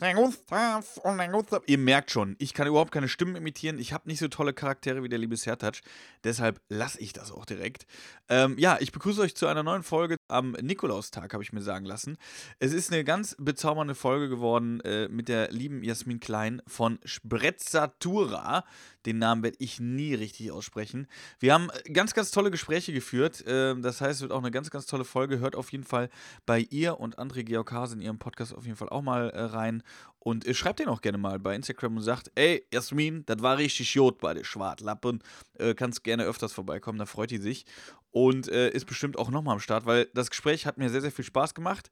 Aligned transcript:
der 0.00 0.14
Gustav 0.14 0.96
und 0.98 1.18
der 1.18 1.28
Gustav. 1.28 1.62
Ihr 1.66 1.78
merkt 1.78 2.10
schon, 2.10 2.36
ich 2.38 2.54
kann 2.54 2.66
überhaupt 2.66 2.92
keine 2.92 3.08
Stimmen 3.08 3.36
imitieren. 3.36 3.78
Ich 3.78 3.92
habe 3.92 4.08
nicht 4.08 4.18
so 4.18 4.28
tolle 4.28 4.52
Charaktere 4.52 5.02
wie 5.02 5.08
der 5.08 5.18
liebe 5.18 5.36
Sertac. 5.36 5.80
Deshalb 6.24 6.60
lasse 6.68 7.00
ich 7.00 7.12
das 7.12 7.32
auch 7.32 7.44
direkt. 7.44 7.86
Ähm, 8.28 8.56
ja, 8.58 8.76
ich 8.80 8.92
begrüße 8.92 9.20
euch 9.20 9.34
zu 9.34 9.46
einer 9.46 9.62
neuen 9.62 9.82
Folge 9.82 10.16
am 10.28 10.52
Nikolaustag, 10.52 11.32
habe 11.32 11.42
ich 11.42 11.52
mir 11.52 11.62
sagen 11.62 11.84
lassen. 11.84 12.18
Es 12.58 12.72
ist 12.72 12.92
eine 12.92 13.04
ganz 13.04 13.36
bezaubernde 13.38 13.94
Folge 13.94 14.28
geworden 14.28 14.80
äh, 14.80 15.08
mit 15.08 15.28
der 15.28 15.50
lieben 15.50 15.82
Jasmin 15.82 16.20
Klein 16.20 16.62
von 16.66 16.98
Sprezzatura. 17.04 18.64
Den 19.06 19.18
Namen 19.18 19.42
werde 19.42 19.56
ich 19.60 19.80
nie 19.80 20.14
richtig 20.14 20.50
aussprechen. 20.50 21.06
Wir 21.38 21.54
haben 21.54 21.68
ganz, 21.92 22.14
ganz 22.14 22.30
tolle 22.30 22.50
Gespräche 22.50 22.92
geführt. 22.92 23.46
Äh, 23.46 23.78
das 23.80 24.00
heißt, 24.00 24.16
es 24.16 24.20
wird 24.22 24.32
auch 24.32 24.38
eine 24.38 24.50
ganz, 24.50 24.70
ganz 24.70 24.86
tolle 24.86 25.04
Folge. 25.04 25.38
Hört 25.38 25.56
auf 25.56 25.72
jeden 25.72 25.84
Fall 25.84 26.08
bei 26.46 26.60
ihr 26.70 26.98
und 27.00 27.18
André 27.18 27.44
Georg 27.44 27.70
Hase 27.72 27.94
in 27.94 28.02
ihrem 28.02 28.18
Podcast 28.18 28.54
auf 28.54 28.64
jeden 28.64 28.76
Fall 28.76 28.88
auch 28.88 29.02
mal 29.02 29.30
äh, 29.30 29.40
rein. 29.40 29.82
Und 30.18 30.46
äh, 30.46 30.54
schreibt 30.54 30.80
den 30.80 30.88
auch 30.88 31.00
gerne 31.00 31.18
mal 31.18 31.38
bei 31.38 31.54
Instagram 31.54 31.96
und 31.96 32.02
sagt, 32.02 32.30
ey, 32.34 32.66
Jasmin, 32.72 33.24
das 33.26 33.40
war 33.40 33.58
richtig 33.58 33.94
Jod 33.94 34.18
bei 34.18 34.34
der 34.34 34.44
Schwartlappen. 34.44 35.22
Äh, 35.54 35.74
kannst 35.74 36.04
gerne 36.04 36.24
öfters 36.24 36.52
vorbeikommen, 36.52 36.98
da 36.98 37.06
freut 37.06 37.30
die 37.30 37.38
sich. 37.38 37.66
Und 38.10 38.48
äh, 38.48 38.70
ist 38.70 38.86
bestimmt 38.86 39.18
auch 39.18 39.30
nochmal 39.30 39.54
am 39.54 39.60
Start, 39.60 39.86
weil 39.86 40.06
das 40.14 40.30
Gespräch 40.30 40.66
hat 40.66 40.78
mir 40.78 40.90
sehr, 40.90 41.02
sehr 41.02 41.12
viel 41.12 41.24
Spaß 41.24 41.54
gemacht. 41.54 41.90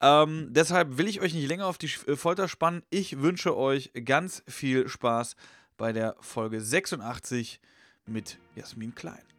Ähm, 0.00 0.48
deshalb 0.50 0.96
will 0.96 1.08
ich 1.08 1.20
euch 1.20 1.34
nicht 1.34 1.46
länger 1.46 1.66
auf 1.66 1.78
die 1.78 1.90
äh, 2.06 2.16
Folter 2.16 2.48
spannen. 2.48 2.82
Ich 2.90 3.20
wünsche 3.20 3.56
euch 3.56 3.92
ganz 4.04 4.42
viel 4.48 4.88
Spaß 4.88 5.36
bei 5.80 5.94
der 5.94 6.14
Folge 6.20 6.60
86 6.60 7.58
mit 8.04 8.38
Jasmin 8.54 8.94
Klein. 8.94 9.29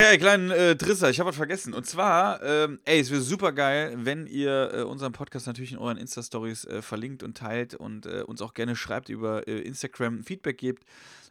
Ihr 0.00 0.16
kleinen 0.16 0.52
äh, 0.52 0.76
Drisser, 0.76 1.10
ich 1.10 1.18
habe 1.18 1.30
was 1.30 1.36
vergessen. 1.36 1.74
Und 1.74 1.84
zwar, 1.84 2.40
ähm, 2.42 2.78
ey, 2.84 3.00
es 3.00 3.10
wäre 3.10 3.20
super 3.20 3.50
geil, 3.52 3.94
wenn 3.98 4.28
ihr 4.28 4.70
äh, 4.72 4.82
unseren 4.82 5.12
Podcast 5.12 5.48
natürlich 5.48 5.72
in 5.72 5.78
euren 5.78 5.98
Insta-Stories 5.98 6.66
äh, 6.66 6.82
verlinkt 6.82 7.24
und 7.24 7.36
teilt 7.36 7.74
und 7.74 8.06
äh, 8.06 8.22
uns 8.22 8.40
auch 8.40 8.54
gerne 8.54 8.76
schreibt 8.76 9.08
über 9.08 9.48
äh, 9.48 9.58
Instagram 9.60 10.22
Feedback 10.22 10.56
gebt, 10.56 10.84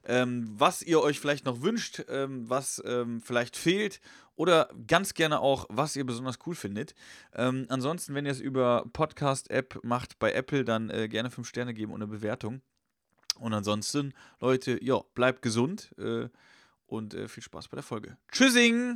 ähm, 0.06 0.50
was 0.52 0.82
ihr 0.82 1.02
euch 1.02 1.20
vielleicht 1.20 1.46
noch 1.46 1.62
wünscht, 1.62 2.04
ähm, 2.10 2.50
was 2.50 2.84
ähm, 2.86 3.22
vielleicht 3.22 3.56
fehlt 3.56 4.02
oder 4.36 4.70
ganz 4.86 5.14
gerne 5.14 5.40
auch, 5.40 5.66
was 5.70 5.96
ihr 5.96 6.06
besonders 6.06 6.38
cool 6.46 6.54
findet. 6.54 6.94
Ähm, 7.34 7.68
ansonsten, 7.70 8.16
wenn 8.16 8.26
ihr 8.26 8.34
es 8.34 8.42
über 8.42 8.86
Podcast-App 8.92 9.80
macht 9.84 10.20
bei 10.20 10.34
Apple, 10.34 10.66
dann 10.66 10.90
äh, 10.90 11.08
gerne 11.08 11.32
5 11.32 11.48
Sterne 11.48 11.74
geben 11.74 11.94
und 11.94 12.02
eine 12.02 12.12
Bewertung. 12.12 12.62
Und 13.40 13.54
ansonsten, 13.54 14.14
Leute, 14.42 14.78
ja, 14.84 15.02
bleibt 15.14 15.42
gesund 15.42 15.96
und 16.88 17.14
äh, 17.14 17.28
viel 17.28 17.44
Spaß 17.44 17.68
bei 17.68 17.76
der 17.76 17.84
Folge. 17.84 18.18
Tschüssing! 18.32 18.96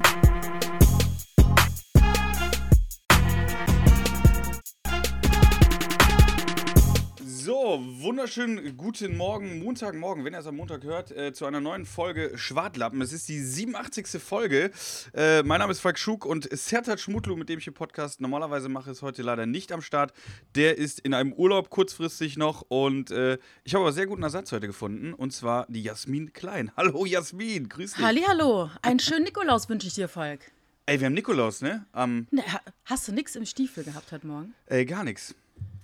So, 7.51 7.83
wunderschönen 7.99 8.77
guten 8.77 9.17
Morgen, 9.17 9.59
Montagmorgen, 9.59 10.23
wenn 10.23 10.33
ihr 10.33 10.39
es 10.39 10.47
am 10.47 10.55
Montag 10.55 10.85
hört, 10.85 11.11
äh, 11.11 11.33
zu 11.33 11.45
einer 11.45 11.59
neuen 11.59 11.85
Folge 11.85 12.31
Schwartlappen. 12.37 13.01
Es 13.01 13.11
ist 13.11 13.27
die 13.27 13.43
87. 13.43 14.21
Folge. 14.21 14.71
Äh, 15.13 15.43
mein 15.43 15.59
Name 15.59 15.73
ist 15.73 15.81
Falk 15.81 15.99
Schug 15.99 16.25
und 16.25 16.47
Sertat 16.49 17.01
Schmutlu, 17.01 17.35
mit 17.35 17.49
dem 17.49 17.57
ich 17.57 17.65
hier 17.65 17.73
Podcast 17.73 18.21
normalerweise 18.21 18.69
mache, 18.69 18.91
ist 18.91 19.01
heute 19.01 19.21
leider 19.21 19.47
nicht 19.47 19.73
am 19.73 19.81
Start. 19.81 20.13
Der 20.55 20.77
ist 20.77 21.01
in 21.01 21.13
einem 21.13 21.33
Urlaub 21.33 21.69
kurzfristig 21.69 22.37
noch 22.37 22.63
und 22.69 23.11
äh, 23.11 23.37
ich 23.65 23.73
habe 23.73 23.83
aber 23.83 23.91
sehr 23.91 24.07
guten 24.07 24.23
Ersatz 24.23 24.49
heute 24.53 24.67
gefunden 24.67 25.13
und 25.13 25.33
zwar 25.33 25.65
die 25.67 25.83
Jasmin 25.83 26.31
Klein. 26.31 26.71
Hallo 26.77 27.05
Jasmin, 27.05 27.67
grüß 27.67 27.95
dich. 27.95 28.05
Halli, 28.05 28.21
hallo. 28.25 28.69
Einen 28.81 28.99
schönen 28.99 29.25
Nikolaus 29.25 29.67
wünsche 29.67 29.87
ich 29.87 29.93
dir, 29.95 30.07
Falk. 30.07 30.39
Ey, 30.85 31.01
wir 31.01 31.07
haben 31.07 31.13
Nikolaus, 31.15 31.59
ne? 31.61 31.85
Am 31.91 32.27
Ne, 32.31 32.43
ha- 32.43 32.61
hast 32.85 33.09
du 33.09 33.11
nichts 33.11 33.35
im 33.35 33.45
Stiefel 33.45 33.83
gehabt 33.83 34.09
heute 34.13 34.25
Morgen? 34.25 34.53
Ey, 34.67 34.85
gar 34.85 35.03
nichts. 35.03 35.35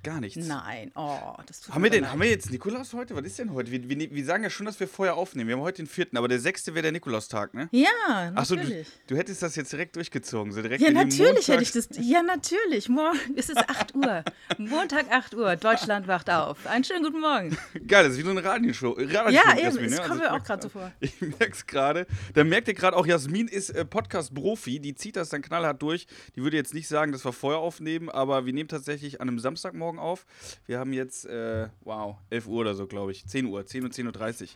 Gar 0.07 0.21
nichts. 0.21 0.47
Nein. 0.47 0.89
Oh, 0.95 1.17
das 1.45 1.59
tut 1.59 1.75
Haben 1.75 1.81
mir 1.81 1.87
wir, 1.87 1.91
den, 1.91 2.03
leid. 2.03 2.11
haben 2.13 2.21
wir 2.21 2.29
jetzt 2.29 2.49
Nikolaus 2.49 2.93
heute? 2.93 3.13
Was 3.13 3.25
ist 3.25 3.39
denn 3.39 3.51
heute? 3.53 3.71
Wir, 3.71 3.89
wir, 3.89 4.09
wir 4.09 4.23
sagen 4.25 4.41
ja 4.41 4.49
schon, 4.49 4.65
dass 4.65 4.79
wir 4.79 4.87
vorher 4.87 5.15
aufnehmen. 5.15 5.49
Wir 5.49 5.57
haben 5.57 5.63
heute 5.63 5.83
den 5.83 5.87
vierten, 5.87 6.15
aber 6.15 6.29
der 6.29 6.39
sechste 6.39 6.73
wäre 6.73 6.83
der 6.83 6.93
Nikolaustag, 6.93 7.53
ne? 7.53 7.67
Ja, 7.73 7.89
Achso, 8.33 8.55
du, 8.55 8.61
natürlich. 8.61 8.87
du 9.07 9.17
hättest 9.17 9.43
das 9.43 9.57
jetzt 9.57 9.73
direkt 9.73 9.97
durchgezogen. 9.97 10.53
So 10.53 10.61
direkt 10.61 10.81
ja, 10.81 10.91
natürlich 10.91 11.49
hätte 11.49 11.61
ich 11.61 11.73
das. 11.73 11.89
Ja, 11.99 12.23
natürlich. 12.23 12.87
Morgen 12.87 13.19
es 13.35 13.49
ist 13.49 13.57
8 13.57 13.95
Uhr. 13.95 14.23
Montag 14.57 15.11
8 15.11 15.35
Uhr. 15.35 15.57
Deutschland 15.57 16.07
wacht 16.07 16.29
auf. 16.29 16.65
Einen 16.67 16.85
schönen 16.85 17.03
guten 17.03 17.19
Morgen. 17.19 17.57
Geil, 17.85 18.05
das 18.05 18.13
ist 18.13 18.19
wie 18.19 18.23
so 18.23 18.29
eine 18.29 18.41
Radioshow. 18.45 18.91
Radioshow 18.97 19.29
Ja, 19.29 19.55
eben. 19.57 19.65
Jasmin, 19.65 19.85
Es 19.87 19.91
ne? 19.91 19.97
kommt 19.97 20.11
Also 20.11 20.23
mir 20.23 20.33
auch 20.33 20.43
gerade 20.45 20.61
so 20.61 20.69
vor. 20.69 20.89
Ich 21.01 21.19
merke 21.19 21.51
es 21.51 21.67
gerade. 21.67 22.07
Da 22.33 22.45
merkt 22.45 22.69
ihr 22.69 22.75
gerade 22.75 22.95
auch, 22.95 23.05
Jasmin 23.05 23.49
ist 23.49 23.71
äh, 23.71 23.83
Podcast-Profi. 23.83 24.79
Die 24.79 24.95
zieht 24.95 25.17
das 25.17 25.27
dann 25.27 25.41
knallhart 25.41 25.81
durch. 25.81 26.07
Die 26.37 26.43
würde 26.43 26.55
jetzt 26.55 26.73
nicht 26.73 26.87
sagen, 26.87 27.11
dass 27.11 27.25
wir 27.25 27.33
vorher 27.33 27.59
aufnehmen, 27.59 28.07
aber 28.09 28.45
wir 28.45 28.53
nehmen 28.53 28.69
tatsächlich 28.69 29.19
an 29.19 29.27
einem 29.27 29.39
Samstagmorgen 29.39 29.96
auf. 29.99 30.25
Wir 30.65 30.79
haben 30.79 30.93
jetzt, 30.93 31.25
äh, 31.25 31.67
wow, 31.81 32.17
11 32.29 32.47
Uhr 32.47 32.61
oder 32.61 32.75
so, 32.75 32.87
glaube 32.87 33.11
ich. 33.11 33.25
10 33.27 33.45
Uhr, 33.45 33.65
10 33.65 33.83
und 33.85 33.93
10.30 33.93 34.41
Uhr. 34.43 34.47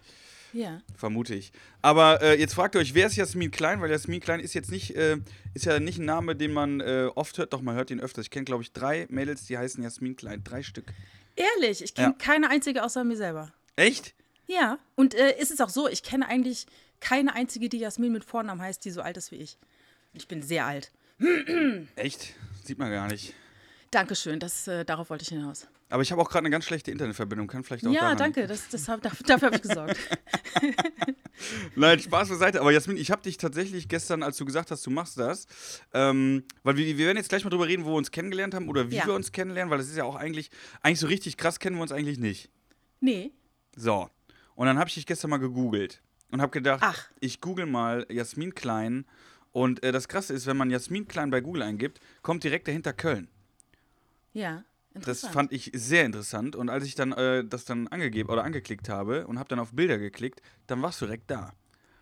Ja. 0.54 0.82
Vermute 0.98 1.34
ich. 1.34 1.54
Aber 1.82 2.22
äh, 2.22 2.38
jetzt 2.40 2.54
fragt 2.56 2.76
ihr 2.76 2.82
euch, 2.82 2.94
wer 2.94 3.08
ist 3.08 3.16
Jasmin 3.16 3.52
Klein? 3.52 3.80
Weil 3.82 3.90
Jasmin 3.90 4.20
Klein 4.20 4.42
ist 4.42 4.54
jetzt 4.54 4.70
nicht, 4.70 4.96
äh, 4.98 5.18
ist 5.54 5.64
ja 5.66 5.80
nicht 5.80 6.00
ein 6.00 6.06
Name, 6.06 6.36
den 6.36 6.52
man 6.52 6.82
äh, 6.82 7.10
oft 7.16 7.38
hört, 7.38 7.54
doch 7.54 7.62
man 7.62 7.76
hört 7.76 7.90
ihn 7.90 8.02
öfter. 8.02 8.20
Ich 8.22 8.30
kenne, 8.32 8.44
glaube 8.44 8.62
ich, 8.64 8.74
drei 8.74 9.06
Mädels, 9.10 9.46
die 9.46 9.58
heißen 9.58 9.82
Jasmin 9.82 10.16
Klein. 10.18 10.44
Drei 10.44 10.62
Stück. 10.62 10.92
Ehrlich, 11.38 11.82
ich 11.82 11.94
kenne 11.96 12.10
Ja. 12.20 12.26
keine 12.26 12.50
einzige 12.50 12.84
außer 12.84 13.06
mir 13.06 13.16
selber. 13.16 13.54
Echt? 13.78 14.14
Ja. 14.48 14.78
Und 14.96 15.16
äh, 15.16 15.40
ist 15.40 15.52
es 15.52 15.62
auch 15.62 15.70
so, 15.70 15.88
ich 15.88 16.04
kenne 16.04 16.28
eigentlich 16.28 16.66
keine 17.00 17.34
einzige, 17.34 17.70
die 17.70 17.80
Jasmin 17.80 18.12
mit 18.12 18.26
Vornamen 18.26 18.62
heißt, 18.62 18.84
die 18.84 18.92
so 18.92 19.02
alt 19.02 19.16
ist 19.16 19.32
wie 19.32 19.38
ich. 19.38 19.58
Und 20.14 20.22
ich 20.22 20.28
bin 20.28 20.42
sehr 20.44 20.66
alt. 20.66 20.92
Echt? 21.96 22.34
Sieht 22.66 22.78
man 22.78 22.92
gar 22.92 23.08
nicht. 23.08 23.34
Dankeschön, 23.92 24.40
das, 24.40 24.68
äh, 24.68 24.86
darauf 24.86 25.10
wollte 25.10 25.24
ich 25.24 25.30
hinaus. 25.30 25.68
Aber 25.90 26.02
ich 26.02 26.12
habe 26.14 26.22
auch 26.22 26.30
gerade 26.30 26.40
eine 26.46 26.50
ganz 26.50 26.64
schlechte 26.64 26.90
Internetverbindung. 26.92 27.48
Kann 27.48 27.66
vielleicht 27.66 27.86
auch 27.86 27.92
Ja, 27.92 28.16
danke, 28.16 28.48
das, 28.48 28.70
das 28.70 28.88
hab, 28.88 29.02
dafür, 29.02 29.26
dafür 29.28 29.48
habe 29.48 29.58
ich 29.58 29.62
gesorgt. 29.62 29.98
Nein, 31.76 32.00
Spaß 32.00 32.30
beiseite. 32.30 32.62
Aber 32.62 32.72
Jasmin, 32.72 32.96
ich 32.96 33.12
habe 33.12 33.22
dich 33.22 33.38
tatsächlich 33.38 33.90
gestern, 33.90 34.24
als 34.24 34.38
du 34.38 34.46
gesagt 34.46 34.72
hast, 34.72 34.86
du 34.86 34.90
machst 34.92 35.18
das, 35.20 35.48
ähm, 35.94 36.46
weil 36.64 36.78
wir, 36.78 36.86
wir 36.98 37.06
werden 37.08 37.18
jetzt 37.18 37.28
gleich 37.30 37.44
mal 37.44 37.50
drüber 37.50 37.68
reden, 37.68 37.84
wo 37.84 37.90
wir 37.90 37.96
uns 37.98 38.12
kennengelernt 38.12 38.54
haben 38.54 38.70
oder 38.70 38.90
wie 38.90 38.96
Ja. 38.96 39.06
wir 39.06 39.14
uns 39.14 39.34
kennenlernen, 39.34 39.70
weil 39.70 39.80
das 39.80 39.90
ist 39.90 39.98
ja 39.98 40.06
auch 40.06 40.16
eigentlich, 40.16 40.50
eigentlich 40.82 41.00
so 41.00 41.08
richtig 41.08 41.36
krass 41.36 41.60
kennen 41.60 41.76
wir 41.76 41.82
uns 41.82 41.92
eigentlich 41.92 42.20
nicht. 42.20 42.50
Nee. 43.02 43.32
So. 43.76 44.10
Und 44.56 44.68
dann 44.68 44.80
habe 44.80 44.88
ich 44.88 44.94
dich 44.96 45.06
gestern 45.06 45.30
mal 45.32 45.38
gegoogelt 45.38 46.02
und 46.32 46.42
habe 46.42 46.52
gedacht, 46.52 46.80
Ach. 46.84 47.10
ich 47.20 47.42
google 47.42 47.66
mal 47.66 48.06
Jasmin 48.10 48.56
Klein. 48.56 49.06
Und 49.52 49.84
äh, 49.84 49.92
das 49.92 50.08
Krasse 50.08 50.34
ist, 50.34 50.46
wenn 50.46 50.56
man 50.56 50.70
Jasmin 50.70 51.06
Klein 51.10 51.32
bei 51.32 51.42
Google 51.42 51.64
eingibt, 51.64 52.00
kommt 52.22 52.46
direkt 52.46 52.70
dahinter 52.70 52.94
Köln. 52.94 53.28
Ja. 54.34 54.64
Das 54.94 55.04
Interessant. 55.04 55.34
fand 55.34 55.52
ich 55.54 55.72
sehr 55.74 56.06
interessant. 56.06 56.56
Und 56.56 56.70
als 56.70 56.84
ich 56.84 56.96
dann 56.96 57.14
äh, 57.14 57.46
das 57.46 57.64
dann 57.64 57.88
angegeben 57.88 58.30
oder 58.30 58.44
angeklickt 58.44 58.90
habe 58.90 59.26
und 59.26 59.40
habe 59.40 59.48
dann 59.48 59.60
auf 59.60 59.72
Bilder 59.72 59.98
geklickt, 59.98 60.42
dann 60.68 60.82
warst 60.82 61.00
du 61.02 61.06
direkt 61.06 61.32
da. 61.32 61.54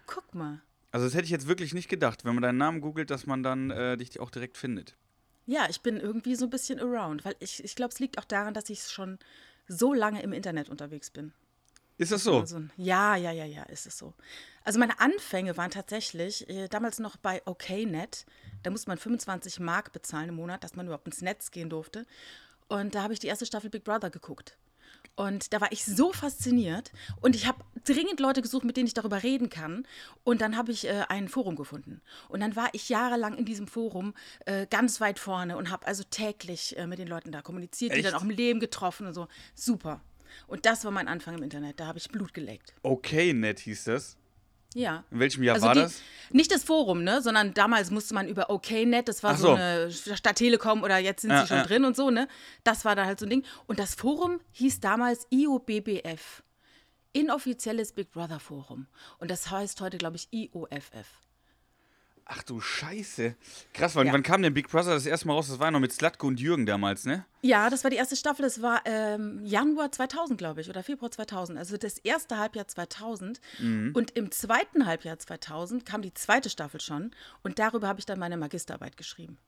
Guck 0.07 0.33
mal. 0.33 0.61
Also 0.91 1.05
das 1.05 1.13
hätte 1.13 1.25
ich 1.25 1.29
jetzt 1.29 1.47
wirklich 1.47 1.75
nicht 1.75 1.87
gedacht, 1.87 2.25
wenn 2.25 2.33
man 2.33 2.41
deinen 2.41 2.57
Namen 2.57 2.81
googelt, 2.81 3.11
dass 3.11 3.27
man 3.27 3.43
dann 3.43 3.69
äh, 3.69 3.95
dich 3.95 4.19
auch 4.19 4.31
direkt 4.31 4.57
findet. 4.57 4.95
Ja, 5.45 5.67
ich 5.69 5.81
bin 5.81 5.97
irgendwie 5.97 6.35
so 6.35 6.45
ein 6.45 6.49
bisschen 6.49 6.79
around, 6.79 7.25
weil 7.25 7.35
ich, 7.39 7.63
ich 7.63 7.75
glaube, 7.75 7.93
es 7.93 7.99
liegt 7.99 8.17
auch 8.17 8.25
daran, 8.25 8.53
dass 8.53 8.69
ich 8.69 8.81
schon 8.81 9.19
so 9.67 9.93
lange 9.93 10.21
im 10.23 10.33
Internet 10.33 10.69
unterwegs 10.69 11.11
bin. 11.11 11.31
Ist 11.99 12.13
das 12.13 12.23
so? 12.23 12.39
Also, 12.39 12.61
ja, 12.77 13.17
ja, 13.17 13.31
ja, 13.31 13.43
ja, 13.43 13.63
ist 13.63 13.85
es 13.85 13.97
so. 13.97 14.13
Also 14.63 14.79
meine 14.79 15.01
Anfänge 15.01 15.57
waren 15.57 15.69
tatsächlich 15.69 16.49
äh, 16.49 16.69
damals 16.69 16.99
noch 16.99 17.17
bei 17.17 17.41
OKNet. 17.45 18.25
Da 18.63 18.69
musste 18.71 18.89
man 18.89 18.97
25 18.97 19.59
Mark 19.59 19.91
bezahlen 19.91 20.29
im 20.29 20.35
Monat, 20.35 20.63
dass 20.63 20.75
man 20.75 20.85
überhaupt 20.85 21.07
ins 21.07 21.21
Netz 21.21 21.51
gehen 21.51 21.69
durfte. 21.69 22.05
Und 22.69 22.95
da 22.95 23.03
habe 23.03 23.11
ich 23.11 23.19
die 23.19 23.27
erste 23.27 23.45
Staffel 23.45 23.69
Big 23.69 23.83
Brother 23.83 24.09
geguckt. 24.09 24.57
Und 25.17 25.51
da 25.51 25.59
war 25.59 25.73
ich 25.73 25.83
so 25.83 26.13
fasziniert 26.13 26.93
und 27.19 27.35
ich 27.35 27.45
habe 27.45 27.59
dringend 27.83 28.21
Leute 28.21 28.41
gesucht, 28.41 28.63
mit 28.63 28.77
denen 28.77 28.87
ich 28.87 28.93
darüber 28.93 29.21
reden 29.21 29.49
kann. 29.49 29.85
Und 30.23 30.39
dann 30.39 30.55
habe 30.55 30.71
ich 30.71 30.87
äh, 30.87 31.03
ein 31.09 31.27
Forum 31.27 31.57
gefunden. 31.57 32.01
Und 32.29 32.39
dann 32.39 32.55
war 32.55 32.69
ich 32.71 32.87
jahrelang 32.87 33.35
in 33.37 33.43
diesem 33.43 33.67
Forum 33.67 34.13
äh, 34.45 34.65
ganz 34.67 35.01
weit 35.01 35.19
vorne 35.19 35.57
und 35.57 35.69
habe 35.69 35.85
also 35.85 36.03
täglich 36.09 36.77
äh, 36.77 36.87
mit 36.87 36.99
den 36.99 37.09
Leuten 37.09 37.33
da 37.33 37.41
kommuniziert, 37.41 37.91
die 37.91 37.97
Echt? 37.97 38.07
dann 38.07 38.13
auch 38.13 38.23
im 38.23 38.29
Leben 38.29 38.61
getroffen 38.61 39.07
und 39.07 39.13
so. 39.13 39.27
Super. 39.53 39.99
Und 40.47 40.65
das 40.65 40.85
war 40.85 40.91
mein 40.91 41.07
Anfang 41.07 41.35
im 41.37 41.43
Internet. 41.43 41.79
Da 41.79 41.87
habe 41.87 41.97
ich 41.97 42.09
Blut 42.09 42.33
geleckt. 42.33 42.73
Okay, 42.83 43.33
nett 43.33 43.59
hieß 43.59 43.85
das. 43.85 44.17
Ja. 44.75 45.03
In 45.09 45.19
welchem 45.19 45.43
Jahr 45.43 45.55
Also 45.55 45.67
war 45.67 45.73
die, 45.73 45.81
das? 45.81 46.01
Nicht 46.31 46.51
das 46.51 46.63
Forum, 46.63 47.03
ne? 47.03 47.21
Sondern 47.21 47.53
damals 47.53 47.89
musste 47.89 48.13
man 48.13 48.27
über 48.27 48.49
OKNet, 48.49 49.07
das 49.07 49.23
war 49.23 49.35
so. 49.35 49.47
so. 49.47 49.53
eine 49.53 49.91
Stadt 49.91 50.35
Telekom 50.35 50.83
oder 50.83 50.97
jetzt 50.97 51.21
sind 51.21 51.31
Ja, 51.31 51.41
sie 51.41 51.47
schon 51.47 51.57
ja. 51.57 51.63
drin 51.63 51.85
und 51.85 51.95
so, 51.95 52.11
ne? 52.11 52.27
Das 52.63 52.85
war 52.85 52.95
da 52.95 53.05
halt 53.05 53.19
so 53.19 53.25
ein 53.25 53.29
Ding. 53.29 53.45
Und 53.65 53.79
das 53.79 53.95
Forum 53.95 54.39
hieß 54.51 54.79
damals 54.79 55.25
IOBBF. 55.31 56.43
Inoffizielles 57.13 57.93
Big 57.93 58.11
Brother 58.11 58.39
Forum. 58.39 58.85
Und 59.17 59.31
das 59.31 59.49
heißt 59.49 59.81
heute, 59.81 59.97
glaube 59.97 60.17
ich, 60.17 60.27
IOFF. 60.31 61.07
Ach 62.31 62.43
du 62.43 62.61
Scheiße. 62.61 63.35
Krass, 63.73 63.95
wann, 63.95 64.05
Ja. 64.05 64.13
wann 64.13 64.21
kam 64.21 64.43
denn 64.43 64.53
Big 64.53 64.69
Brother 64.69 64.93
das 64.93 65.07
erste 65.07 65.27
Mal 65.27 65.33
raus? 65.33 65.47
Das 65.47 65.57
war 65.57 65.67
ja 65.67 65.71
noch 65.71 65.79
mit 65.79 65.91
Slatko 65.91 66.27
und 66.27 66.39
Jürgen 66.39 66.67
damals, 66.67 67.05
ne? 67.05 67.25
Ja, 67.41 67.71
das 67.71 67.83
war 67.83 67.89
die 67.89 67.97
erste 67.97 68.15
Staffel. 68.15 68.43
Das 68.43 68.61
war 68.61 68.81
ähm, 68.85 69.43
Januar 69.43 69.91
2000, 69.91 70.37
glaube 70.37 70.61
ich, 70.61 70.69
oder 70.69 70.83
Februar 70.83 71.09
2000. 71.09 71.57
Also 71.57 71.77
das 71.77 71.97
erste 71.97 72.37
Halbjahr 72.37 72.67
2000. 72.67 73.41
Mhm. 73.57 73.93
Und 73.95 74.11
im 74.11 74.29
zweiten 74.31 74.85
Halbjahr 74.85 75.17
2000 75.17 75.87
kam 75.87 76.03
die 76.03 76.13
zweite 76.13 76.51
Staffel 76.51 76.79
schon. 76.81 77.15
Und 77.41 77.57
darüber 77.57 77.87
habe 77.87 77.99
ich 77.99 78.05
dann 78.05 78.19
meine 78.19 78.37
Magisterarbeit 78.37 78.95
geschrieben. 78.95 79.39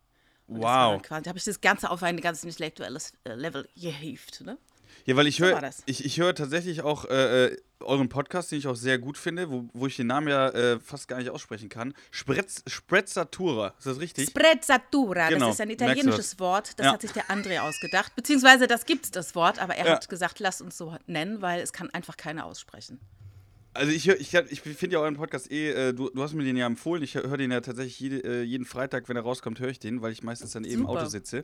Und 0.48 0.64
Wow. 0.64 1.02
Quasi, 1.04 1.26
habe 1.30 1.38
ich 1.38 1.44
das 1.46 1.62
Ganze 1.62 1.92
auf 1.92 2.02
ein 2.02 2.20
ganz 2.20 2.44
intellektuelles 2.44 3.14
äh, 3.26 3.36
Level 3.36 3.70
gehievt. 3.76 4.42
Ne? 4.42 4.58
Ja, 5.06 5.16
weil 5.16 5.28
ich 5.28 5.38
So 5.38 5.46
höre 5.46 5.70
ich, 5.86 6.06
ich 6.06 6.20
höre 6.20 6.36
tatsächlich 6.36 6.82
auch 6.82 7.06
äh, 7.06 7.46
äh, 7.48 7.58
euren 7.80 8.10
Podcast, 8.10 8.52
den 8.52 8.60
ich 8.60 8.68
auch 8.68 8.76
sehr 8.76 9.00
gut 9.00 9.18
finde, 9.18 9.50
wo, 9.50 9.68
wo 9.74 9.88
ich 9.88 9.96
den 9.96 10.08
Namen 10.08 10.28
ja 10.28 10.50
äh, 10.50 10.80
fast 10.80 11.08
gar 11.08 11.18
nicht 11.18 11.30
aussprechen 11.30 11.70
kann. 11.70 11.94
Sprezz, 12.12 12.64
Sprezzatura, 12.68 13.74
ist 13.78 13.88
das 13.88 14.00
richtig? 14.00 14.30
Sprezzatura, 14.30 15.30
Genau, 15.30 15.48
das 15.48 15.56
ist 15.56 15.62
ein 15.62 15.70
italienisches? 15.72 16.40
Wort. 16.40 16.78
Das 16.80 16.86
Ja. 16.86 16.94
hat 16.94 17.02
sich 17.02 17.12
der 17.12 17.26
André 17.30 17.60
ausgedacht. 17.60 18.16
Beziehungsweise 18.16 18.68
das 18.68 18.86
gibt 18.86 19.06
es, 19.06 19.12
das 19.12 19.34
Wort, 19.36 19.60
aber 19.60 19.76
er 19.76 19.86
Ja. 19.88 19.92
hat 19.94 20.10
gesagt, 20.10 20.40
lasst 20.40 20.62
uns 20.62 20.78
so 20.78 20.96
nennen, 21.08 21.42
weil 21.42 21.62
es 21.62 21.74
kann 21.74 21.90
einfach 21.92 22.18
keiner 22.18 22.46
aussprechen. 22.46 23.00
Also 23.74 23.92
ich, 23.94 24.06
hör- 24.08 24.20
ich, 24.20 24.34
ich 24.52 24.62
finde 24.62 24.96
ja 24.96 25.00
euren 25.00 25.16
Podcast 25.16 25.50
eh, 25.50 25.72
äh, 25.72 25.94
du, 25.94 26.10
du 26.10 26.22
hast 26.22 26.34
mir 26.34 26.44
den 26.44 26.58
ja 26.58 26.66
empfohlen, 26.66 27.02
ich 27.04 27.16
höre 27.16 27.30
hör 27.30 27.38
den 27.38 27.52
ja 27.52 27.62
tatsächlich 27.62 28.00
jede, 28.02 28.18
äh, 28.24 28.42
jeden 28.44 28.66
Freitag, 28.66 29.08
wenn 29.08 29.16
er 29.16 29.24
rauskommt, 29.24 29.60
höre 29.62 29.70
ich 29.70 29.80
den, 29.80 30.02
weil 30.02 30.12
ich 30.12 30.24
meistens 30.24 30.52
dann 30.52 30.66
eben 30.66 30.82
im. 30.82 30.88
Auto 30.88 31.06
sitze. 31.06 31.38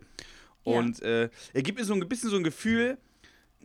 Ja. 0.65 0.73
Und 0.79 1.01
äh, 1.01 1.29
er 1.53 1.61
gibt 1.61 1.79
mir 1.79 1.85
so 1.85 1.93
ein 1.93 2.07
bisschen 2.09 2.29
so 2.29 2.35
ein 2.35 2.43
Gefühl, 2.43 2.97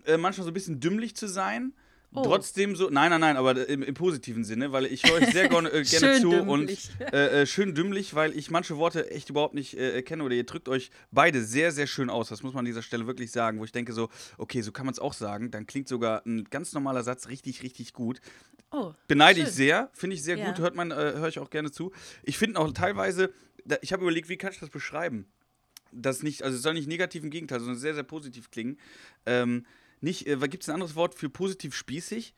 äh, 0.07 0.17
manchmal 0.17 0.45
so 0.45 0.51
ein 0.51 0.55
bisschen 0.55 0.81
dümmlich 0.81 1.15
zu 1.17 1.27
sein. 1.29 1.73
Oh. 2.15 2.23
Trotzdem 2.25 2.77
so, 2.77 2.91
nein, 2.91 3.09
nein, 3.09 3.23
nein, 3.23 3.37
aber 3.39 3.67
im, 3.71 3.83
im 3.83 3.95
positiven 3.95 4.45
Sinne, 4.45 4.71
weil 4.71 4.85
ich 4.85 5.03
höre 5.03 5.15
euch 5.15 5.33
sehr 5.33 5.49
gerne, 5.49 5.71
äh, 5.71 5.83
gerne 5.91 6.21
zu 6.21 6.29
dümmlich. 6.29 6.91
und 7.01 7.13
äh, 7.15 7.41
äh, 7.43 7.47
schön 7.47 7.75
dümmlich, 7.75 8.15
weil 8.15 8.37
ich 8.37 8.51
manche 8.51 8.77
Worte 8.77 9.11
echt 9.11 9.31
überhaupt 9.31 9.55
nicht 9.55 9.79
äh, 9.79 10.03
kenne 10.03 10.23
oder 10.23 10.35
ihr 10.35 10.45
drückt 10.45 10.69
euch 10.69 10.91
beide 11.11 11.43
sehr, 11.43 11.73
sehr 11.73 11.87
schön 11.87 12.11
aus. 12.11 12.29
Das 12.29 12.43
muss 12.43 12.53
man 12.53 12.61
an 12.61 12.65
dieser 12.67 12.83
Stelle 12.83 13.07
wirklich 13.07 13.31
sagen, 13.33 13.59
wo 13.61 13.65
ich 13.65 13.73
denke 13.73 13.95
so, 13.95 14.11
okay, 14.37 14.61
so 14.61 14.73
kann 14.73 14.85
man 14.85 14.93
es 14.93 14.99
auch 14.99 15.15
sagen. 15.15 15.51
Dann 15.51 15.67
klingt 15.67 15.89
sogar 15.89 16.23
ein 16.27 16.45
ganz 16.51 16.75
normaler 16.75 17.03
Satz 17.03 17.29
richtig, 17.29 17.63
richtig 17.63 17.95
gut. 17.95 18.21
Oh, 18.71 18.93
Beneide 19.09 19.41
schön. 19.41 19.49
ich 19.49 19.55
sehr, 19.55 19.89
finde 19.95 20.17
ich 20.17 20.23
sehr 20.23 20.37
Ja. 20.37 20.47
gut, 20.51 20.59
hört 20.59 20.75
man, 20.75 20.91
äh, 20.91 20.95
höre 20.95 21.29
ich 21.29 21.39
auch 21.39 21.49
gerne 21.49 21.71
zu. 21.71 21.93
Ich 22.25 22.37
finde 22.37 22.61
auch 22.61 22.71
teilweise, 22.73 23.33
da, 23.65 23.77
ich 23.81 23.95
habe 23.95 24.03
überlegt, 24.03 24.29
wie 24.29 24.37
kann 24.37 24.53
ich 24.53 24.61
das 24.61 24.69
beschreiben? 24.69 25.33
Das 25.93 26.23
nicht, 26.23 26.43
also 26.43 26.57
es 26.57 26.63
soll 26.63 26.75
nicht 26.75 26.89
negativ 26.89 27.23
im 27.25 27.31
Gegenteil, 27.31 27.61
sondern 27.61 27.79
sehr, 27.79 27.95
sehr 27.95 28.03
positiv 28.03 28.51
klingen. 28.51 28.79
Ähm, 29.25 29.65
nicht, 30.03 30.27
äh, 30.27 30.37
gibt 30.49 30.63
es 30.63 30.69
ein 30.69 30.75
anderes 30.75 30.95
Wort 30.95 31.15
für 31.15 31.29
positiv 31.31 31.75
spießig? 31.75 32.35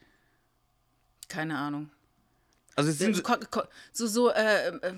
keine 1.28 1.58
Ahnung. 1.58 1.90
Also 2.76 2.90
es 2.90 2.98
sind 2.98 3.14
So, 3.14 3.22
so, 3.92 4.06
so 4.08 4.30
äh, 4.30 4.68
äh, 4.68 4.94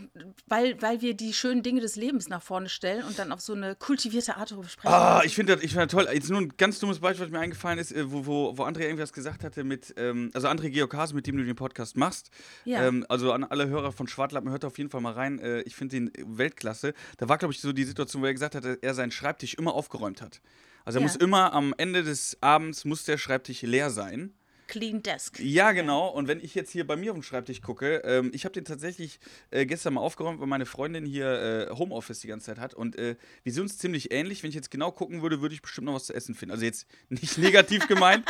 weil, 0.46 0.80
weil 0.80 1.02
wir 1.02 1.12
die 1.12 1.34
schönen 1.34 1.62
Dinge 1.62 1.82
des 1.82 1.96
Lebens 1.96 2.28
nach 2.30 2.40
vorne 2.40 2.70
stellen 2.70 3.04
und 3.04 3.18
dann 3.18 3.32
auf 3.32 3.42
so 3.42 3.52
eine 3.52 3.74
kultivierte 3.74 4.38
Art 4.38 4.50
darüber 4.50 4.66
sprechen. 4.66 4.94
Ah, 4.94 5.20
ich 5.24 5.34
finde 5.34 5.54
das, 5.54 5.62
ich 5.62 5.72
find 5.72 5.82
das 5.82 5.92
toll. 5.92 6.08
Jetzt 6.10 6.30
nur 6.30 6.40
ein 6.40 6.56
ganz 6.56 6.78
dummes 6.78 7.00
Beispiel, 7.00 7.26
was 7.26 7.32
mir 7.32 7.38
eingefallen 7.38 7.78
ist, 7.78 7.92
äh, 7.92 8.10
wo, 8.10 8.24
wo, 8.24 8.56
wo 8.56 8.64
André 8.64 8.80
irgendwas 8.84 9.12
gesagt 9.12 9.44
hatte 9.44 9.62
mit, 9.62 9.92
ähm, 9.98 10.30
also 10.32 10.48
André 10.48 10.70
Georgase, 10.70 11.14
mit 11.14 11.26
dem 11.26 11.36
du 11.36 11.44
den 11.44 11.54
Podcast 11.54 11.98
machst. 11.98 12.30
Ja. 12.64 12.86
Ähm, 12.86 13.04
also 13.10 13.32
an 13.32 13.44
alle 13.44 13.69
Hörer 13.69 13.92
von 13.92 14.08
Schwartlappen, 14.08 14.50
hört 14.50 14.64
auf 14.64 14.78
jeden 14.78 14.88
Fall 14.88 15.02
mal 15.02 15.12
rein. 15.12 15.38
Äh, 15.38 15.60
ich 15.62 15.76
finde 15.76 15.96
den 15.96 16.12
Weltklasse. 16.24 16.94
Da 17.19 17.28
war, 17.28 17.36
glaube 17.36 17.52
ich, 17.52 17.60
so 17.60 17.74
die 17.74 17.84
Situation, 17.84 18.22
wo 18.22 18.26
er 18.26 18.32
gesagt 18.32 18.54
hat, 18.54 18.64
dass 18.64 18.78
er 18.80 18.94
seinen 18.94 19.10
Schreibtisch 19.12 19.52
immer 19.52 19.74
aufgeräumt 19.74 20.22
hat. 20.22 20.40
Also 20.86 20.98
er 20.98 21.02
Ja. 21.02 21.06
muss 21.08 21.16
immer 21.16 21.52
am 21.52 21.74
Ende 21.76 22.02
des 22.04 22.38
Abends, 22.40 22.84
muss 22.86 23.04
der 23.04 23.18
Schreibtisch 23.18 23.60
leer 23.62 23.90
sein. 23.90 24.32
Clean 24.68 25.02
Desk. 25.02 25.38
Ja, 25.40 25.72
genau. 25.72 26.08
Und 26.08 26.28
wenn 26.28 26.40
ich 26.40 26.54
jetzt 26.54 26.70
hier 26.70 26.86
bei 26.86 26.96
mir 26.96 27.12
auf 27.12 27.16
dem 27.16 27.22
Schreibtisch 27.22 27.60
gucke, 27.60 28.02
ähm, 28.04 28.30
ich 28.34 28.44
habe 28.44 28.52
den 28.52 28.64
tatsächlich 28.64 29.20
äh, 29.50 29.66
gestern 29.66 29.94
mal 29.94 30.00
aufgeräumt, 30.00 30.40
weil 30.40 30.46
meine 30.46 30.66
Freundin 30.66 31.06
hier 31.06 31.68
äh, 31.70 31.74
Homeoffice 31.74 32.20
die 32.20 32.28
ganze 32.28 32.46
Zeit 32.46 32.58
hat. 32.58 32.74
Und 32.74 32.96
äh, 32.96 33.16
wir 33.42 33.52
sind 33.52 33.62
uns 33.62 33.78
ziemlich 33.78 34.12
ähnlich. 34.12 34.42
Wenn 34.42 34.50
ich 34.50 34.54
jetzt 34.56 34.70
genau 34.70 34.92
gucken 34.92 35.22
würde, 35.22 35.40
würde 35.40 35.54
ich 35.54 35.62
bestimmt 35.62 35.86
noch 35.86 35.94
was 35.94 36.06
zu 36.06 36.14
essen 36.14 36.34
finden. 36.34 36.52
Also 36.52 36.64
jetzt 36.64 36.86
nicht 37.08 37.38
negativ 37.38 37.86
gemeint, 37.88 38.24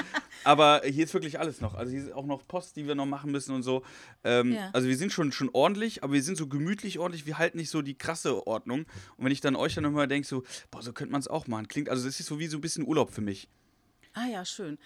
aber 0.44 0.82
hier 0.84 1.04
ist 1.04 1.14
wirklich 1.14 1.38
alles 1.38 1.60
noch. 1.60 1.74
Also 1.74 1.92
hier 1.92 2.02
ist 2.02 2.12
auch 2.12 2.26
noch 2.26 2.46
Post, 2.46 2.76
die 2.76 2.86
wir 2.86 2.94
noch 2.94 3.06
machen 3.06 3.30
müssen 3.32 3.54
und 3.54 3.62
so. 3.62 3.82
Ähm, 4.24 4.52
Ja. 4.52 4.70
Also 4.72 4.88
wir 4.88 4.96
sind 4.96 5.12
schon, 5.12 5.32
schon 5.32 5.50
ordentlich, 5.52 6.02
aber 6.02 6.12
wir 6.12 6.22
sind 6.22 6.36
so 6.36 6.46
gemütlich 6.46 6.98
ordentlich. 6.98 7.26
Wir 7.26 7.38
halten 7.38 7.58
nicht 7.58 7.70
so 7.70 7.82
die 7.82 7.96
krasse 7.96 8.46
Ordnung. 8.46 8.86
Und 9.16 9.24
wenn 9.24 9.32
ich 9.32 9.40
dann 9.40 9.56
euch 9.56 9.74
dann 9.74 9.84
immer 9.84 10.06
denke, 10.06 10.26
so, 10.28 10.44
boah, 10.70 10.82
so 10.82 10.92
könnte 10.92 11.12
man 11.12 11.20
es 11.20 11.28
auch 11.28 11.46
machen. 11.46 11.68
Klingt, 11.68 11.88
also 11.88 12.06
das 12.06 12.20
ist 12.20 12.26
so 12.26 12.38
wie 12.38 12.46
so 12.46 12.58
ein 12.58 12.60
bisschen 12.60 12.86
Urlaub 12.86 13.10
für 13.12 13.20
mich. 13.20 13.48
Ah 14.18 14.24
ja, 14.28 14.46
schön. 14.46 14.78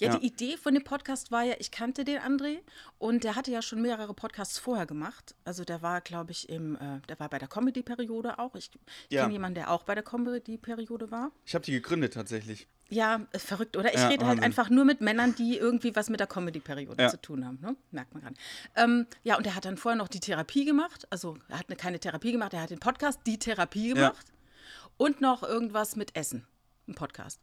Ja, 0.00 0.08
Ja. 0.08 0.16
die 0.18 0.26
Idee 0.26 0.56
von 0.56 0.72
dem 0.72 0.82
Podcast 0.82 1.30
war 1.30 1.42
ja, 1.42 1.54
ich 1.58 1.70
kannte 1.70 2.04
den 2.06 2.20
André 2.20 2.60
und 2.98 3.22
der 3.22 3.36
hatte 3.36 3.50
ja 3.50 3.60
schon 3.60 3.82
mehrere 3.82 4.14
Podcasts 4.14 4.58
vorher 4.58 4.86
gemacht. 4.86 5.34
Also 5.44 5.62
der 5.62 5.82
war, 5.82 6.00
glaube 6.00 6.30
ich, 6.32 6.48
im, 6.48 6.74
äh, 6.76 7.00
der 7.06 7.20
war 7.20 7.28
bei 7.28 7.38
der 7.38 7.48
Comedy-Periode 7.48 8.38
auch. 8.38 8.54
Ich 8.54 8.70
Ja. 9.10 9.20
kenne 9.22 9.34
jemanden, 9.34 9.56
der 9.56 9.70
auch 9.70 9.82
bei 9.82 9.94
der 9.94 10.02
Comedy-Periode 10.02 11.10
war. 11.10 11.32
Ich 11.44 11.54
habe 11.54 11.66
die 11.66 11.72
gegründet 11.72 12.14
tatsächlich. 12.14 12.66
Ja, 12.88 13.26
ist 13.32 13.46
verrückt, 13.46 13.76
oder? 13.76 13.90
Ich 13.92 14.00
Ja, 14.00 14.08
rede 14.08 14.24
halt 14.24 14.42
einfach 14.42 14.70
nur 14.70 14.86
mit 14.86 15.02
Männern, 15.02 15.34
die 15.34 15.58
irgendwie 15.58 15.94
was 15.94 16.08
mit 16.08 16.20
der 16.20 16.26
Comedy-Periode 16.26 17.02
Ja. 17.02 17.08
zu 17.10 17.20
tun 17.20 17.44
haben. 17.44 17.58
Ne? 17.60 17.76
Merkt 17.90 18.14
man 18.14 18.22
gerade. 18.22 18.36
Ähm, 18.74 19.06
ja, 19.22 19.36
und 19.36 19.46
er 19.46 19.54
hat 19.54 19.66
dann 19.66 19.76
vorher 19.76 19.98
noch 19.98 20.08
die 20.08 20.20
Therapie 20.20 20.64
gemacht. 20.64 21.06
Also 21.10 21.36
er 21.48 21.58
hat 21.58 21.66
eine, 21.68 21.76
keine 21.76 22.00
Therapie 22.00 22.32
gemacht, 22.32 22.54
er 22.54 22.62
hat 22.62 22.70
den 22.70 22.80
Podcast 22.80 23.20
Die 23.26 23.38
Therapie 23.38 23.92
gemacht. 23.92 24.32
Und 24.96 25.20
noch 25.20 25.42
irgendwas 25.42 25.94
mit 25.96 26.16
Essen, 26.16 26.46
ein 26.88 26.94
Podcast. 26.94 27.42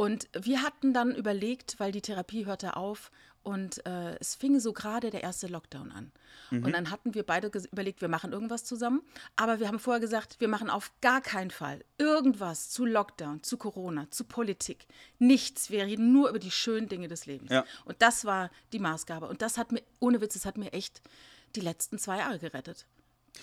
Und 0.00 0.30
wir 0.32 0.62
hatten 0.62 0.94
dann 0.94 1.14
überlegt, 1.14 1.78
weil 1.78 1.92
die 1.92 2.00
Therapie 2.00 2.46
hörte 2.46 2.74
auf 2.74 3.10
und 3.42 3.84
äh, 3.84 4.16
es 4.18 4.34
fing 4.34 4.58
so 4.58 4.72
gerade 4.72 5.10
der 5.10 5.22
erste 5.22 5.46
Lockdown 5.46 5.92
an. 5.92 6.10
Und 6.50 6.72
dann 6.72 6.90
hatten 6.90 7.12
wir 7.12 7.22
beide 7.22 7.48
überlegt, 7.70 8.00
wir 8.00 8.08
machen 8.08 8.32
irgendwas 8.32 8.64
zusammen. 8.64 9.02
Aber 9.36 9.60
wir 9.60 9.68
haben 9.68 9.78
vorher 9.78 10.00
gesagt, 10.00 10.40
wir 10.40 10.48
machen 10.48 10.70
auf 10.70 10.90
gar 11.02 11.20
keinen 11.20 11.50
Fall 11.50 11.84
irgendwas 11.98 12.70
zu 12.70 12.86
Lockdown, 12.86 13.42
zu 13.42 13.58
Corona, 13.58 14.10
zu 14.10 14.24
Politik. 14.24 14.86
Nichts. 15.18 15.68
Wir 15.68 15.84
reden 15.84 16.14
nur 16.14 16.30
über 16.30 16.38
die 16.38 16.50
schönen 16.50 16.88
Dinge 16.88 17.06
des 17.06 17.26
Lebens. 17.26 17.50
Ja. 17.50 17.66
Und 17.84 18.00
das 18.00 18.24
war 18.24 18.50
die 18.72 18.78
Maßgabe. 18.78 19.28
Und 19.28 19.42
das 19.42 19.58
hat 19.58 19.70
mir, 19.70 19.82
ohne 19.98 20.22
Witz, 20.22 20.32
das 20.32 20.46
hat 20.46 20.56
mir 20.56 20.72
echt 20.72 21.02
die 21.56 21.60
letzten 21.60 21.98
zwei 21.98 22.20
Jahre 22.20 22.38
gerettet. 22.38 22.86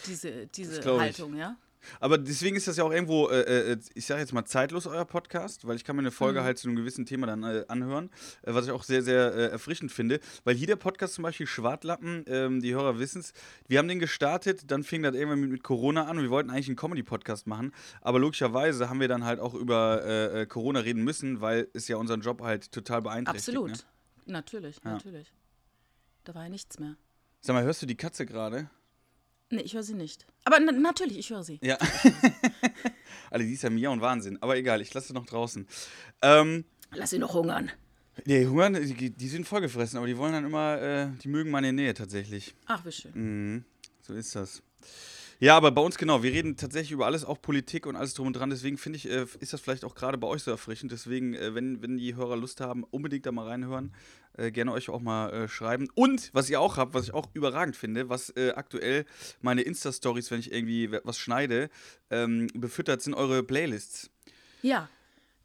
Diese, 0.08 0.48
diese. 0.48 0.84
Haltung, 1.00 1.36
ja. 1.36 1.56
Aber 2.00 2.18
deswegen 2.18 2.56
ist 2.56 2.68
das 2.68 2.78
ja 2.78 2.84
auch 2.84 2.92
irgendwo, 2.92 3.30
äh, 3.30 3.72
äh, 3.74 3.78
ich 3.94 4.06
sage 4.06 4.22
jetzt 4.22 4.34
mal 4.34 4.46
zeitlos, 4.46 4.88
euer 4.88 5.06
Podcast, 5.06 5.68
weil 5.68 5.76
ich 5.76 5.84
kann 5.84 5.96
mir 5.96 6.02
eine 6.02 6.12
Folge 6.12 6.44
halt 6.44 6.58
zu 6.58 6.68
einem 6.68 6.76
gewissen 6.76 7.06
Thema 7.06 7.28
dann 7.28 7.44
äh, 7.44 7.66
anhören, 7.68 8.10
äh, 8.44 8.54
was 8.54 8.66
ich 8.66 8.72
auch 8.72 8.84
sehr, 8.84 9.02
sehr 9.02 9.34
äh, 9.34 9.48
erfrischend 9.48 9.92
finde. 9.92 10.20
Weil 10.44 10.56
hier 10.56 10.68
der 10.68 10.76
Podcast 10.76 11.14
zum 11.14 11.24
Beispiel 11.24 11.48
Schwartlappen, 11.48 12.26
ähm, 12.28 12.62
die 12.62 12.74
Hörer 12.74 13.00
wissen 13.00 13.20
es, 13.20 13.34
wir 13.68 13.80
haben 13.80 13.88
den 13.88 14.00
gestartet, 14.00 14.72
dann 14.72 14.84
fing 14.84 15.04
das 15.04 15.16
irgendwann 15.16 15.40
mit, 15.40 15.52
mit 15.52 15.64
Corona 15.64 16.06
an 16.06 16.18
und 16.18 16.24
wir 16.24 16.30
wollten 16.30 16.50
eigentlich 16.50 16.68
einen 16.68 16.76
Comedy-Podcast 16.76 17.48
machen, 17.48 17.74
aber 18.02 18.20
logischerweise 18.20 18.90
haben 18.90 19.00
wir 19.00 19.08
dann 19.08 19.24
halt 19.24 19.40
auch 19.40 19.54
über 19.54 20.04
äh, 20.04 20.42
äh, 20.42 20.46
Corona 20.46 20.80
reden 20.80 21.04
müssen, 21.04 21.42
weil 21.42 21.68
es 21.74 21.88
ja 21.88 21.98
unseren 21.98 22.22
Job 22.22 22.42
halt 22.42 22.72
total 22.72 23.02
beeinträchtigt. 23.02 23.58
Absolut. 23.58 23.72
Ne? 23.72 24.34
Natürlich, 24.34 24.84
natürlich. 24.84 25.34
Da 26.24 26.36
war 26.36 26.44
ja 26.44 26.50
nichts 26.50 26.80
mehr. 26.80 26.98
Sag 27.40 27.54
mal, 27.54 27.64
hörst 27.64 27.82
du 27.82 27.86
die 27.86 27.96
Katze 27.96 28.26
gerade? 28.26 28.70
Nee, 29.50 29.62
ich 29.62 29.74
höre 29.74 29.84
sie 29.84 29.94
nicht. 29.94 30.26
Aber 30.44 30.60
na 30.60 30.72
natürlich, 30.72 31.18
ich 31.18 31.30
höre 31.30 31.44
sie. 31.44 31.60
Ja. 31.62 31.78
Alle, 33.32 33.46
die 33.46 33.54
ist 33.54 33.64
ja 33.64 33.70
Mia 33.70 33.90
und 33.90 34.02
Wahnsinn. 34.02 34.38
Aber 34.42 34.58
egal, 34.58 34.82
ich 34.82 34.94
lasse 34.94 35.08
sie 35.10 35.14
noch 35.14 35.26
draußen. 35.26 35.68
Ähm, 36.22 36.66
Lass 36.92 37.12
sie 37.12 37.20
noch 37.20 37.34
hungern. 37.34 37.72
Nee, 38.26 38.46
hungern, 38.46 38.74
die, 38.74 39.10
die 39.12 39.28
sind 39.28 39.48
vollgefressen, 39.48 39.98
aber 39.98 40.08
die 40.08 40.18
wollen 40.18 40.34
dann 40.34 40.46
immer, 40.46 40.82
äh, 40.82 41.08
die 41.24 41.28
mögen 41.28 41.52
meine 41.52 41.72
Nähe 41.72 41.94
tatsächlich. 41.94 42.56
Ach, 42.66 42.84
wie 42.86 42.92
schön. 42.92 43.12
Mhm, 43.14 43.66
so 44.02 44.14
ist 44.14 44.36
das. 44.36 44.64
Ja, 45.40 45.56
aber 45.56 45.70
bei 45.70 45.82
uns 45.82 46.00
genau, 46.00 46.24
wir 46.24 46.32
reden 46.32 46.58
tatsächlich 46.58 46.92
über 46.92 47.06
alles, 47.06 47.24
auch 47.24 47.40
Politik 47.40 47.86
und 47.86 47.96
alles 47.96 48.16
drum 48.16 48.28
und 48.28 48.34
dran. 48.34 48.50
Deswegen 48.50 48.78
finde 48.78 48.98
ich, 48.98 49.08
äh, 49.08 49.26
ist 49.40 49.54
das 49.54 49.62
vielleicht 49.62 49.86
auch 49.86 49.94
gerade 49.94 50.18
bei 50.18 50.28
euch 50.28 50.42
so 50.42 50.50
erfrischend. 50.50 50.92
Deswegen, 50.92 51.36
äh, 51.36 51.54
wenn, 51.54 51.82
wenn 51.84 51.98
die 51.98 52.16
Hörer 52.16 52.36
Lust 52.36 52.60
haben, 52.60 52.84
unbedingt 52.84 53.26
da 53.28 53.32
mal 53.32 53.48
reinhören. 53.48 53.94
Äh, 54.34 54.52
gerne 54.52 54.72
euch 54.72 54.90
auch 54.90 55.00
mal 55.00 55.30
äh, 55.30 55.48
schreiben. 55.48 55.90
Und 55.94 56.32
was 56.34 56.50
ihr 56.50 56.60
auch 56.60 56.78
habt, 56.78 56.96
was 56.96 57.06
ich 57.06 57.14
auch 57.14 57.28
überragend 57.34 57.76
finde, 57.76 58.10
was 58.10 58.32
äh, 58.32 58.54
aktuell 58.56 59.06
meine 59.42 59.62
Insta-Stories, 59.62 60.32
wenn 60.32 60.40
ich 60.40 60.52
irgendwie 60.52 60.92
was 61.04 61.20
schneide, 61.20 61.70
ähm, 62.10 62.48
befüttert, 62.56 63.04
sind 63.04 63.14
eure 63.14 63.44
Playlists. 63.44 64.10
Ja, 64.64 64.90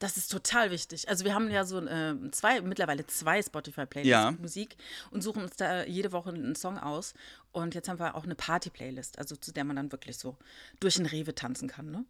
das 0.03 0.17
ist 0.17 0.33
total 0.33 0.71
wichtig. 0.73 1.09
Also 1.09 1.25
wir 1.25 1.35
haben 1.35 1.49
ja 1.51 1.65
so 1.65 1.79
äh, 1.81 2.15
zwei, 2.33 2.61
mittlerweile 2.61 3.07
zwei 3.07 3.41
Spotify-Playlists 3.41 4.11
Ja. 4.11 4.33
Musik 4.33 4.77
und 5.11 5.23
suchen 5.23 5.43
uns 5.45 5.57
da 5.57 5.85
jede 5.85 6.11
Woche 6.11 6.31
einen 6.31 6.57
Song 6.57 6.77
aus. 6.79 7.15
Und 7.53 7.75
jetzt 7.75 7.89
haben 7.89 8.01
wir 8.01 8.17
auch 8.17 8.25
eine 8.25 8.35
Party-Playlist, 8.35 9.19
also 9.19 9.37
zu 9.37 9.53
der 9.53 9.65
man 9.65 9.77
dann 9.77 9.93
wirklich 9.93 10.19
so 10.19 10.37
durch 10.81 10.97
den 10.97 11.07
Rewe 11.07 11.35
tanzen 11.35 11.69
kann, 11.69 11.91
ne? 11.91 12.05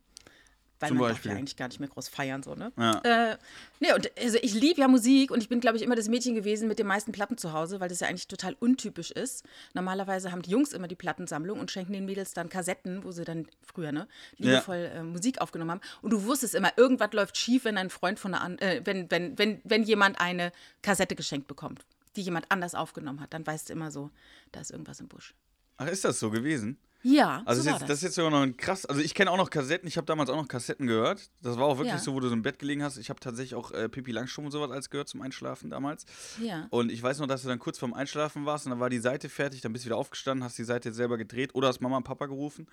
Weil 0.82 0.88
Zum 0.88 0.98
man 0.98 1.08
darf 1.08 1.16
Beispiel. 1.18 1.30
ja 1.30 1.38
eigentlich 1.38 1.56
gar 1.56 1.68
nicht 1.68 1.78
mehr 1.78 1.88
groß 1.88 2.08
feiern, 2.08 2.42
so, 2.42 2.56
ne? 2.56 2.72
Ja. 2.76 3.30
Äh, 3.32 3.38
nee, 3.78 3.92
und 3.92 4.10
also 4.20 4.36
ich 4.42 4.52
liebe 4.52 4.80
ja 4.80 4.88
Musik 4.88 5.30
und 5.30 5.40
ich 5.40 5.48
bin, 5.48 5.60
glaube 5.60 5.76
ich, 5.76 5.82
immer 5.84 5.94
das 5.94 6.08
Mädchen 6.08 6.34
gewesen 6.34 6.66
mit 6.66 6.80
den 6.80 6.88
meisten 6.88 7.12
Platten 7.12 7.38
zu 7.38 7.52
Hause, 7.52 7.78
weil 7.78 7.88
das 7.88 8.00
ja 8.00 8.08
eigentlich 8.08 8.26
total 8.26 8.56
untypisch 8.58 9.12
ist. 9.12 9.44
Normalerweise 9.74 10.32
haben 10.32 10.42
die 10.42 10.50
Jungs 10.50 10.72
immer 10.72 10.88
die 10.88 10.96
Plattensammlung 10.96 11.60
und 11.60 11.70
schenken 11.70 11.92
den 11.92 12.04
Mädels 12.04 12.34
dann 12.34 12.48
Kassetten, 12.48 13.04
wo 13.04 13.12
sie 13.12 13.24
dann 13.24 13.46
früher, 13.62 13.92
ne, 13.92 14.08
liebevoll 14.38 14.90
äh, 14.92 15.02
Musik 15.04 15.40
aufgenommen 15.40 15.70
haben. 15.70 15.80
Und 16.02 16.10
du 16.12 16.24
wusstest 16.24 16.56
immer, 16.56 16.76
irgendwas 16.76 17.12
läuft 17.12 17.36
schief, 17.38 17.64
wenn 17.64 17.78
ein 17.78 17.88
Freund 17.88 18.18
von 18.18 18.34
einer, 18.34 18.42
an- 18.42 18.58
äh, 18.58 18.80
wenn, 18.84 19.08
wenn, 19.10 19.38
wenn, 19.38 19.60
wenn 19.62 19.84
jemand 19.84 20.20
eine 20.20 20.50
Kassette 20.82 21.14
geschenkt 21.14 21.46
bekommt, 21.46 21.84
die 22.16 22.22
jemand 22.22 22.46
anders 22.50 22.74
aufgenommen 22.74 23.20
hat, 23.20 23.32
dann 23.32 23.46
weißt 23.46 23.68
du 23.68 23.72
immer 23.74 23.92
so, 23.92 24.10
da 24.50 24.60
ist 24.60 24.72
irgendwas 24.72 24.98
im 24.98 25.06
Busch. 25.06 25.32
Ach, 25.76 25.86
ist 25.86 26.04
das 26.04 26.18
so 26.18 26.30
gewesen? 26.30 26.76
Ja, 27.04 27.42
Also 27.47 27.62
so 27.62 27.68
das, 27.68 27.75
ist 27.76 27.80
jetzt, 27.80 27.90
das 27.90 27.99
ist 27.99 28.02
jetzt 28.04 28.14
sogar 28.14 28.30
noch 28.30 28.42
ein 28.42 28.56
krass. 28.56 28.87
Also 28.87 29.00
ich 29.00 29.14
kenne 29.14 29.30
auch 29.30 29.37
noch 29.37 29.50
Kassetten. 29.50 29.88
Ich 29.88 29.97
habe 29.97 30.06
damals 30.06 30.30
auch 30.30 30.37
noch 30.37 30.47
Kassetten 30.49 30.87
gehört. 30.87 31.30
Das 31.42 31.56
war 31.59 31.64
auch 31.66 31.78
wirklich 31.78 31.94
Ja. 31.94 31.99
so, 31.99 32.14
wo 32.14 32.21
du 32.21 32.28
so 32.28 32.35
im 32.35 32.42
Bett 32.42 32.59
gelegen 32.59 32.82
hast. 32.82 32.97
Ich 32.97 33.11
habe 33.11 33.18
tatsächlich 33.18 33.54
auch 33.56 33.73
äh, 33.73 33.88
Pippi 33.88 34.12
Langstrumpf 34.12 34.47
und 34.47 34.52
sowas 34.52 34.71
als 34.71 34.88
gehört 34.90 35.09
zum 35.09 35.21
Einschlafen 35.21 35.68
damals. 35.71 36.04
Ja. 36.40 36.66
Und 36.71 36.92
ich 36.92 37.02
weiß 37.02 37.18
noch, 37.18 37.26
dass 37.26 37.42
du 37.42 37.49
dann 37.49 37.59
kurz 37.59 37.78
vorm 37.78 37.92
Einschlafen 37.94 38.47
warst 38.47 38.66
und 38.66 38.71
dann 38.71 38.80
war 38.80 38.88
die 38.90 38.99
Seite 39.00 39.28
fertig. 39.28 39.61
Dann 39.62 39.73
bist 39.73 39.85
du 39.85 39.87
wieder 39.87 39.97
aufgestanden, 39.97 40.44
hast 40.44 40.56
die 40.59 40.64
Seite 40.64 40.92
selber 40.92 41.18
gedreht 41.18 41.54
oder 41.54 41.68
hast 41.68 41.80
Mama 41.80 41.97
und 41.97 42.04
Papa 42.04 42.26
gerufen. 42.26 42.66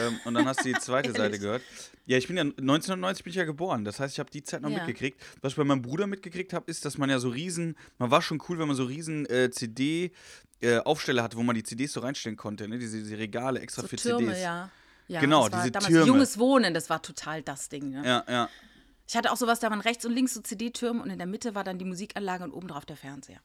ähm, 0.00 0.18
und 0.24 0.34
dann 0.34 0.46
hast 0.46 0.60
du 0.60 0.64
die 0.72 0.78
zweite 0.78 1.12
Seite 1.12 1.38
gehört. 1.38 1.62
Ja, 2.06 2.16
ich 2.18 2.26
bin 2.26 2.36
ja 2.36 2.42
1990 2.42 3.24
bin 3.24 3.30
ich 3.30 3.36
ja 3.36 3.44
geboren. 3.44 3.84
Das 3.84 4.00
heißt, 4.00 4.14
ich 4.14 4.18
habe 4.18 4.30
die 4.30 4.42
Zeit 4.42 4.62
noch 4.62 4.70
Ja. 4.70 4.78
mitgekriegt. 4.78 5.20
Was 5.42 5.52
ich 5.52 5.56
bei 5.56 5.64
meinem 5.64 5.82
Bruder 5.82 6.06
mitgekriegt 6.06 6.52
habe, 6.52 6.68
ist, 6.70 6.84
dass 6.84 6.98
man 6.98 7.08
ja 7.10 7.18
so 7.18 7.28
riesen, 7.28 7.76
man 7.98 8.10
war 8.10 8.20
schon 8.22 8.42
cool, 8.48 8.58
wenn 8.58 8.66
man 8.68 8.76
so 8.76 8.84
riesen 8.84 9.26
äh, 9.26 9.50
CD 9.50 10.10
äh, 10.60 10.78
Aufsteller 10.78 11.22
hatte, 11.22 11.36
wo 11.36 11.42
man 11.42 11.54
die 11.54 11.62
CDs 11.62 11.92
so 11.92 12.00
reinstellen 12.00 12.36
konnte, 12.36 12.68
ne? 12.68 12.78
diese, 12.78 12.98
diese 12.98 13.18
Regale 13.18 13.60
extra 13.60 13.82
So 13.82 13.88
für 13.88 13.96
Türme, 13.96 14.28
CDs. 14.28 14.42
ja. 14.42 14.70
ja. 15.08 15.20
Genau, 15.20 15.48
das 15.48 15.52
war 15.52 15.60
diese 15.62 15.72
damals 15.72 15.92
Türme. 15.92 16.06
Junges 16.06 16.38
Wohnen, 16.38 16.74
das 16.74 16.90
war 16.90 17.02
total 17.02 17.42
das 17.42 17.68
Ding. 17.68 17.90
Ne? 17.90 18.02
Ja, 18.04 18.24
ja. 18.28 18.48
Ich 19.08 19.16
hatte 19.16 19.32
auch 19.32 19.36
sowas, 19.36 19.58
da 19.58 19.70
waren 19.70 19.80
rechts 19.80 20.04
und 20.04 20.12
links 20.12 20.34
so 20.34 20.40
CD-Türme 20.40 21.02
und 21.02 21.10
in 21.10 21.18
der 21.18 21.26
Mitte 21.26 21.54
war 21.54 21.64
dann 21.64 21.78
die 21.78 21.84
Musikanlage 21.84 22.44
und 22.44 22.52
oben 22.52 22.68
drauf 22.68 22.84
der 22.84 22.96
Fernseher. 22.96 23.40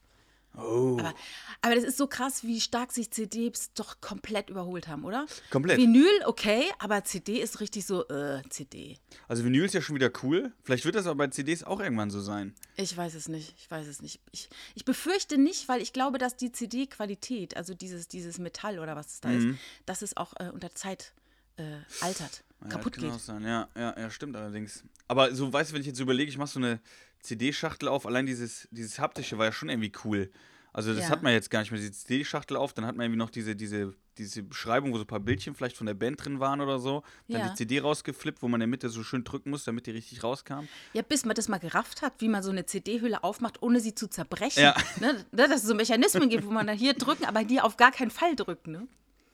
Oh. 0.56 0.96
Aber, 0.98 1.14
aber 1.62 1.74
das 1.74 1.84
ist 1.84 1.98
so 1.98 2.06
krass, 2.06 2.44
wie 2.44 2.60
stark 2.60 2.92
sich 2.92 3.10
CDs 3.10 3.72
doch 3.74 4.00
komplett 4.00 4.50
überholt 4.50 4.88
haben, 4.88 5.04
oder? 5.04 5.26
Komplett. 5.50 5.78
Vinyl, 5.78 6.22
okay, 6.24 6.64
aber 6.78 7.04
CD 7.04 7.40
ist 7.40 7.60
richtig 7.60 7.86
so, 7.86 8.06
äh, 8.08 8.42
CD. 8.48 8.98
Also 9.28 9.44
Vinyl 9.44 9.64
ist 9.64 9.74
ja 9.74 9.82
schon 9.82 9.94
wieder 9.94 10.10
cool. 10.22 10.52
Vielleicht 10.62 10.84
wird 10.84 10.94
das 10.94 11.06
aber 11.06 11.16
bei 11.16 11.28
CDs 11.28 11.62
auch 11.62 11.80
irgendwann 11.80 12.10
so 12.10 12.20
sein. 12.20 12.54
Ich 12.76 12.96
weiß 12.96 13.14
es 13.14 13.28
nicht, 13.28 13.54
ich 13.58 13.70
weiß 13.70 13.86
es 13.86 14.00
nicht. 14.00 14.20
Ich, 14.32 14.48
ich 14.74 14.84
befürchte 14.84 15.38
nicht, 15.38 15.68
weil 15.68 15.82
ich 15.82 15.92
glaube, 15.92 16.18
dass 16.18 16.36
die 16.36 16.52
CD-Qualität, 16.52 17.56
also 17.56 17.74
dieses, 17.74 18.08
dieses 18.08 18.38
Metall 18.38 18.78
oder 18.78 18.96
was 18.96 19.14
es 19.14 19.20
da 19.20 19.30
ist, 19.32 19.46
dass 19.84 20.02
es 20.02 20.16
auch 20.16 20.32
äh, 20.38 20.50
unter 20.50 20.74
Zeit 20.74 21.12
äh, 21.56 21.62
altert, 22.00 22.44
Ja, 22.62 22.68
kaputt 22.68 22.96
geht. 22.96 23.10
auch 23.10 23.18
sein. 23.18 23.42
Ja, 23.44 23.68
ja, 23.76 23.94
ja, 23.98 24.10
stimmt 24.10 24.36
allerdings. 24.36 24.82
Aber 25.08 25.34
so, 25.34 25.52
weißt 25.52 25.70
du, 25.70 25.74
wenn 25.74 25.80
ich 25.82 25.86
jetzt 25.86 26.00
überlege, 26.00 26.28
ich 26.30 26.38
mache 26.38 26.48
so 26.50 26.58
eine 26.58 26.80
CD-Schachtel 27.20 27.88
auf, 27.88 28.06
allein 28.06 28.26
dieses, 28.26 28.66
dieses 28.70 28.98
haptische 28.98 29.36
war 29.38 29.46
ja 29.46 29.52
schon 29.52 29.68
irgendwie 29.68 29.92
cool. 30.04 30.30
Also 30.72 30.92
das 30.92 31.04
Ja. 31.04 31.08
hat 31.10 31.22
man 31.22 31.32
jetzt 31.32 31.50
gar 31.50 31.60
nicht 31.60 31.70
mehr, 31.70 31.80
diese 31.80 31.92
CD-Schachtel 31.92 32.56
auf, 32.56 32.72
dann 32.74 32.84
hat 32.86 32.96
man 32.96 33.04
irgendwie 33.04 33.18
noch 33.18 33.30
diese, 33.30 33.56
diese, 33.56 33.94
diese 34.18 34.42
Beschreibung, 34.42 34.92
wo 34.92 34.96
so 34.98 35.04
ein 35.04 35.06
paar 35.06 35.20
Bildchen 35.20 35.54
vielleicht 35.54 35.76
von 35.76 35.86
der 35.86 35.94
Band 35.94 36.22
drin 36.24 36.38
waren 36.40 36.60
oder 36.60 36.78
so. 36.78 37.02
Dann 37.28 37.40
Ja. 37.40 37.48
die 37.48 37.54
CD 37.54 37.80
rausgeflippt, 37.80 38.42
wo 38.42 38.48
man 38.48 38.56
in 38.60 38.60
der 38.60 38.68
Mitte 38.68 38.88
so 38.90 39.02
schön 39.02 39.24
drücken 39.24 39.50
muss, 39.50 39.64
damit 39.64 39.86
die 39.86 39.90
richtig 39.92 40.22
rauskam. 40.22 40.64
Ja, 40.92 41.02
bis 41.02 41.24
man 41.24 41.34
das 41.34 41.48
mal 41.48 41.58
gerafft 41.58 42.02
hat, 42.02 42.14
wie 42.18 42.28
man 42.28 42.42
so 42.42 42.50
eine 42.50 42.66
CD-Hülle 42.66 43.22
aufmacht, 43.24 43.62
ohne 43.62 43.80
sie 43.80 43.94
zu 43.94 44.06
zerbrechen. 44.08 44.62
Ja. 44.62 44.74
Ne? 45.00 45.24
Ne, 45.32 45.48
Dass 45.48 45.62
es 45.62 45.68
so 45.68 45.74
Mechanismen 45.74 46.28
gibt, 46.28 46.44
wo 46.46 46.50
man 46.50 46.66
dann 46.66 46.76
hier 46.76 46.92
drücken, 46.94 47.24
aber 47.24 47.44
die 47.44 47.60
auf 47.60 47.76
gar 47.78 47.92
keinen 47.92 48.10
Fall 48.10 48.34
drücken. 48.36 48.72
Ne? 48.72 48.88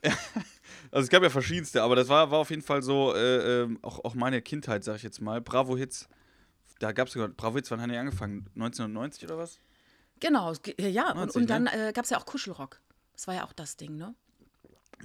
Also 0.93 1.05
es 1.05 1.09
gab 1.09 1.23
ja 1.23 1.31
verschiedenste, 1.31 1.83
aber 1.83 1.97
das 1.97 2.09
war, 2.09 2.31
war 2.31 2.39
auf 2.39 2.51
jeden 2.51 2.61
Fall 2.61 2.83
so, 2.83 3.15
äh, 3.15 3.63
ähm, 3.63 3.79
auch, 3.81 4.05
auch 4.05 4.15
meine 4.15 4.43
Kindheit, 4.43 4.85
sag 4.85 4.97
ich 4.97 5.03
jetzt 5.03 5.23
mal. 5.23 5.41
Bravo 5.41 5.75
Hits, 5.75 6.07
da 6.81 6.93
gab 6.93 7.09
es 7.09 7.15
sogar, 7.15 7.29
Bravo 7.29 7.57
Hits, 7.57 7.71
wann 7.71 7.81
haben 7.81 7.91
die 7.91 7.97
angefangen? 7.97 8.47
1990 8.55 9.25
oder 9.25 9.39
was? 9.39 9.59
Genau, 10.21 10.53
ja, 10.79 11.11
und, 11.13 11.17
90, 11.17 11.37
und 11.37 11.51
dann 11.51 11.65
ne? 11.65 11.89
äh, 11.89 11.93
gab 11.93 12.05
es 12.05 12.11
ja 12.11 12.19
auch 12.19 12.27
Kuschelrock. 12.27 12.79
Das 13.15 13.27
war 13.27 13.35
ja 13.35 13.45
auch 13.45 13.55
das 13.55 13.79
Ding, 13.79 13.97
ne? 13.97 14.15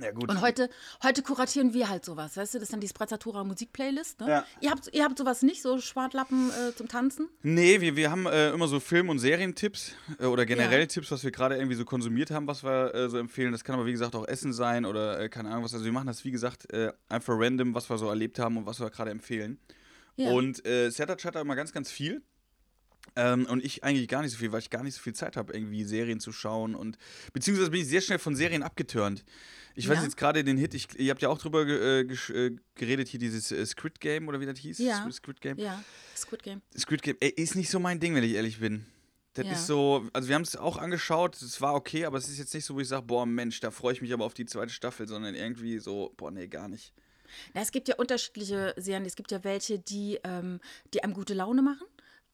Ja 0.01 0.11
gut. 0.11 0.29
Und 0.29 0.41
heute, 0.41 0.69
heute 1.03 1.23
kuratieren 1.23 1.73
wir 1.73 1.89
halt 1.89 2.05
sowas, 2.05 2.37
weißt 2.37 2.53
du? 2.53 2.59
Das 2.59 2.67
ist 2.67 2.73
dann 2.73 2.79
die 2.79 2.87
Sprezzatura 2.87 3.43
Musikplaylist, 3.43 4.19
ne? 4.19 4.29
Ja. 4.29 4.45
Ihr, 4.61 4.71
habt, 4.71 4.89
ihr 4.93 5.03
habt 5.03 5.17
sowas 5.17 5.41
nicht, 5.41 5.61
so 5.61 5.79
Schwartlappen 5.79 6.49
äh, 6.51 6.75
zum 6.75 6.87
Tanzen? 6.87 7.29
Nee, 7.41 7.81
wir, 7.81 7.95
wir 7.95 8.11
haben 8.11 8.25
äh, 8.27 8.49
immer 8.51 8.67
so 8.67 8.79
Film- 8.79 9.09
und 9.09 9.19
Serientipps 9.19 9.93
äh, 10.19 10.25
oder 10.25 10.45
generell 10.45 10.81
Ja. 10.81 10.85
Tipps, 10.85 11.11
was 11.11 11.23
wir 11.23 11.31
gerade 11.31 11.55
irgendwie 11.55 11.75
so 11.75 11.85
konsumiert 11.85 12.31
haben, 12.31 12.47
was 12.47 12.63
wir 12.63 12.93
äh, 12.93 13.09
so 13.09 13.17
empfehlen. 13.17 13.51
Das 13.51 13.63
kann 13.63 13.75
aber 13.75 13.85
wie 13.85 13.91
gesagt 13.91 14.15
auch 14.15 14.27
Essen 14.27 14.53
sein 14.53 14.85
oder 14.85 15.19
äh, 15.19 15.29
keine 15.29 15.49
Ahnung 15.49 15.63
was. 15.63 15.73
Also 15.73 15.85
wir 15.85 15.91
machen 15.91 16.07
das 16.07 16.23
wie 16.23 16.31
gesagt 16.31 16.71
äh, 16.71 16.91
einfach 17.09 17.33
random, 17.37 17.73
was 17.73 17.89
wir 17.89 17.97
so 17.97 18.07
erlebt 18.07 18.39
haben 18.39 18.57
und 18.57 18.65
was 18.65 18.79
wir 18.79 18.89
gerade 18.89 19.11
empfehlen. 19.11 19.59
Ja. 20.15 20.31
Und 20.31 20.65
äh, 20.65 20.89
Sertac 20.89 21.23
hat 21.25 21.35
da 21.35 21.41
immer 21.41 21.55
ganz, 21.55 21.71
ganz 21.73 21.91
viel. 21.91 22.23
Ähm, 23.19 23.47
und 23.47 23.65
ich 23.65 23.83
eigentlich 23.83 24.07
gar 24.07 24.21
nicht 24.21 24.31
so 24.31 24.37
viel, 24.37 24.51
weil 24.51 24.59
ich 24.59 24.69
gar 24.69 24.83
nicht 24.83 24.93
so 24.93 25.01
viel 25.01 25.13
Zeit 25.13 25.35
habe, 25.37 25.51
irgendwie 25.53 25.83
Serien 25.83 26.19
zu 26.19 26.31
schauen. 26.31 26.75
Und 26.75 26.97
beziehungsweise 27.33 27.71
bin 27.71 27.81
ich 27.81 27.87
sehr 27.87 28.01
schnell 28.01 28.19
von 28.19 28.35
Serien 28.35 28.61
abgeturnt. 28.61 29.25
Ich 29.73 29.89
weiß 29.89 29.97
Ja? 29.97 30.03
jetzt 30.03 30.17
gerade 30.17 30.43
den 30.43 30.57
Hit, 30.57 30.73
ich, 30.75 30.87
ihr 30.99 31.09
habt 31.11 31.21
ja 31.21 31.29
auch 31.29 31.39
drüber 31.39 31.65
äh, 31.67 32.01
äh, 32.01 32.55
geredet, 32.75 33.07
hier 33.07 33.19
dieses 33.19 33.51
äh, 33.51 33.65
Squid 33.65 33.99
Game 33.99 34.27
oder 34.27 34.39
wie 34.39 34.45
das 34.45 34.59
hieß? 34.59 34.77
Ja. 34.79 35.09
Squid 35.11 35.41
Game. 35.41 35.57
Ja, 35.57 35.83
Squid 36.15 36.43
Game. 36.43 36.61
Squid 36.77 37.01
Game 37.01 37.17
ey, 37.19 37.29
ist 37.29 37.55
nicht 37.55 37.69
so 37.69 37.79
mein 37.79 37.99
Ding, 37.99 38.13
wenn 38.15 38.23
ich 38.23 38.33
ehrlich 38.33 38.59
bin. 38.59 38.85
Das 39.33 39.45
Ja. 39.45 39.51
ist 39.53 39.67
so, 39.67 40.07
also 40.13 40.27
wir 40.29 40.35
haben 40.35 40.41
es 40.43 40.55
auch 40.55 40.77
angeschaut, 40.77 41.39
es 41.41 41.61
war 41.61 41.75
okay, 41.75 42.05
aber 42.05 42.17
es 42.17 42.27
ist 42.27 42.37
jetzt 42.39 42.53
nicht 42.55 42.65
so, 42.65 42.73
wo 42.75 42.79
ich 42.79 42.87
sage, 42.87 43.03
boah, 43.05 43.25
Mensch, 43.25 43.59
da 43.59 43.69
freue 43.69 43.93
ich 43.93 44.01
mich 44.01 44.13
aber 44.13 44.25
auf 44.25 44.33
die 44.33 44.45
zweite 44.47 44.71
Staffel, 44.73 45.07
sondern 45.07 45.35
irgendwie 45.35 45.77
so, 45.79 46.11
boah, 46.17 46.31
nee, 46.31 46.47
gar 46.47 46.67
nicht. 46.67 46.91
Na, 47.53 47.61
es 47.61 47.71
gibt 47.71 47.87
ja 47.87 47.95
unterschiedliche 47.95 48.73
Serien. 48.77 49.05
Es 49.05 49.15
gibt 49.15 49.31
ja 49.31 49.43
welche, 49.43 49.77
die, 49.79 50.17
ähm, 50.23 50.59
die 50.93 51.03
einem 51.03 51.13
gute 51.13 51.33
Laune 51.35 51.61
machen 51.61 51.85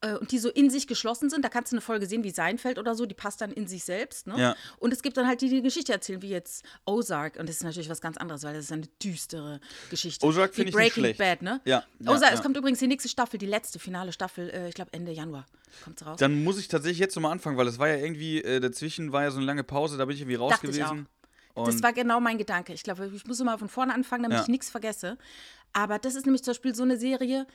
äh, 0.03 0.17
und 0.17 0.31
die 0.31 0.37
so 0.39 0.49
in 0.49 0.69
sich 0.69 0.85
geschlossen 0.87 1.29
sind. 1.29 1.43
Da 1.43 1.49
kannst 1.49 1.71
du 1.71 1.75
eine 1.75 1.81
Folge 1.81 2.05
sehen 2.05 2.23
wie 2.23 2.29
Seinfeld 2.29 2.77
oder 2.77 2.93
so, 2.95 3.05
die 3.05 3.15
passt 3.15 3.41
dann 3.41 3.51
in 3.51 3.67
sich 3.67 3.83
selbst. 3.83 4.27
Ne? 4.27 4.39
Ja. 4.39 4.55
Und 4.77 4.93
es 4.93 5.01
gibt 5.01 5.17
dann 5.17 5.27
halt 5.27 5.41
die, 5.41 5.49
die 5.49 5.61
Geschichte 5.61 5.93
erzählen, 5.93 6.21
wie 6.21 6.29
jetzt 6.29 6.63
Ozark. 6.85 7.37
Und 7.37 7.47
das 7.49 7.57
ist 7.57 7.63
natürlich 7.63 7.89
was 7.89 8.01
ganz 8.01 8.17
anderes, 8.17 8.43
weil 8.43 8.53
das 8.53 8.65
ist 8.65 8.71
eine 8.71 8.87
düstere 9.03 9.59
Geschichte. 9.89 10.25
Ozark 10.25 10.53
finde 10.53 10.69
ich 10.69 10.75
nicht 10.75 10.93
Breaking 10.93 11.03
schlecht. 11.03 11.17
Bad, 11.19 11.41
ne? 11.41 11.61
Ja, 11.65 11.83
ja, 11.99 12.11
Ozark, 12.11 12.31
ja. 12.31 12.37
es 12.37 12.41
kommt 12.43 12.57
übrigens 12.57 12.79
die 12.79 12.87
nächste 12.87 13.09
Staffel, 13.09 13.37
die 13.37 13.45
letzte 13.45 13.79
finale 13.79 14.11
Staffel, 14.11 14.49
äh, 14.49 14.69
ich 14.69 14.75
glaube 14.75 14.91
Ende 14.93 15.11
Januar 15.11 15.45
kommt 15.83 16.05
raus. 16.05 16.19
Dann 16.19 16.43
muss 16.43 16.59
ich 16.59 16.67
tatsächlich 16.67 16.99
jetzt 16.99 17.15
nochmal 17.15 17.31
anfangen, 17.31 17.57
weil 17.57 17.67
es 17.67 17.79
war 17.79 17.87
ja 17.87 17.95
irgendwie, 17.95 18.43
äh, 18.43 18.59
dazwischen 18.59 19.11
war 19.11 19.23
ja 19.23 19.31
so 19.31 19.37
eine 19.37 19.45
lange 19.45 19.63
Pause, 19.63 19.97
da 19.97 20.05
bin 20.05 20.15
ich 20.15 20.21
irgendwie 20.21 20.35
raus 20.35 20.51
Dachte 20.51 20.67
ich 20.67 20.77
gewesen. 20.77 21.07
Das 21.55 21.75
Und 21.75 21.83
war 21.83 21.93
genau 21.93 22.19
mein 22.19 22.37
Gedanke. 22.37 22.73
Ich 22.73 22.83
glaube, 22.83 23.11
ich 23.13 23.25
muss 23.25 23.39
mal 23.43 23.57
von 23.57 23.69
vorne 23.69 23.93
anfangen, 23.93 24.23
damit 24.23 24.37
Ja. 24.37 24.41
ich 24.43 24.49
nichts 24.49 24.69
vergesse. 24.69 25.17
Aber 25.71 25.99
das 25.99 26.15
ist 26.15 26.25
nämlich 26.25 26.43
zum 26.43 26.51
Beispiel 26.51 26.73
so 26.73 26.83
eine 26.83 26.97
Serie, 26.97 27.45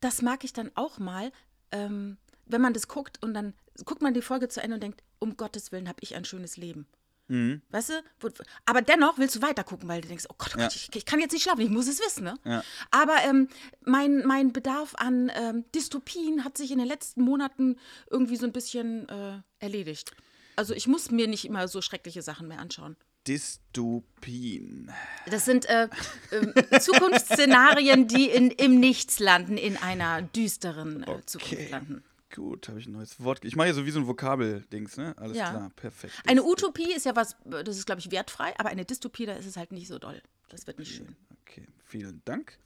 das 0.00 0.22
mag 0.22 0.44
ich 0.44 0.52
dann 0.52 0.70
auch 0.74 0.98
mal, 0.98 1.32
ähm, 1.72 2.16
wenn 2.46 2.60
man 2.60 2.72
das 2.72 2.88
guckt 2.88 3.22
und 3.22 3.34
dann 3.34 3.54
guckt 3.84 4.02
man 4.02 4.14
die 4.14 4.22
Folge 4.22 4.48
zu 4.48 4.62
Ende 4.62 4.74
und 4.74 4.82
denkt, 4.82 5.02
um 5.18 5.36
Gottes 5.36 5.72
Willen 5.72 5.88
habe 5.88 5.98
ich 6.00 6.14
ein 6.16 6.24
schönes 6.24 6.56
Leben. 6.56 6.86
Mhm. 7.28 7.62
Weißt 7.70 7.90
du? 7.90 8.28
Aber 8.66 8.82
dennoch 8.82 9.16
willst 9.18 9.36
du 9.36 9.42
weiter 9.42 9.62
gucken, 9.62 9.88
weil 9.88 10.00
du 10.00 10.08
denkst, 10.08 10.26
oh 10.28 10.34
Gott, 10.36 10.52
oh 10.56 10.58
Ja. 10.58 10.66
Gott 10.66 10.74
ich, 10.74 10.90
ich 10.94 11.06
kann 11.06 11.20
jetzt 11.20 11.32
nicht 11.32 11.44
schlafen, 11.44 11.60
ich 11.60 11.70
muss 11.70 11.86
es 11.86 12.00
wissen. 12.00 12.24
Ne? 12.24 12.34
Ja. 12.44 12.64
Aber 12.90 13.16
ähm, 13.24 13.48
mein, 13.84 14.26
mein 14.26 14.52
Bedarf 14.52 14.94
an 14.96 15.30
ähm, 15.34 15.64
Dystopien 15.72 16.44
hat 16.44 16.58
sich 16.58 16.72
in 16.72 16.78
den 16.78 16.88
letzten 16.88 17.22
Monaten 17.22 17.78
irgendwie 18.10 18.36
so 18.36 18.46
ein 18.46 18.52
bisschen 18.52 19.08
äh, 19.08 19.38
erledigt. 19.60 20.12
Also 20.56 20.74
ich 20.74 20.88
muss 20.88 21.12
mir 21.12 21.28
nicht 21.28 21.44
immer 21.44 21.68
so 21.68 21.80
schreckliche 21.80 22.22
Sachen 22.22 22.48
mehr 22.48 22.58
anschauen. 22.58 22.96
Dystopien. 23.26 24.90
Das 25.26 25.44
sind 25.44 25.66
äh, 25.66 25.88
ähm, 26.32 26.52
Zukunftsszenarien, 26.80 28.08
die 28.08 28.28
in, 28.30 28.50
im 28.50 28.80
Nichts 28.80 29.18
landen, 29.18 29.56
in 29.56 29.76
einer 29.76 30.22
düsteren 30.22 31.02
äh, 31.04 31.24
Zukunft 31.26 31.70
landen. 31.70 32.04
Gut, 32.34 32.68
habe 32.68 32.78
ich 32.78 32.86
ein 32.86 32.92
neues 32.92 33.20
Wort. 33.22 33.44
Ich 33.44 33.56
mache 33.56 33.66
hier 33.66 33.74
so 33.74 33.86
wie 33.86 33.90
so 33.90 33.98
ein 34.00 34.06
Vokabeldings, 34.06 34.96
ne? 34.96 35.14
Alles 35.18 35.36
Ja. 35.36 35.50
klar, 35.50 35.70
perfekt. 35.74 36.14
Eine 36.28 36.44
Utopie 36.44 36.92
ist 36.92 37.04
ja 37.04 37.16
was, 37.16 37.32
äh, 37.50 37.64
das 37.64 37.76
ist, 37.76 37.86
glaube 37.86 38.00
ich, 38.00 38.10
wertfrei, 38.10 38.54
aber 38.58 38.68
eine 38.68 38.84
Dystopie, 38.84 39.26
da 39.26 39.32
ist 39.34 39.46
es 39.46 39.56
halt 39.56 39.72
nicht 39.72 39.88
so 39.88 39.98
doll. 39.98 40.22
Das 40.48 40.66
wird 40.66 40.78
nicht 40.78 40.94
schön. 40.94 41.16
Okay, 41.42 41.66
vielen 41.84 42.22
Dank. 42.24 42.56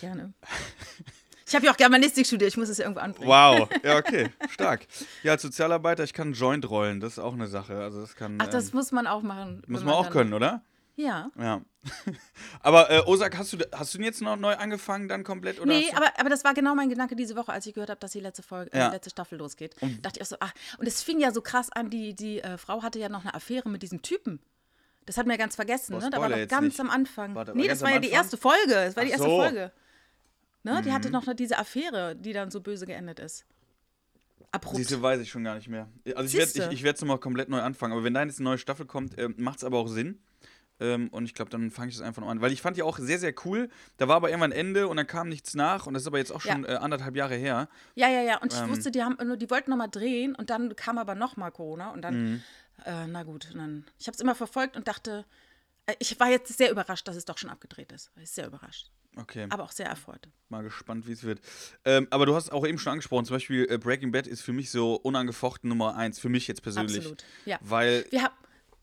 Gerne. 0.00 0.32
Ich 1.46 1.54
habe 1.54 1.66
ja 1.66 1.72
auch 1.72 1.76
Germanistik 1.76 2.26
studiert, 2.26 2.50
ich 2.50 2.56
muss 2.56 2.68
es 2.68 2.78
ja 2.78 2.84
irgendwo 2.84 3.00
anbringen. 3.00 3.28
Wow, 3.28 3.68
ja, 3.82 3.96
okay, 3.96 4.30
stark. 4.50 4.86
Ja, 5.22 5.32
als 5.32 5.42
Sozialarbeiter, 5.42 6.04
ich 6.04 6.12
kann 6.12 6.32
Joint 6.32 6.68
rollen, 6.68 7.00
das 7.00 7.14
ist 7.14 7.18
auch 7.18 7.34
eine 7.34 7.46
Sache. 7.48 7.76
Also 7.82 8.00
das 8.00 8.14
kann. 8.14 8.38
Ach, 8.40 8.48
das 8.48 8.66
ähm, 8.66 8.70
muss 8.74 8.92
man 8.92 9.06
auch 9.06 9.22
machen. 9.22 9.62
muss 9.66 9.80
wenn 9.80 9.86
man 9.86 9.94
auch 9.96 10.10
können, 10.10 10.32
oder? 10.34 10.62
Ja. 10.94 11.30
Ja. 11.38 11.62
Aber 12.60 12.90
äh, 12.90 13.00
Osak, 13.06 13.36
hast 13.38 13.52
du, 13.54 13.58
hast 13.72 13.94
du 13.94 13.98
jetzt 13.98 14.20
noch 14.20 14.36
neu 14.36 14.54
angefangen 14.54 15.08
dann 15.08 15.24
komplett? 15.24 15.58
Oder 15.58 15.72
Nee, 15.72 15.90
aber, 15.94 16.06
aber 16.18 16.28
das 16.28 16.44
war 16.44 16.54
genau 16.54 16.74
mein 16.74 16.90
Gedanke 16.90 17.16
diese 17.16 17.34
Woche, 17.34 17.52
als 17.52 17.66
ich 17.66 17.74
gehört 17.74 17.90
habe, 17.90 17.98
dass 17.98 18.12
die 18.12 18.20
letzte 18.20 18.42
Folge, 18.42 18.72
äh, 18.72 18.78
Ja. 18.78 18.88
die 18.88 18.94
letzte 18.96 19.10
Staffel 19.10 19.38
losgeht. 19.38 19.74
dachte 20.02 20.18
ich 20.18 20.22
auch 20.22 20.26
so, 20.26 20.36
ach, 20.40 20.52
und 20.78 20.86
es 20.86 21.02
fing 21.02 21.18
ja 21.18 21.32
so 21.32 21.40
krass 21.40 21.72
an, 21.72 21.88
die, 21.90 22.14
die 22.14 22.40
äh, 22.40 22.58
Frau 22.58 22.82
hatte 22.82 22.98
ja 22.98 23.08
noch 23.08 23.22
eine 23.22 23.34
Affäre 23.34 23.68
mit 23.68 23.82
diesem 23.82 24.02
Typen. 24.02 24.40
Das 25.06 25.16
hat 25.16 25.26
mir 25.26 25.36
ganz 25.38 25.56
vergessen, 25.56 25.94
Boah, 25.94 26.02
ne? 26.04 26.10
Da 26.10 26.20
war 26.20 26.28
doch 26.28 26.36
jetzt 26.36 26.50
ganz 26.50 26.64
nicht. 26.66 26.80
am 26.80 26.90
Anfang. 26.90 27.34
Warte, 27.34 27.56
nee, 27.56 27.66
das 27.66 27.80
war 27.80 27.90
ja 27.90 27.98
die 27.98 28.10
erste 28.10 28.36
Folge. 28.36 28.68
Das 28.68 28.94
war 28.94 29.04
die 29.04 29.10
Ach 29.10 29.18
erste 29.18 29.28
so. 29.28 29.36
Folge. 29.38 29.72
Ne? 30.64 30.80
Die 30.82 30.92
hatte 30.92 31.10
noch 31.10 31.24
diese 31.34 31.58
Affäre, 31.58 32.14
die 32.16 32.32
dann 32.32 32.50
so 32.50 32.60
böse 32.60 32.86
geendet 32.86 33.18
ist. 33.18 33.44
Abrupt. 34.52 34.76
Siehste, 34.76 35.00
weiß 35.02 35.20
ich 35.20 35.30
schon 35.30 35.44
gar 35.44 35.54
nicht 35.56 35.68
mehr. 35.68 35.88
Also 36.14 36.24
ich 36.24 36.34
werde 36.34 36.72
ich, 36.72 36.78
ich 36.78 36.82
werd 36.84 37.00
nochmal 37.00 37.18
komplett 37.18 37.48
neu 37.48 37.60
anfangen. 37.60 37.92
Aber 37.92 38.04
wenn 38.04 38.14
da 38.14 38.22
jetzt 38.22 38.38
eine 38.38 38.44
neue 38.50 38.58
Staffel 38.58 38.86
kommt, 38.86 39.18
ähm, 39.18 39.34
macht 39.38 39.58
es 39.58 39.64
aber 39.64 39.78
auch 39.78 39.88
Sinn. 39.88 40.20
Ähm, 40.78 41.08
und 41.08 41.24
ich 41.24 41.34
glaube, 41.34 41.50
dann 41.50 41.70
fange 41.70 41.90
ich 41.90 41.96
das 41.96 42.04
einfach 42.06 42.20
noch 42.22 42.28
an. 42.28 42.40
Weil 42.40 42.52
ich 42.52 42.60
fand 42.60 42.76
die 42.76 42.82
auch 42.82 42.98
sehr, 42.98 43.18
sehr 43.18 43.34
cool. 43.44 43.70
Da 43.96 44.08
war 44.08 44.16
aber 44.16 44.28
irgendwann 44.28 44.52
ein 44.52 44.58
Ende 44.58 44.88
und 44.88 44.96
dann 44.98 45.06
kam 45.06 45.28
nichts 45.28 45.54
nach. 45.54 45.86
Und 45.86 45.94
das 45.94 46.02
ist 46.02 46.06
aber 46.06 46.18
jetzt 46.18 46.32
auch 46.32 46.40
schon 46.42 46.64
Ja. 46.64 46.68
äh, 46.70 46.76
anderthalb 46.76 47.16
Jahre 47.16 47.34
her. 47.34 47.68
Ja, 47.94 48.08
ja, 48.08 48.20
ja. 48.22 48.40
Und 48.42 48.52
ich 48.52 48.60
Ähm. 48.60 48.68
wusste, 48.68 48.90
die 48.90 49.02
haben 49.02 49.16
die 49.38 49.50
wollten 49.50 49.70
noch 49.70 49.76
mal 49.78 49.88
drehen 49.88 50.34
und 50.34 50.50
dann 50.50 50.76
kam 50.76 50.98
aber 50.98 51.14
noch 51.14 51.36
mal 51.36 51.50
Corona 51.50 51.90
und 51.90 52.02
dann, 52.02 52.22
Mhm. 52.34 52.42
äh, 52.84 53.06
na 53.06 53.22
gut, 53.22 53.48
dann, 53.54 53.84
ich 53.98 54.06
habe 54.06 54.14
es 54.16 54.20
immer 54.20 54.34
verfolgt 54.34 54.76
und 54.76 54.86
dachte, 54.86 55.24
äh, 55.86 55.94
ich 55.98 56.18
war 56.20 56.28
jetzt 56.28 56.56
sehr 56.58 56.70
überrascht, 56.70 57.08
dass 57.08 57.16
es 57.16 57.24
doch 57.24 57.38
schon 57.38 57.48
abgedreht 57.50 57.90
ist. 57.92 58.10
Ich 58.16 58.20
war 58.20 58.26
sehr 58.26 58.46
überrascht, 58.48 58.90
Okay, 59.16 59.46
aber 59.50 59.64
auch 59.64 59.72
sehr 59.72 59.86
erfreut. 59.86 60.28
mal 60.48 60.62
gespannt, 60.62 61.06
wie 61.06 61.12
es 61.12 61.22
wird. 61.22 61.40
Ähm, 61.84 62.08
aber 62.10 62.24
du 62.24 62.34
hast 62.34 62.50
auch 62.50 62.66
eben 62.66 62.78
schon 62.78 62.92
angesprochen, 62.92 63.26
zum 63.26 63.36
Beispiel 63.36 63.66
äh, 63.70 63.76
Breaking 63.76 64.10
Bad 64.10 64.26
ist 64.26 64.40
für 64.40 64.52
mich 64.54 64.70
so 64.70 64.94
unangefochten 64.94 65.68
Nummer 65.68 65.96
eins. 65.96 66.18
Für 66.18 66.30
mich 66.30 66.48
jetzt 66.48 66.62
persönlich. 66.62 66.96
Absolut, 66.98 67.24
ja. 67.44 67.58
Weil 67.60 68.06
Wir 68.10 68.22
haben, 68.22 68.34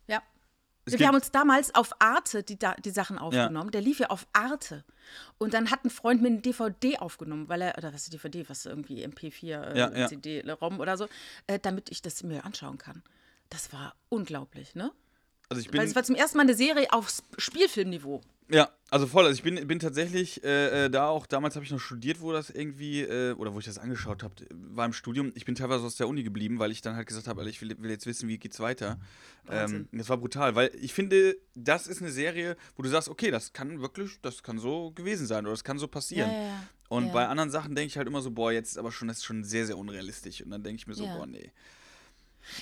ja, 0.07 0.21
wir 0.85 1.07
haben 1.07 1.15
uns 1.15 1.31
damals 1.31 1.73
auf 1.73 1.99
Arte 1.99 2.43
die, 2.43 2.57
die 2.83 2.89
Sachen 2.91 3.17
aufgenommen. 3.17 3.71
Der 3.71 3.81
lief 3.81 3.99
ja 3.99 4.07
auf 4.07 4.27
Arte. 4.33 4.83
Und 5.39 5.55
dann 5.55 5.71
hat 5.71 5.83
ein 5.83 5.89
Freund 5.89 6.21
mir 6.21 6.27
eine 6.27 6.41
DVD 6.41 6.99
aufgenommen, 6.99 7.49
weil 7.49 7.61
er, 7.63 7.77
oder 7.79 7.91
was 7.93 8.03
ist 8.03 8.13
DVD, 8.13 8.47
was 8.49 8.67
irgendwie 8.67 9.03
MP4, 9.05 9.43
äh, 9.73 9.77
Ja, 9.79 9.91
ja. 9.91 10.07
CD-ROM 10.07 10.79
oder 10.79 10.95
so, 10.97 11.07
äh, 11.47 11.57
damit 11.57 11.89
ich 11.89 12.03
das 12.03 12.21
mir 12.21 12.45
anschauen 12.45 12.77
kann. 12.77 13.01
Das 13.49 13.73
war 13.73 13.95
unglaublich, 14.09 14.75
ne? 14.75 14.91
Also 15.49 15.61
ich 15.61 15.67
Weil 15.73 15.79
bin, 15.79 15.89
es 15.89 15.95
war 15.95 16.03
zum 16.03 16.13
ersten 16.13 16.37
Mal 16.37 16.43
eine 16.43 16.53
Serie 16.53 16.85
auf 16.91 17.11
Spielfilmniveau. 17.39 18.21
ja, 18.51 18.69
also 18.91 19.07
voll. 19.07 19.25
Also 19.25 19.35
ich 19.35 19.43
bin, 19.43 19.67
bin 19.67 19.79
tatsächlich 19.79 20.43
äh, 20.43 20.85
äh, 20.85 20.89
da 20.89 21.07
auch, 21.07 21.25
damals 21.25 21.55
habe 21.55 21.65
ich 21.65 21.71
noch 21.71 21.79
studiert, 21.79 22.21
wo 22.21 22.31
das 22.31 22.49
irgendwie, 22.49 23.01
äh, 23.01 23.33
oder 23.33 23.53
wo 23.53 23.59
ich 23.59 23.65
das 23.65 23.77
angeschaut 23.77 24.23
habe, 24.23 24.33
war 24.51 24.85
im 24.85 24.93
Studium. 24.93 25.31
Ich 25.35 25.45
bin 25.45 25.55
teilweise 25.55 25.85
aus 25.85 25.95
der 25.95 26.07
Uni 26.07 26.23
geblieben, 26.23 26.59
weil 26.59 26.71
ich 26.71 26.81
dann 26.81 26.95
halt 26.95 27.07
gesagt 27.07 27.27
habe, 27.27 27.47
ich 27.49 27.61
will, 27.61 27.75
will 27.79 27.89
jetzt 27.91 28.05
wissen, 28.05 28.27
wie 28.27 28.37
geht's 28.37 28.59
weiter. 28.59 28.99
Ähm, 29.49 29.87
das 29.91 30.09
war 30.09 30.17
brutal, 30.17 30.55
weil 30.55 30.71
ich 30.79 30.93
finde, 30.93 31.37
das 31.55 31.87
ist 31.87 32.01
eine 32.01 32.11
Serie, 32.11 32.55
wo 32.75 32.83
du 32.83 32.89
sagst, 32.89 33.09
okay, 33.09 33.31
das 33.31 33.53
kann 33.53 33.81
wirklich, 33.81 34.19
das 34.21 34.43
kann 34.43 34.59
so 34.59 34.91
gewesen 34.91 35.25
sein 35.27 35.45
oder 35.45 35.53
das 35.53 35.63
kann 35.63 35.79
so 35.79 35.87
passieren. 35.87 36.31
Ja, 36.31 36.37
ja. 36.37 36.63
Und 36.89 37.05
Ja. 37.05 37.11
bei 37.11 37.27
anderen 37.27 37.51
Sachen 37.51 37.75
denke 37.75 37.87
ich 37.87 37.97
halt 37.97 38.07
immer 38.07 38.21
so, 38.21 38.31
boah, 38.31 38.51
jetzt 38.51 38.71
ist 38.71 38.77
aber 38.77 38.91
schon, 38.91 39.07
das 39.07 39.17
ist 39.17 39.25
schon 39.25 39.43
sehr, 39.43 39.65
sehr 39.65 39.77
unrealistisch. 39.77 40.41
Und 40.41 40.49
dann 40.51 40.63
denke 40.63 40.79
ich 40.79 40.87
mir 40.87 40.95
so, 40.95 41.05
boah, 41.07 41.25
nee. 41.27 41.51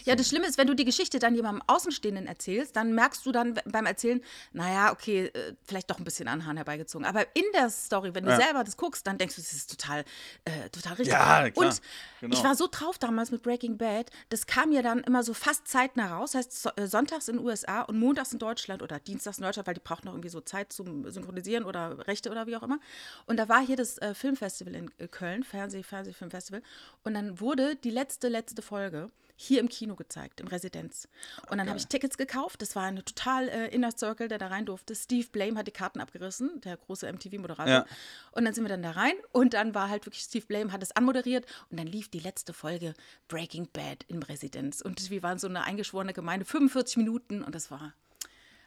Ja, 0.05 0.15
das 0.15 0.27
Schlimme 0.29 0.47
ist, 0.47 0.57
wenn 0.57 0.67
du 0.67 0.73
die 0.75 0.85
Geschichte 0.85 1.19
dann 1.19 1.35
jemandem 1.35 1.61
Außenstehenden 1.67 2.27
erzählst, 2.27 2.75
dann 2.75 2.93
merkst 2.93 3.25
du 3.25 3.31
dann 3.31 3.59
beim 3.65 3.85
Erzählen, 3.85 4.21
naja, 4.53 4.91
okay, 4.91 5.25
äh, 5.27 5.53
vielleicht 5.63 5.89
doch 5.89 5.97
ein 5.99 6.03
bisschen 6.03 6.27
an 6.27 6.45
Hahn 6.45 6.57
herbeigezogen. 6.57 7.05
Aber 7.05 7.23
in 7.35 7.43
der 7.53 7.69
Story, 7.69 8.13
wenn 8.15 8.23
du 8.25 8.31
Ja. 8.31 8.37
selber 8.37 8.63
das 8.63 8.77
guckst, 8.77 9.05
dann 9.07 9.17
denkst 9.17 9.35
du, 9.35 9.41
das 9.41 9.53
ist 9.53 9.69
total, 9.69 10.03
äh, 10.45 10.69
total 10.69 10.93
richtig. 10.93 11.07
Ja, 11.13 11.49
klar. 11.49 11.67
Und 11.69 11.81
Genau. 12.21 12.35
ich 12.35 12.43
war 12.43 12.55
so 12.55 12.67
drauf 12.69 12.97
damals 12.97 13.31
mit 13.31 13.43
Breaking 13.43 13.77
Bad, 13.77 14.09
das 14.29 14.47
kam 14.47 14.71
ja 14.71 14.81
dann 14.81 15.01
immer 15.01 15.23
so 15.23 15.33
fast 15.33 15.67
zeitnah 15.67 16.17
raus, 16.17 16.33
heißt 16.35 16.69
äh, 16.77 16.87
sonntags 16.87 17.27
in 17.27 17.37
den 17.37 17.45
USA 17.45 17.81
und 17.81 17.99
montags 17.99 18.33
in 18.33 18.39
Deutschland 18.39 18.81
oder 18.81 18.99
dienstags 18.99 19.37
in 19.37 19.43
Deutschland, 19.43 19.67
weil 19.67 19.73
die 19.75 19.81
braucht 19.81 20.03
noch 20.05 20.13
irgendwie 20.13 20.29
so 20.29 20.41
Zeit 20.41 20.73
zum 20.73 21.09
Synchronisieren 21.09 21.63
oder 21.63 22.07
Rechte 22.07 22.29
oder 22.31 22.47
wie 22.47 22.55
auch 22.55 22.63
immer. 22.63 22.79
Und 23.25 23.37
da 23.37 23.47
war 23.49 23.65
hier 23.65 23.75
das 23.75 23.97
äh, 23.99 24.13
Filmfestival 24.13 24.75
in 24.75 24.91
äh, 24.97 25.07
Köln, 25.07 25.43
Fernseh, 25.43 25.83
Fernsehfilmfestival. 25.83 26.61
Und 27.03 27.13
dann 27.13 27.39
wurde 27.39 27.75
die 27.75 27.91
letzte, 27.91 28.27
letzte 28.29 28.61
Folge 28.61 29.11
hier 29.39 29.59
im 29.59 29.69
Kino 29.69 29.95
gezeigt, 29.95 30.41
im 30.41 30.47
Residenz. 30.47 31.07
Und 31.49 31.59
dann 31.59 31.69
habe 31.69 31.77
ich 31.77 31.85
Tickets 31.87 32.17
gekauft. 32.17 32.61
Das 32.61 32.75
war 32.75 32.83
eine 32.83 33.05
total 33.05 33.47
äh, 33.47 33.67
Inner 33.67 33.91
Circle, 33.95 34.27
der 34.27 34.39
da 34.39 34.47
rein 34.47 34.65
durfte. 34.65 34.95
Steve 34.95 35.27
Blame 35.31 35.59
hat 35.59 35.67
die 35.67 35.71
Karten 35.71 36.01
abgerissen, 36.01 36.59
der 36.61 36.75
große 36.75 37.05
MTV-Moderator. 37.11 37.71
Ja. 37.71 37.85
Und 38.31 38.45
dann 38.45 38.55
sind 38.55 38.63
wir 38.63 38.69
dann 38.69 38.81
da 38.81 38.91
rein 38.91 39.13
und 39.31 39.53
dann 39.53 39.75
war 39.75 39.89
halt 39.89 40.07
wirklich 40.07 40.23
Steve 40.23 40.45
Blame, 40.47 40.71
hat 40.71 40.81
es 40.81 40.91
anmoderiert 40.95 41.45
und 41.69 41.79
dann 41.79 41.85
lief 41.85 42.09
die 42.09 42.19
letzte 42.19 42.51
Folge 42.51 42.95
Breaking 43.27 43.67
Bad 43.71 44.05
im 44.07 44.23
Residenz. 44.23 44.81
Und 44.81 45.11
wir 45.11 45.21
waren 45.21 45.37
so 45.37 45.47
eine 45.47 45.63
eingeschworene 45.63 46.13
Gemeinde, 46.13 46.43
45 46.43 46.97
Minuten 46.97 47.43
und 47.43 47.53
das 47.53 47.69
war 47.69 47.93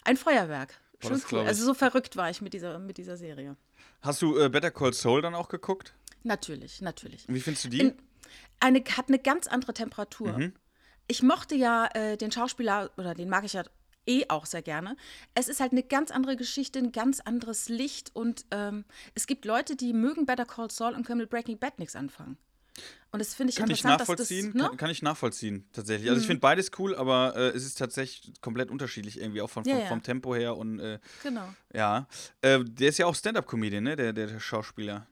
ein 0.05 0.17
Feuerwerk. 0.17 0.81
Boah, 1.01 1.09
Schon 1.09 1.19
glaub 1.19 1.33
cool. 1.33 1.49
Also 1.49 1.65
so 1.65 1.75
verrückt 1.75 2.17
war 2.17 2.31
ich 2.31 2.41
mit 2.41 2.53
dieser, 2.53 2.79
mit 2.79 2.97
dieser 2.97 3.17
Serie. 3.17 3.57
Hast 4.03 4.23
du 4.23 4.39
äh, 4.39 4.49
Better 4.49 4.71
Call 4.71 4.93
Saul 4.93 5.21
dann 5.21 5.35
auch 5.35 5.49
geguckt? 5.49 5.95
Natürlich, 6.23 6.81
natürlich. 6.81 7.29
Und 7.29 7.35
wie 7.35 7.41
findest 7.41 7.65
du 7.65 7.69
die? 7.71 7.81
In, 7.81 7.95
eine, 8.61 8.81
hat 8.97 9.09
eine 9.09 9.19
ganz 9.19 9.47
andere 9.47 9.75
Temperatur. 9.75 10.39
Mhm. 10.39 10.55
Ich 11.09 11.23
mochte 11.23 11.55
ja 11.57 11.89
äh, 11.95 12.17
den 12.17 12.31
Schauspieler, 12.31 12.91
oder 12.97 13.15
den 13.15 13.29
mag 13.29 13.45
ich 13.45 13.55
ja 13.55 13.65
eh 14.07 14.25
auch 14.29 14.47
sehr 14.47 14.63
gerne. 14.63 14.97
Es 15.35 15.49
ist 15.49 15.61
halt 15.61 15.73
eine 15.73 15.83
ganz 15.83 16.11
andere 16.11 16.37
Geschichte, 16.37 16.79
ein 16.79 16.93
ganz 16.93 17.21
anderes 17.21 17.69
Licht 17.69 18.15
und 18.15 18.47
ähm, 18.51 18.85
es 19.15 19.27
gibt 19.27 19.45
Leute, 19.45 19.77
die 19.77 19.93
mögen 19.93 20.27
Better 20.27 20.47
Call 20.47 20.71
Saul 20.71 20.95
und 20.95 21.05
können 21.07 21.21
mit 21.21 21.31
Breaking 21.31 21.59
Bad 21.59 21.79
nichts 21.79 21.97
anfangen. 21.97 22.37
Und 23.13 23.19
das 23.19 23.35
finde 23.35 23.51
ich 23.51 23.57
kann 23.57 23.69
ich 23.69 23.81
interessant, 23.81 24.01
nachvollziehen, 24.01 24.47
dass 24.47 24.53
das, 24.53 24.63
ne? 24.63 24.69
kann, 24.69 24.77
kann 24.77 24.91
ich 24.91 25.03
nachvollziehen, 25.03 25.69
tatsächlich. 25.73 26.09
Also 26.09 26.21
ich 26.21 26.27
finde 26.27 26.41
beides 26.41 26.71
cool, 26.79 26.95
aber 26.95 27.35
äh, 27.37 27.49
es 27.49 27.67
ist 27.67 27.77
tatsächlich 27.77 28.41
komplett 28.41 28.71
unterschiedlich 28.71 29.21
irgendwie, 29.21 29.43
auch 29.43 29.51
von, 29.51 29.65
Ja, 29.65 29.75
vom, 29.75 29.83
ja. 29.83 29.89
vom 29.89 30.03
Tempo 30.03 30.35
her 30.35 30.57
und 30.57 30.79
äh, 30.79 31.01
Genau. 31.23 31.53
ja. 31.75 32.07
Äh, 32.41 32.61
der 32.65 32.89
ist 32.89 32.99
ja 32.99 33.07
auch 33.07 33.15
Stand-Up-Comedian, 33.15 33.83
ne, 33.83 33.97
der, 33.97 34.13
der, 34.13 34.29
der 34.29 34.41
Schauspieler. 34.41 35.07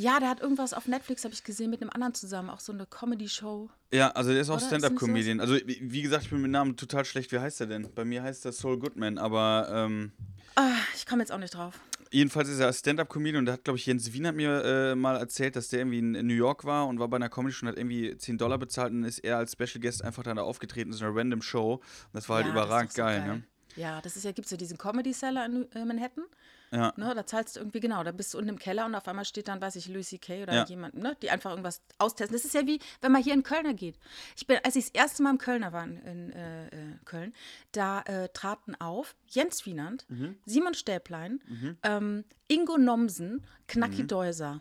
Ja, 0.00 0.20
der 0.20 0.28
hat 0.28 0.40
irgendwas 0.40 0.74
auf 0.74 0.86
Netflix, 0.86 1.24
habe 1.24 1.34
ich 1.34 1.42
gesehen, 1.42 1.70
mit 1.70 1.82
einem 1.82 1.90
anderen 1.90 2.14
zusammen, 2.14 2.50
auch 2.50 2.60
so 2.60 2.72
eine 2.72 2.86
Comedy-Show. 2.86 3.68
Ja, 3.92 4.10
also 4.12 4.30
der 4.30 4.40
ist 4.42 4.48
auch 4.48 4.60
Stand-Up-Comedian. 4.60 5.40
Also 5.40 5.56
wie 5.66 6.02
gesagt, 6.02 6.22
ich 6.22 6.30
bin 6.30 6.40
mit 6.40 6.52
Namen 6.52 6.76
total 6.76 7.04
schlecht. 7.04 7.32
Wie 7.32 7.40
heißt 7.40 7.60
er 7.62 7.66
denn? 7.66 7.88
Bei 7.96 8.04
mir 8.04 8.22
heißt 8.22 8.44
er 8.44 8.52
Saul 8.52 8.78
Goodman, 8.78 9.18
aber 9.18 9.66
ähm, 9.72 10.12
Ah, 10.54 10.70
ich 10.94 11.04
komme 11.04 11.22
jetzt 11.22 11.32
auch 11.32 11.38
nicht 11.38 11.52
drauf. 11.54 11.80
jedenfalls 12.12 12.48
ist 12.48 12.60
er 12.60 12.72
Stand-Up-Comedian 12.72 13.40
und 13.40 13.46
da 13.46 13.54
hat, 13.54 13.64
glaube 13.64 13.76
ich, 13.78 13.86
Jens 13.86 14.12
Wien 14.12 14.28
hat 14.28 14.36
mir 14.36 14.62
äh, 14.64 14.94
mal 14.94 15.16
erzählt, 15.16 15.56
dass 15.56 15.66
der 15.66 15.80
irgendwie 15.80 15.98
in, 15.98 16.14
in 16.14 16.28
New 16.28 16.34
York 16.34 16.64
war 16.64 16.86
und 16.86 17.00
war 17.00 17.08
bei 17.08 17.16
einer 17.16 17.28
Comedy-Show 17.28 17.66
und 17.66 17.72
hat 17.72 17.76
irgendwie 17.78 18.16
10 18.16 18.38
Dollar 18.38 18.58
bezahlt 18.58 18.92
und 18.92 19.02
ist 19.02 19.18
er 19.18 19.38
als 19.38 19.52
Special 19.52 19.80
Guest 19.80 20.04
einfach 20.04 20.22
dann 20.22 20.36
da 20.36 20.44
aufgetreten 20.44 20.90
in 20.92 20.96
so 20.96 21.06
einer 21.06 21.16
random 21.16 21.42
Show. 21.42 21.74
Und 21.74 21.82
das 22.12 22.28
war 22.28 22.36
halt 22.36 22.46
Ja, 22.46 22.52
überragend 22.52 22.92
so 22.92 23.02
geil, 23.02 23.26
ne? 23.26 23.42
Ja, 23.78 24.00
das 24.02 24.16
ist 24.16 24.24
ja, 24.24 24.32
gibt 24.32 24.46
es 24.46 24.50
ja 24.50 24.56
diesen 24.56 24.76
Comedy-Seller 24.76 25.46
in 25.46 25.70
äh, 25.72 25.84
Manhattan. 25.84 26.24
Ja. 26.70 26.92
Ne, 26.96 27.14
da 27.14 27.24
zahlst 27.24 27.56
du 27.56 27.60
irgendwie, 27.60 27.80
genau, 27.80 28.02
da 28.04 28.12
bist 28.12 28.34
du 28.34 28.38
unten 28.38 28.50
im 28.50 28.58
Keller 28.58 28.84
und 28.84 28.94
auf 28.94 29.08
einmal 29.08 29.24
steht 29.24 29.48
dann, 29.48 29.58
weiß 29.60 29.76
ich, 29.76 29.88
Louis 29.88 30.08
C.K. 30.08 30.42
oder 30.42 30.52
Ja. 30.54 30.64
jemand, 30.66 30.94
ne, 30.96 31.16
die 31.22 31.30
einfach 31.30 31.50
irgendwas 31.50 31.80
austesten. 31.96 32.36
Das 32.36 32.44
ist 32.44 32.52
ja 32.54 32.66
wie, 32.66 32.78
wenn 33.00 33.10
man 33.12 33.22
hier 33.22 33.32
in 33.32 33.42
Kölner 33.42 33.72
geht. 33.72 33.98
Ich 34.36 34.46
bin, 34.46 34.58
als 34.64 34.76
ich 34.76 34.86
das 34.92 35.00
erste 35.00 35.22
Mal 35.22 35.30
im 35.30 35.38
Kölner 35.38 35.72
war, 35.72 35.84
in, 35.84 36.30
äh, 36.32 36.66
äh, 36.66 36.70
Köln, 37.06 37.32
da 37.72 38.02
äh, 38.02 38.28
traten 38.30 38.74
auf 38.80 39.14
Jens 39.28 39.64
Wienand, 39.64 40.04
Mhm. 40.10 40.36
Simon 40.44 40.74
Stäblein, 40.74 41.40
ähm, 41.84 42.24
Ingo 42.48 42.76
Nomsen, 42.76 43.46
Knacki 43.68 44.02
Mhm. 44.02 44.08
Deuser. 44.08 44.60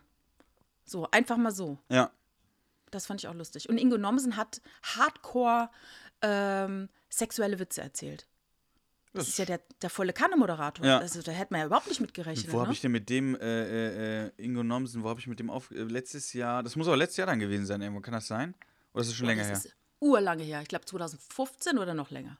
So, 0.85 1.09
einfach 1.11 1.35
mal 1.37 1.51
so. 1.51 1.77
Ja. 1.89 2.11
Das 2.91 3.05
fand 3.05 3.19
ich 3.19 3.27
auch 3.27 3.33
lustig. 3.33 3.67
Und 3.67 3.77
Ingo 3.79 3.97
Nomsen 3.97 4.37
hat 4.37 4.61
hardcore 4.83 5.69
ähm, 6.21 6.87
sexuelle 7.09 7.59
Witze 7.59 7.81
erzählt. 7.81 8.27
Das 9.17 9.27
ist 9.27 9.37
ja 9.37 9.45
der, 9.45 9.61
der 9.81 9.89
volle 9.89 10.13
Kanne-Moderator. 10.13 10.85
Ja. 10.85 10.99
Also, 10.99 11.21
da 11.21 11.31
hätte 11.31 11.53
man 11.53 11.61
ja 11.61 11.65
überhaupt 11.67 11.87
nicht 11.87 11.99
mit 11.99 12.13
gerechnet. 12.13 12.51
Wo 12.51 12.59
habe 12.59 12.69
ne? 12.69 12.73
ich 12.73 12.81
denn 12.81 12.91
mit 12.91 13.09
dem, 13.09 13.35
äh, 13.35 13.39
äh, 13.39 14.25
äh, 14.27 14.31
Ingo 14.37 14.63
Nomsen, 14.63 15.03
wo 15.03 15.09
habe 15.09 15.19
ich 15.19 15.27
mit 15.27 15.39
dem 15.39 15.49
auf, 15.49 15.71
äh, 15.71 15.83
letztes 15.83 16.33
Jahr, 16.33 16.63
das 16.63 16.75
muss 16.75 16.87
aber 16.87 16.97
letztes 16.97 17.17
Jahr 17.17 17.27
dann 17.27 17.39
gewesen 17.39 17.65
sein 17.65 17.81
irgendwo, 17.81 18.01
kann 18.01 18.13
das 18.13 18.27
sein? 18.27 18.55
Oder 18.93 19.01
ist 19.01 19.09
das 19.09 19.17
schon 19.17 19.27
länger 19.27 19.43
das 19.43 19.63
her? 19.63 19.69
ist 19.69 19.77
urlange 19.99 20.43
her. 20.43 20.61
Ich 20.61 20.67
glaube 20.67 20.85
2015 20.85 21.77
oder 21.77 21.93
noch 21.93 22.11
länger. 22.11 22.37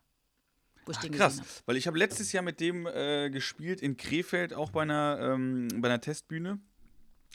Wo 0.86 0.92
ich 0.92 0.98
Ach, 0.98 1.02
den 1.02 1.12
krass, 1.12 1.40
habe. 1.40 1.50
weil 1.66 1.78
ich 1.78 1.88
habe 1.88 1.98
letztes 1.98 2.32
Jahr 2.32 2.44
mit 2.44 2.60
dem 2.60 2.88
äh, 2.88 3.30
gespielt 3.30 3.82
in 3.82 3.98
Krefeld, 3.98 4.54
auch 4.54 4.72
bei 4.72 4.84
einer, 4.84 5.20
ähm, 5.22 5.68
bei 5.76 5.90
einer 5.90 6.00
Testbühne 6.00 6.60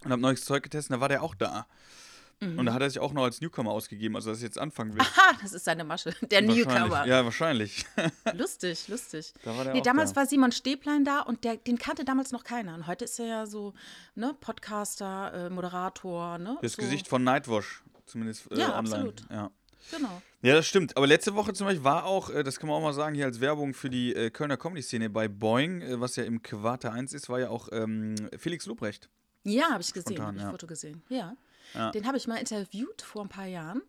und 0.04 0.10
habe 0.10 0.22
neues 0.22 0.44
Zeug 0.44 0.62
getestet, 0.62 0.96
da 0.96 1.00
war 1.00 1.08
der 1.08 1.22
auch 1.22 1.34
da. 1.34 1.66
Mhm. 2.42 2.58
Und 2.58 2.66
da 2.66 2.74
hat 2.74 2.82
er 2.82 2.90
sich 2.90 2.98
auch 2.98 3.12
noch 3.12 3.22
als 3.22 3.40
Newcomer 3.40 3.70
ausgegeben, 3.70 4.16
also 4.16 4.30
dass 4.30 4.40
er 4.40 4.46
jetzt 4.46 4.58
anfangen 4.58 4.94
will. 4.94 5.00
Ha, 5.00 5.32
das 5.40 5.52
ist 5.52 5.64
seine 5.64 5.84
Masche. 5.84 6.12
Der. 6.30 6.42
Newcomer. 6.42 7.06
Ja, 7.06 7.24
wahrscheinlich. 7.24 7.86
Lustig, 8.34 8.88
lustig. 8.88 9.32
Da 9.44 9.56
war 9.56 9.64
der 9.64 9.74
nee, 9.74 9.80
damals 9.80 10.10
da. 10.12 10.16
war 10.16 10.26
Simon 10.26 10.50
Stäblein 10.52 11.04
da 11.04 11.20
und 11.20 11.44
der, 11.44 11.56
den 11.56 11.78
kannte 11.78 12.04
damals 12.04 12.32
noch 12.32 12.42
keiner. 12.44 12.74
Und 12.74 12.86
heute 12.86 13.04
ist 13.04 13.18
er 13.20 13.26
ja 13.26 13.46
so, 13.46 13.74
ne, 14.14 14.34
Podcaster, 14.40 15.46
äh, 15.46 15.50
Moderator, 15.50 16.38
ne? 16.38 16.58
Das 16.62 16.72
so. 16.72 16.82
Gesicht 16.82 17.06
von 17.06 17.22
Nightwash, 17.22 17.82
zumindest 18.06 18.50
äh, 18.50 18.58
Ja, 18.58 18.78
online. 18.78 18.78
absolut. 18.78 19.24
Ja. 19.30 19.50
Genau. 19.90 20.22
Ja, 20.42 20.54
das 20.54 20.66
stimmt. 20.66 20.96
Aber 20.96 21.06
letzte 21.06 21.34
Woche 21.34 21.52
zum 21.52 21.66
Beispiel 21.66 21.84
war 21.84 22.04
auch, 22.04 22.30
äh, 22.30 22.42
das 22.42 22.58
kann 22.58 22.68
man 22.68 22.76
auch 22.78 22.82
mal 22.82 22.92
sagen, 22.92 23.14
hier 23.14 23.26
als 23.26 23.40
Werbung 23.40 23.74
für 23.74 23.90
die 23.90 24.14
äh, 24.14 24.30
Kölner 24.30 24.56
Comedy-Szene 24.56 25.10
bei 25.10 25.28
Boing, 25.28 25.82
äh, 25.82 26.00
was 26.00 26.16
ja 26.16 26.24
im 26.24 26.42
Quarter 26.42 26.92
1 26.92 27.12
ist, 27.14 27.28
war 27.28 27.40
ja 27.40 27.48
auch 27.48 27.68
ähm, 27.72 28.14
Felix 28.36 28.66
Lobrecht. 28.66 29.08
Ja, 29.44 29.70
habe 29.70 29.82
ich 29.82 29.92
gesehen, 29.92 30.20
habe 30.20 30.36
ich 30.36 30.42
ja. 30.42 30.50
Foto 30.50 30.66
gesehen. 30.66 31.02
Ja. 31.08 31.36
Ja. 31.74 31.90
Den 31.90 32.06
habe 32.06 32.16
ich 32.16 32.26
mal 32.26 32.36
interviewt 32.36 33.02
vor 33.02 33.22
ein 33.22 33.28
paar 33.28 33.46
Jahren. 33.46 33.82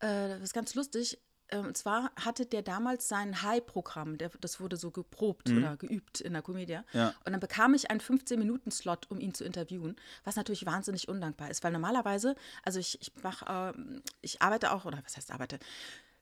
Äh, 0.00 0.28
das 0.28 0.40
ist 0.42 0.54
ganz 0.54 0.74
lustig. 0.74 1.18
Ähm, 1.50 1.66
Und 1.66 1.76
zwar 1.76 2.10
hatte 2.16 2.46
der 2.46 2.62
damals 2.62 3.08
sein 3.08 3.42
High-Programm, 3.42 4.18
das 4.40 4.60
wurde 4.60 4.76
so 4.76 4.90
geprobt 4.90 5.48
oder 5.50 5.76
geübt 5.76 6.20
in 6.20 6.34
der. 6.34 6.42
Mhm. 6.46 6.84
Ja. 6.92 7.14
Und 7.24 7.32
dann 7.32 7.40
bekam 7.40 7.74
ich 7.74 7.90
einen 7.90 8.00
15-Minuten-Slot, 8.00 9.10
um 9.10 9.18
ihn 9.18 9.34
zu 9.34 9.44
interviewen, 9.44 9.96
was 10.24 10.36
natürlich 10.36 10.66
wahnsinnig 10.66 11.08
undankbar 11.08 11.50
ist, 11.50 11.64
weil 11.64 11.72
normalerweise, 11.72 12.34
also 12.62 12.78
ich, 12.78 13.00
ich 13.00 13.12
mache, 13.22 13.44
ähm, 13.48 14.02
ich 14.20 14.42
arbeite 14.42 14.72
auch, 14.72 14.84
oder 14.84 15.00
was 15.04 15.16
heißt 15.16 15.30
arbeite? 15.30 15.58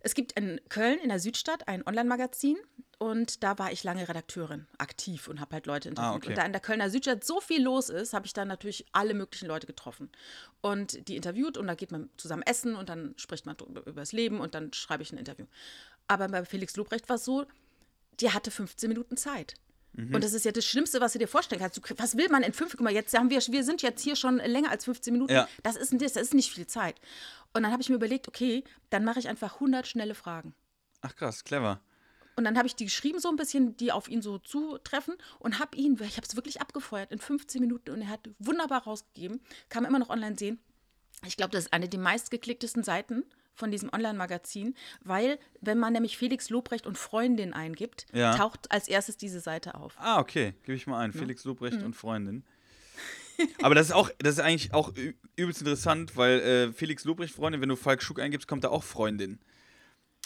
Es 0.06 0.14
gibt 0.14 0.38
in 0.38 0.60
Köln, 0.68 1.00
in 1.00 1.08
der 1.08 1.18
Südstadt, 1.18 1.66
ein 1.66 1.84
Online-Magazin 1.84 2.56
und 2.98 3.42
da 3.42 3.58
war 3.58 3.72
ich 3.72 3.82
lange 3.82 4.08
Redakteurin, 4.08 4.68
aktiv 4.78 5.26
und 5.26 5.40
habe 5.40 5.54
halt 5.54 5.66
Leute 5.66 5.88
interviewt. 5.88 6.12
Ah, 6.12 6.14
okay. 6.14 6.28
Und 6.28 6.38
da 6.38 6.44
in 6.44 6.52
der 6.52 6.60
Kölner 6.60 6.90
Südstadt 6.90 7.24
so 7.24 7.40
viel 7.40 7.60
los 7.60 7.88
ist, 7.88 8.12
habe 8.12 8.24
ich 8.24 8.32
dann 8.32 8.46
natürlich 8.46 8.86
alle 8.92 9.14
möglichen 9.14 9.48
Leute 9.48 9.66
getroffen 9.66 10.12
und 10.60 11.08
die 11.08 11.16
interviewt 11.16 11.58
und 11.58 11.66
da 11.66 11.74
geht 11.74 11.90
man 11.90 12.08
zusammen 12.18 12.44
essen 12.44 12.76
und 12.76 12.88
dann 12.88 13.14
spricht 13.16 13.46
man 13.46 13.56
über 13.56 13.82
das 14.00 14.12
Leben 14.12 14.38
und 14.38 14.54
dann 14.54 14.72
schreibe 14.72 15.02
ich 15.02 15.10
ein 15.10 15.18
Interview. 15.18 15.46
Aber 16.06 16.28
bei 16.28 16.44
Felix 16.44 16.76
Lobrecht 16.76 17.08
war 17.08 17.16
es 17.16 17.24
so, 17.24 17.44
die 18.20 18.30
hatte 18.30 18.52
15 18.52 18.88
Minuten 18.88 19.16
Zeit. 19.16 19.54
Mhm. 19.96 20.14
Und 20.14 20.22
das 20.22 20.34
ist 20.34 20.44
ja 20.44 20.52
das 20.52 20.64
Schlimmste, 20.64 21.00
was 21.00 21.14
du 21.14 21.18
dir 21.18 21.26
vorstellen 21.26 21.60
kannst. 21.60 21.76
Du, 21.78 21.82
was 21.96 22.16
will 22.16 22.28
man 22.28 22.42
in 22.42 22.52
fünf? 22.52 22.72
Guck 22.72 22.82
mal, 22.82 22.92
jetzt 22.92 23.16
haben 23.16 23.30
wir, 23.30 23.40
wir 23.40 23.64
sind 23.64 23.82
jetzt 23.82 24.02
hier 24.02 24.14
schon 24.14 24.36
länger 24.36 24.70
als 24.70 24.84
15 24.84 25.12
Minuten. 25.12 25.32
Ja. 25.32 25.48
Das, 25.62 25.76
ist, 25.76 25.92
das 26.00 26.16
ist 26.16 26.34
nicht 26.34 26.52
viel 26.52 26.66
Zeit. 26.66 26.96
Und 27.54 27.62
dann 27.62 27.72
habe 27.72 27.82
ich 27.82 27.88
mir 27.88 27.96
überlegt, 27.96 28.28
okay, 28.28 28.62
dann 28.90 29.04
mache 29.04 29.18
ich 29.18 29.28
einfach 29.28 29.54
100 29.54 29.86
schnelle 29.86 30.14
Fragen. 30.14 30.54
Ach 31.00 31.16
krass, 31.16 31.44
clever. 31.44 31.80
Und 32.36 32.44
dann 32.44 32.58
habe 32.58 32.66
ich 32.66 32.76
die 32.76 32.84
geschrieben, 32.84 33.18
so 33.18 33.30
ein 33.30 33.36
bisschen, 33.36 33.76
die 33.78 33.92
auf 33.92 34.08
ihn 34.08 34.20
so 34.20 34.38
zutreffen 34.38 35.14
und 35.38 35.58
habe 35.58 35.74
ihn, 35.76 35.94
ich 36.02 36.18
habe 36.18 36.26
es 36.26 36.36
wirklich 36.36 36.60
abgefeuert 36.60 37.10
in 37.10 37.18
15 37.18 37.62
Minuten 37.62 37.90
und 37.90 38.02
er 38.02 38.08
hat 38.08 38.28
wunderbar 38.38 38.82
rausgegeben, 38.82 39.40
kann 39.70 39.82
man 39.82 39.90
immer 39.90 39.98
noch 39.98 40.10
online 40.10 40.36
sehen. 40.36 40.58
Ich 41.26 41.38
glaube, 41.38 41.52
das 41.52 41.64
ist 41.64 41.72
eine 41.72 41.88
der 41.88 41.98
meistgeklicktesten 41.98 42.82
Seiten 42.82 43.24
von 43.56 43.70
diesem 43.70 43.90
Online-Magazin, 43.92 44.74
weil 45.02 45.38
wenn 45.60 45.78
man 45.78 45.92
nämlich 45.92 46.16
Felix 46.16 46.50
Lobrecht 46.50 46.86
und 46.86 46.96
Freundin 46.98 47.52
eingibt, 47.54 48.06
Ja. 48.12 48.36
taucht 48.36 48.70
als 48.70 48.86
erstes 48.86 49.16
diese 49.16 49.40
Seite 49.40 49.74
auf. 49.74 49.94
Ah, 49.98 50.20
okay. 50.20 50.54
Gebe 50.64 50.76
ich 50.76 50.86
mal 50.86 51.00
ein. 51.00 51.12
Felix 51.12 51.44
Lobrecht 51.44 51.82
und 51.82 51.94
Freundin. 51.96 52.44
Aber 53.62 53.74
das 53.74 53.88
ist 53.88 53.92
auch, 53.92 54.10
das 54.18 54.34
ist 54.34 54.40
eigentlich 54.40 54.72
auch 54.72 54.92
übelst 55.36 55.60
interessant, 55.60 56.16
weil 56.16 56.40
äh, 56.40 56.72
Felix 56.72 57.04
Lobrecht 57.04 57.34
Freundin, 57.34 57.60
wenn 57.60 57.68
du 57.68 57.76
Falk 57.76 58.02
Schuck 58.02 58.20
eingibst, 58.20 58.46
kommt 58.48 58.64
da 58.64 58.68
auch 58.68 58.82
Freundin. 58.84 59.38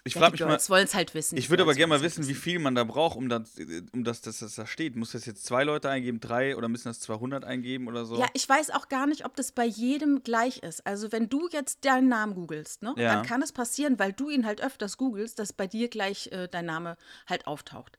Ich 0.02 0.14
Ja, 0.14 0.20
frage 0.22 0.32
mich 0.32 0.40
mal, 0.40 0.58
wollen 0.68 0.84
es 0.84 0.94
halt 0.94 1.14
wissen. 1.14 1.36
ich 1.36 1.50
würde 1.50 1.62
aber 1.62 1.74
gerne 1.74 1.88
mal 1.90 2.00
wollen's 2.00 2.16
wissen, 2.16 2.28
wie 2.28 2.34
viel 2.34 2.58
man 2.58 2.74
da 2.74 2.84
braucht, 2.84 3.16
um 3.18 3.28
das, 3.28 3.56
um 3.92 4.02
das, 4.02 4.22
dass 4.22 4.38
das 4.38 4.54
da 4.54 4.66
steht. 4.66 4.96
Muss 4.96 5.12
das 5.12 5.26
jetzt 5.26 5.44
zwei 5.44 5.62
Leute 5.62 5.90
eingeben, 5.90 6.20
drei 6.20 6.56
oder 6.56 6.68
müssen 6.68 6.88
das 6.88 7.00
200 7.00 7.44
eingeben 7.44 7.86
oder 7.86 8.06
so? 8.06 8.18
Ja, 8.18 8.26
ich 8.32 8.48
weiß 8.48 8.70
auch 8.70 8.88
gar 8.88 9.06
nicht, 9.06 9.26
ob 9.26 9.36
das 9.36 9.52
bei 9.52 9.66
jedem 9.66 10.22
gleich 10.22 10.58
ist. 10.62 10.86
Also 10.86 11.12
wenn 11.12 11.28
du 11.28 11.48
jetzt 11.50 11.84
deinen 11.84 12.08
Namen 12.08 12.34
googelst, 12.34 12.82
ne, 12.82 12.94
Ja. 12.96 13.14
dann 13.14 13.26
kann 13.26 13.42
es 13.42 13.52
passieren, 13.52 13.98
weil 13.98 14.14
du 14.14 14.30
ihn 14.30 14.46
halt 14.46 14.62
öfters 14.62 14.96
googelst, 14.96 15.38
dass 15.38 15.52
bei 15.52 15.66
dir 15.66 15.88
gleich 15.88 16.28
äh, 16.32 16.48
dein 16.48 16.64
Name 16.64 16.96
halt 17.28 17.46
auftaucht. 17.46 17.98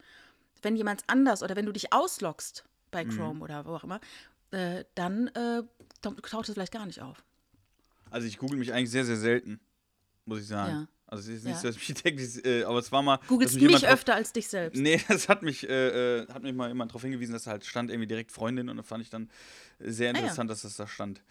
Wenn 0.63 0.75
jemand 0.75 1.03
anders 1.05 1.43
oder 1.43 1.55
wenn 1.55 1.65
du 1.67 1.71
dich 1.71 1.93
ausloggst 1.93 2.63
bei 2.89 3.05
Mhm. 3.05 3.09
Chrome 3.09 3.39
oder 3.43 3.65
wo 3.65 3.75
auch 3.75 3.83
immer, 3.83 3.99
äh, 4.49 4.85
dann 4.95 5.27
äh, 5.29 5.61
tau- 6.01 6.11
taucht 6.13 6.49
es 6.49 6.53
vielleicht 6.55 6.73
gar 6.73 6.87
nicht 6.87 7.01
auf. 7.01 7.23
Also 8.09 8.25
ich 8.27 8.39
google 8.39 8.57
mich 8.57 8.73
eigentlich 8.73 8.89
sehr, 8.91 9.05
sehr 9.05 9.17
selten, 9.17 9.59
muss 10.25 10.39
ich 10.39 10.47
sagen. 10.47 10.71
Ja. 10.71 10.87
Also 11.11 11.29
es 11.29 11.39
ist 11.39 11.43
nicht 11.43 11.55
Ja. 11.55 11.59
so, 11.59 11.67
dass 11.67 11.75
mich 11.75 11.93
täglich, 12.03 12.45
äh, 12.45 12.63
aber 12.63 12.79
es 12.79 12.89
war 12.91 13.01
mal. 13.03 13.19
mich 13.29 13.51
du 13.53 13.65
mich 13.65 13.85
öfter 13.85 14.15
als 14.15 14.31
dich 14.31 14.47
selbst? 14.47 14.79
Nee, 14.79 14.99
das 15.09 15.27
hat 15.27 15.43
mich, 15.43 15.67
äh, 15.69 16.19
äh, 16.21 16.27
hat 16.29 16.41
mich 16.41 16.53
mal 16.53 16.69
jemand 16.69 16.91
darauf 16.91 17.01
hingewiesen, 17.01 17.33
dass 17.33 17.43
da 17.43 17.51
halt 17.51 17.65
stand 17.65 17.89
irgendwie 17.91 18.07
direkt 18.07 18.31
Freundin 18.31 18.69
und 18.69 18.77
da 18.77 18.83
fand 18.83 19.03
ich 19.03 19.09
dann 19.09 19.29
sehr 19.79 20.09
Ah 20.11 20.13
ja. 20.13 20.19
interessant, 20.21 20.49
dass 20.49 20.61
das 20.61 20.77
da 20.77 20.87
stand. 20.87 21.21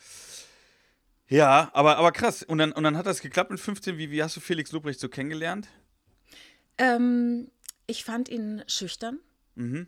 Ja, 1.29 1.71
aber, 1.73 1.97
aber 1.97 2.13
krass. 2.13 2.43
Und 2.43 2.59
dann, 2.59 2.73
und 2.73 2.83
dann 2.85 2.97
hat 2.97 3.07
das 3.07 3.21
geklappt 3.21 3.51
mit 3.51 3.59
15. 3.61 3.97
Wie, 3.97 4.11
wie 4.11 4.23
hast 4.23 4.37
du 4.37 4.41
Felix 4.41 4.71
Lobrecht 4.73 5.01
so 5.01 5.09
kennengelernt? 5.09 5.67
Ähm, 6.77 7.51
ich 7.87 8.05
fand 8.05 8.29
ihn 8.29 8.63
schüchtern. 8.67 9.19
Mhm. 9.55 9.87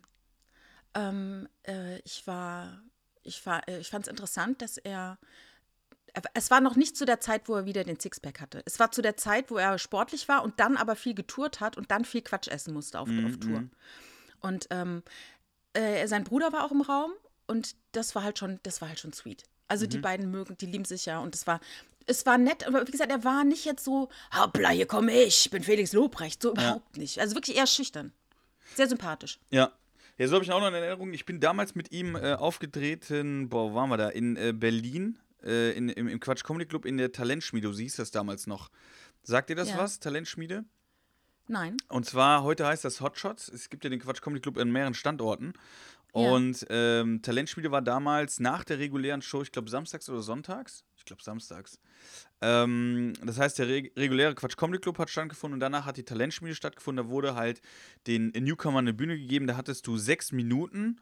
Ähm, 0.94 1.48
äh, 1.66 1.98
ich 2.00 2.26
war, 2.26 2.82
ich 3.22 3.44
war, 3.44 3.66
äh, 3.68 3.78
ich 3.80 3.88
fand 3.90 4.06
es 4.06 4.10
interessant, 4.10 4.62
dass 4.62 4.78
er- 4.78 5.18
es 6.34 6.50
war 6.50 6.60
noch 6.60 6.76
nicht 6.76 6.96
zu 6.96 7.04
der 7.04 7.20
Zeit, 7.20 7.48
wo 7.48 7.54
er 7.54 7.64
wieder 7.64 7.84
den 7.84 7.98
Sixpack 7.98 8.40
hatte. 8.40 8.62
Es 8.66 8.78
war 8.78 8.92
zu 8.92 9.02
der 9.02 9.16
Zeit, 9.16 9.50
wo 9.50 9.56
er 9.56 9.78
sportlich 9.78 10.28
war 10.28 10.42
und 10.44 10.60
dann 10.60 10.76
aber 10.76 10.96
viel 10.96 11.14
getourt 11.14 11.60
hat 11.60 11.76
und 11.76 11.90
dann 11.90 12.04
viel 12.04 12.22
Quatsch 12.22 12.48
essen 12.48 12.74
musste 12.74 13.00
auf, 13.00 13.08
auf 13.08 13.36
Tour. 13.38 13.64
Und 14.40 14.66
ähm, 14.70 15.02
äh, 15.72 16.06
sein 16.06 16.24
Bruder 16.24 16.52
war 16.52 16.64
auch 16.64 16.72
im 16.72 16.82
Raum 16.82 17.12
und 17.46 17.76
das 17.92 18.14
war 18.14 18.24
halt 18.24 18.38
schon, 18.38 18.60
das 18.62 18.80
war 18.80 18.88
halt 18.88 19.00
schon 19.00 19.12
sweet. 19.12 19.44
Also 19.68 19.86
die 19.86 19.98
beiden 19.98 20.30
mögen, 20.30 20.56
die 20.58 20.66
lieben 20.66 20.84
sich 20.84 21.06
ja 21.06 21.18
und 21.20 21.34
es 21.34 21.46
war, 21.46 21.58
es 22.06 22.26
war 22.26 22.36
nett, 22.36 22.66
aber 22.66 22.86
wie 22.86 22.90
gesagt, 22.90 23.10
er 23.10 23.24
war 23.24 23.42
nicht 23.44 23.64
jetzt 23.64 23.84
so, 23.84 24.10
hoppla, 24.36 24.68
hier 24.68 24.86
komme 24.86 25.12
ich, 25.12 25.46
ich 25.46 25.50
bin 25.50 25.62
Felix 25.62 25.94
Lobrecht, 25.94 26.42
so 26.42 26.50
überhaupt 26.50 26.98
nicht. 26.98 27.20
Also 27.20 27.34
wirklich 27.34 27.56
eher 27.56 27.66
schüchtern. 27.66 28.12
Sehr 28.74 28.88
sympathisch. 28.88 29.38
Ja. 29.50 29.72
Ja, 30.18 30.28
so 30.28 30.34
habe 30.34 30.44
ich 30.44 30.52
auch 30.52 30.60
noch 30.60 30.66
eine 30.66 30.76
Erinnerung. 30.76 31.14
Ich 31.14 31.24
bin 31.24 31.40
damals 31.40 31.74
mit 31.74 31.90
ihm 31.90 32.16
äh, 32.16 32.34
aufgetreten, 32.34 33.48
boah, 33.48 33.70
wo 33.70 33.74
waren 33.74 33.88
wir 33.88 33.96
da? 33.96 34.10
In 34.10 34.36
äh, 34.36 34.52
Berlin, 34.52 35.18
äh, 35.44 35.72
in, 35.72 35.88
im, 35.88 36.08
im 36.08 36.20
Quatsch 36.20 36.44
Comedy 36.44 36.66
Club 36.66 36.84
in 36.84 36.96
der 36.98 37.12
Talentschmiede. 37.12 37.72
So 37.72 37.80
hieß 37.80 37.96
das 37.96 38.10
damals 38.10 38.46
noch. 38.46 38.70
Sagt 39.22 39.50
dir 39.50 39.56
das 39.56 39.70
Ja. 39.70 39.78
was, 39.78 40.00
Talentschmiede? 40.00 40.64
Nein. 41.48 41.76
Und 41.88 42.06
zwar, 42.06 42.42
heute 42.42 42.66
heißt 42.66 42.84
das 42.84 43.00
Hotshots. 43.00 43.48
Es 43.48 43.68
gibt 43.68 43.84
ja 43.84 43.90
den 43.90 44.00
Quatsch 44.00 44.22
Comedy 44.22 44.40
Club 44.40 44.58
in 44.58 44.70
mehreren 44.70 44.94
Standorten. 44.94 45.54
Ja. 46.14 46.30
Und 46.30 46.66
ähm, 46.70 47.22
Talentschmiede 47.22 47.70
war 47.70 47.82
damals 47.82 48.38
nach 48.40 48.64
der 48.64 48.78
regulären 48.78 49.22
Show, 49.22 49.42
ich 49.42 49.50
glaube 49.52 49.70
samstags 49.70 50.08
oder 50.08 50.22
sonntags. 50.22 50.84
Ich 51.02 51.06
glaube 51.06 51.20
samstags. 51.20 51.80
Ähm, 52.40 53.12
das 53.24 53.38
heißt, 53.38 53.58
der 53.58 53.66
reg 53.66 53.92
reguläre 53.96 54.36
Quatsch 54.36 54.56
Comedy 54.56 54.80
Club 54.80 54.98
hat 54.98 55.10
stattgefunden 55.10 55.54
und 55.54 55.60
danach 55.60 55.84
hat 55.84 55.96
die 55.96 56.04
Talentschmiede 56.04 56.54
stattgefunden. 56.54 57.04
Da 57.04 57.10
wurde 57.10 57.34
halt 57.34 57.60
den 58.06 58.28
Newcomer 58.28 58.78
eine 58.78 58.94
Bühne 58.94 59.18
gegeben. 59.18 59.48
Da 59.48 59.56
hattest 59.56 59.86
du 59.88 59.96
sechs 59.96 60.30
Minuten 60.30 61.00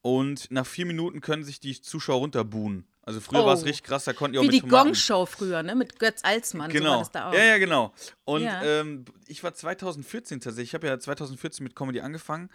und 0.00 0.50
nach 0.50 0.66
vier 0.66 0.86
Minuten 0.86 1.20
können 1.20 1.44
sich 1.44 1.60
die 1.60 1.78
Zuschauer 1.80 2.16
runterbuhen. 2.20 2.86
Also 3.02 3.20
früher 3.20 3.42
Oh. 3.42 3.46
war 3.46 3.54
es 3.54 3.64
richtig 3.66 3.82
krass, 3.84 4.04
da 4.04 4.12
konnten 4.14 4.32
die 4.34 4.38
auch 4.38 4.42
Wie 4.44 4.46
mit 4.46 4.54
die 4.62 4.68
Gong-Show 4.68 5.26
früher, 5.26 5.62
ne? 5.62 5.74
Mit 5.74 5.98
Götz 5.98 6.22
Alsmann. 6.24 6.70
So 6.70 6.78
Genau. 6.78 7.00
das 7.00 7.10
da 7.10 7.28
auch. 7.28 7.34
Ja, 7.34 7.44
ja, 7.44 7.58
genau. 7.58 7.92
Und 8.24 8.44
Ja. 8.44 8.62
ähm, 8.62 9.04
ich 9.26 9.42
war 9.44 9.52
2014 9.52 10.40
tatsächlich. 10.40 10.70
Ich 10.70 10.74
habe 10.74 10.86
ja 10.86 10.98
2014 10.98 11.62
mit 11.64 11.74
Comedy 11.76 12.00
angefangen 12.00 12.48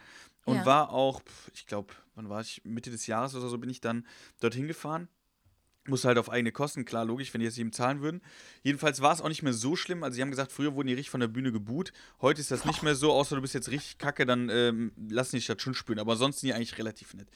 und 0.45 0.55
Ja. 0.57 0.65
war 0.65 0.89
auch, 0.91 1.21
ich 1.53 1.67
glaube, 1.67 1.93
wann 2.15 2.29
war 2.29 2.41
ich? 2.41 2.61
Mitte 2.63 2.89
des 2.89 3.05
Jahres 3.07 3.35
oder 3.35 3.49
so 3.49 3.57
bin 3.59 3.69
ich 3.69 3.81
dann 3.81 4.07
dorthin 4.39 4.67
gefahren. 4.67 5.09
Musste 5.87 6.07
halt 6.09 6.17
auf 6.17 6.29
eigene 6.29 6.51
Kosten, 6.51 6.85
klar, 6.85 7.05
logisch, 7.05 7.33
wenn 7.33 7.39
die 7.39 7.45
jetzt 7.45 7.57
jedem 7.57 7.71
zahlen 7.71 8.01
würden. 8.01 8.21
Jedenfalls 8.63 9.01
war 9.01 9.13
es 9.13 9.21
auch 9.21 9.29
nicht 9.29 9.43
mehr 9.43 9.53
so 9.53 9.75
schlimm. 9.75 10.03
Also, 10.03 10.15
sie 10.15 10.21
haben 10.21 10.31
gesagt, 10.31 10.51
früher 10.51 10.75
wurden 10.75 10.87
die 10.87 10.93
richtig 10.93 11.09
von 11.09 11.19
der 11.19 11.27
Bühne 11.27 11.51
geboot. 11.51 11.93
Heute 12.21 12.41
ist 12.41 12.51
das 12.51 12.65
nicht 12.65 12.83
mehr 12.83 12.95
so, 12.95 13.11
außer 13.11 13.35
du 13.35 13.41
bist 13.41 13.53
jetzt 13.53 13.71
richtig 13.71 13.97
kacke, 13.97 14.25
dann 14.25 14.49
ähm, 14.49 14.91
lassen 15.09 15.31
die 15.31 15.37
dich 15.37 15.47
das 15.47 15.61
schon 15.61 15.73
spüren. 15.73 15.99
Aber 15.99 16.15
sonst 16.15 16.39
sind 16.39 16.47
die 16.47 16.53
eigentlich 16.53 16.77
relativ 16.77 17.13
nett. 17.13 17.27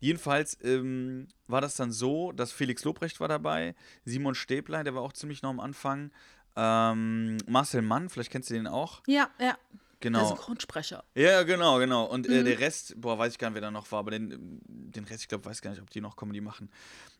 Jedenfalls 0.00 0.58
ähm, 0.62 1.28
war 1.46 1.60
das 1.60 1.76
dann 1.76 1.92
so, 1.92 2.32
dass 2.32 2.52
Felix 2.52 2.84
Lobrecht 2.84 3.20
war 3.20 3.28
dabei, 3.28 3.74
Simon 4.04 4.34
Stäblein, 4.34 4.84
der 4.84 4.94
war 4.94 5.02
auch 5.02 5.12
ziemlich 5.12 5.42
noch 5.42 5.50
am 5.50 5.60
Anfang. 5.60 6.10
Ähm, 6.56 7.38
Marcel 7.46 7.82
Mann, 7.82 8.08
vielleicht 8.08 8.30
kennst 8.30 8.50
du 8.50 8.54
den 8.54 8.66
auch. 8.66 9.02
Ja, 9.06 9.30
ja. 9.38 9.56
Der 10.02 10.10
Genau. 10.10 10.26
Synchronsprecher. 10.28 11.04
Ja, 11.14 11.42
genau, 11.42 11.78
genau. 11.78 12.04
Und 12.06 12.26
Mhm. 12.26 12.32
äh, 12.34 12.42
der 12.44 12.58
Rest, 12.58 12.94
boah, 13.00 13.18
weiß 13.18 13.32
ich 13.32 13.38
gar 13.38 13.50
nicht, 13.50 13.54
wer 13.54 13.60
da 13.62 13.70
noch 13.70 13.90
war, 13.92 13.98
aber 14.00 14.10
den, 14.12 14.60
den 14.66 15.04
Rest, 15.04 15.22
ich 15.22 15.28
glaube, 15.28 15.44
weiß 15.44 15.60
gar 15.60 15.70
nicht, 15.70 15.82
ob 15.82 15.90
die 15.90 16.00
noch 16.00 16.16
Comedy 16.16 16.40
machen. 16.40 16.70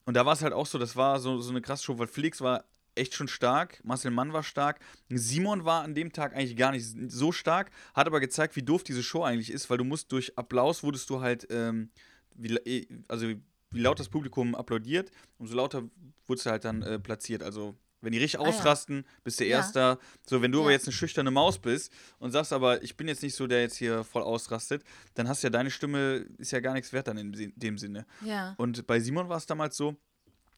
Und 0.06 0.14
da 0.14 0.24
war 0.24 0.32
es 0.32 0.42
halt 0.42 0.52
auch 0.54 0.66
so, 0.66 0.78
das 0.78 0.96
war 0.96 1.20
so, 1.20 1.40
so 1.40 1.50
eine 1.50 1.60
krasse 1.60 1.84
Show, 1.84 1.98
weil 1.98 2.06
Felix 2.06 2.40
war 2.40 2.64
echt 2.94 3.14
schon 3.14 3.28
stark, 3.28 3.80
Marcel 3.84 4.10
Mann 4.10 4.32
war 4.32 4.42
stark, 4.42 4.80
Simon 5.10 5.64
war 5.64 5.82
an 5.82 5.94
dem 5.94 6.12
Tag 6.12 6.34
eigentlich 6.34 6.56
gar 6.56 6.72
nicht 6.72 6.86
so 7.12 7.32
stark, 7.32 7.70
hat 7.94 8.06
aber 8.06 8.18
gezeigt, 8.18 8.56
wie 8.56 8.62
doof 8.62 8.82
diese 8.82 9.02
Show 9.02 9.22
eigentlich 9.22 9.50
ist, 9.50 9.70
weil 9.70 9.78
du 9.78 9.84
musst 9.84 10.10
durch 10.12 10.36
Applaus 10.36 10.82
wurdest 10.82 11.08
du 11.10 11.20
halt, 11.20 11.46
ähm, 11.50 11.90
wie, 12.34 12.56
eh, 12.56 12.86
also 13.08 13.28
wie 13.28 13.40
laut 13.72 14.00
das 14.00 14.08
Publikum 14.08 14.54
applaudiert, 14.54 15.10
umso 15.38 15.54
lauter 15.54 15.84
wurdest 16.26 16.46
du 16.46 16.50
halt 16.50 16.64
dann 16.64 16.82
äh, 16.82 16.98
platziert. 16.98 17.42
Also 17.42 17.76
wenn 18.00 18.12
die 18.12 18.18
richtig 18.18 18.40
Ah, 18.40 18.44
ja. 18.44 18.48
ausrasten, 18.48 19.04
bist 19.24 19.40
du 19.40 19.44
Ja. 19.44 19.58
Erster. 19.58 19.98
So, 20.26 20.40
wenn 20.42 20.52
du 20.52 20.60
aber 20.60 20.70
Ja. 20.70 20.76
jetzt 20.76 20.86
eine 20.86 20.92
schüchterne 20.92 21.30
Maus 21.30 21.58
bist 21.58 21.92
und 22.18 22.30
sagst 22.32 22.52
aber, 22.52 22.82
ich 22.82 22.96
bin 22.96 23.08
jetzt 23.08 23.22
nicht 23.22 23.34
so, 23.34 23.46
der 23.46 23.60
jetzt 23.60 23.76
hier 23.76 24.04
voll 24.04 24.22
ausrastet, 24.22 24.82
dann 25.14 25.28
hast 25.28 25.42
ja 25.42 25.50
deine 25.50 25.70
Stimme, 25.70 26.26
ist 26.38 26.52
ja 26.52 26.60
gar 26.60 26.72
nichts 26.74 26.92
wert 26.92 27.08
dann 27.08 27.18
in 27.18 27.52
dem 27.56 27.78
Sinne. 27.78 28.06
Ja. 28.24 28.54
Und 28.58 28.86
bei 28.86 29.00
Simon 29.00 29.28
war 29.28 29.36
es 29.36 29.46
damals 29.46 29.76
so, 29.76 29.96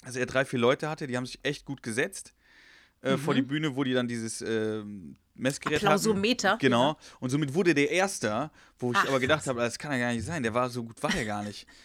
dass 0.05 0.17
er 0.17 0.27
drei, 0.27 0.45
vier 0.45 0.59
Leute 0.59 0.89
hatte, 0.89 1.07
die 1.07 1.17
haben 1.17 1.27
sich 1.27 1.39
echt 1.43 1.65
gut 1.65 1.83
gesetzt 1.83 2.35
äh, 3.03 3.17
vor 3.17 3.35
die 3.35 3.43
Bühne, 3.43 3.75
wo 3.77 3.83
die 3.85 3.93
dann 3.95 4.07
dieses 4.09 4.43
ähm, 4.43 5.17
Messgerät 5.35 5.79
hatten. 5.79 5.85
Mhm. 5.87 5.89
Applausometer. 5.89 6.57
Genau. 6.61 6.91
Ja. 6.91 6.97
Und 7.21 7.31
somit 7.31 7.55
wurde 7.55 7.75
der 7.75 7.91
Erster, 7.91 8.53
wo 8.79 8.93
ich 8.93 8.99
Ach, 8.99 9.09
aber 9.09 9.19
gedacht 9.21 9.47
habe, 9.47 9.61
das 9.61 9.79
kann 9.79 9.91
ja 9.93 9.99
gar 9.99 10.13
nicht 10.13 10.25
sein, 10.25 10.43
der 10.43 10.55
war 10.55 10.71
so 10.71 10.85
gut, 10.85 11.03
war 11.03 11.11
der 11.11 11.25
gar 11.25 11.43
nicht. 11.43 11.67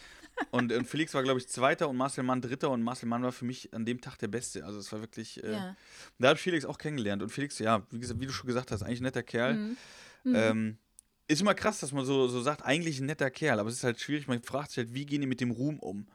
und, 0.50 0.72
und 0.72 0.84
Felix 0.86 1.14
war, 1.14 1.22
glaube 1.22 1.38
ich, 1.40 1.48
Zweiter 1.48 1.88
und 1.88 1.96
Marcel 1.96 2.24
Mann 2.24 2.40
Dritter 2.40 2.70
und 2.70 2.82
Marcel 2.82 3.08
Mann 3.08 3.22
war 3.22 3.32
für 3.32 3.44
mich 3.44 3.72
an 3.74 3.84
dem 3.84 4.00
Tag 4.00 4.16
der 4.18 4.28
Beste. 4.28 4.64
Also 4.64 4.78
es 4.78 4.90
war 4.92 5.00
wirklich, 5.00 5.42
äh, 5.44 5.52
Ja. 5.52 5.76
da 6.18 6.28
habe 6.28 6.36
ich 6.36 6.42
Felix 6.42 6.64
auch 6.64 6.78
kennengelernt. 6.78 7.22
Und 7.22 7.30
Felix, 7.30 7.58
ja, 7.58 7.82
wie, 7.90 7.98
gesagt, 7.98 8.20
wie 8.20 8.26
du 8.26 8.32
schon 8.32 8.46
gesagt 8.46 8.70
hast, 8.70 8.82
eigentlich 8.82 9.00
ein 9.00 9.04
netter 9.04 9.22
Kerl. 9.22 9.54
Mhm. 9.54 9.76
Ähm, 10.34 10.78
ist 11.26 11.40
immer 11.42 11.54
krass, 11.54 11.80
dass 11.80 11.92
man 11.92 12.04
so, 12.04 12.28
so 12.28 12.40
sagt, 12.40 12.64
eigentlich 12.64 13.00
ein 13.00 13.06
netter 13.06 13.30
Kerl, 13.30 13.60
aber 13.60 13.68
es 13.68 13.76
ist 13.76 13.84
halt 13.84 14.00
schwierig, 14.00 14.26
man 14.28 14.42
fragt 14.42 14.70
sich 14.70 14.78
halt, 14.78 14.94
wie 14.94 15.04
gehen 15.06 15.20
die 15.20 15.26
mit 15.26 15.40
dem 15.40 15.50
Ruhm 15.50 15.78
um? 15.78 16.06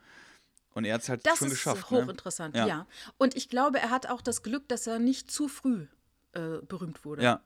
Und 0.73 0.86
er 0.86 0.95
hat 0.95 1.01
es 1.03 1.09
halt 1.09 1.25
Das 1.25 1.38
schon 1.38 1.47
ist 1.49 1.53
geschafft. 1.53 1.91
Ne? 1.91 2.01
hochinteressant, 2.03 2.55
Ja. 2.55 2.65
ja. 2.67 2.88
Und 3.19 3.36
ich 3.36 3.47
glaube, 3.49 3.77
er 3.79 3.91
hat 3.91 4.07
auch 4.07 4.21
das 4.21 4.41
Glück, 4.41 4.67
dass 4.69 4.88
er 4.88 4.97
nicht 4.97 5.29
zu 5.29 5.47
früh 5.47 5.86
äh, 6.33 6.57
berühmt 6.67 7.05
wurde. 7.05 7.23
Ja, 7.23 7.41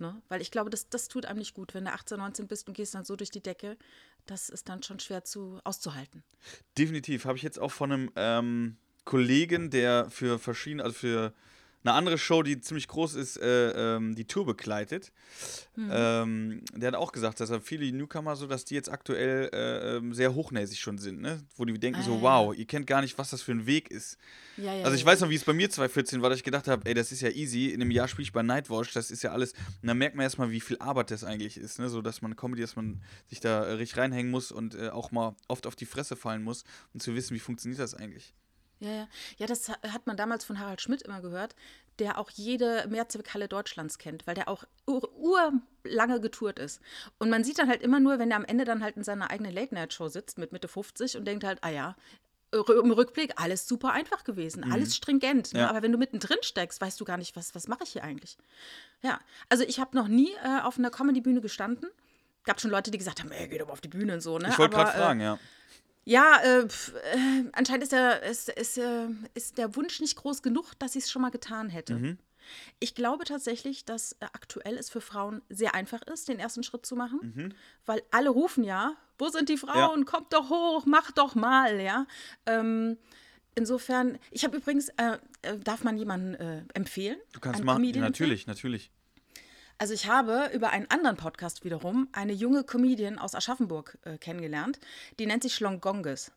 Ne? 0.00 0.22
Weil 0.30 0.40
ich 0.40 0.50
glaube, 0.50 0.70
das, 0.70 0.88
das 0.88 1.08
tut 1.08 1.26
einem 1.26 1.38
nicht 1.38 1.52
gut. 1.52 1.74
Wenn 1.74 1.84
du 1.84 1.92
18, 1.92 2.16
19 2.16 2.46
bist 2.46 2.66
und 2.66 2.74
gehst 2.74 2.94
dann 2.94 3.04
so 3.04 3.16
durch 3.16 3.30
die 3.30 3.42
Decke, 3.42 3.76
das 4.26 4.48
ist 4.48 4.68
dann 4.68 4.82
schon 4.82 5.00
schwer 5.00 5.24
zu, 5.24 5.60
auszuhalten. 5.64 6.24
definitiv. 6.76 7.24
Habe 7.24 7.36
ich 7.36 7.42
jetzt 7.42 7.58
auch 7.58 7.72
von 7.72 7.92
einem 7.92 8.10
ähm, 8.16 8.76
Kollegen, 9.04 9.70
der 9.70 10.10
für 10.10 10.38
verschiedene, 10.38 10.84
also 10.84 10.94
für 10.94 11.34
eine 11.82 11.94
andere 11.94 12.18
Show, 12.18 12.42
die 12.42 12.60
ziemlich 12.60 12.88
groß 12.88 13.14
ist, 13.14 13.36
äh, 13.38 13.96
ähm, 13.96 14.14
die 14.14 14.26
Tour 14.26 14.44
begleitet. 14.46 15.12
Ähm, 15.78 16.62
der 16.74 16.88
hat 16.88 16.94
auch 16.94 17.12
gesagt, 17.12 17.40
dass 17.40 17.50
er 17.50 17.60
viele 17.60 17.90
Newcomer 17.90 18.36
so, 18.36 18.46
dass 18.46 18.64
die 18.64 18.74
jetzt 18.74 18.90
aktuell 18.90 19.48
äh, 19.52 19.96
ähm, 19.96 20.12
sehr 20.12 20.34
hochnäsig 20.34 20.78
schon 20.78 20.98
sind, 20.98 21.20
ne? 21.20 21.42
Wo 21.56 21.64
die 21.64 21.78
denken 21.78 22.00
Ah, 22.00 22.04
so, 22.04 22.16
ja, 22.16 22.22
wow, 22.22 22.54
ihr 22.54 22.66
kennt 22.66 22.86
gar 22.86 23.00
nicht, 23.00 23.16
was 23.16 23.30
das 23.30 23.40
für 23.40 23.52
ein 23.52 23.64
Weg 23.66 23.90
ist. 23.90 24.18
Ja, 24.56 24.74
ja, 24.74 24.84
Also 24.84 24.96
ich 24.96 25.04
weiß 25.04 25.20
noch, 25.20 25.30
wie 25.30 25.36
es 25.36 25.44
bei 25.44 25.54
mir 25.54 25.70
2014 25.70 26.20
war, 26.20 26.28
dass 26.28 26.38
ich 26.38 26.44
gedacht 26.44 26.68
habe, 26.68 26.86
ey, 26.86 26.92
das 26.94 27.12
ist 27.12 27.22
ja 27.22 27.30
easy. 27.30 27.68
In 27.68 27.80
einem 27.80 27.90
Jahr 27.90 28.08
spiele 28.08 28.24
ich 28.24 28.32
bei 28.32 28.42
Nightwatch, 28.42 28.92
das 28.92 29.10
ist 29.10 29.22
ja 29.22 29.32
alles. 29.32 29.52
Und 29.80 29.88
dann 29.88 29.96
merkt 29.96 30.16
man 30.16 30.24
erstmal, 30.24 30.50
wie 30.50 30.60
viel 30.60 30.76
Arbeit 30.78 31.10
das 31.10 31.24
eigentlich 31.24 31.56
ist, 31.56 31.78
ne? 31.78 31.88
So, 31.88 32.02
dass 32.02 32.20
man 32.20 32.36
Comedy, 32.36 32.60
dass 32.60 32.76
man 32.76 33.00
sich 33.28 33.40
da 33.40 33.64
äh, 33.64 33.72
richtig 33.72 33.98
reinhängen 33.98 34.30
muss 34.30 34.52
und 34.52 34.74
äh, 34.74 34.90
auch 34.90 35.12
mal 35.12 35.34
oft 35.48 35.66
auf 35.66 35.76
die 35.76 35.86
Fresse 35.86 36.14
fallen 36.16 36.42
muss, 36.42 36.64
um 36.92 37.00
zu 37.00 37.14
wissen, 37.14 37.34
wie 37.34 37.40
funktioniert 37.40 37.80
das 37.80 37.94
eigentlich. 37.94 38.34
Ja, 38.80 38.90
ja. 38.90 39.08
Ja, 39.38 39.46
das 39.46 39.68
ha- 39.68 39.78
hat 39.92 40.06
man 40.06 40.16
damals 40.16 40.44
von 40.44 40.58
Harald 40.58 40.80
Schmidt 40.80 41.02
immer 41.02 41.20
gehört, 41.20 41.54
der 41.98 42.16
auch 42.18 42.30
jede 42.30 42.86
Mehrzweckhalle 42.88 43.46
Deutschlands 43.46 43.98
kennt, 43.98 44.26
weil 44.26 44.34
der 44.34 44.48
auch 44.48 44.64
ur 44.86 45.08
urlange 45.84 46.20
getourt 46.20 46.58
ist. 46.58 46.80
Und 47.18 47.28
man 47.30 47.44
sieht 47.44 47.58
dann 47.58 47.68
halt 47.68 47.82
immer 47.82 48.00
nur, 48.00 48.18
wenn 48.18 48.30
er 48.30 48.38
am 48.38 48.44
Ende 48.44 48.64
dann 48.64 48.82
halt 48.82 48.96
in 48.96 49.04
seiner 49.04 49.30
eigenen 49.30 49.52
Late-Night-Show 49.52 50.08
sitzt 50.08 50.38
mit 50.38 50.52
Mitte 50.52 50.66
50 50.68 51.16
und 51.16 51.24
denkt 51.26 51.44
halt, 51.44 51.58
ah 51.62 51.68
ja, 51.68 51.96
im 52.52 52.90
Rückblick 52.90 53.34
alles 53.36 53.68
super 53.68 53.92
einfach 53.92 54.24
gewesen, 54.24 54.64
Mhm. 54.66 54.72
alles 54.72 54.96
stringent. 54.96 55.52
Ne? 55.52 55.60
Ja. 55.60 55.68
Aber 55.70 55.82
wenn 55.82 55.92
du 55.92 55.98
mittendrin 55.98 56.38
steckst, 56.40 56.80
weißt 56.80 56.98
du 57.00 57.04
gar 57.04 57.16
nicht, 57.16 57.36
was, 57.36 57.54
was 57.54 57.68
mache 57.68 57.84
ich 57.84 57.90
hier 57.90 58.02
eigentlich. 58.02 58.36
Ja, 59.02 59.20
also 59.48 59.62
ich 59.62 59.78
habe 59.78 59.94
noch 59.96 60.08
nie 60.08 60.32
äh, 60.42 60.60
auf 60.62 60.78
einer 60.78 60.90
Comedy-Bühne 60.90 61.40
gestanden. 61.42 61.88
Gab 62.44 62.60
schon 62.60 62.70
Leute, 62.70 62.90
die 62.90 62.98
gesagt 62.98 63.20
haben, 63.20 63.30
ey, 63.30 63.46
geh 63.46 63.58
doch 63.58 63.66
mal 63.66 63.74
auf 63.74 63.80
die 63.82 63.88
Bühne 63.88 64.14
und 64.14 64.20
so. 64.20 64.38
Ne? 64.38 64.48
Ich 64.50 64.58
wollte 64.58 64.74
gerade 64.74 64.90
fragen. 64.98 65.20
Äh, 65.20 65.24
ja, 65.24 65.38
äh, 66.06 66.68
pf, 66.68 66.94
äh, 66.94 67.44
anscheinend 67.52 67.82
ist 67.84 67.92
der, 67.92 68.22
ist, 68.22 68.48
ist, 68.48 68.78
äh, 68.78 69.08
ist 69.34 69.58
der 69.58 69.76
Wunsch 69.76 70.00
nicht 70.00 70.16
groß 70.16 70.42
genug, 70.42 70.72
dass 70.78 70.96
ich 70.96 71.04
es 71.04 71.10
schon 71.10 71.22
mal 71.22 71.30
getan 71.30 71.68
hätte. 71.68 71.94
Mhm. 71.94 72.18
Ich 72.80 72.94
glaube 72.94 73.24
tatsächlich, 73.24 73.84
dass 73.84 74.12
äh, 74.14 74.24
aktuell 74.32 74.76
es 74.76 74.90
für 74.90 75.00
Frauen 75.00 75.42
sehr 75.50 75.74
einfach 75.74 76.02
ist, 76.02 76.28
den 76.28 76.38
ersten 76.38 76.62
Schritt 76.62 76.84
zu 76.86 76.96
machen, 76.96 77.32
Mhm. 77.36 77.54
weil 77.86 78.02
alle 78.10 78.30
rufen 78.30 78.64
ja, 78.64 78.96
wo 79.18 79.28
sind 79.28 79.48
die 79.50 79.58
Frauen? 79.58 80.04
Kommt 80.06 80.32
doch 80.32 80.48
hoch, 80.50 80.84
mach 80.86 81.12
doch 81.12 81.34
mal, 81.34 81.78
ja. 81.80 82.06
Ähm, 82.46 82.96
insofern, 83.54 84.18
ich 84.30 84.44
habe 84.44 84.56
übrigens, 84.56 84.88
äh, 84.96 85.18
äh, 85.42 85.58
darf 85.58 85.84
man 85.84 85.98
jemanden 85.98 86.34
äh, 86.34 86.62
empfehlen? 86.74 87.18
Du 87.32 87.40
kannst 87.40 87.62
machen. 87.62 87.84
Empfehlen? 87.84 88.02
Natürlich, 88.02 88.46
natürlich. 88.46 88.90
Also 89.80 89.94
ich 89.94 90.08
habe 90.08 90.50
über 90.52 90.68
einen 90.68 90.90
anderen 90.90 91.16
Podcast 91.16 91.64
wiederum 91.64 92.06
eine 92.12 92.34
junge 92.34 92.64
Comedian 92.64 93.18
aus 93.18 93.34
Aschaffenburg 93.34 93.96
äh, 94.04 94.18
kennengelernt. 94.18 94.78
Die 95.18 95.24
nennt 95.24 95.42
sich 95.42 95.54
Schlongonges. 95.54 96.32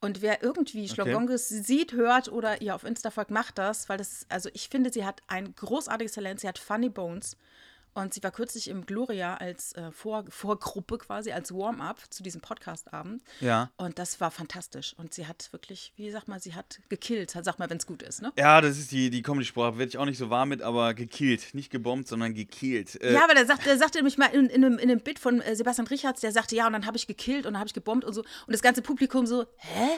Und 0.00 0.22
wer 0.22 0.42
irgendwie 0.42 0.88
Schlongonges 0.88 1.50
sieht, 1.50 1.92
hört 1.92 2.32
oder 2.32 2.62
ihr 2.62 2.74
auf 2.74 2.84
Insta 2.84 3.10
folgt, 3.10 3.30
macht 3.30 3.58
das, 3.58 3.90
weil 3.90 3.98
das, 3.98 4.24
also 4.30 4.48
ich 4.54 4.70
finde, 4.70 4.90
sie 4.90 5.04
hat 5.04 5.20
ein 5.26 5.54
großartiges 5.54 6.12
Talent. 6.12 6.40
Sie 6.40 6.48
hat 6.48 6.58
Funny 6.58 6.88
Bones. 6.88 7.36
Und 7.94 8.14
sie 8.14 8.22
war 8.22 8.30
kürzlich 8.30 8.68
im 8.68 8.86
Gloria 8.86 9.36
als 9.36 9.72
äh, 9.72 9.90
Vor 9.90 10.24
Vorgruppe 10.28 10.98
quasi, 10.98 11.32
als 11.32 11.52
Warm-up 11.52 11.98
zu 12.10 12.22
diesem 12.22 12.40
Podcast-Abend. 12.40 13.22
Ja. 13.40 13.70
Und 13.76 13.98
das 13.98 14.20
war 14.20 14.30
fantastisch. 14.30 14.94
Und 14.96 15.14
sie 15.14 15.26
hat 15.26 15.48
wirklich, 15.52 15.92
wie 15.96 16.10
sag 16.10 16.28
mal, 16.28 16.40
sie 16.40 16.54
hat 16.54 16.80
gekillt. 16.88 17.30
Sag 17.30 17.58
mal, 17.58 17.68
wenn 17.70 17.78
es 17.78 17.86
gut 17.86 18.02
ist, 18.02 18.22
ne? 18.22 18.32
Ja, 18.38 18.60
das 18.60 18.78
ist 18.78 18.92
die, 18.92 19.10
die 19.10 19.22
Comedy-Sprache. 19.22 19.78
Werde 19.78 19.88
ich 19.88 19.98
auch 19.98 20.04
nicht 20.04 20.18
so 20.18 20.30
warm 20.30 20.50
mit, 20.50 20.62
aber 20.62 20.94
gekillt. 20.94 21.54
Nicht 21.54 21.70
gebombt, 21.70 22.08
sondern 22.08 22.34
gekillt. 22.34 23.00
Äh, 23.02 23.14
Ja, 23.14 23.24
aber 23.24 23.34
der, 23.34 23.46
sagt, 23.46 23.66
der 23.66 23.78
sagte 23.78 23.98
nämlich 23.98 24.18
mal 24.18 24.26
in, 24.26 24.46
in, 24.46 24.64
einem, 24.64 24.78
in 24.78 24.90
einem 24.90 25.00
Bit 25.00 25.18
von 25.18 25.40
äh, 25.40 25.56
Sebastian 25.56 25.86
Richards, 25.88 26.20
der 26.20 26.32
sagte, 26.32 26.54
ja, 26.54 26.66
und 26.66 26.72
dann 26.74 26.86
habe 26.86 26.96
ich 26.96 27.06
gekillt 27.06 27.46
und 27.46 27.54
dann 27.54 27.58
habe 27.60 27.68
ich 27.68 27.74
gebombt 27.74 28.04
und 28.04 28.14
so. 28.14 28.20
Und 28.20 28.52
das 28.52 28.62
ganze 28.62 28.82
Publikum 28.82 29.26
so, 29.26 29.44
hä? 29.56 29.88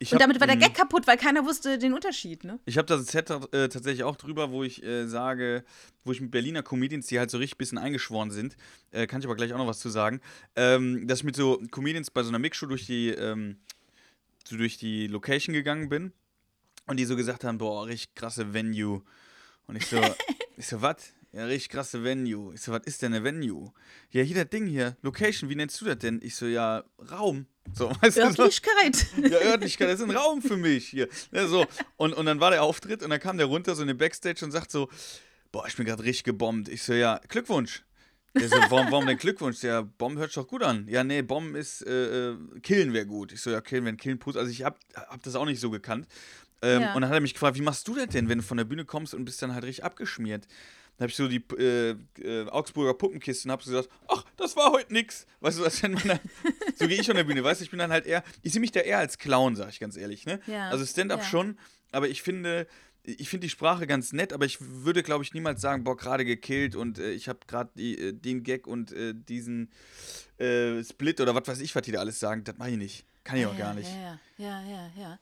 Ich 0.00 0.10
Und 0.12 0.14
hab- 0.16 0.20
damit 0.20 0.40
war 0.40 0.46
der. 0.46 0.56
Gag 0.56 0.74
kaputt, 0.74 1.06
weil 1.06 1.16
keiner 1.16 1.44
wusste 1.44 1.78
den 1.78 1.92
Unterschied, 1.92 2.44
ne? 2.44 2.58
Ich 2.66 2.78
habe 2.78 2.86
das 2.86 3.06
Set 3.06 3.30
äh, 3.30 3.68
tatsächlich 3.68 4.04
auch 4.04 4.16
drüber, 4.16 4.50
wo 4.50 4.62
ich 4.64 4.82
äh, 4.82 5.06
sage, 5.06 5.64
wo 6.04 6.12
ich 6.12 6.20
mit 6.20 6.30
Berliner 6.30 6.62
Comedians, 6.62 7.06
die 7.06 7.18
halt 7.18 7.30
so 7.30 7.38
richtig 7.38 7.56
ein 7.56 7.58
bisschen 7.58 7.78
eingeschworen 7.78 8.30
sind, 8.30 8.56
äh, 8.92 9.06
kann 9.06 9.20
ich 9.20 9.26
aber 9.26 9.36
gleich 9.36 9.52
auch 9.52 9.58
noch 9.58 9.66
was 9.66 9.80
zu 9.80 9.88
sagen, 9.88 10.20
ähm, 10.56 11.06
dass 11.08 11.18
ich 11.20 11.24
mit 11.24 11.36
so 11.36 11.60
Comedians 11.70 12.10
bei 12.10 12.22
so 12.22 12.28
einer 12.28 12.38
Mixshow 12.38 12.66
durch 12.66 12.86
die, 12.86 13.08
ähm, 13.10 13.56
so 14.46 14.56
durch 14.56 14.78
die 14.78 15.06
Location 15.08 15.52
gegangen 15.52 15.88
bin 15.88 16.12
und 16.86 16.96
die 16.98 17.04
so 17.04 17.16
gesagt 17.16 17.44
haben, 17.44 17.58
boah, 17.58 17.86
richtig 17.86 18.14
krasse 18.14 18.54
Venue. 18.54 19.02
Und 19.66 19.76
ich 19.76 19.86
so, 19.86 20.00
ich 20.56 20.66
so, 20.66 20.80
was? 20.80 21.12
Ja, 21.32 21.44
richtig 21.44 21.68
krasse 21.68 22.02
Venue. 22.02 22.54
Ich 22.54 22.62
so, 22.62 22.72
was 22.72 22.82
ist 22.86 23.02
denn 23.02 23.12
eine 23.12 23.22
Venue? 23.22 23.72
Ja, 24.10 24.22
hier 24.22 24.34
das 24.36 24.48
Ding 24.48 24.66
hier, 24.66 24.96
Location, 25.02 25.50
wie 25.50 25.54
nennst 25.56 25.80
du 25.80 25.84
das 25.84 25.98
denn? 25.98 26.20
Ich 26.22 26.34
so, 26.36 26.46
ja, 26.46 26.84
Raum. 27.10 27.46
So, 27.74 27.90
weißt 28.00 28.16
du, 28.16 28.32
so. 28.32 28.42
Örtlichkeit. 28.44 29.06
Ja, 29.30 29.38
Örtlichkeit, 29.40 29.88
das 29.90 30.00
ist 30.00 30.08
ein 30.08 30.16
Raum 30.16 30.40
für 30.40 30.56
mich 30.56 30.88
hier. 30.88 31.08
Ja, 31.32 31.46
so. 31.46 31.66
und, 31.96 32.14
und 32.14 32.24
dann 32.26 32.40
war 32.40 32.50
der 32.50 32.62
Auftritt 32.62 33.02
und 33.02 33.10
dann 33.10 33.20
kam 33.20 33.36
der 33.36 33.46
runter 33.46 33.74
so 33.74 33.82
in 33.82 33.88
den 33.88 33.98
Backstage 33.98 34.42
und 34.44 34.52
sagt 34.52 34.70
so, 34.70 34.88
boah, 35.52 35.66
ich 35.66 35.76
bin 35.76 35.84
gerade 35.84 36.02
richtig 36.02 36.24
gebombt. 36.24 36.68
Ich 36.68 36.82
so, 36.82 36.94
ja, 36.94 37.20
Glückwunsch. 37.28 37.84
Der 38.34 38.48
so, 38.48 38.56
warum, 38.68 38.90
warum 38.90 39.06
denn 39.06 39.16
Glückwunsch? 39.18 39.62
Ja, 39.62 39.82
Bomb 39.82 40.18
hört 40.18 40.30
sich 40.30 40.36
doch 40.36 40.46
gut 40.46 40.62
an. 40.62 40.86
Ja, 40.88 41.02
nee, 41.04 41.22
Bomb 41.22 41.56
ist, 41.56 41.86
äh, 41.86 42.30
äh, 42.30 42.36
Killen 42.62 42.92
wäre 42.92 43.06
gut. 43.06 43.32
Ich 43.32 43.40
so, 43.40 43.50
ja, 43.50 43.60
Killen, 43.60 43.84
wenn 43.84 43.96
Killen 43.96 44.18
Pust. 44.18 44.36
Also 44.38 44.50
ich 44.50 44.62
hab, 44.64 44.78
hab 44.94 45.22
das 45.22 45.34
auch 45.34 45.46
nicht 45.46 45.60
so 45.60 45.70
gekannt. 45.70 46.06
Ähm, 46.62 46.82
Ja. 46.82 46.94
Und 46.94 47.02
dann 47.02 47.10
hat 47.10 47.16
er 47.16 47.20
mich 47.20 47.34
gefragt, 47.34 47.56
wie 47.58 47.62
machst 47.62 47.86
du 47.88 47.94
das 47.94 48.08
denn, 48.08 48.28
wenn 48.28 48.38
du 48.38 48.44
von 48.44 48.56
der 48.56 48.64
Bühne 48.64 48.84
kommst 48.84 49.14
und 49.14 49.24
bist 49.24 49.40
dann 49.42 49.54
halt 49.54 49.64
richtig 49.64 49.84
abgeschmiert? 49.84 50.46
Dann 50.98 51.04
habe 51.04 51.10
ich 51.10 51.16
so 51.16 51.28
die 51.28 51.42
äh, 51.56 51.94
äh, 52.20 52.48
Augsburger 52.48 52.92
Puppenkiste 52.92 53.46
und 53.46 53.52
habe 53.52 53.62
so 53.62 53.70
gesagt, 53.70 53.88
ach, 54.08 54.24
das 54.36 54.56
war 54.56 54.72
heute 54.72 54.92
nix. 54.92 55.26
Weißt 55.38 55.58
du, 55.58 55.62
was 55.62 55.80
wenn 55.82 55.92
man 55.92 56.08
dann, 56.08 56.20
so 56.76 56.88
gehe 56.88 57.00
ich 57.00 57.06
von 57.06 57.14
der 57.14 57.22
Bühne, 57.24 57.44
weißt 57.44 57.60
du, 57.60 57.64
ich 57.64 57.70
bin 57.70 57.78
dann 57.78 57.92
halt 57.92 58.04
eher, 58.04 58.24
ich 58.42 58.52
sehe 58.52 58.60
mich 58.60 58.72
da 58.72 58.80
eher 58.80 58.98
als 58.98 59.16
Clown, 59.16 59.54
sag 59.54 59.68
ich 59.70 59.78
ganz 59.78 59.96
ehrlich, 59.96 60.26
ne? 60.26 60.40
Ja, 60.48 60.70
Also 60.70 60.84
Stand-up 60.84 61.20
ja. 61.20 61.24
schon, 61.24 61.56
aber 61.92 62.08
ich 62.08 62.22
finde, 62.22 62.66
ich 63.04 63.28
finde 63.28 63.46
die 63.46 63.50
Sprache 63.50 63.86
ganz 63.86 64.12
nett, 64.12 64.32
aber 64.32 64.44
ich 64.44 64.58
würde, 64.60 65.04
glaube 65.04 65.22
ich, 65.22 65.32
niemals 65.32 65.60
sagen, 65.60 65.84
boah, 65.84 65.96
gerade 65.96 66.24
gekillt 66.24 66.74
und 66.74 66.98
äh, 66.98 67.12
ich 67.12 67.28
habe 67.28 67.38
gerade 67.46 67.80
äh, 67.80 68.12
den 68.12 68.42
Gag 68.42 68.66
und 68.66 68.90
äh, 68.90 69.14
diesen 69.14 69.70
äh, 70.38 70.82
Split 70.82 71.20
oder 71.20 71.34
was 71.34 71.46
weiß 71.46 71.60
ich, 71.60 71.74
was 71.74 71.82
die 71.82 71.92
da 71.92 72.00
alles 72.00 72.18
sagen, 72.18 72.42
das 72.42 72.58
mache 72.58 72.70
ich 72.70 72.76
nicht. 72.76 73.06
Kann 73.28 73.36
ich 73.36 73.44
auch 73.46 73.52
ja, 73.52 73.58
gar 73.58 73.74
nicht. 73.74 73.90
Ja, 73.90 74.18
ja, 74.38 74.62
ja, 74.62 74.90
ja. 74.96 75.18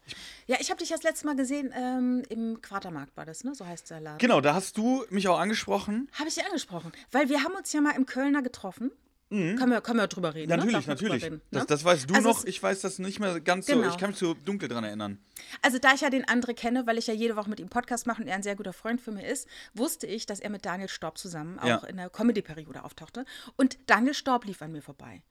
Ja, 0.46 0.56
ich 0.60 0.70
habe 0.70 0.78
dich 0.78 0.90
das 0.90 1.02
letzte 1.02 1.26
Mal 1.26 1.34
gesehen, 1.34 1.72
ähm, 1.76 2.22
im 2.28 2.62
Quatermarkt 2.62 3.16
war 3.16 3.26
das, 3.26 3.42
ne? 3.42 3.52
So 3.52 3.66
heißt 3.66 3.90
der 3.90 4.00
Laden. 4.00 4.18
Genau, 4.18 4.40
da 4.40 4.54
hast 4.54 4.78
du 4.78 5.04
mich 5.10 5.26
auch 5.26 5.40
angesprochen. 5.40 6.08
Habe 6.12 6.28
ich 6.28 6.36
dir 6.36 6.46
angesprochen. 6.46 6.92
Weil 7.10 7.28
wir 7.28 7.42
haben 7.42 7.54
uns 7.56 7.72
ja 7.72 7.80
mal 7.80 7.96
im 7.96 8.06
Kölner 8.06 8.42
getroffen. 8.42 8.92
Können, 9.28 9.70
wir, 9.70 9.80
können 9.80 9.98
wir 9.98 10.06
drüber 10.06 10.34
reden, 10.36 10.50
ne? 10.50 10.56
Mhm. 10.56 10.70
Natürlich, 10.70 10.84
drüber 10.84 10.94
natürlich. 10.94 11.24
reden, 11.24 11.40
das, 11.50 11.62
ne? 11.62 11.66
das 11.66 11.84
weißt 11.84 12.08
du 12.08 12.14
Also 12.14 12.28
noch, 12.28 12.44
ich 12.44 12.62
weiß 12.62 12.80
das 12.82 13.00
nicht 13.00 13.18
mehr 13.18 13.40
ganz 13.40 13.66
so, 13.66 13.74
Genau. 13.74 13.88
ich 13.88 13.98
kann 13.98 14.10
mich 14.10 14.20
so 14.20 14.34
dunkel 14.34 14.68
dran 14.68 14.84
erinnern. 14.84 15.18
Also 15.62 15.80
da 15.80 15.94
ich 15.94 16.02
ja 16.02 16.10
den 16.10 16.24
André 16.26 16.54
kenne, 16.54 16.86
weil 16.86 16.96
ich 16.96 17.08
ja 17.08 17.14
jede 17.14 17.34
Woche 17.34 17.50
mit 17.50 17.58
ihm 17.58 17.68
Podcast 17.68 18.06
mache 18.06 18.22
und 18.22 18.28
er 18.28 18.36
ein 18.36 18.44
sehr 18.44 18.54
guter 18.54 18.72
Freund 18.72 19.00
für 19.00 19.10
mich 19.10 19.24
ist, 19.24 19.48
wusste 19.74 20.06
ich, 20.06 20.26
dass 20.26 20.38
er 20.38 20.50
mit 20.50 20.64
Daniel 20.64 20.88
Storb 20.88 21.18
zusammen 21.18 21.58
auch 21.58 21.66
Ja. 21.66 21.76
in 21.88 21.96
der 21.96 22.08
Comedy-Periode 22.08 22.84
auftauchte. 22.84 23.24
Und 23.56 23.78
Daniel 23.88 24.14
Storb 24.14 24.44
lief 24.44 24.62
an 24.62 24.70
mir 24.70 24.80
vorbei. 24.82 25.24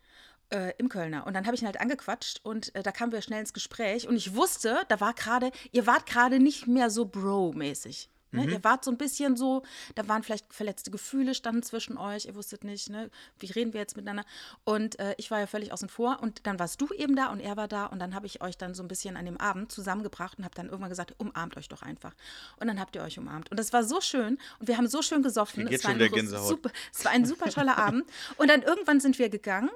Äh, 0.51 0.73
Im 0.77 0.89
Kölner. 0.89 1.25
Und 1.25 1.33
dann 1.33 1.45
habe 1.47 1.55
ich 1.55 1.63
ihn 1.63 1.65
halt 1.65 1.81
angequatscht 1.81 2.41
und 2.43 2.73
äh, 2.75 2.83
da 2.83 2.91
kamen 2.91 3.11
wir 3.11 3.21
schnell 3.21 3.39
ins 3.39 3.53
Gespräch. 3.53 4.07
Und 4.07 4.15
ich 4.15 4.35
wusste, 4.35 4.77
da 4.89 4.99
war 4.99 5.13
gerade, 5.13 5.51
ihr 5.71 5.87
wart 5.87 6.05
gerade 6.05 6.39
nicht 6.39 6.67
mehr 6.67 6.91
so 6.91 7.05
Bro-mäßig. 7.05 8.09
Ne? 8.35 8.43
Mhm. 8.43 8.49
Ihr 8.49 8.63
wart 8.63 8.83
so 8.83 8.91
ein 8.91 8.97
bisschen 8.97 9.35
so, 9.35 9.63
da 9.95 10.07
waren 10.07 10.23
vielleicht 10.23 10.53
verletzte 10.53 10.91
Gefühle 10.91 11.33
standen 11.33 11.63
zwischen 11.63 11.97
euch, 11.97 12.25
ihr 12.25 12.35
wusstet 12.35 12.63
nicht, 12.63 12.89
ne? 12.89 13.09
wie 13.39 13.47
reden 13.47 13.73
wir 13.73 13.79
jetzt 13.79 13.95
miteinander. 13.95 14.25
Und 14.63 14.99
äh, 14.99 15.15
ich 15.17 15.31
war 15.31 15.39
ja 15.39 15.47
völlig 15.47 15.71
außen 15.71 15.89
vor 15.89 16.19
und 16.21 16.45
dann 16.45 16.59
warst 16.59 16.79
du 16.81 16.87
eben 16.93 17.15
da 17.15 17.27
und 17.31 17.39
er 17.39 17.57
war 17.57 17.67
da 17.67 17.85
und 17.87 17.99
dann 17.99 18.13
habe 18.13 18.25
ich 18.27 18.41
euch 18.41 18.57
dann 18.57 18.73
so 18.73 18.83
ein 18.83 18.87
bisschen 18.87 19.17
an 19.17 19.25
dem 19.25 19.37
Abend 19.37 19.71
zusammengebracht 19.71 20.37
und 20.37 20.43
habe 20.43 20.55
dann 20.55 20.67
irgendwann 20.67 20.89
gesagt, 20.89 21.15
umarmt 21.17 21.57
euch 21.57 21.69
doch 21.69 21.81
einfach. 21.81 22.13
Und 22.59 22.67
dann 22.67 22.79
habt 22.79 22.95
ihr 22.95 23.01
euch 23.01 23.17
umarmt. 23.17 23.49
Und 23.51 23.59
das 23.59 23.73
war 23.73 23.83
so 23.83 24.01
schön 24.01 24.37
und 24.59 24.67
wir 24.67 24.77
haben 24.77 24.87
so 24.87 25.01
schön 25.01 25.23
gesoffen. 25.23 25.63
jetzt 25.71 25.83
war. 26.31 26.47
Super, 26.47 26.69
es 26.93 27.05
war 27.05 27.11
ein 27.11 27.25
super 27.25 27.49
toller 27.49 27.77
Abend. 27.77 28.05
Und 28.37 28.49
dann 28.49 28.61
irgendwann 28.61 28.99
sind 28.99 29.17
wir 29.19 29.29
gegangen 29.29 29.69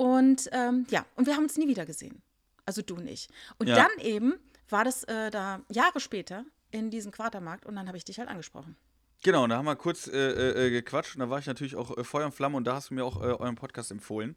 und 0.00 0.48
ähm, 0.52 0.86
ja, 0.88 1.04
und 1.16 1.26
wir 1.26 1.36
haben 1.36 1.42
uns 1.44 1.58
nie 1.58 1.68
wieder 1.68 1.84
gesehen. 1.84 2.22
Also 2.64 2.80
du 2.80 2.96
nicht. 2.96 3.30
Und 3.58 3.66
Ja. 3.68 3.76
dann 3.76 3.90
eben 4.04 4.32
war 4.70 4.82
das 4.84 5.04
äh, 5.04 5.30
da 5.30 5.60
Jahre 5.70 6.00
später 6.00 6.44
in 6.70 6.90
diesem 6.90 7.12
Quatermarkt 7.12 7.66
und 7.66 7.76
dann 7.76 7.86
habe 7.86 7.98
ich 7.98 8.04
dich 8.06 8.18
halt 8.18 8.30
angesprochen. 8.30 8.76
Genau, 9.22 9.44
und 9.44 9.50
da 9.50 9.58
haben 9.58 9.66
wir 9.66 9.76
kurz 9.76 10.06
äh, 10.06 10.66
äh, 10.66 10.70
gequatscht 10.70 11.16
und 11.16 11.20
da 11.20 11.28
war 11.28 11.38
ich 11.38 11.46
natürlich 11.46 11.76
auch 11.76 11.94
äh, 11.98 12.04
Feuer 12.04 12.24
und 12.24 12.32
Flamme 12.34 12.56
und 12.56 12.64
da 12.64 12.76
hast 12.76 12.88
du 12.88 12.94
mir 12.94 13.04
auch 13.04 13.16
äh, 13.20 13.26
euren 13.26 13.56
Podcast 13.56 13.90
empfohlen, 13.90 14.36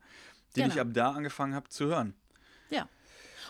den 0.58 0.64
Genau. 0.64 0.76
ich 0.76 0.82
ab 0.82 0.88
da 0.92 1.12
angefangen 1.12 1.56
habe 1.56 1.70
zu 1.70 1.86
hören. 1.86 2.14
Ja. 2.70 2.90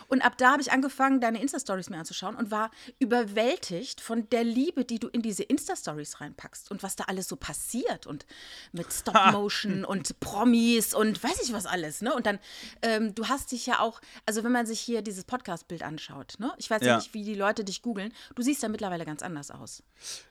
Und 0.08 0.22
ab 0.22 0.36
da 0.38 0.52
habe 0.52 0.62
ich 0.62 0.72
angefangen, 0.72 1.20
deine 1.20 1.40
Insta-Stories 1.40 1.90
mir 1.90 1.98
anzuschauen 1.98 2.36
und 2.36 2.50
war 2.50 2.70
überwältigt 2.98 4.00
von 4.00 4.28
der 4.30 4.44
Liebe, 4.44 4.84
die 4.84 4.98
du 4.98 5.08
in 5.08 5.22
diese 5.22 5.42
Insta-Stories 5.42 6.20
reinpackst 6.20 6.70
und 6.70 6.82
was 6.82 6.96
da 6.96 7.04
alles 7.04 7.28
so 7.28 7.36
passiert 7.36 8.06
und 8.06 8.26
mit 8.72 8.92
Stop-Motion 8.92 9.84
und 9.84 10.20
Promis 10.20 10.94
und 10.94 11.22
weiß 11.22 11.42
ich 11.42 11.52
was 11.52 11.66
alles, 11.66 12.02
ne? 12.02 12.14
Und 12.14 12.26
dann, 12.26 12.38
ähm, 12.82 13.14
du 13.14 13.28
hast 13.28 13.52
dich 13.52 13.66
ja 13.66 13.80
auch, 13.80 14.00
also 14.26 14.44
wenn 14.44 14.52
man 14.52 14.66
sich 14.66 14.80
hier 14.80 15.02
dieses 15.02 15.24
Podcast-Bild 15.24 15.82
anschaut, 15.82 16.34
ne? 16.38 16.52
Ich 16.58 16.70
weiß 16.70 16.82
ja. 16.82 16.96
Nicht, 16.96 17.14
wie 17.14 17.24
die 17.24 17.34
Leute 17.34 17.64
dich 17.64 17.82
googeln, 17.82 18.12
du 18.34 18.42
siehst 18.42 18.62
ja 18.62 18.68
mittlerweile 18.68 19.04
ganz 19.04 19.22
anders 19.22 19.50
aus. 19.50 19.82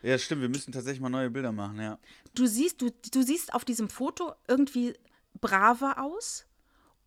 Ja, 0.01 0.17
stimmt, 0.17 0.41
wir 0.41 0.49
müssen 0.49 0.71
tatsächlich 0.71 1.01
mal 1.01 1.09
neue 1.09 1.29
Bilder 1.29 1.51
machen, 1.51 1.79
ja. 1.79 1.97
du 2.35 2.45
siehst, 2.47 2.81
du, 2.81 2.91
du 3.11 3.21
siehst 3.23 3.53
auf 3.53 3.65
diesem 3.65 3.89
Foto 3.89 4.33
irgendwie 4.47 4.93
braver 5.39 6.01
aus 6.01 6.45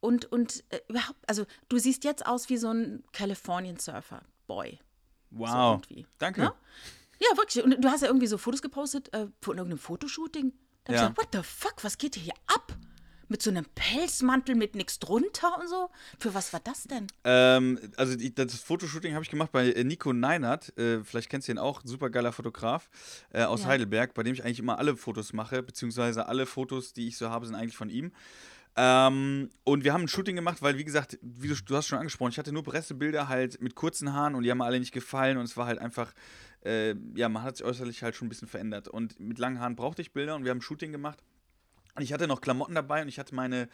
und, 0.07 0.25
und 0.33 0.65
äh, 0.71 0.81
überhaupt, 0.89 1.19
also 1.27 1.45
du 1.69 1.79
siehst 1.79 2.05
jetzt 2.05 2.25
aus 2.27 2.49
wie 2.49 2.57
so 2.57 2.71
ein 2.71 3.03
Californian-Surfer-Boy. 3.13 4.79
Wow. 5.31 5.81
irgendwie, 5.83 6.07
Danke. 6.19 6.41
ne? 6.43 6.53
Ja, 7.19 7.37
wirklich. 7.37 7.63
Und 7.65 7.83
du 7.83 7.89
hast 7.91 8.03
ja 8.03 8.07
irgendwie 8.09 8.27
so 8.27 8.39
Fotos 8.39 8.63
gepostet 8.63 9.13
äh, 9.13 9.27
von 9.43 9.57
irgendeinem 9.59 9.79
Fotoshooting. 9.79 10.53
Da 10.85 10.93
hab 10.93 10.97
Ja. 11.01 11.03
ich 11.09 11.15
gedacht, 11.15 11.19
what 11.19 11.29
the 11.45 11.49
fuck, 11.49 11.83
was 11.85 11.99
geht 11.99 12.15
hier 12.15 12.35
ab? 12.47 12.77
Mit 13.29 13.43
so 13.43 13.51
einem 13.51 13.65
Pelzmantel 13.75 14.55
mit 14.55 14.77
nichts 14.77 15.01
drunter 15.01 15.59
und 15.59 15.69
so? 15.69 15.91
Für 16.21 16.33
was 16.33 16.53
war 16.53 16.61
das 16.61 16.85
denn? 16.85 17.09
Ähm, 17.25 17.81
also 17.97 18.15
die, 18.15 18.33
das 18.33 18.55
Fotoshooting 18.61 19.15
habe 19.15 19.25
ich 19.25 19.31
gemacht 19.31 19.51
bei 19.51 19.73
äh, 19.73 19.83
Nico 19.83 20.13
Neinert. 20.13 20.77
Äh, 20.79 21.03
vielleicht 21.03 21.29
kennst 21.29 21.49
du 21.49 21.53
ihn 21.53 21.59
auch, 21.59 21.81
super 21.85 22.09
geiler 22.09 22.31
Fotograf 22.31 22.89
äh, 23.33 23.43
aus 23.43 23.63
Ja. 23.63 23.67
Heidelberg, 23.69 24.15
bei 24.15 24.23
dem 24.23 24.35
ich 24.35 24.45
eigentlich 24.45 24.61
immer 24.61 24.79
alle 24.79 24.97
Fotos 24.97 25.33
mache, 25.33 25.61
beziehungsweise 25.65 26.27
alle 26.27 26.47
Fotos, 26.47 26.93
die 26.93 27.09
ich 27.09 27.17
so 27.19 27.29
habe, 27.31 27.47
sind 27.47 27.57
eigentlich 27.57 27.77
von 27.77 27.91
ihm. 27.91 28.13
Ähm, 28.79 29.51
und 29.65 29.85
wir 29.85 29.95
haben 29.95 30.03
ein 30.03 30.09
Shooting 30.09 30.37
gemacht, 30.37 30.61
weil, 30.61 30.77
wie 30.77 30.85
gesagt, 30.85 31.19
wie 31.23 31.49
du, 31.49 31.55
du 31.55 31.77
hast 31.77 31.87
schon 31.89 31.99
angesprochen, 31.99 32.31
ich 32.31 32.39
hatte 32.39 32.53
nur 32.53 32.63
Pressebilder 32.63 33.29
halt 33.29 33.61
mit 33.63 33.75
kurzen 33.75 34.13
Haaren 34.13 34.35
und 34.35 34.43
die 34.43 34.51
haben 34.51 34.59
mir 34.59 34.67
alle 34.67 34.79
nicht 34.79 34.93
gefallen 34.93 35.39
und 35.39 35.45
es 35.45 35.57
war 35.57 35.67
halt 35.67 35.79
einfach, 35.79 36.13
äh, 36.65 36.95
ja, 37.15 37.29
man 37.31 37.43
hat 37.43 37.57
sich 37.57 37.67
äußerlich 37.67 38.03
halt 38.03 38.17
schon 38.17 38.27
ein 38.27 38.29
bisschen 38.29 38.49
verändert. 38.49 38.89
Und 38.89 39.19
mit 39.19 39.39
langen 39.39 39.61
Haaren 39.61 39.77
brauchte 39.77 40.03
ich 40.03 40.13
Bilder 40.13 40.37
und 40.37 40.45
wir 40.45 40.51
haben 40.51 40.59
ein 40.59 40.63
Shooting 40.63 40.93
gemacht. 40.93 41.23
Und 41.97 42.03
ich 42.03 42.13
hatte 42.13 42.27
noch 42.27 42.41
Klamotten 42.41 42.75
dabei 42.75 43.03
und 43.03 43.09
ich 43.09 43.19
hatte 43.19 43.35
meine 43.35 43.69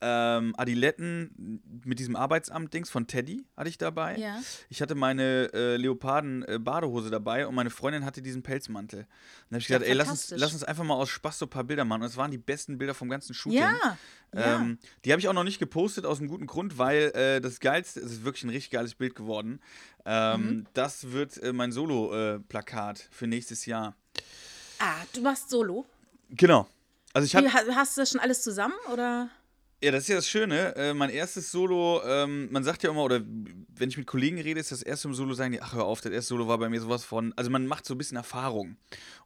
ähm, 0.00 0.54
Adiletten 0.56 1.62
mit 1.84 1.98
diesem 1.98 2.16
Arbeitsamt-Dings 2.16 2.90
von 2.90 3.06
Teddy 3.06 3.44
hatte 3.56 3.68
ich 3.68 3.78
dabei. 3.78 4.16
Ja. 4.18 4.40
Ich 4.68 4.82
hatte 4.82 4.94
meine 4.94 5.52
äh, 5.52 5.76
Leoparden-Badehose 5.76 7.10
dabei 7.10 7.46
und 7.46 7.54
meine 7.54 7.70
Freundin 7.70 8.04
hatte 8.04 8.22
diesen 8.22 8.42
Pelzmantel. 8.42 9.00
Und 9.00 9.06
dann 9.50 9.56
habe 9.56 9.58
ich 9.62 9.68
Ja, 9.68 9.78
gesagt, 9.78 9.90
ey, 9.90 9.96
lass 9.96 10.08
uns, 10.10 10.30
lass 10.36 10.52
uns 10.52 10.64
einfach 10.64 10.84
mal 10.84 10.94
aus 10.94 11.08
Spaß 11.10 11.38
so 11.38 11.46
ein 11.46 11.50
paar 11.50 11.64
Bilder 11.64 11.84
machen. 11.84 12.02
Und 12.02 12.08
es 12.08 12.16
waren 12.16 12.30
die 12.30 12.38
besten 12.38 12.76
Bilder 12.78 12.94
vom 12.94 13.08
ganzen 13.08 13.34
Shooting. 13.34 13.60
Ja, 13.60 13.96
ja. 14.34 14.56
Ähm, 14.56 14.78
die 15.04 15.12
habe 15.12 15.20
ich 15.20 15.28
auch 15.28 15.32
noch 15.32 15.44
nicht 15.44 15.58
gepostet, 15.58 16.06
aus 16.06 16.18
einem 16.18 16.28
guten 16.28 16.46
Grund, 16.46 16.78
weil 16.78 17.12
äh, 17.14 17.40
das 17.40 17.60
Geilste, 17.60 18.00
es 18.00 18.12
ist 18.12 18.24
wirklich 18.24 18.44
ein 18.44 18.50
richtig 18.50 18.70
geiles 18.70 18.94
Bild 18.94 19.14
geworden. 19.14 19.60
Ähm, 20.04 20.40
Mhm. 20.40 20.66
Das 20.74 21.12
wird 21.12 21.36
äh, 21.42 21.52
mein 21.52 21.72
Solo-Plakat 21.72 23.08
für 23.10 23.26
nächstes 23.26 23.66
Jahr. 23.66 23.96
Ah, 24.78 24.94
du 25.12 25.20
machst 25.20 25.50
Solo. 25.50 25.84
Genau. 26.30 26.66
Also 27.12 27.26
ich 27.26 27.34
habe 27.36 27.46
Wie, 27.46 27.50
ha- 27.52 27.74
hast 27.74 27.96
du 27.96 28.02
das 28.02 28.10
schon 28.10 28.20
alles 28.20 28.42
zusammen 28.42 28.74
oder? 28.92 29.28
Ja, 29.82 29.90
das 29.92 30.02
ist 30.02 30.08
ja 30.08 30.16
das 30.16 30.28
Schöne. 30.28 30.76
Äh, 30.76 30.92
mein 30.94 31.08
erstes 31.08 31.50
Solo, 31.50 32.02
ähm, 32.04 32.48
man 32.52 32.62
sagt 32.64 32.82
ja 32.82 32.90
immer, 32.90 33.02
oder 33.02 33.20
wenn 33.22 33.88
ich 33.88 33.96
mit 33.96 34.06
Kollegen 34.06 34.38
rede, 34.38 34.60
ist 34.60 34.70
das 34.72 34.82
erste 34.82 35.08
im 35.08 35.14
Solo, 35.14 35.32
sagen 35.32 35.52
die, 35.52 35.62
ach 35.62 35.72
hör 35.72 35.86
auf, 35.86 36.02
das 36.02 36.12
erste 36.12 36.28
Solo 36.28 36.46
war 36.48 36.58
bei 36.58 36.68
mir 36.68 36.80
sowas 36.82 37.02
von, 37.02 37.32
also 37.36 37.50
man 37.50 37.66
macht 37.66 37.86
so 37.86 37.94
ein 37.94 37.98
bisschen 37.98 38.18
Erfahrung. 38.18 38.76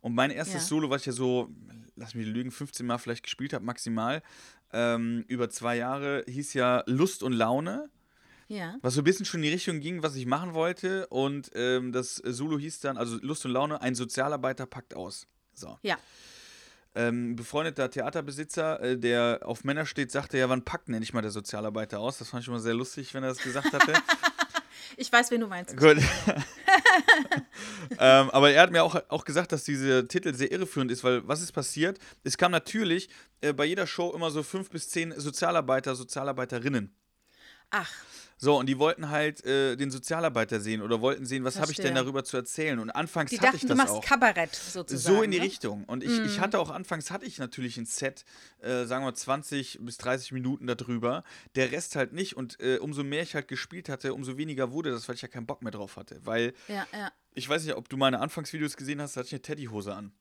Und 0.00 0.14
mein 0.14 0.30
erstes 0.30 0.54
Ja. 0.54 0.60
Solo, 0.68 0.90
was 0.90 1.02
ich 1.02 1.06
ja 1.06 1.12
so, 1.12 1.50
lass 1.96 2.14
mich 2.14 2.26
lügen, 2.28 2.52
15 2.52 2.86
Mal 2.86 2.98
vielleicht 2.98 3.24
gespielt 3.24 3.52
habe, 3.52 3.64
maximal, 3.64 4.22
ähm, 4.72 5.24
über 5.26 5.50
zwei 5.50 5.76
Jahre, 5.76 6.24
hieß 6.28 6.54
ja 6.54 6.84
Lust 6.86 7.24
und 7.24 7.32
Laune. 7.32 7.90
Ja. 8.46 8.76
Was 8.82 8.94
so 8.94 9.00
ein 9.00 9.04
bisschen 9.04 9.26
schon 9.26 9.40
in 9.40 9.44
die 9.46 9.52
Richtung 9.54 9.80
ging, 9.80 10.02
was 10.04 10.14
ich 10.14 10.26
machen 10.26 10.54
wollte. 10.54 11.06
Und 11.08 11.50
ähm, 11.54 11.90
das 11.92 12.16
Solo 12.16 12.58
hieß 12.60 12.78
dann, 12.80 12.96
also 12.96 13.16
Lust 13.22 13.44
und 13.44 13.50
Laune, 13.52 13.80
ein 13.82 13.94
Sozialarbeiter 13.96 14.66
packt 14.66 14.94
aus. 14.94 15.26
So. 15.54 15.78
Ja. 15.82 15.96
Ähm, 16.96 17.34
befreundeter 17.34 17.90
Theaterbesitzer, 17.90 18.80
äh, 18.80 18.98
der 18.98 19.40
auf 19.42 19.64
Männer 19.64 19.84
steht, 19.84 20.12
sagte 20.12 20.38
ja, 20.38 20.48
wann 20.48 20.64
packt 20.64 20.88
denn 20.88 20.94
endlich 20.94 21.12
mal 21.12 21.22
der 21.22 21.32
Sozialarbeiter 21.32 21.98
aus? 21.98 22.18
Das 22.18 22.28
fand 22.28 22.42
ich 22.42 22.48
immer 22.48 22.60
sehr 22.60 22.74
lustig, 22.74 23.12
wenn 23.14 23.24
er 23.24 23.30
das 23.30 23.38
gesagt 23.38 23.72
hatte. 23.72 23.94
Ich 24.96 25.10
weiß, 25.10 25.30
wen 25.30 25.40
du 25.40 25.46
meinst. 25.46 25.76
Gut. 25.76 25.96
ähm, 27.98 28.30
aber 28.30 28.50
er 28.50 28.62
hat 28.62 28.70
mir 28.70 28.84
auch, 28.84 28.96
auch 29.08 29.24
gesagt, 29.24 29.52
dass 29.52 29.64
dieser 29.64 30.06
Titel 30.06 30.34
sehr 30.34 30.52
irreführend 30.52 30.90
ist, 30.90 31.02
weil 31.02 31.26
was 31.26 31.42
ist 31.42 31.52
passiert? 31.52 31.98
Es 32.22 32.36
kam 32.36 32.52
natürlich 32.52 33.08
äh, 33.40 33.52
bei 33.52 33.64
jeder 33.64 33.86
Show 33.86 34.12
immer 34.12 34.30
so 34.30 34.42
fünf 34.42 34.70
bis 34.70 34.88
zehn 34.90 35.18
Sozialarbeiter, 35.18 35.94
Sozialarbeiterinnen. 35.94 36.94
Ach, 37.70 37.90
So, 38.44 38.58
und 38.58 38.66
die 38.66 38.78
wollten 38.78 39.08
halt 39.08 39.42
äh, 39.46 39.74
den 39.74 39.90
Sozialarbeiter 39.90 40.60
sehen 40.60 40.82
oder 40.82 41.00
wollten 41.00 41.24
sehen, 41.24 41.44
was 41.44 41.58
habe 41.58 41.72
ich 41.72 41.78
denn 41.78 41.94
darüber 41.94 42.24
zu 42.24 42.36
erzählen. 42.36 42.78
Und 42.78 42.90
anfangs 42.90 43.30
die 43.30 43.38
hatte 43.38 43.46
dachten, 43.46 43.56
ich 43.56 43.62
du 43.62 43.68
das 43.68 43.78
machst 43.78 43.94
auch. 43.94 44.04
Kabarett 44.04 44.54
sozusagen. 44.54 45.16
So 45.16 45.22
in 45.22 45.30
die 45.30 45.38
ne? 45.38 45.44
Richtung. 45.44 45.84
Und 45.84 46.04
ich, 46.04 46.20
ich 46.20 46.40
hatte 46.40 46.58
auch 46.58 46.68
anfangs 46.68 47.10
hatte 47.10 47.24
ich 47.24 47.38
natürlich 47.38 47.78
ein 47.78 47.86
Set, 47.86 48.26
äh, 48.60 48.84
sagen 48.84 49.06
wir 49.06 49.14
20 49.14 49.78
bis 49.80 49.96
30 49.96 50.32
Minuten 50.32 50.66
darüber. 50.66 51.24
Der 51.54 51.72
Rest 51.72 51.96
halt 51.96 52.12
nicht. 52.12 52.36
Und 52.36 52.60
äh, 52.60 52.76
umso 52.76 53.02
mehr 53.02 53.22
ich 53.22 53.34
halt 53.34 53.48
gespielt 53.48 53.88
hatte, 53.88 54.12
umso 54.12 54.36
weniger 54.36 54.72
wurde 54.72 54.90
das, 54.90 55.08
weil 55.08 55.14
ich 55.14 55.22
ja 55.22 55.28
keinen 55.28 55.46
Bock 55.46 55.62
mehr 55.62 55.72
drauf 55.72 55.96
hatte. 55.96 56.20
Weil 56.24 56.52
Ja, 56.68 56.86
ja. 56.92 57.10
ich 57.32 57.48
weiß 57.48 57.64
nicht, 57.64 57.76
ob 57.76 57.88
du 57.88 57.96
meine 57.96 58.20
Anfangsvideos 58.20 58.76
gesehen 58.76 59.00
hast, 59.00 59.16
da 59.16 59.20
hatte 59.20 59.28
ich 59.28 59.32
eine 59.32 59.40
Teddyhose 59.40 59.94
an. 59.94 60.12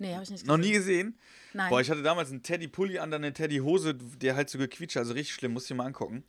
Nee, 0.00 0.14
habe 0.14 0.22
ich 0.22 0.30
nicht 0.30 0.46
Noch 0.46 0.56
gesehen. 0.56 0.70
nie 0.70 0.76
gesehen? 0.78 1.18
Nein. 1.54 1.70
Boah, 1.70 1.80
ich 1.80 1.90
hatte 1.90 2.02
damals 2.02 2.30
einen 2.30 2.42
Teddy-Pulli 2.42 2.98
an, 3.00 3.10
dann 3.10 3.24
eine 3.24 3.32
Teddy-Hose, 3.32 3.94
der 3.94 4.36
halt 4.36 4.48
so 4.48 4.58
gequietscht, 4.58 4.96
also 4.96 5.12
richtig 5.12 5.34
schlimm, 5.34 5.52
musst 5.54 5.68
du 5.68 5.74
dir 5.74 5.78
mal 5.78 5.86
angucken. 5.86 6.22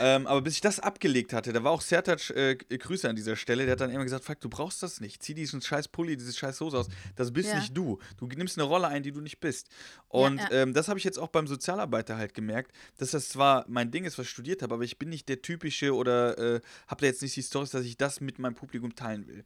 Ähm, 0.00 0.26
aber 0.26 0.42
bis 0.42 0.54
ich 0.54 0.60
das 0.60 0.80
abgelegt 0.80 1.32
hatte, 1.32 1.52
da 1.52 1.62
war 1.62 1.70
auch 1.70 1.80
Sertac, 1.82 2.30
äh, 2.30 2.56
Grüße 2.56 3.08
an 3.08 3.14
dieser 3.14 3.36
Stelle, 3.36 3.64
der 3.66 3.72
hat 3.72 3.80
dann 3.80 3.90
immer 3.90 4.02
gesagt, 4.02 4.24
Fuck, 4.24 4.40
du 4.40 4.48
brauchst 4.48 4.82
das 4.82 5.00
nicht, 5.00 5.22
zieh 5.22 5.34
diesen 5.34 5.62
scheiß 5.62 5.86
Pulli, 5.88 6.16
diese 6.16 6.32
scheiß 6.32 6.60
Hose 6.60 6.78
aus, 6.78 6.88
das 7.14 7.32
bist 7.32 7.50
Ja. 7.50 7.60
nicht 7.60 7.76
du. 7.76 8.00
Du 8.16 8.26
nimmst 8.26 8.58
eine 8.58 8.66
Rolle 8.66 8.88
ein, 8.88 9.04
die 9.04 9.12
du 9.12 9.20
nicht 9.20 9.38
bist. 9.38 9.68
Und 10.08 10.38
ja. 10.38 10.50
Ähm, 10.50 10.74
das 10.74 10.88
habe 10.88 10.98
ich 10.98 11.04
jetzt 11.04 11.18
auch 11.20 11.28
beim 11.28 11.46
Sozialarbeiter 11.46 12.16
halt 12.16 12.34
gemerkt, 12.34 12.72
dass 12.96 13.12
das 13.12 13.28
zwar 13.28 13.64
mein 13.68 13.92
Ding 13.92 14.04
ist, 14.04 14.18
was 14.18 14.24
ich 14.26 14.30
studiert 14.32 14.62
habe, 14.62 14.74
aber 14.74 14.82
ich 14.82 14.98
bin 14.98 15.10
nicht 15.10 15.28
der 15.28 15.40
typische 15.42 15.94
oder 15.94 16.36
äh, 16.56 16.60
habe 16.88 17.02
da 17.02 17.06
jetzt 17.06 17.22
nicht 17.22 17.36
die 17.36 17.42
Stories, 17.44 17.70
dass 17.70 17.84
ich 17.84 17.96
das 17.96 18.20
mit 18.20 18.40
meinem 18.40 18.54
Publikum 18.56 18.96
teilen 18.96 19.28
will. 19.28 19.44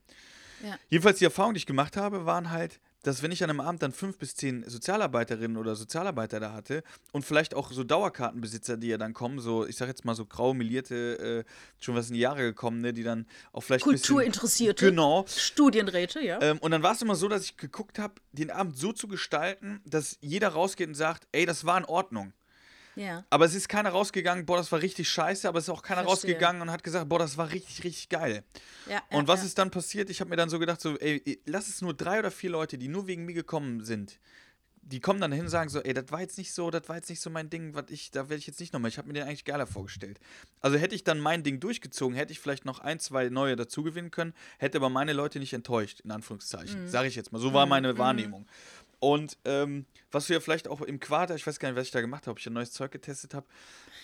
Ja. 0.65 0.79
Jedenfalls 0.89 1.19
die 1.19 1.25
Erfahrungen, 1.27 1.55
die 1.55 1.59
ich 1.59 1.67
gemacht 1.67 1.99
habe, 1.99 2.25
waren 2.25 2.51
halt, 2.51 2.81
dass 3.03 3.23
wenn 3.23 3.33
ich 3.33 3.43
an 3.43 3.51
einem 3.51 3.61
Abend 3.61 3.83
dann 3.83 3.93
fünf 3.93 4.19
bis 4.19 4.35
zehn 4.35 4.69
Sozialarbeiterinnen 4.69 5.57
oder 5.57 5.75
Sozialarbeiter 5.75 6.41
da 6.41 6.53
hatte 6.53 6.83
und 7.13 7.25
vielleicht 7.25 7.55
auch 7.55 7.73
so 7.73 7.85
Dauerkartenbesitzer, 7.85 8.77
die 8.77 8.89
ja 8.89 8.99
dann 8.99 9.13
kommen, 9.13 9.41
so, 9.41 9.67
ich 9.67 9.77
sag 9.77 9.89
jetzt 9.89 10.05
mal 10.05 10.15
so 10.15 10.25
grau 10.25 10.55
melierte, 10.55 11.45
äh, 11.47 11.83
schon 11.83 11.95
was 11.95 12.09
in 12.09 12.15
die 12.15 12.21
Jahre 12.21 12.43
gekommene, 12.43 12.93
die 12.93 13.03
dann 13.03 13.27
auch 13.53 13.63
vielleicht 13.63 13.85
Kulturinteressierte. 13.85 14.91
Genau. 14.91 15.25
Studienräte, 15.27 16.21
ja. 16.21 16.41
Ähm, 16.41 16.59
und 16.59 16.71
dann 16.71 16.83
war 16.83 16.93
es 16.93 17.03
immer 17.03 17.17
so, 17.17 17.29
dass 17.29 17.45
ich 17.45 17.57
geguckt 17.57 17.99
habe, 17.99 18.15
den 18.33 18.51
Abend 18.51 18.77
so 18.79 18.93
zu 18.93 19.09
gestalten, 19.09 19.81
dass 19.85 20.19
jeder 20.21 20.49
rausgeht 20.49 20.89
und 20.89 20.95
sagt, 20.95 21.27
ey, 21.33 21.47
das 21.47 21.65
war 21.65 21.79
in 21.79 21.85
Ordnung. 21.85 22.33
Ja. 22.97 23.25
Aber 23.31 23.45
es 23.45 23.55
ist 23.55 23.69
keiner 23.69 23.91
rausgegangen, 23.91 24.45
boah, 24.47 24.57
das 24.57 24.71
war 24.73 24.81
richtig 24.83 25.09
scheiße, 25.09 25.49
aber 25.49 25.59
es 25.59 25.65
ist 25.65 25.71
auch 25.71 25.83
keiner 25.83 26.03
Verstehe. 26.05 26.33
rausgegangen 26.33 26.63
und 26.63 26.71
hat 26.71 26.83
gesagt, 26.85 27.09
boah, 27.09 27.19
das 27.19 27.37
war 27.37 27.51
richtig, 27.51 27.85
richtig 27.85 28.09
geil. 28.09 28.45
ja. 28.89 29.03
Und 29.11 29.23
ja, 29.23 29.29
was 29.29 29.41
ja. 29.41 29.47
ist 29.47 29.59
dann 29.59 29.71
passiert? 29.71 30.11
Ich 30.11 30.21
habe 30.21 30.31
mir 30.31 30.37
dann 30.37 30.49
so 30.51 30.59
gedacht, 30.59 30.81
so, 30.81 30.99
ey, 30.99 31.41
lass 31.47 31.69
es 31.69 31.81
nur 31.83 31.95
drei 31.95 32.19
oder 32.19 32.31
vier 32.31 32.51
Leute, 32.51 32.79
die 32.79 32.89
nur 32.89 33.07
wegen 33.07 33.25
mir 33.25 33.35
gekommen 33.35 33.85
sind. 33.85 34.19
Die 34.85 34.99
kommen 34.99 35.21
dann 35.21 35.31
hin 35.31 35.43
und 35.43 35.49
sagen 35.49 35.69
so, 35.71 35.81
ey, 35.81 35.95
das 35.95 36.11
war 36.11 36.21
jetzt 36.21 36.37
nicht 36.39 36.53
so, 36.53 36.69
das 36.73 36.89
war 36.89 36.97
jetzt 36.97 37.09
nicht 37.09 37.21
so 37.21 37.31
mein 37.31 37.49
Ding, 37.49 37.73
was 37.77 37.85
ich, 37.89 38.11
da 38.11 38.29
werde 38.29 38.39
ich 38.41 38.49
jetzt 38.49 38.59
nicht 38.59 38.73
nochmal. 38.73 38.89
Ich 38.89 38.99
habe 38.99 39.07
mir 39.07 39.15
den 39.15 39.23
eigentlich 39.29 39.45
geiler 39.45 39.69
vorgestellt. 39.69 40.19
Also 40.61 40.77
hätte 40.77 40.97
ich 40.97 41.05
dann 41.05 41.21
mein 41.21 41.45
Ding 41.45 41.61
durchgezogen, 41.61 42.17
hätte 42.17 42.33
ich 42.33 42.41
vielleicht 42.41 42.65
noch 42.65 42.81
ein, 42.81 42.99
zwei 42.99 43.29
neue 43.29 43.55
dazu 43.55 43.85
gewinnen 43.85 44.11
können, 44.11 44.35
hätte 44.59 44.79
aber 44.79 44.89
meine 44.89 45.13
Leute 45.13 45.39
nicht 45.39 45.53
enttäuscht, 45.53 46.01
in 46.01 46.09
Mhm. 46.09 46.17
Anführungszeichen. 46.17 46.89
Sage 46.89 47.07
ich 47.07 47.15
jetzt 47.15 47.31
mal. 47.31 47.39
So 47.39 47.53
war 47.55 47.65
meine 47.67 47.97
Wahrnehmung. 47.97 48.45
Und 49.03 49.37
ähm, 49.45 49.85
was 50.13 50.29
du 50.29 50.33
ja 50.33 50.39
vielleicht 50.39 50.69
auch 50.69 50.81
im 50.81 51.01
Quarter, 51.01 51.35
ich 51.35 51.45
weiß 51.45 51.59
gar 51.59 51.69
nicht, 51.69 51.77
was 51.77 51.87
ich 51.87 51.91
da 51.91 52.01
gemacht 52.01 52.23
habe, 52.23 52.31
ob 52.33 52.39
ich 52.39 52.47
ein 52.47 52.53
neues 52.53 52.71
Zeug 52.71 52.93
getestet 52.93 53.35
habe. 53.35 53.45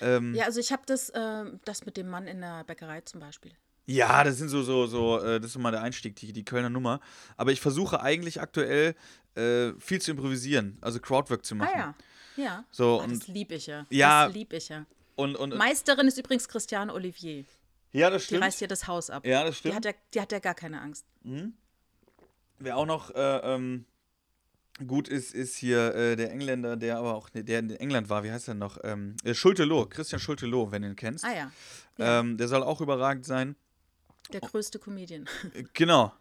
Ähm, 0.01 0.35
Ja, 0.35 0.47
also 0.47 0.59
ich 0.59 0.73
habe 0.73 0.83
das, 0.87 1.13
ähm, 1.15 1.61
das 1.65 1.87
mit 1.87 1.97
dem 1.97 2.09
Mann 2.09 2.27
in 2.27 2.41
der 2.41 2.65
Bäckerei 2.65 3.01
zum 3.03 3.21
Beispiel. 3.21 3.53
Ja, 3.87 4.25
das 4.25 4.39
sind 4.39 4.49
so, 4.49 4.65
so, 4.65 4.87
so, 4.89 5.21
äh, 5.23 5.39
das 5.41 5.53
ist 5.53 5.59
mal 5.59 5.71
der 5.71 5.83
Einstieg, 5.83 6.17
die, 6.17 6.33
die 6.33 6.45
Kölner 6.45 6.69
Nummer. 6.69 6.99
Aber 7.37 7.53
ich 7.53 7.61
versuche 7.61 8.01
eigentlich 8.03 8.41
aktuell 8.41 8.97
äh, 9.37 9.71
viel 9.79 10.01
zu 10.01 10.11
improvisieren, 10.11 10.79
also 10.81 10.99
Crowdwork 10.99 11.45
zu 11.45 11.55
machen. 11.55 11.71
Ah 11.75 11.79
ja. 12.37 12.43
Ja. 12.45 12.65
So, 12.73 12.99
ah, 13.01 13.05
und- 13.05 13.21
das 13.23 13.29
lieb 13.29 13.53
ich 13.53 13.69
ja. 13.69 13.87
Ja. 13.91 14.27
Das 14.27 14.35
lieb 14.35 14.53
ich 14.53 14.69
ja. 14.69 14.85
Und, 15.15 15.37
und 15.37 15.55
Meisterin 15.57 16.09
ist 16.09 16.19
übrigens 16.19 16.49
Christiane 16.49 16.93
Olivier. 16.93 17.45
ja, 17.93 18.11
das 18.11 18.23
Die 18.23 18.27
stimmt. 18.27 18.43
reißt 18.43 18.61
ja 18.63 18.67
das 18.67 18.89
Haus 18.89 19.11
ab. 19.11 19.25
Ja, 19.25 19.45
das 19.45 19.55
Die 19.55 19.59
stimmt. 19.61 19.77
hat 19.77 19.85
ja, 19.85 19.93
die 20.13 20.21
hat 20.21 20.33
ja 20.33 20.39
gar 20.41 20.55
keine 20.55 20.81
Angst. 20.81 21.07
Wer 22.59 22.77
auch 22.77 22.87
noch 22.87 23.15
äh, 23.15 23.55
ähm, 23.55 23.85
gut 24.87 25.09
ist, 25.09 25.35
ist 25.35 25.57
hier 25.57 25.95
äh, 25.95 26.17
der 26.17 26.31
Engländer, 26.31 26.77
der 26.77 26.99
aber 26.99 27.15
auch, 27.15 27.29
der 27.31 27.59
in 27.59 27.71
England 27.71 28.09
war, 28.09 28.25
wie 28.25 28.31
heißt 28.31 28.49
er 28.49 28.55
noch? 28.55 28.79
Ähm, 28.85 29.17
äh, 29.25 29.35
Schulte-Loh, 29.35 29.87
Christian 29.87 30.21
Schulte-Loh, 30.21 30.71
wenn 30.71 30.83
du 30.83 30.89
ihn 30.89 30.97
kennst. 30.97 31.25
Ah 31.25 31.35
ja. 31.35 31.53
ja. 31.99 32.21
Ähm, 32.21 32.37
der 32.37 32.49
soll 32.49 32.63
auch 32.63 32.81
überragend 32.81 33.25
sein. 33.27 33.57
der 34.33 34.41
größte 34.41 34.79
Comedian. 34.79 35.27
Äh, 35.55 35.65
Genau. 35.73 36.13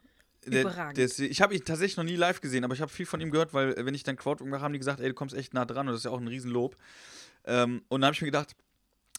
Der, 0.45 0.61
Überragend. 0.61 0.97
der 0.97 1.05
ist, 1.05 1.19
ich 1.19 1.41
habe 1.41 1.55
ihn 1.55 1.65
tatsächlich 1.65 1.97
noch 1.97 2.05
nie 2.05 2.15
live 2.15 2.39
gesehen, 2.39 2.63
aber 2.63 2.73
ich 2.73 2.79
habe 2.79 2.89
viel 2.89 3.05
von 3.05 3.19
ihm 3.19 3.31
gehört, 3.31 3.53
weil 3.53 3.73
äh, 3.73 3.85
wenn 3.85 3.93
ich 3.93 4.03
dann 4.03 4.15
Crowdwork 4.15 4.49
mache, 4.49 4.61
haben 4.61 4.71
die 4.71 4.79
gesagt, 4.79 5.01
ey, 5.01 5.09
du 5.09 5.13
kommst 5.13 5.35
echt 5.35 5.53
nah 5.53 5.65
dran 5.65 5.87
und 5.87 5.93
das 5.93 6.01
ist 6.01 6.05
ja 6.05 6.11
auch 6.11 6.21
ein 6.21 6.27
Riesenlob. 6.27 6.77
Ähm, 7.45 7.81
und 7.89 7.99
dann 7.99 8.07
habe 8.07 8.15
ich 8.15 8.21
mir 8.21 8.27
gedacht, 8.27 8.55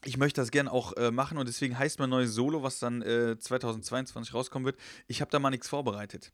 ich 0.05 0.17
möchte 0.17 0.41
das 0.41 0.51
gern 0.51 0.69
auch 0.69 0.97
äh, 0.97 1.11
machen 1.11 1.37
und 1.37 1.47
deswegen 1.47 1.79
heißt 1.79 1.99
mein 1.99 2.09
neues 2.09 2.33
Solo, 2.33 2.63
was 2.63 2.79
dann 2.79 3.03
äh, 3.03 3.37
2022 3.39 4.33
rauskommen 4.33 4.65
wird, 4.65 4.79
ich 5.07 5.21
habe 5.21 5.31
da 5.31 5.39
mal 5.39 5.51
nichts 5.51 5.69
vorbereitet. 5.69 6.33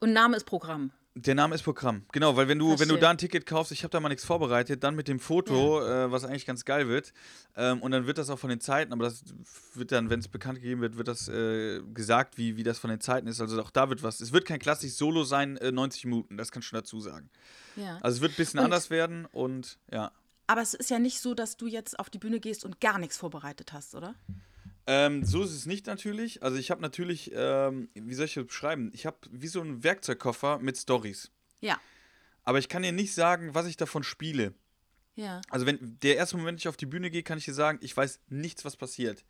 Und 0.00 0.12
Name 0.12 0.36
ist 0.36 0.44
Programm. 0.44 0.90
Der 1.14 1.34
Name 1.34 1.56
ist 1.56 1.62
Programm. 1.62 2.04
Genau, 2.12 2.36
weil 2.36 2.46
wenn 2.48 2.58
du, 2.58 2.78
wenn 2.78 2.88
du 2.88 2.96
da 2.96 3.10
ein 3.10 3.18
Ticket 3.18 3.44
kaufst, 3.44 3.72
ich 3.72 3.82
habe 3.82 3.90
da 3.90 3.98
mal 3.98 4.08
nichts 4.08 4.24
vorbereitet, 4.24 4.82
dann 4.84 4.94
mit 4.94 5.08
dem 5.08 5.18
Foto, 5.18 5.82
äh, 5.84 6.10
was 6.10 6.24
eigentlich 6.24 6.46
ganz 6.46 6.64
geil 6.64 6.88
wird. 6.88 7.12
Ähm, 7.56 7.82
und 7.82 7.90
dann 7.90 8.06
wird 8.06 8.16
das 8.16 8.30
auch 8.30 8.38
von 8.38 8.48
den 8.48 8.60
Zeiten, 8.60 8.92
aber 8.92 9.04
das 9.04 9.24
wird 9.74 9.90
dann, 9.90 10.08
wenn 10.08 10.20
es 10.20 10.28
bekannt 10.28 10.60
gegeben 10.60 10.80
wird, 10.80 10.96
wird 10.96 11.08
das 11.08 11.28
äh, 11.28 11.80
gesagt, 11.92 12.38
wie, 12.38 12.56
wie 12.56 12.62
das 12.62 12.78
von 12.78 12.90
den 12.90 13.00
Zeiten 13.00 13.26
ist. 13.26 13.40
Also 13.40 13.60
auch 13.60 13.70
da 13.72 13.88
wird 13.90 14.02
was. 14.04 14.20
Es 14.20 14.32
wird 14.32 14.46
kein 14.46 14.60
klassisches 14.60 14.96
Solo 14.96 15.24
sein, 15.24 15.56
äh, 15.56 15.72
90 15.72 16.04
Minuten, 16.04 16.36
das 16.38 16.52
kann 16.52 16.60
ich 16.60 16.66
schon 16.68 16.78
dazu 16.78 17.00
sagen. 17.00 17.28
Ja. 17.76 17.98
Also 18.00 18.16
es 18.16 18.20
wird 18.22 18.32
ein 18.32 18.36
bisschen 18.36 18.60
Und- 18.60 18.66
anders 18.66 18.88
werden 18.88 19.26
und 19.32 19.78
ja. 19.92 20.12
Aber 20.46 20.62
es 20.62 20.74
ist 20.74 20.90
ja 20.90 20.98
nicht 20.98 21.20
so, 21.20 21.34
dass 21.34 21.56
du 21.56 21.66
jetzt 21.66 21.98
auf 21.98 22.08
die 22.08 22.18
Bühne 22.18 22.40
gehst 22.40 22.64
und 22.64 22.80
gar 22.80 22.98
nichts 22.98 23.16
vorbereitet 23.16 23.72
hast, 23.72 23.94
oder? 23.94 24.14
Ähm, 24.92 25.24
so 25.24 25.44
ist 25.44 25.52
es 25.52 25.66
nicht 25.66 25.86
natürlich. 25.86 26.42
Also 26.42 26.56
ich 26.58 26.72
habe 26.72 26.82
natürlich, 26.82 27.30
ähm, 27.32 27.88
wie 27.94 28.14
soll 28.14 28.24
ich 28.24 28.34
das 28.34 28.44
beschreiben? 28.44 28.90
Ich 28.92 29.06
habe 29.06 29.18
wie 29.30 29.46
so 29.46 29.60
einen 29.60 29.84
Werkzeugkoffer 29.84 30.58
mit 30.58 30.76
Stories. 30.76 31.30
Ja. 31.60 31.78
Aber 32.42 32.58
ich 32.58 32.68
kann 32.68 32.82
dir 32.82 32.90
nicht 32.90 33.14
sagen, 33.14 33.54
was 33.54 33.66
ich 33.66 33.76
davon 33.76 34.02
spiele. 34.02 34.52
Ja. 35.14 35.42
Also 35.48 35.64
wenn 35.64 35.96
der 36.02 36.16
erste 36.16 36.36
Moment, 36.36 36.54
wenn 36.54 36.58
ich 36.58 36.66
auf 36.66 36.76
die 36.76 36.86
Bühne 36.86 37.08
gehe, 37.12 37.22
kann 37.22 37.38
ich 37.38 37.44
dir 37.44 37.54
sagen, 37.54 37.78
ich 37.82 37.96
weiß 37.96 38.18
nichts, 38.30 38.64
was 38.64 38.76
passiert. 38.76 39.24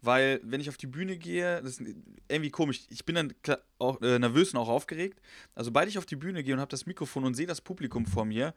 Weil 0.00 0.40
wenn 0.44 0.60
ich 0.60 0.68
auf 0.68 0.76
die 0.76 0.86
Bühne 0.86 1.18
gehe, 1.18 1.60
das 1.60 1.80
ist 1.80 1.94
irgendwie 2.28 2.50
komisch. 2.50 2.82
Ich 2.88 3.04
bin 3.04 3.16
dann 3.16 3.34
auch 3.78 4.00
äh, 4.00 4.20
nervös 4.20 4.52
und 4.52 4.60
auch 4.60 4.68
aufgeregt. 4.68 5.20
Also 5.56 5.70
sobald 5.70 5.88
ich 5.88 5.98
auf 5.98 6.06
die 6.06 6.14
Bühne 6.14 6.44
gehe 6.44 6.54
und 6.54 6.60
habe 6.60 6.70
das 6.70 6.86
Mikrofon 6.86 7.24
und 7.24 7.34
sehe 7.34 7.48
das 7.48 7.60
Publikum 7.60 8.06
vor 8.06 8.26
mir, 8.26 8.54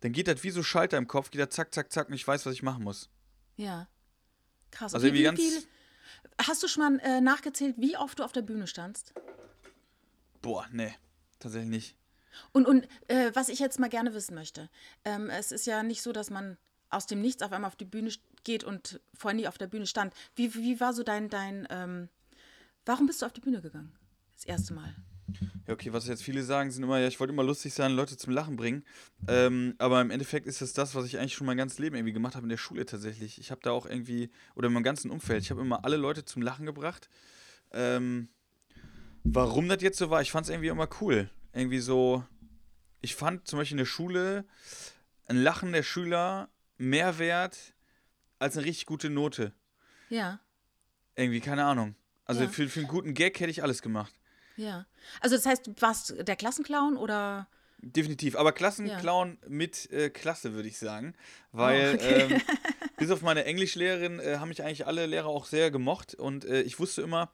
dann 0.00 0.10
geht 0.10 0.26
das 0.26 0.42
wie 0.42 0.50
so 0.50 0.64
Schalter 0.64 0.98
im 0.98 1.06
Kopf, 1.06 1.30
geht 1.30 1.42
das 1.42 1.50
zack, 1.50 1.72
zack, 1.72 1.92
zack 1.92 2.08
und 2.08 2.14
ich 2.14 2.26
weiß, 2.26 2.44
was 2.44 2.54
ich 2.54 2.64
machen 2.64 2.82
muss. 2.82 3.08
Ja. 3.56 3.86
Krass. 4.72 4.92
Also 4.92 5.06
irgendwie 5.06 5.22
ganz- 5.22 5.68
hast 6.40 6.62
du 6.62 6.68
schon 6.68 6.98
mal 6.98 7.00
äh, 7.00 7.20
nachgezählt, 7.20 7.76
wie 7.78 7.96
oft 7.96 8.18
du 8.18 8.24
auf 8.24 8.32
der 8.32 8.42
Bühne 8.42 8.66
standst? 8.66 9.12
Boah, 10.42 10.66
nee, 10.70 10.94
tatsächlich 11.38 11.70
nicht. 11.70 11.96
Und, 12.52 12.66
und 12.66 12.86
äh, 13.08 13.30
was 13.34 13.48
ich 13.48 13.58
jetzt 13.58 13.78
mal 13.78 13.88
gerne 13.88 14.14
wissen 14.14 14.34
möchte, 14.34 14.68
ähm, 15.04 15.30
es 15.30 15.52
ist 15.52 15.66
ja 15.66 15.82
nicht 15.82 16.02
so, 16.02 16.12
dass 16.12 16.30
man 16.30 16.58
aus 16.90 17.06
dem 17.06 17.20
Nichts 17.20 17.42
auf 17.42 17.52
einmal 17.52 17.68
auf 17.68 17.76
die 17.76 17.84
Bühne 17.84 18.10
geht 18.44 18.62
und 18.62 19.00
vorher 19.14 19.36
nie 19.36 19.48
auf 19.48 19.58
der 19.58 19.66
Bühne 19.66 19.86
stand. 19.86 20.14
Wie, 20.34 20.54
wie 20.54 20.78
war 20.80 20.92
so 20.92 21.02
dein, 21.02 21.28
dein 21.28 21.66
ähm, 21.70 22.08
warum 22.84 23.06
bist 23.06 23.22
du 23.22 23.26
auf 23.26 23.32
die 23.32 23.40
Bühne 23.40 23.60
gegangen? 23.60 23.92
Das 24.34 24.44
erste 24.44 24.74
Mal. 24.74 24.94
Ja, 25.66 25.74
okay, 25.74 25.92
was 25.92 26.06
jetzt 26.06 26.22
viele 26.22 26.42
sagen, 26.42 26.70
sind 26.70 26.82
immer, 26.82 26.98
ja, 26.98 27.08
ich 27.08 27.18
wollte 27.18 27.32
immer 27.32 27.42
lustig 27.42 27.74
sein, 27.74 27.92
Leute 27.92 28.16
zum 28.16 28.32
Lachen 28.32 28.56
bringen. 28.56 28.84
Ähm, 29.26 29.74
aber 29.78 30.00
im 30.00 30.10
Endeffekt 30.10 30.46
ist 30.46 30.62
es 30.62 30.72
das, 30.72 30.94
was 30.94 31.06
ich 31.06 31.18
eigentlich 31.18 31.34
schon 31.34 31.46
mein 31.46 31.56
ganzes 31.56 31.78
Leben 31.78 31.96
irgendwie 31.96 32.12
gemacht 32.12 32.36
habe 32.36 32.44
in 32.44 32.50
der 32.50 32.56
Schule 32.56 32.86
tatsächlich. 32.86 33.38
Ich 33.40 33.50
habe 33.50 33.60
da 33.62 33.72
auch 33.72 33.86
irgendwie, 33.86 34.30
oder 34.54 34.68
in 34.68 34.72
meinem 34.72 34.84
ganzen 34.84 35.10
Umfeld, 35.10 35.42
ich 35.42 35.50
habe 35.50 35.60
immer 35.60 35.84
alle 35.84 35.96
Leute 35.96 36.24
zum 36.24 36.42
Lachen 36.42 36.66
gebracht. 36.66 37.08
Ähm, 37.72 38.28
warum 39.24 39.68
das 39.68 39.82
jetzt 39.82 39.98
so 39.98 40.10
war, 40.10 40.22
ich 40.22 40.30
fand 40.30 40.46
es 40.46 40.50
irgendwie 40.50 40.68
immer 40.68 40.88
cool. 41.00 41.28
Irgendwie 41.52 41.80
so, 41.80 42.24
ich 43.00 43.16
fand 43.16 43.48
zum 43.48 43.58
Beispiel 43.58 43.74
in 43.74 43.78
der 43.78 43.86
Schule 43.86 44.44
ein 45.26 45.36
Lachen 45.36 45.72
der 45.72 45.82
Schüler 45.82 46.48
mehr 46.78 47.18
wert 47.18 47.74
als 48.38 48.56
eine 48.56 48.66
richtig 48.66 48.86
gute 48.86 49.10
Note. 49.10 49.52
Ja. 50.08 50.40
Irgendwie, 51.16 51.40
keine 51.40 51.64
Ahnung. 51.64 51.96
Also 52.24 52.42
Ja. 52.42 52.48
für, 52.48 52.68
für 52.68 52.80
einen 52.80 52.88
guten 52.88 53.14
Gag 53.14 53.40
hätte 53.40 53.50
ich 53.50 53.62
alles 53.62 53.82
gemacht. 53.82 54.12
Ja. 54.56 54.86
Also 55.20 55.36
das 55.36 55.46
heißt, 55.46 55.66
du 55.66 55.74
warst 55.80 56.14
der 56.26 56.36
Klassenclown 56.36 56.96
oder? 56.96 57.46
Definitiv, 57.78 58.36
aber 58.36 58.52
Klassenclown 58.52 59.38
mit 59.46 59.90
äh, 59.92 60.08
Klasse, 60.10 60.54
würde 60.54 60.68
ich 60.68 60.78
sagen. 60.78 61.14
Weil 61.52 61.92
Oh, 61.92 61.94
okay. 61.94 62.34
ähm, 62.34 62.40
bis 62.96 63.10
auf 63.10 63.22
meine 63.22 63.44
Englischlehrerin 63.44 64.18
äh, 64.18 64.38
haben 64.38 64.48
mich 64.48 64.62
eigentlich 64.62 64.86
alle 64.86 65.06
Lehrer 65.06 65.26
auch 65.28 65.44
sehr 65.46 65.70
gemocht 65.70 66.14
und 66.14 66.44
äh, 66.44 66.62
ich 66.62 66.78
wusste 66.80 67.02
immer, 67.02 67.30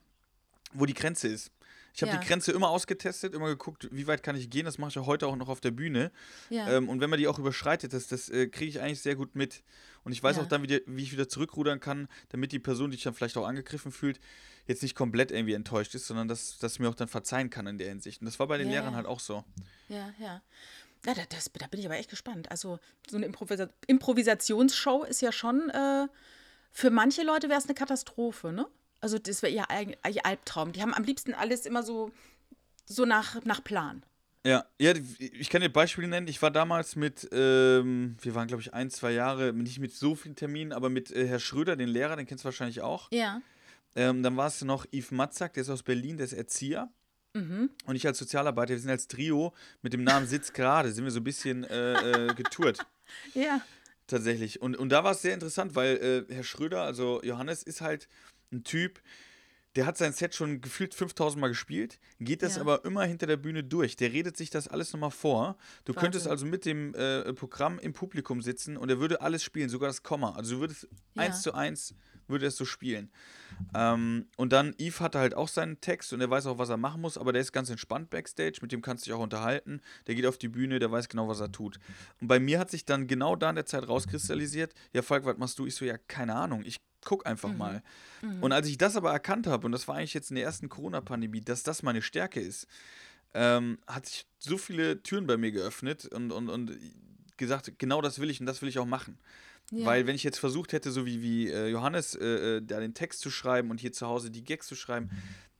wo 0.72 0.84
die 0.84 0.94
Grenze 0.94 1.28
ist. 1.28 1.50
Ich 1.94 2.02
habe 2.02 2.12
Ja. 2.12 2.18
die 2.18 2.26
Grenze 2.26 2.52
immer 2.52 2.70
ausgetestet, 2.70 3.34
immer 3.34 3.48
geguckt, 3.48 3.88
wie 3.92 4.06
weit 4.06 4.22
kann 4.22 4.34
ich 4.34 4.48
gehen. 4.48 4.64
Das 4.64 4.78
mache 4.78 4.88
ich 4.90 4.94
ja 4.94 5.04
heute 5.04 5.26
auch 5.26 5.36
noch 5.36 5.48
auf 5.48 5.60
der 5.60 5.72
Bühne. 5.72 6.10
Ja. 6.48 6.68
Ähm, 6.76 6.88
und 6.88 7.00
wenn 7.00 7.10
man 7.10 7.18
die 7.18 7.28
auch 7.28 7.38
überschreitet, 7.38 7.92
das, 7.92 8.06
das 8.06 8.28
äh, 8.30 8.46
kriege 8.48 8.70
ich 8.70 8.80
eigentlich 8.80 9.02
sehr 9.02 9.14
gut 9.14 9.34
mit. 9.34 9.62
Und 10.04 10.12
ich 10.12 10.22
weiß 10.22 10.36
Ja. 10.36 10.42
auch 10.42 10.46
dann, 10.48 10.62
wie, 10.62 10.68
die, 10.68 10.82
wie 10.86 11.02
ich 11.02 11.12
wieder 11.12 11.28
zurückrudern 11.28 11.80
kann, 11.80 12.08
damit 12.30 12.52
die 12.52 12.58
Person, 12.58 12.90
die 12.90 12.96
sich 12.96 13.04
dann 13.04 13.14
vielleicht 13.14 13.36
auch 13.36 13.46
angegriffen 13.46 13.92
fühlt, 13.92 14.20
jetzt 14.66 14.82
nicht 14.82 14.94
komplett 14.94 15.30
irgendwie 15.30 15.52
enttäuscht 15.54 15.94
ist, 15.94 16.06
sondern 16.06 16.28
dass, 16.28 16.58
dass 16.58 16.78
mir 16.78 16.88
auch 16.88 16.94
dann 16.94 17.08
verzeihen 17.08 17.50
kann 17.50 17.66
in 17.66 17.78
der 17.78 17.88
Hinsicht. 17.88 18.20
Und 18.22 18.24
das 18.26 18.38
war 18.38 18.46
bei 18.46 18.58
den 18.58 18.68
Lehrern 18.68 18.94
halt 18.96 19.06
auch 19.06 19.20
so. 19.20 19.44
Ja, 19.88 20.12
ja. 20.18 20.42
Ja, 21.04 21.14
da, 21.14 21.22
das, 21.30 21.50
da 21.52 21.66
bin 21.66 21.80
ich 21.80 21.86
aber 21.86 21.96
echt 21.96 22.10
gespannt. 22.10 22.48
Also 22.50 22.78
so 23.10 23.16
eine 23.16 23.26
Improvisa 23.26 23.68
Improvisationsshow 23.88 25.02
ist 25.04 25.20
ja 25.20 25.32
schon, 25.32 25.68
äh, 25.70 26.06
für 26.70 26.90
manche 26.90 27.22
Leute 27.24 27.48
wäre 27.48 27.58
es 27.58 27.64
eine 27.66 27.74
Katastrophe, 27.74 28.52
ne? 28.52 28.66
Also 29.02 29.18
das 29.18 29.42
wäre 29.42 29.52
ihr, 29.52 29.66
ihr 30.08 30.24
Albtraum. 30.24 30.72
Die 30.72 30.80
haben 30.80 30.94
am 30.94 31.04
liebsten 31.04 31.34
alles 31.34 31.66
immer 31.66 31.82
so, 31.82 32.10
so 32.86 33.04
nach, 33.04 33.44
nach 33.44 33.62
Plan. 33.62 34.02
Ja, 34.44 34.64
ja, 34.80 34.94
ich 35.18 35.50
kann 35.50 35.60
dir 35.60 35.68
Beispiele 35.68 36.08
nennen. 36.08 36.26
Ich 36.26 36.40
war 36.40 36.50
damals 36.50 36.96
mit, 36.96 37.28
ähm, 37.32 38.16
wir 38.22 38.34
waren 38.34 38.48
glaube 38.48 38.62
ich 38.62 38.72
ein, 38.74 38.90
zwei 38.90 39.12
Jahre, 39.12 39.52
nicht 39.52 39.78
mit 39.78 39.92
so 39.92 40.14
vielen 40.14 40.34
Terminen, 40.34 40.72
aber 40.72 40.88
mit 40.88 41.12
äh, 41.12 41.26
Herr 41.26 41.38
Schröder, 41.38 41.76
den 41.76 41.88
Lehrer, 41.88 42.16
den 42.16 42.26
kennst 42.26 42.44
du 42.44 42.46
wahrscheinlich 42.46 42.80
auch. 42.80 43.10
Ja. 43.12 43.40
Ähm, 43.94 44.22
dann 44.22 44.36
war 44.36 44.48
es 44.48 44.62
noch 44.62 44.86
Yves 44.92 45.10
Matzak, 45.10 45.52
der 45.52 45.62
ist 45.62 45.70
aus 45.70 45.82
Berlin, 45.82 46.16
der 46.16 46.24
ist 46.24 46.32
Erzieher. 46.32 46.90
Mhm. 47.34 47.70
Und 47.86 47.96
ich 47.96 48.06
als 48.06 48.18
Sozialarbeiter, 48.18 48.70
wir 48.70 48.80
sind 48.80 48.90
als 48.90 49.06
Trio 49.08 49.52
mit 49.82 49.92
dem 49.92 50.04
Namen 50.04 50.26
Sitz 50.26 50.52
gerade, 50.52 50.92
sind 50.92 51.04
wir 51.04 51.10
so 51.10 51.20
ein 51.20 51.24
bisschen 51.24 51.64
äh, 51.64 52.28
äh, 52.28 52.34
getourt. 52.34 52.78
Ja. 53.34 53.60
Tatsächlich. 54.06 54.62
Und, 54.62 54.74
und 54.76 54.88
da 54.88 55.04
war 55.04 55.12
es 55.12 55.20
sehr 55.20 55.34
interessant, 55.34 55.74
weil 55.74 56.26
äh, 56.30 56.34
Herr 56.34 56.44
Schröder, 56.44 56.82
also 56.82 57.20
Johannes, 57.22 57.62
ist 57.62 57.82
halt 57.82 58.08
ein 58.52 58.64
Typ, 58.64 59.00
der 59.74 59.86
hat 59.86 59.96
sein 59.96 60.12
Set 60.12 60.34
schon 60.34 60.60
gefühlt 60.60 60.94
5000 60.94 61.40
Mal 61.40 61.48
gespielt, 61.48 61.98
geht 62.20 62.42
das 62.42 62.56
Ja. 62.56 62.60
aber 62.60 62.84
immer 62.84 63.04
hinter 63.04 63.26
der 63.26 63.38
Bühne 63.38 63.64
durch. 63.64 63.96
Der 63.96 64.12
redet 64.12 64.36
sich 64.36 64.50
das 64.50 64.68
alles 64.68 64.92
nochmal 64.92 65.10
vor. 65.10 65.56
Du 65.86 65.94
könntest 65.94 66.26
Wahnsinn. 66.26 66.30
also 66.30 66.46
mit 66.46 66.64
dem 66.66 66.94
äh, 66.94 67.32
Programm 67.32 67.78
im 67.78 67.94
Publikum 67.94 68.42
sitzen 68.42 68.76
und 68.76 68.90
er 68.90 69.00
würde 69.00 69.22
alles 69.22 69.42
spielen, 69.42 69.70
sogar 69.70 69.88
das 69.88 70.02
Komma. 70.02 70.32
Also 70.32 70.56
du 70.56 70.60
würdest 70.60 70.88
Ja. 71.14 71.22
eins 71.22 71.40
zu 71.42 71.54
eins 71.54 71.94
würde 72.28 72.44
er 72.46 72.48
es 72.48 72.56
so 72.56 72.64
spielen. 72.66 73.10
Ähm, 73.74 74.26
und 74.36 74.52
dann 74.52 74.74
Yves 74.78 75.00
hatte 75.00 75.18
halt 75.18 75.34
auch 75.34 75.48
seinen 75.48 75.80
Text 75.80 76.12
und 76.12 76.20
er 76.20 76.30
weiß 76.30 76.46
auch, 76.46 76.58
was 76.58 76.68
er 76.68 76.76
machen 76.76 77.00
muss, 77.00 77.18
aber 77.18 77.32
der 77.32 77.42
ist 77.42 77.52
ganz 77.52 77.68
entspannt 77.70 78.10
backstage, 78.10 78.58
mit 78.62 78.72
dem 78.72 78.80
kannst 78.82 79.04
du 79.04 79.10
dich 79.10 79.14
auch 79.14 79.22
unterhalten. 79.22 79.80
Der 80.06 80.14
geht 80.14 80.26
auf 80.26 80.38
die 80.38 80.48
Bühne, 80.48 80.78
der 80.78 80.90
weiß 80.90 81.08
genau, 81.08 81.28
was 81.28 81.40
er 81.40 81.50
tut. 81.52 81.78
Und 82.20 82.28
bei 82.28 82.38
mir 82.40 82.58
hat 82.58 82.70
sich 82.70 82.84
dann 82.84 83.06
genau 83.06 83.36
da 83.36 83.50
in 83.50 83.56
der 83.56 83.66
Zeit 83.66 83.86
rauskristallisiert, 83.88 84.72
ja, 84.92 85.02
Falk, 85.02 85.24
was 85.24 85.36
machst 85.38 85.58
du? 85.58 85.66
Ich 85.66 85.74
so, 85.74 85.84
ja, 85.84 85.96
keine 85.98 86.34
Ahnung, 86.34 86.62
ich 86.64 86.80
guck 87.04 87.26
einfach 87.26 87.52
mal. 87.52 87.82
Und 88.40 88.52
als 88.52 88.68
ich 88.68 88.78
das 88.78 88.96
aber 88.96 89.12
erkannt 89.12 89.46
habe, 89.46 89.66
und 89.66 89.72
das 89.72 89.88
war 89.88 89.96
eigentlich 89.96 90.14
jetzt 90.14 90.30
in 90.30 90.36
der 90.36 90.44
ersten 90.44 90.68
Corona-Pandemie, 90.68 91.40
dass 91.40 91.62
das 91.62 91.82
meine 91.82 92.02
Stärke 92.02 92.40
ist, 92.40 92.66
ähm, 93.34 93.78
hat 93.86 94.06
sich 94.06 94.26
so 94.38 94.58
viele 94.58 95.02
Türen 95.02 95.26
bei 95.26 95.36
mir 95.36 95.52
geöffnet 95.52 96.06
und, 96.06 96.32
und, 96.32 96.48
und 96.48 96.78
gesagt, 97.36 97.72
genau 97.78 98.00
das 98.00 98.18
will 98.18 98.30
ich 98.30 98.40
und 98.40 98.46
das 98.46 98.62
will 98.62 98.68
ich 98.68 98.78
auch 98.78 98.86
machen. 98.86 99.18
Ja. 99.70 99.86
Weil 99.86 100.06
wenn 100.06 100.14
ich 100.14 100.22
jetzt 100.22 100.38
versucht 100.38 100.72
hätte, 100.72 100.90
so 100.90 101.06
wie, 101.06 101.22
wie 101.22 101.48
äh, 101.48 101.68
Johannes, 101.68 102.14
äh, 102.14 102.56
äh, 102.56 102.62
da 102.62 102.78
den 102.78 102.94
Text 102.94 103.20
zu 103.20 103.30
schreiben 103.30 103.70
und 103.70 103.80
hier 103.80 103.92
zu 103.92 104.06
Hause 104.06 104.30
die 104.30 104.44
Gags 104.44 104.66
zu 104.66 104.74
schreiben, 104.74 105.10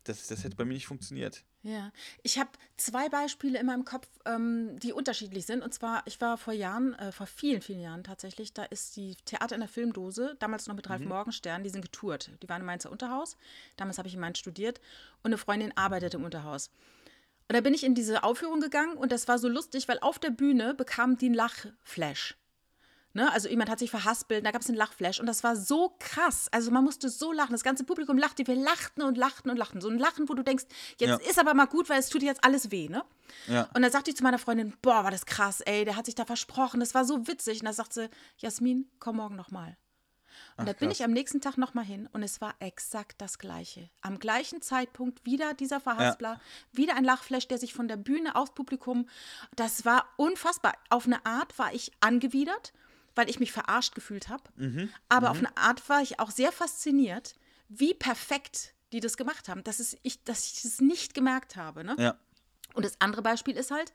das, 0.05 0.26
das 0.26 0.44
hätte 0.44 0.57
bei 0.57 0.64
mir 0.64 0.74
nicht 0.74 0.86
funktioniert. 0.86 1.44
Ja, 1.62 1.92
ich 2.22 2.38
habe 2.38 2.50
zwei 2.76 3.09
Beispiele 3.09 3.59
in 3.59 3.66
meinem 3.66 3.84
Kopf, 3.84 4.09
ähm, 4.24 4.78
die 4.80 4.92
unterschiedlich 4.92 5.46
sind. 5.46 5.62
Und 5.62 5.72
zwar, 5.72 6.03
ich 6.07 6.20
war 6.20 6.36
vor 6.36 6.53
Jahren, 6.53 6.94
äh, 6.94 7.12
vor 7.12 7.26
vielen, 7.26 7.62
vielen 7.62 7.80
Jahren 7.80 8.03
tatsächlich, 8.03 8.53
da 8.53 8.64
ist 8.64 8.96
die 8.96 9.14
Theater 9.24 9.55
in 9.55 9.61
der 9.61 9.68
Filmdose, 9.68 10.36
damals 10.40 10.66
noch 10.66 10.74
mit 10.74 10.90
Ralf 10.90 11.05
Morgenstern, 11.05 11.62
die 11.62 11.70
sind 11.70 11.82
getourt. 11.82 12.30
Die 12.42 12.48
waren 12.48 12.62
im 12.62 12.66
Mainzer 12.66 12.90
Unterhaus. 12.90 13.36
Damals 13.76 13.98
habe 13.98 14.09
ich 14.09 14.14
in 14.14 14.20
Mainz 14.20 14.38
studiert 14.38 14.80
und 15.22 15.28
eine 15.28 15.38
Freundin 15.38 15.76
arbeitete 15.76 16.16
im 16.16 16.24
Unterhaus. 16.24 16.70
Und 17.48 17.55
da 17.57 17.61
bin 17.61 17.74
ich 17.74 17.84
in 17.84 17.94
diese 17.94 18.24
Aufführung 18.24 18.61
gegangen 18.61 18.96
und 18.96 19.12
das 19.12 19.28
war 19.28 19.38
so 19.38 19.48
lustig, 19.48 19.86
weil 19.86 19.98
auf 20.00 20.18
der 20.18 20.30
Bühne 20.30 20.74
bekam 20.74 21.16
die 21.16 21.26
einen 21.26 21.34
Lachflash. 21.34 22.36
Ne? 23.14 23.30
Also 23.32 23.48
jemand 23.48 23.68
hat 23.68 23.78
sich 23.78 23.90
verhaspelt, 23.90 24.44
da 24.46 24.50
gab 24.52 24.62
es 24.62 24.68
einen 24.68 24.78
Lachflash 24.78 25.20
und 25.20 25.26
das 25.26 25.44
war 25.44 25.54
so 25.54 25.94
krass. 25.98 26.48
Also 26.50 26.70
man 26.70 26.82
musste 26.82 27.08
so 27.10 27.32
lachen. 27.32 27.52
Das 27.52 27.62
ganze 27.62 27.84
Publikum 27.84 28.16
lachte, 28.16 28.46
wir 28.46 28.56
lachten 28.56 29.02
und 29.02 29.18
lachten 29.18 29.50
und 29.50 29.56
lachten. 29.58 29.80
So 29.80 29.88
ein 29.88 29.98
Lachen, 29.98 30.28
wo 30.28 30.34
du 30.34 30.42
denkst, 30.42 30.64
jetzt 30.98 31.08
Ja. 31.22 31.30
ist 31.30 31.38
aber 31.38 31.52
mal 31.54 31.66
gut, 31.66 31.88
weil 31.90 31.98
es 32.00 32.08
tut 32.08 32.22
jetzt 32.22 32.42
alles 32.44 32.70
weh, 32.70 32.88
ne? 32.88 33.04
Ja. 33.48 33.68
Und 33.74 33.82
dann 33.82 33.90
sagte 33.92 34.10
ich 34.10 34.16
zu 34.16 34.22
meiner 34.22 34.38
Freundin, 34.38 34.72
boah, 34.82 35.04
war 35.04 35.10
das 35.10 35.26
krass, 35.26 35.60
ey, 35.60 35.84
der 35.84 35.96
hat 35.96 36.06
sich 36.06 36.14
da 36.14 36.24
versprochen, 36.24 36.80
das 36.80 36.94
war 36.94 37.04
so 37.04 37.26
witzig. 37.26 37.60
Und 37.60 37.66
da 37.66 37.72
sagt 37.72 37.92
sie, 37.92 38.08
Jasmin, 38.38 38.88
komm 38.98 39.16
morgen 39.16 39.36
nochmal. 39.36 39.76
Und 40.56 40.66
da 40.68 40.72
bin 40.74 40.88
krass. 40.88 40.98
ich 40.98 41.04
am 41.04 41.12
nächsten 41.12 41.40
Tag 41.40 41.56
nochmal 41.56 41.84
hin 41.84 42.08
und 42.12 42.22
es 42.22 42.40
war 42.40 42.54
exakt 42.58 43.20
das 43.20 43.38
Gleiche. 43.38 43.88
Am 44.02 44.18
gleichen 44.18 44.60
Zeitpunkt 44.60 45.24
wieder 45.24 45.54
dieser 45.54 45.80
Verhaspler, 45.80 46.40
wieder 46.72 46.94
ein 46.96 47.04
Lachflash, 47.04 47.48
der 47.48 47.58
sich 47.58 47.72
von 47.74 47.88
der 47.88 47.96
Bühne 47.96 48.36
aufs 48.36 48.52
Publikum. 48.54 49.08
Das 49.56 49.84
war 49.84 50.06
unfassbar. 50.16 50.74
Auf 50.90 51.06
eine 51.06 51.24
Art 51.24 51.58
war 51.58 51.72
ich 51.74 51.90
angewidert, 52.00 52.72
weil 53.14 53.28
ich 53.30 53.40
mich 53.40 53.52
verarscht 53.52 53.94
gefühlt 53.94 54.28
habe. 54.28 54.44
Aber 55.08 55.30
auf 55.30 55.38
eine 55.38 55.56
Art 55.56 55.88
war 55.88 56.02
ich 56.02 56.18
auch 56.20 56.30
sehr 56.30 56.52
fasziniert, 56.52 57.34
wie 57.68 57.94
perfekt 57.94 58.74
die 58.92 59.00
das 59.00 59.16
gemacht 59.16 59.48
haben, 59.48 59.64
dass, 59.64 59.80
es, 59.80 59.96
ich, 60.02 60.22
dass 60.24 60.44
ich 60.46 60.62
das 60.62 60.80
nicht 60.80 61.14
gemerkt 61.14 61.56
habe. 61.56 61.82
Ne? 61.84 61.96
Ja. 61.98 62.16
Und 62.74 62.84
das 62.84 63.00
andere 63.00 63.22
Beispiel 63.22 63.56
ist 63.56 63.70
halt 63.70 63.92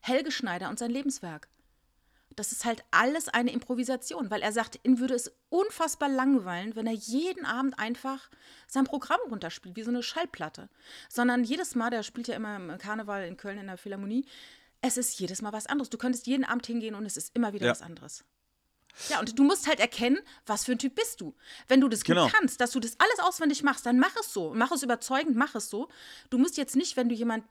Helge 0.00 0.32
Schneider 0.32 0.68
und 0.68 0.78
sein 0.78 0.90
Lebenswerk. 0.90 1.48
Das 2.36 2.52
ist 2.52 2.64
halt 2.64 2.84
alles 2.92 3.28
eine 3.28 3.52
Improvisation, 3.52 4.30
weil 4.30 4.40
er 4.42 4.52
sagt, 4.52 4.78
ihn 4.84 4.98
würde 5.00 5.14
es 5.14 5.32
unfassbar 5.48 6.08
langweilen, 6.08 6.74
wenn 6.76 6.86
er 6.86 6.92
jeden 6.92 7.44
Abend 7.44 7.78
einfach 7.78 8.30
sein 8.68 8.84
Programm 8.84 9.18
runterspielt, 9.28 9.76
wie 9.76 9.82
so 9.82 9.90
eine 9.90 10.02
Schallplatte. 10.02 10.68
Sondern 11.08 11.42
jedes 11.44 11.74
Mal, 11.74 11.90
der 11.90 12.02
spielt 12.04 12.28
ja 12.28 12.36
immer 12.36 12.56
im 12.56 12.78
Karneval 12.78 13.24
in 13.24 13.36
Köln 13.36 13.58
in 13.58 13.66
der 13.66 13.76
Philharmonie, 13.76 14.24
es 14.80 14.96
ist 14.96 15.18
jedes 15.20 15.42
Mal 15.42 15.52
was 15.52 15.66
anderes. 15.66 15.90
Du 15.90 15.98
könntest 15.98 16.26
jeden 16.26 16.44
Abend 16.44 16.66
hingehen 16.66 16.94
und 16.94 17.04
es 17.04 17.16
ist 17.16 17.34
immer 17.36 17.52
wieder 17.52 17.66
Ja. 17.66 17.72
was 17.72 17.82
anderes. 17.82 18.24
Ja, 19.08 19.20
und 19.20 19.38
du 19.38 19.42
musst 19.44 19.66
halt 19.66 19.80
erkennen, 19.80 20.18
was 20.46 20.64
für 20.64 20.72
ein 20.72 20.78
Typ 20.78 20.94
bist 20.94 21.20
du. 21.20 21.34
Wenn 21.68 21.80
du 21.80 21.88
das 21.88 22.02
Genau. 22.04 22.24
gut 22.24 22.32
kannst, 22.32 22.60
dass 22.60 22.70
du 22.72 22.80
das 22.80 22.96
alles 22.98 23.18
auswendig 23.20 23.62
machst, 23.62 23.86
dann 23.86 23.98
mach 23.98 24.14
es 24.16 24.32
so. 24.32 24.52
Mach 24.54 24.70
es 24.72 24.82
überzeugend, 24.82 25.36
mach 25.36 25.54
es 25.54 25.70
so. 25.70 25.88
Du 26.30 26.38
musst 26.38 26.56
jetzt 26.56 26.76
nicht, 26.76 26.96
wenn 26.96 27.08
du 27.08 27.14
jemand, 27.14 27.44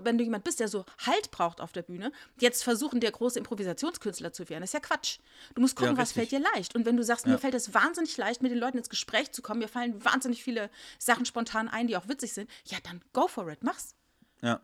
wenn 0.00 0.18
du 0.18 0.24
jemand 0.24 0.44
bist, 0.44 0.60
der 0.60 0.68
so 0.68 0.84
Halt 1.06 1.30
braucht 1.30 1.60
auf 1.60 1.72
der 1.72 1.82
Bühne, 1.82 2.12
jetzt 2.38 2.62
versuchen, 2.64 3.00
der 3.00 3.10
große 3.12 3.38
Improvisationskünstler 3.38 4.32
zu 4.32 4.48
werden. 4.48 4.62
Das 4.62 4.70
ist 4.70 4.74
ja 4.74 4.80
Quatsch. 4.80 5.18
Du 5.54 5.60
musst 5.60 5.76
gucken, 5.76 5.94
Ja, 5.96 6.02
was 6.02 6.12
fällt 6.12 6.30
dir 6.32 6.40
leicht. 6.54 6.74
Und 6.74 6.84
wenn 6.86 6.96
du 6.96 7.04
sagst, 7.04 7.26
mir 7.26 7.32
Ja. 7.32 7.38
fällt 7.38 7.54
es 7.54 7.74
wahnsinnig 7.74 8.16
leicht, 8.16 8.42
mit 8.42 8.52
den 8.52 8.58
Leuten 8.58 8.78
ins 8.78 8.88
Gespräch 8.88 9.32
zu 9.32 9.42
kommen, 9.42 9.60
mir 9.60 9.68
fallen 9.68 10.04
wahnsinnig 10.04 10.42
viele 10.42 10.70
Sachen 10.98 11.24
spontan 11.26 11.68
ein, 11.68 11.86
die 11.86 11.96
auch 11.96 12.08
witzig 12.08 12.32
sind, 12.32 12.50
ja, 12.66 12.78
dann 12.82 13.02
go 13.12 13.28
for 13.28 13.48
it, 13.50 13.62
mach's. 13.62 13.94
Ja. 14.42 14.60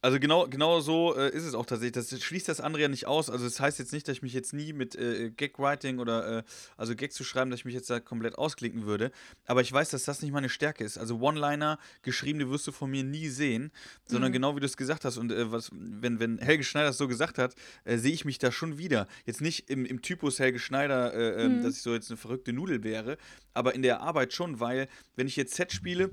Also 0.00 0.20
genau, 0.20 0.46
genau 0.46 0.80
so 0.80 1.16
äh, 1.16 1.30
ist 1.30 1.44
es 1.44 1.54
auch 1.54 1.66
tatsächlich. 1.66 1.92
Das 1.92 2.22
schließt 2.22 2.48
das 2.48 2.60
andere 2.60 2.82
ja 2.82 2.88
nicht 2.88 3.06
aus. 3.06 3.28
Also 3.30 3.44
das 3.44 3.60
heißt 3.60 3.78
jetzt 3.78 3.92
nicht, 3.92 4.06
dass 4.08 4.16
ich 4.16 4.22
mich 4.22 4.32
jetzt 4.32 4.52
nie 4.52 4.72
mit 4.72 4.94
äh, 4.94 5.30
Gag-Writing 5.30 5.98
oder 5.98 6.38
äh, 6.38 6.42
also 6.76 6.94
Gags 6.94 7.14
zu 7.14 7.24
schreiben, 7.24 7.50
dass 7.50 7.60
ich 7.60 7.64
mich 7.64 7.74
jetzt 7.74 7.90
da 7.90 8.00
komplett 8.00 8.36
ausklinken 8.38 8.86
würde. 8.86 9.10
Aber 9.46 9.60
ich 9.60 9.72
weiß, 9.72 9.90
dass 9.90 10.04
das 10.04 10.22
nicht 10.22 10.32
meine 10.32 10.48
Stärke 10.48 10.84
ist. 10.84 10.98
Also 10.98 11.20
One-Liner, 11.20 11.78
geschriebene 12.02 12.50
wirst 12.50 12.66
du 12.66 12.72
von 12.72 12.90
mir 12.90 13.04
nie 13.04 13.28
sehen, 13.28 13.72
sondern 14.06 14.32
genau 14.32 14.56
wie 14.56 14.60
du 14.60 14.66
es 14.66 14.76
gesagt 14.76 15.04
hast. 15.04 15.16
Und 15.16 15.32
äh, 15.32 15.50
was, 15.50 15.70
wenn, 15.72 16.20
wenn 16.20 16.38
Helge 16.38 16.64
Schneider 16.64 16.90
es 16.90 16.98
so 16.98 17.08
gesagt 17.08 17.38
hat, 17.38 17.54
äh, 17.84 17.98
sehe 17.98 18.12
ich 18.12 18.24
mich 18.24 18.38
da 18.38 18.52
schon 18.52 18.78
wieder. 18.78 19.08
Jetzt 19.26 19.40
nicht 19.40 19.68
im, 19.70 19.84
im 19.84 20.02
Typus 20.02 20.38
Helge 20.38 20.58
Schneider, 20.58 21.12
äh, 21.14 21.44
ähm, 21.44 21.62
dass 21.62 21.76
ich 21.76 21.82
so 21.82 21.92
jetzt 21.94 22.10
eine 22.10 22.16
verrückte 22.16 22.52
Nudel 22.52 22.84
wäre, 22.84 23.18
aber 23.54 23.74
in 23.74 23.82
der 23.82 24.00
Arbeit 24.00 24.32
schon, 24.32 24.60
weil 24.60 24.88
wenn 25.16 25.26
ich 25.26 25.36
jetzt 25.36 25.54
Set 25.54 25.72
spiele, 25.72 26.10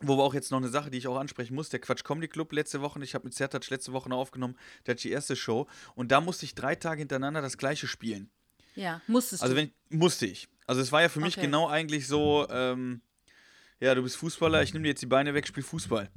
wo 0.00 0.16
wir 0.16 0.22
auch 0.22 0.34
jetzt 0.34 0.50
noch 0.50 0.58
eine 0.58 0.68
Sache, 0.68 0.90
die 0.90 0.98
ich 0.98 1.06
auch 1.06 1.16
ansprechen 1.18 1.54
muss, 1.54 1.68
der 1.68 1.80
Quatsch 1.80 2.04
Comedy 2.04 2.28
Club 2.28 2.52
letzte 2.52 2.80
Woche, 2.80 3.02
ich 3.02 3.14
habe 3.14 3.24
mit 3.24 3.34
Zertatsch 3.34 3.70
letzte 3.70 3.92
Woche 3.92 4.08
noch 4.08 4.18
aufgenommen, 4.18 4.56
der 4.86 4.94
hat 4.94 5.04
die 5.04 5.10
erste 5.10 5.36
Show 5.36 5.66
und 5.94 6.10
da 6.10 6.20
musste 6.20 6.44
ich 6.46 6.54
drei 6.54 6.74
Tage 6.74 7.00
hintereinander 7.00 7.42
das 7.42 7.58
gleiche 7.58 7.86
spielen. 7.86 8.30
Ja, 8.74 9.00
musstest 9.06 9.42
Also 9.42 9.54
du. 9.54 9.68
musste 9.90 10.26
ich. 10.26 10.48
Also 10.66 10.80
es 10.80 10.92
war 10.92 11.02
ja 11.02 11.08
für 11.08 11.20
mich 11.20 11.36
Okay. 11.36 11.46
genau 11.46 11.68
eigentlich 11.68 12.06
so, 12.06 12.46
ähm, 12.50 13.02
ja, 13.80 13.94
du 13.94 14.02
bist 14.02 14.16
Fußballer, 14.16 14.62
ich 14.62 14.72
nehme 14.72 14.84
dir 14.84 14.90
jetzt 14.90 15.02
die 15.02 15.06
Beine 15.06 15.34
weg, 15.34 15.46
spiel 15.46 15.62
Fußball. 15.62 16.08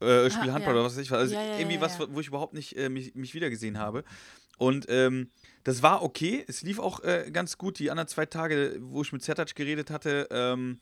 Äh, 0.00 0.30
spiel 0.30 0.50
Ah, 0.50 0.54
Handball 0.54 0.74
ja. 0.74 0.80
oder 0.80 0.84
was 0.84 0.96
weiß 0.96 1.02
ich 1.02 1.10
was. 1.10 1.18
Also 1.20 1.34
Ja, 1.34 1.42
ja, 1.44 1.58
irgendwie 1.58 1.80
was, 1.80 1.98
wo 2.00 2.20
ich 2.20 2.26
überhaupt 2.26 2.54
nicht 2.54 2.76
äh, 2.76 2.88
mich, 2.88 3.14
mich 3.14 3.34
wiedergesehen 3.34 3.78
habe. 3.78 4.02
Und 4.58 4.86
ähm, 4.88 5.30
das 5.64 5.82
war 5.82 6.02
okay. 6.02 6.44
Es 6.48 6.62
lief 6.62 6.78
auch 6.80 7.00
äh, 7.04 7.30
ganz 7.32 7.56
gut. 7.56 7.78
Die 7.78 7.90
anderen 7.90 8.08
zwei 8.08 8.26
Tage, 8.26 8.76
wo 8.80 9.02
ich 9.02 9.12
mit 9.12 9.22
Zertac 9.22 9.54
geredet 9.54 9.90
hatte, 9.90 10.26
ähm, 10.30 10.78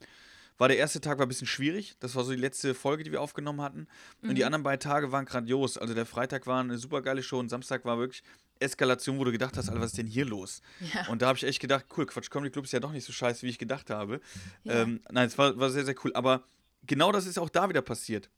war 0.60 0.68
der 0.68 0.76
erste 0.76 1.00
Tag 1.00 1.18
war 1.18 1.24
ein 1.26 1.28
bisschen 1.28 1.46
schwierig. 1.46 1.96
Das 2.00 2.14
war 2.14 2.22
so 2.22 2.30
die 2.32 2.36
letzte 2.38 2.74
Folge, 2.74 3.02
die 3.02 3.10
wir 3.12 3.20
aufgenommen 3.22 3.62
hatten. 3.62 3.88
Und 4.22 4.28
Mhm. 4.30 4.34
die 4.34 4.44
anderen 4.44 4.62
beiden 4.62 4.78
Tage 4.80 5.10
waren 5.10 5.24
grandios. 5.24 5.78
Also 5.78 5.94
der 5.94 6.04
Freitag 6.06 6.46
war 6.46 6.60
eine 6.60 6.76
super 6.78 7.00
geile 7.02 7.22
Show 7.22 7.38
und 7.38 7.48
Samstag 7.48 7.84
war 7.86 7.98
wirklich 7.98 8.22
Eskalation, 8.58 9.18
wo 9.18 9.24
du 9.24 9.32
gedacht 9.32 9.56
hast, 9.56 9.70
Alter, 9.70 9.80
was 9.80 9.92
ist 9.92 9.98
denn 9.98 10.06
hier 10.06 10.26
los? 10.26 10.60
Ja. 10.94 11.06
Und 11.08 11.22
da 11.22 11.28
habe 11.28 11.38
ich 11.38 11.44
echt 11.44 11.60
gedacht, 11.60 11.86
cool, 11.96 12.04
Quatsch 12.04 12.28
Comedy 12.30 12.50
Club 12.52 12.66
ist 12.66 12.72
ja 12.72 12.80
doch 12.80 12.92
nicht 12.92 13.06
so 13.06 13.12
scheiße, 13.12 13.42
wie 13.46 13.48
ich 13.50 13.58
gedacht 13.58 13.88
habe. 13.88 14.20
Ja. 14.64 14.82
Ähm, 14.82 15.00
nein, 15.10 15.26
es 15.28 15.38
war, 15.38 15.58
war 15.58 15.70
sehr, 15.70 15.86
sehr 15.86 15.94
cool. 16.04 16.12
Aber 16.14 16.44
genau 16.86 17.10
das 17.10 17.26
ist 17.26 17.38
auch 17.38 17.48
da 17.48 17.68
wieder 17.70 17.80
passiert. 17.82 18.28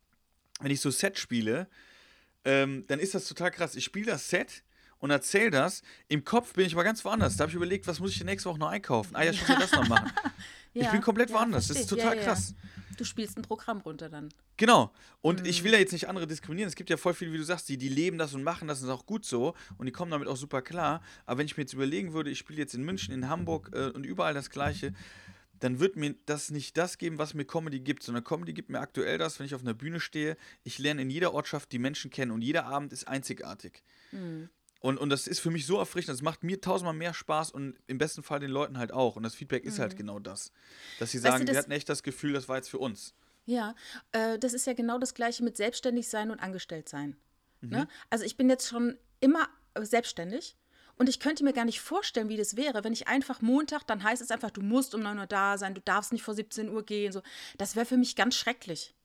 Wenn 0.61 0.71
ich 0.71 0.81
so 0.81 0.91
Set 0.93 1.19
spiele, 1.19 1.67
ähm, 2.45 2.85
dann 2.87 3.01
ist 3.01 3.15
das 3.15 3.27
total 3.27 3.51
krass. 3.51 3.75
Ich 3.75 3.85
spiele 3.85 4.07
das 4.07 4.29
Set 4.31 4.63
und 5.03 5.11
erzähle 5.11 5.51
das. 5.51 5.83
Im 6.09 6.25
Kopf 6.25 6.55
bin 6.55 6.65
ich 6.65 6.73
aber 6.73 6.85
ganz 6.85 7.05
woanders. 7.05 7.37
Da 7.37 7.43
habe 7.43 7.51
ich 7.51 7.57
überlegt, 7.57 7.87
was 7.87 8.01
muss 8.01 8.13
ich 8.13 8.19
denn 8.19 8.27
nächste 8.27 8.49
Woche 8.49 8.59
noch 8.59 8.71
einkaufen? 8.71 9.15
Ah 9.15 9.25
ja, 9.25 9.33
ich 9.33 9.41
muss 9.41 9.49
ja 9.49 9.59
das 9.59 9.73
noch 9.73 9.87
machen. 9.89 10.11
Ich 10.75 10.81
Ja, 10.85 10.91
bin 10.91 11.03
komplett 11.03 11.29
ja, 11.29 11.37
woanders. 11.37 11.69
Das 11.69 11.79
ist 11.79 11.87
total 11.91 12.17
Ja, 12.17 12.23
krass. 12.23 12.55
Du 12.97 13.05
spielst 13.05 13.37
ein 13.37 13.43
Programm 13.43 13.83
runter 13.83 14.09
dann. 14.09 14.31
Genau. 14.57 14.91
Und 15.21 15.41
Mhm. 15.41 15.47
ich 15.47 15.65
will 15.65 15.73
ja 15.75 15.79
jetzt 15.79 15.93
nicht 15.93 16.09
andere 16.09 16.27
diskriminieren. 16.27 16.67
Es 16.67 16.77
gibt 16.77 16.89
ja 16.89 16.97
voll 16.97 17.13
viele, 17.13 17.31
wie 17.31 17.37
du 17.37 17.43
sagst, 17.45 17.69
die, 17.69 17.77
die 17.77 17.91
leben 17.91 18.17
das 18.17 18.33
und 18.33 18.43
machen 18.43 18.69
das 18.69 18.81
und 18.81 18.89
ist 18.89 18.95
auch 18.95 19.05
gut 19.05 19.27
so. 19.27 19.55
Und 19.77 19.85
die 19.85 19.93
kommen 19.93 20.11
damit 20.11 20.29
auch 20.29 20.37
super 20.39 20.63
klar. 20.63 21.03
Aber 21.27 21.37
wenn 21.41 21.45
ich 21.45 21.59
mir 21.59 21.65
jetzt 21.65 21.75
überlegen 21.75 22.15
würde, 22.15 22.31
ich 22.31 22.39
spiele 22.39 22.59
jetzt 22.59 22.73
in 22.73 22.85
München, 22.85 23.13
in 23.13 23.29
Hamburg 23.29 23.69
äh, 23.75 23.91
und 23.91 24.07
überall 24.07 24.33
das 24.33 24.49
Gleiche, 24.49 24.95
dann 25.61 25.79
wird 25.79 25.97
mir 25.97 26.15
das 26.25 26.51
nicht 26.51 26.79
das 26.79 26.97
geben, 26.97 27.19
was 27.19 27.35
mir 27.35 27.45
Comedy 27.45 27.81
gibt, 27.81 28.03
sondern 28.03 28.25
Comedy 28.25 28.55
gibt 28.55 28.71
mir 28.71 28.81
aktuell 28.81 29.19
das, 29.19 29.39
wenn 29.39 29.45
ich 29.47 29.55
auf 29.55 29.61
einer 29.61 29.75
Bühne 29.75 30.01
stehe. 30.01 30.39
Ich 30.65 30.79
lerne 30.79 31.03
in 31.03 31.11
jeder 31.11 31.35
Ortschaft 31.35 31.71
die 31.71 31.79
Menschen 31.79 32.11
kennen 32.11 32.31
und 32.31 32.41
jeder 32.41 32.65
Abend 32.65 32.95
ist 32.95 33.07
einzigartig. 33.07 33.83
Mhm. 34.11 34.49
Und, 34.83 34.99
und 34.99 35.11
das 35.11 35.29
ist 35.29 35.39
für 35.39 35.51
mich 35.51 35.65
so 35.65 35.79
erfrischend, 35.79 36.13
das 36.13 36.23
macht 36.23 36.43
mir 36.43 36.61
tausendmal 36.61 36.93
mehr 36.93 37.15
Spaß 37.15 37.53
und 37.53 37.79
im 37.87 37.99
besten 37.99 38.25
Fall 38.25 38.41
den 38.41 38.51
Leuten 38.51 38.79
halt 38.79 38.93
auch. 38.93 39.15
Und 39.15 39.23
das 39.23 39.37
Feedback 39.37 39.65
ist 39.65 39.79
halt 39.79 39.97
genau 39.97 40.19
das. 40.19 40.51
Dass 40.99 41.13
sie 41.13 41.19
Mhm. 41.19 41.23
Weißt 41.23 41.35
du, 41.35 41.39
sagen, 41.39 41.49
wir 41.49 41.59
hatten 41.59 41.71
echt 41.71 41.89
das 41.89 42.03
Gefühl, 42.03 42.33
das 42.33 42.49
war 42.49 42.57
jetzt 42.57 42.69
für 42.69 42.79
uns. 42.79 43.15
Ja, 43.47 43.77
äh, 44.11 44.41
das 44.41 44.53
ist 44.53 44.67
ja 44.67 44.73
genau 44.73 44.99
das 44.99 45.15
Gleiche 45.15 45.45
mit 45.45 45.57
selbstständig 45.57 46.09
sein 46.09 46.33
und 46.33 46.41
angestellt 46.41 46.89
sein. 46.89 47.17
Mhm. 47.61 47.71
Ne? 47.71 47.89
Also 48.11 48.25
ich 48.25 48.37
bin 48.37 48.51
jetzt 48.51 48.69
schon 48.69 48.99
immer 49.21 49.49
äh, 49.75 49.85
selbstständig 49.85 50.57
und 50.97 51.09
ich 51.09 51.21
könnte 51.21 51.45
mir 51.45 51.53
gar 51.53 51.65
nicht 51.65 51.81
vorstellen, 51.81 52.29
wie 52.29 52.37
das 52.37 52.57
wäre, 52.57 52.83
wenn 52.83 52.93
ich 52.93 53.07
einfach 53.07 53.41
Montag, 53.41 53.87
dann 53.87 54.03
heißt 54.03 54.21
es 54.21 54.33
einfach, 54.33 54.51
du 54.51 54.63
musst 54.63 54.97
um 54.97 55.03
9 55.03 55.17
Uhr 55.17 55.27
da 55.27 55.59
sein, 55.59 55.75
du 55.75 55.81
darfst 55.81 56.13
nicht 56.13 56.25
vor 56.25 56.35
17 56.35 56.69
Uhr 56.69 56.85
gehen. 56.85 57.13
So. 57.13 57.23
Das 57.57 57.77
wäre 57.77 57.87
für 57.87 57.97
mich 57.97 58.17
ganz 58.17 58.35
schrecklich. 58.35 58.97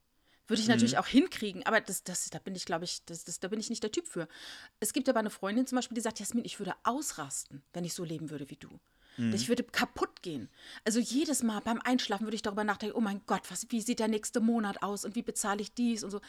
Würde 0.47 0.61
ich 0.61 0.67
natürlich 0.67 0.97
auch 0.97 1.07
hinkriegen, 1.07 1.65
aber 1.65 1.81
das, 1.81 2.03
das, 2.03 2.29
da 2.29 2.39
bin 2.39 2.55
ich, 2.55 2.65
glaube 2.65 2.85
ich, 2.85 3.03
das, 3.05 3.25
das, 3.25 3.39
da 3.39 3.49
bin 3.49 3.59
ich 3.59 3.69
nicht 3.69 3.83
der 3.83 3.91
Typ 3.91 4.07
für. 4.07 4.27
Es 4.79 4.93
gibt 4.93 5.09
aber 5.09 5.19
eine 5.19 5.29
Freundin 5.29 5.67
zum 5.67 5.75
Beispiel, 5.75 5.95
die 5.95 6.01
sagt, 6.01 6.19
Jasmin, 6.19 6.45
ich 6.45 6.59
würde 6.59 6.73
ausrasten, 6.83 7.63
wenn 7.73 7.83
ich 7.83 7.93
so 7.93 8.03
leben 8.03 8.29
würde 8.29 8.49
wie 8.49 8.55
du. 8.55 8.79
Ich 9.33 9.49
würde 9.49 9.63
kaputt 9.63 10.21
gehen. 10.21 10.47
Also 10.85 10.99
jedes 10.99 11.41
Mal 11.41 11.59
beim 11.61 11.81
Einschlafen 11.83 12.27
würde 12.27 12.35
ich 12.35 12.43
darüber 12.43 12.63
nachdenken, 12.63 12.95
oh 12.95 13.01
mein 13.01 13.21
Gott, 13.25 13.41
was, 13.49 13.65
wie 13.69 13.81
sieht 13.81 13.97
der 13.97 14.07
nächste 14.07 14.41
Monat 14.41 14.83
aus 14.83 15.05
und 15.05 15.15
wie 15.15 15.23
bezahle 15.23 15.59
ich 15.61 15.73
dies 15.73 16.03
und 16.03 16.11
so. 16.11 16.21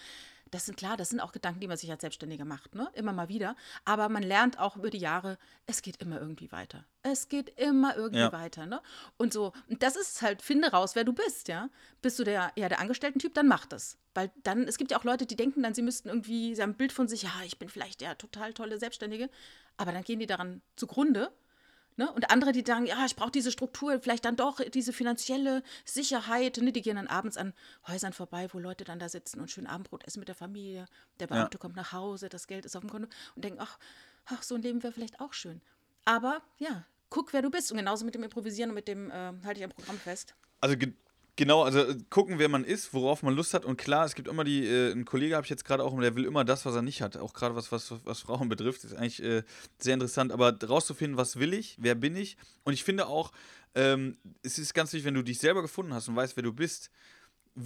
Das 0.51 0.66
sind 0.66 0.76
klar, 0.76 0.96
das 0.96 1.11
sind 1.11 1.20
auch 1.20 1.32
Gedanken, 1.32 1.61
die 1.61 1.68
man 1.68 1.76
sich 1.76 1.90
als 1.90 2.01
Selbstständiger 2.01 2.44
macht, 2.44 2.74
ne? 2.74 2.88
Immer 2.94 3.12
mal 3.12 3.28
wieder. 3.28 3.57
Aber 3.84 4.09
man 4.09 4.22
lernt 4.22 4.59
auch 4.59 4.76
über 4.76 4.90
die 4.90 4.99
Jahre, 4.99 5.38
es 5.66 5.82
geht 5.82 6.01
immer 6.03 6.20
irgendwie 6.20 6.51
weiter. 6.53 6.84
Es 7.03 7.28
geht 7.28 7.59
immer 7.59 7.96
irgendwie 7.96 8.20
Ja. 8.20 8.32
weiter, 8.32 8.66
ne? 8.66 8.80
Und 9.16 9.32
so, 9.32 9.53
und 9.68 9.82
das 9.82 9.96
ist 9.96 10.22
halt, 10.22 10.42
finde 10.42 10.70
raus, 10.70 10.94
wer 10.94 11.05
du 11.05 11.12
bist, 11.12 11.49
ja. 11.49 11.68
Bist 12.03 12.18
du 12.18 12.24
der, 12.24 12.53
eher 12.57 12.68
der 12.68 12.80
Angestellten-Typ, 12.80 13.34
dann 13.34 13.49
mach 13.49 13.66
das. 13.66 13.99
Weil 14.14 14.30
dann, 14.42 14.62
es 14.64 14.78
gibt 14.78 14.90
ja 14.90 14.99
auch 14.99 15.05
Leute, 15.05 15.26
die 15.26 15.36
denken 15.36 15.62
dann, 15.62 15.74
sie 15.74 15.82
müssten 15.82 16.09
irgendwie, 16.09 16.55
sie 16.55 16.62
haben 16.62 16.70
ein 16.70 16.76
Bild 16.76 16.92
von 16.92 17.09
sich, 17.09 17.22
ja, 17.22 17.30
ich 17.44 17.59
bin 17.59 17.68
vielleicht 17.68 18.01
der 18.01 18.16
total 18.18 18.53
tolle 18.53 18.78
Selbstständige, 18.78 19.30
aber 19.76 19.92
dann 19.92 20.03
gehen 20.03 20.18
die 20.18 20.26
daran 20.26 20.62
zugrunde 20.76 21.30
Ne? 21.99 22.11
Und 22.12 22.30
andere, 22.30 22.53
die 22.53 22.62
sagen, 22.64 22.86
ja, 22.86 23.05
ich 23.05 23.16
brauche 23.16 23.32
diese 23.32 23.51
Struktur, 23.51 24.01
vielleicht 24.01 24.24
dann 24.24 24.36
doch 24.36 24.61
diese 24.61 24.92
finanzielle 24.92 25.64
Sicherheit. 25.84 26.57
Ne? 26.59 26.72
Die 26.72 26.80
gehen 26.80 26.96
dann 26.96 27.09
abends 27.09 27.36
an 27.36 27.53
Häusern 27.88 28.12
vorbei, 28.12 28.49
wo 28.53 28.61
Leute 28.61 28.84
dann 28.84 29.01
da 29.01 29.09
sitzen 29.09 29.40
und 29.40 29.51
schön 29.51 29.66
Abendbrot 29.66 30.07
essen 30.07 30.20
mit 30.20 30.28
der 30.28 30.36
Familie. 30.36 30.86
Der 31.18 31.26
Beamte 31.26 31.59
kommt 31.59 31.74
nach 31.74 31.92
Hause, 31.92 32.28
das 32.28 32.46
Geld 32.46 32.64
ist 32.64 32.76
auf 32.76 32.82
dem 32.82 32.90
Konto 32.90 33.09
und 33.34 33.44
denken, 33.44 33.59
ach, 33.61 33.78
ach 34.26 34.44
so 34.44 34.55
ein 34.55 34.62
Leben 34.62 34.82
wäre 34.84 34.92
vielleicht 34.92 35.20
auch 35.20 35.32
schön. 35.32 35.61
Aber 36.05 36.40
ja, 36.59 36.84
guck, 37.11 37.32
wer 37.32 37.42
du 37.42 37.51
bist. 37.51 37.72
Und 37.72 37.78
genauso 37.78 38.05
mit 38.05 38.14
dem 38.14 38.22
Improvisieren 38.22 38.70
und 38.70 38.76
mit 38.76 38.86
dem 38.86 39.11
äh, 39.11 39.32
halte 39.44 39.59
ich 39.59 39.64
am 39.64 39.70
Programm 39.70 39.99
fest. 39.99 40.36
Also 40.61 40.76
genau, 41.39 41.62
also 41.62 41.80
äh, 41.80 41.97
gucken, 42.11 42.39
wer 42.39 42.51
man 42.51 42.64
ist, 42.64 42.93
worauf 42.93 43.22
man 43.22 43.34
Lust 43.34 43.55
hat. 43.55 43.64
Und 43.64 43.78
klar, 43.78 44.05
es 44.05 44.14
gibt 44.14 44.28
immer 44.28 44.45
die, 44.45 44.66
äh, 44.66 44.93
ein 44.93 45.07
Kollege 45.07 45.36
habe 45.36 45.45
ich 45.47 45.51
jetzt 45.51 45.64
gerade 45.64 45.82
auch, 45.84 45.99
der 45.99 46.14
will 46.16 46.26
immer 46.26 46.45
das, 46.45 46.66
was 46.66 46.74
er 46.74 46.82
nicht 46.82 47.01
hat. 47.01 47.16
Auch 47.16 47.32
gerade 47.32 47.55
was, 47.55 47.72
was, 47.72 47.95
was 48.05 48.20
Frauen 48.20 48.51
betrifft, 48.51 48.84
ist 48.84 48.95
eigentlich 48.95 49.22
äh, 49.22 49.43
sehr 49.78 49.95
interessant. 49.95 50.32
Aber 50.32 50.55
rauszufinden, 50.62 51.16
was 51.16 51.39
will 51.39 51.55
ich, 51.55 51.76
wer 51.80 51.95
bin 51.95 52.16
ich. 52.16 52.36
Und 52.64 52.74
ich 52.74 52.84
finde 52.84 53.07
auch, 53.07 53.32
ähm, 53.74 54.18
es 54.43 54.59
ist 54.59 54.74
ganz 54.74 54.93
wichtig, 54.93 55.07
wenn 55.07 55.14
du 55.14 55.22
dich 55.22 55.39
selber 55.39 55.62
gefunden 55.62 55.95
hast 55.95 56.09
und 56.09 56.16
weißt, 56.16 56.36
wer 56.36 56.43
du 56.43 56.53
bist, 56.53 56.91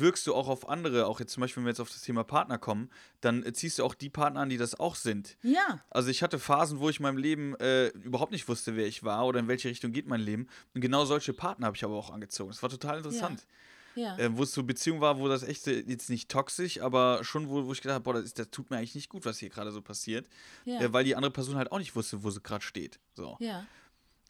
wirkst 0.00 0.26
du 0.26 0.34
auch 0.34 0.48
auf 0.48 0.68
andere, 0.68 1.06
auch 1.06 1.20
jetzt 1.20 1.32
zum 1.32 1.40
Beispiel, 1.40 1.60
wenn 1.60 1.66
wir 1.66 1.70
jetzt 1.70 1.80
auf 1.80 1.90
das 1.90 2.02
Thema 2.02 2.24
Partner 2.24 2.58
kommen, 2.58 2.90
dann 3.20 3.44
äh, 3.44 3.52
ziehst 3.52 3.78
du 3.78 3.84
auch 3.84 3.94
die 3.94 4.10
Partner 4.10 4.40
an, 4.40 4.48
die 4.48 4.56
das 4.56 4.78
auch 4.78 4.94
sind. 4.94 5.36
Ja, 5.42 5.82
Also 5.90 6.08
ich 6.10 6.22
hatte 6.22 6.38
Phasen, 6.38 6.78
wo 6.80 6.88
ich 6.88 6.98
in 6.98 7.02
meinem 7.04 7.18
Leben 7.18 7.54
äh, 7.56 7.88
überhaupt 7.88 8.32
nicht 8.32 8.48
wusste, 8.48 8.76
wer 8.76 8.86
ich 8.86 9.02
war 9.04 9.26
oder 9.26 9.40
in 9.40 9.48
welche 9.48 9.68
Richtung 9.68 9.92
geht 9.92 10.06
mein 10.06 10.20
Leben. 10.20 10.48
Und 10.74 10.80
genau 10.80 11.04
solche 11.04 11.32
Partner 11.32 11.66
habe 11.66 11.76
ich 11.76 11.84
aber 11.84 11.94
auch 11.94 12.10
angezogen. 12.10 12.50
Das 12.50 12.62
war 12.62 12.70
total 12.70 12.98
interessant. 12.98 13.46
ja. 13.94 14.16
Äh, 14.18 14.36
wo 14.36 14.42
es 14.42 14.52
so 14.54 14.62
Beziehung 14.62 15.00
war, 15.00 15.18
wo 15.18 15.28
das 15.28 15.42
echt 15.42 15.66
äh, 15.66 15.80
jetzt 15.80 16.08
nicht 16.10 16.30
toxisch, 16.30 16.80
aber 16.80 17.24
schon, 17.24 17.48
wo, 17.48 17.66
wo 17.66 17.72
ich 17.72 17.82
gedacht 17.82 17.96
habe, 17.96 18.04
boah, 18.04 18.14
das, 18.14 18.24
ist, 18.24 18.38
das 18.38 18.50
tut 18.50 18.70
mir 18.70 18.78
eigentlich 18.78 18.94
nicht 18.94 19.10
gut, 19.10 19.24
was 19.24 19.38
hier 19.38 19.50
gerade 19.50 19.70
so 19.70 19.82
passiert. 19.82 20.28
Ja. 20.64 20.80
Äh, 20.80 20.92
weil 20.92 21.04
die 21.04 21.14
andere 21.14 21.32
Person 21.32 21.56
halt 21.56 21.70
auch 21.72 21.78
nicht 21.78 21.94
wusste, 21.94 22.22
wo 22.22 22.30
sie 22.30 22.40
gerade 22.40 22.64
steht. 22.64 22.98
So. 23.14 23.36
ja. 23.40 23.66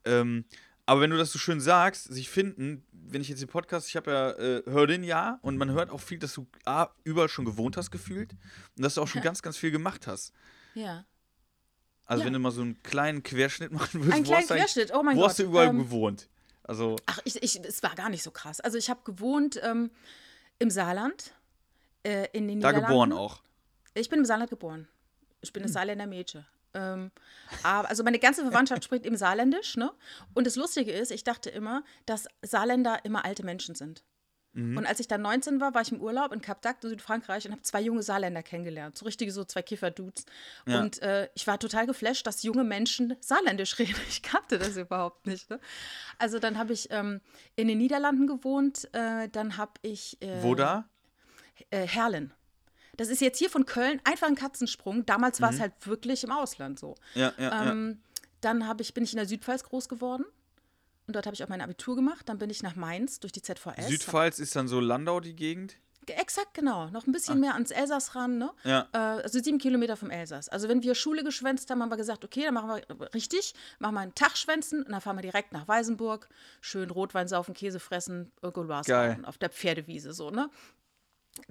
Ähm, 0.04 0.44
aber 0.86 1.00
wenn 1.00 1.10
du 1.10 1.16
das 1.16 1.32
so 1.32 1.38
schön 1.38 1.60
sagst, 1.60 2.04
sich 2.12 2.28
finden, 2.28 2.84
wenn 2.92 3.20
ich 3.20 3.28
jetzt 3.28 3.40
den 3.40 3.48
Podcast, 3.48 3.88
ich 3.88 3.96
habe 3.96 4.10
ja, 4.10 4.30
äh, 4.32 4.62
hör 4.66 4.86
den 4.86 5.04
ja 5.04 5.38
und 5.42 5.56
man 5.56 5.70
hört 5.70 5.90
auch 5.90 6.00
viel, 6.00 6.18
dass 6.18 6.34
du 6.34 6.46
A, 6.64 6.88
überall 7.04 7.28
schon 7.28 7.44
gewohnt 7.44 7.76
hast 7.76 7.90
gefühlt 7.90 8.32
und 8.76 8.82
dass 8.82 8.94
du 8.94 9.02
auch 9.02 9.08
schon 9.08 9.22
ganz, 9.22 9.42
ganz 9.42 9.56
viel 9.56 9.70
gemacht 9.70 10.06
hast. 10.06 10.32
ja. 10.74 11.04
Also 12.04 12.22
Ja. 12.22 12.26
wenn 12.26 12.32
du 12.32 12.38
mal 12.40 12.50
so 12.50 12.62
einen 12.62 12.82
kleinen 12.82 13.22
Querschnitt 13.22 13.70
machen 13.70 14.00
würdest, 14.02 14.16
Ein 14.18 14.26
wo, 14.26 14.34
hast 14.34 14.48
Querschnitt, 14.48 14.92
oh 14.92 15.02
mein 15.04 15.16
wo 15.16 15.20
Gott. 15.20 15.30
hast 15.30 15.38
du 15.38 15.44
überall 15.44 15.68
Ähm, 15.68 15.78
gewohnt? 15.78 16.28
Also, 16.64 16.96
Ach, 17.06 17.20
ich, 17.24 17.40
ich, 17.42 17.60
es 17.64 17.82
war 17.84 17.94
gar 17.94 18.10
nicht 18.10 18.24
so 18.24 18.32
krass. 18.32 18.60
Also 18.60 18.76
ich 18.76 18.90
habe 18.90 19.00
gewohnt 19.04 19.58
ähm, 19.62 19.90
im 20.58 20.68
Saarland, 20.68 21.32
äh, 22.02 22.26
in 22.32 22.48
den 22.48 22.60
da 22.60 22.68
Niederlanden. 22.68 22.86
geboren 22.88 23.12
auch. 23.12 23.40
Ich 23.94 24.08
bin 24.10 24.18
im 24.18 24.24
Saarland 24.24 24.50
geboren. 24.50 24.88
Ich 25.42 25.52
bin 25.52 25.62
ein 25.62 25.68
Saarländer 25.68 26.06
Mädchen. 26.06 26.44
Ähm, 26.74 27.10
aber, 27.62 27.88
also 27.88 28.02
meine 28.02 28.18
ganze 28.18 28.42
Verwandtschaft 28.42 28.84
spricht 28.84 29.06
eben 29.06 29.16
Saarländisch, 29.16 29.76
ne? 29.76 29.92
Und 30.34 30.46
das 30.46 30.56
Lustige 30.56 30.92
ist, 30.92 31.10
ich 31.10 31.24
dachte 31.24 31.50
immer, 31.50 31.84
dass 32.06 32.26
Saarländer 32.42 33.04
immer 33.04 33.24
alte 33.24 33.44
Menschen 33.44 33.74
sind. 33.74 34.04
Mhm. 34.54 34.76
Und 34.76 34.86
als 34.86 35.00
ich 35.00 35.08
dann 35.08 35.22
19 35.22 35.60
war, 35.60 35.74
war 35.74 35.82
ich 35.82 35.92
im 35.92 36.00
Urlaub 36.00 36.32
in 36.32 36.40
Cap 36.42 36.64
d'Agde, 36.64 36.88
Südfrankreich, 36.88 37.46
und 37.46 37.52
habe 37.52 37.62
zwei 37.62 37.80
junge 37.80 38.02
Saarländer 38.02 38.42
kennengelernt. 38.42 38.98
So 38.98 39.06
richtige, 39.06 39.32
so 39.32 39.44
zwei 39.44 39.62
Kiffer-Dudes. 39.62 40.26
Ja. 40.66 40.80
Und 40.80 41.00
äh, 41.02 41.28
ich 41.34 41.46
war 41.46 41.58
total 41.58 41.86
geflasht, 41.86 42.26
dass 42.26 42.42
junge 42.42 42.64
Menschen 42.64 43.16
Saarländisch 43.20 43.78
reden. 43.78 43.96
Ich 44.08 44.22
kannte 44.22 44.58
das 44.58 44.76
überhaupt 44.76 45.26
nicht. 45.26 45.48
Ne? 45.48 45.58
Also 46.18 46.38
dann 46.38 46.58
habe 46.58 46.72
ich 46.72 46.88
ähm, 46.90 47.20
in 47.56 47.68
den 47.68 47.78
Niederlanden 47.78 48.26
gewohnt, 48.26 48.88
äh, 48.92 49.28
dann 49.28 49.56
habe 49.56 49.72
ich 49.82 50.20
äh, 50.20 50.42
Wo 50.42 50.54
da? 50.54 50.88
äh, 51.70 51.86
Herlen. 51.86 52.32
Das 52.96 53.08
ist 53.08 53.20
jetzt 53.20 53.38
hier 53.38 53.48
von 53.50 53.64
Köln 53.66 54.00
einfach 54.04 54.26
ein 54.28 54.34
Katzensprung. 54.34 55.06
Damals 55.06 55.40
war 55.40 55.50
es 55.50 55.60
halt 55.60 55.72
wirklich 55.86 56.24
im 56.24 56.30
Ausland 56.30 56.78
so. 56.78 56.94
Ja, 57.14 57.32
ja, 57.38 57.70
Ähm, 57.70 58.00
Dann 58.42 58.66
hab 58.68 58.80
ich, 58.80 58.92
bin 58.92 59.04
ich 59.04 59.12
in 59.12 59.16
der 59.16 59.26
Südpfalz 59.26 59.64
groß 59.64 59.88
geworden. 59.88 60.24
Und 61.06 61.16
dort 61.16 61.26
habe 61.26 61.34
ich 61.34 61.42
auch 61.42 61.48
mein 61.48 61.60
Abitur 61.60 61.96
gemacht. 61.96 62.28
Dann 62.28 62.38
bin 62.38 62.50
ich 62.50 62.62
nach 62.62 62.76
Mainz 62.76 63.18
durch 63.20 63.32
die 63.32 63.42
ZVS. 63.42 63.76
ja. 63.78 63.82
Südpfalz 63.88 64.38
ist 64.38 64.54
dann 64.56 64.68
so 64.68 64.78
Landau 64.80 65.20
die 65.20 65.34
Gegend. 65.34 65.76
Exakt, 66.06 66.54
genau. 66.54 66.88
Noch 66.90 67.06
ein 67.06 67.12
bisschen 67.12 67.38
mehr 67.38 67.54
ans 67.54 67.70
Elsass 67.70 68.14
ran. 68.16 68.36
Ne? 68.36 68.50
Ja. 68.64 68.88
Äh, 68.92 68.98
also 68.98 69.38
sieben 69.40 69.58
Kilometer 69.58 69.96
vom 69.96 70.10
Elsass. 70.10 70.48
Also 70.48 70.68
wenn 70.68 70.82
wir 70.82 70.94
Schule 70.96 71.22
geschwänzt 71.22 71.70
haben, 71.70 71.80
haben 71.80 71.90
wir 71.90 71.96
gesagt, 71.96 72.24
okay, 72.24 72.42
dann 72.44 72.54
machen 72.54 72.68
wir 72.70 73.14
richtig, 73.14 73.54
machen 73.78 73.94
wir 73.94 74.00
einen 74.00 74.14
Tag 74.14 74.36
schwänzen 74.36 74.82
und 74.82 74.90
dann 74.90 75.00
fahren 75.00 75.16
wir 75.16 75.22
direkt 75.22 75.52
nach 75.52 75.68
Weißenburg. 75.68 76.28
Schön 76.60 76.90
Rotwein 76.90 77.28
saufen, 77.28 77.54
Käse 77.54 77.78
fressen, 77.78 78.32
Gauloise 78.40 78.88
Geil. 78.90 79.18
auf 79.24 79.38
der 79.38 79.50
Pferdewiese 79.50 80.12
so, 80.12 80.30
ne? 80.30 80.50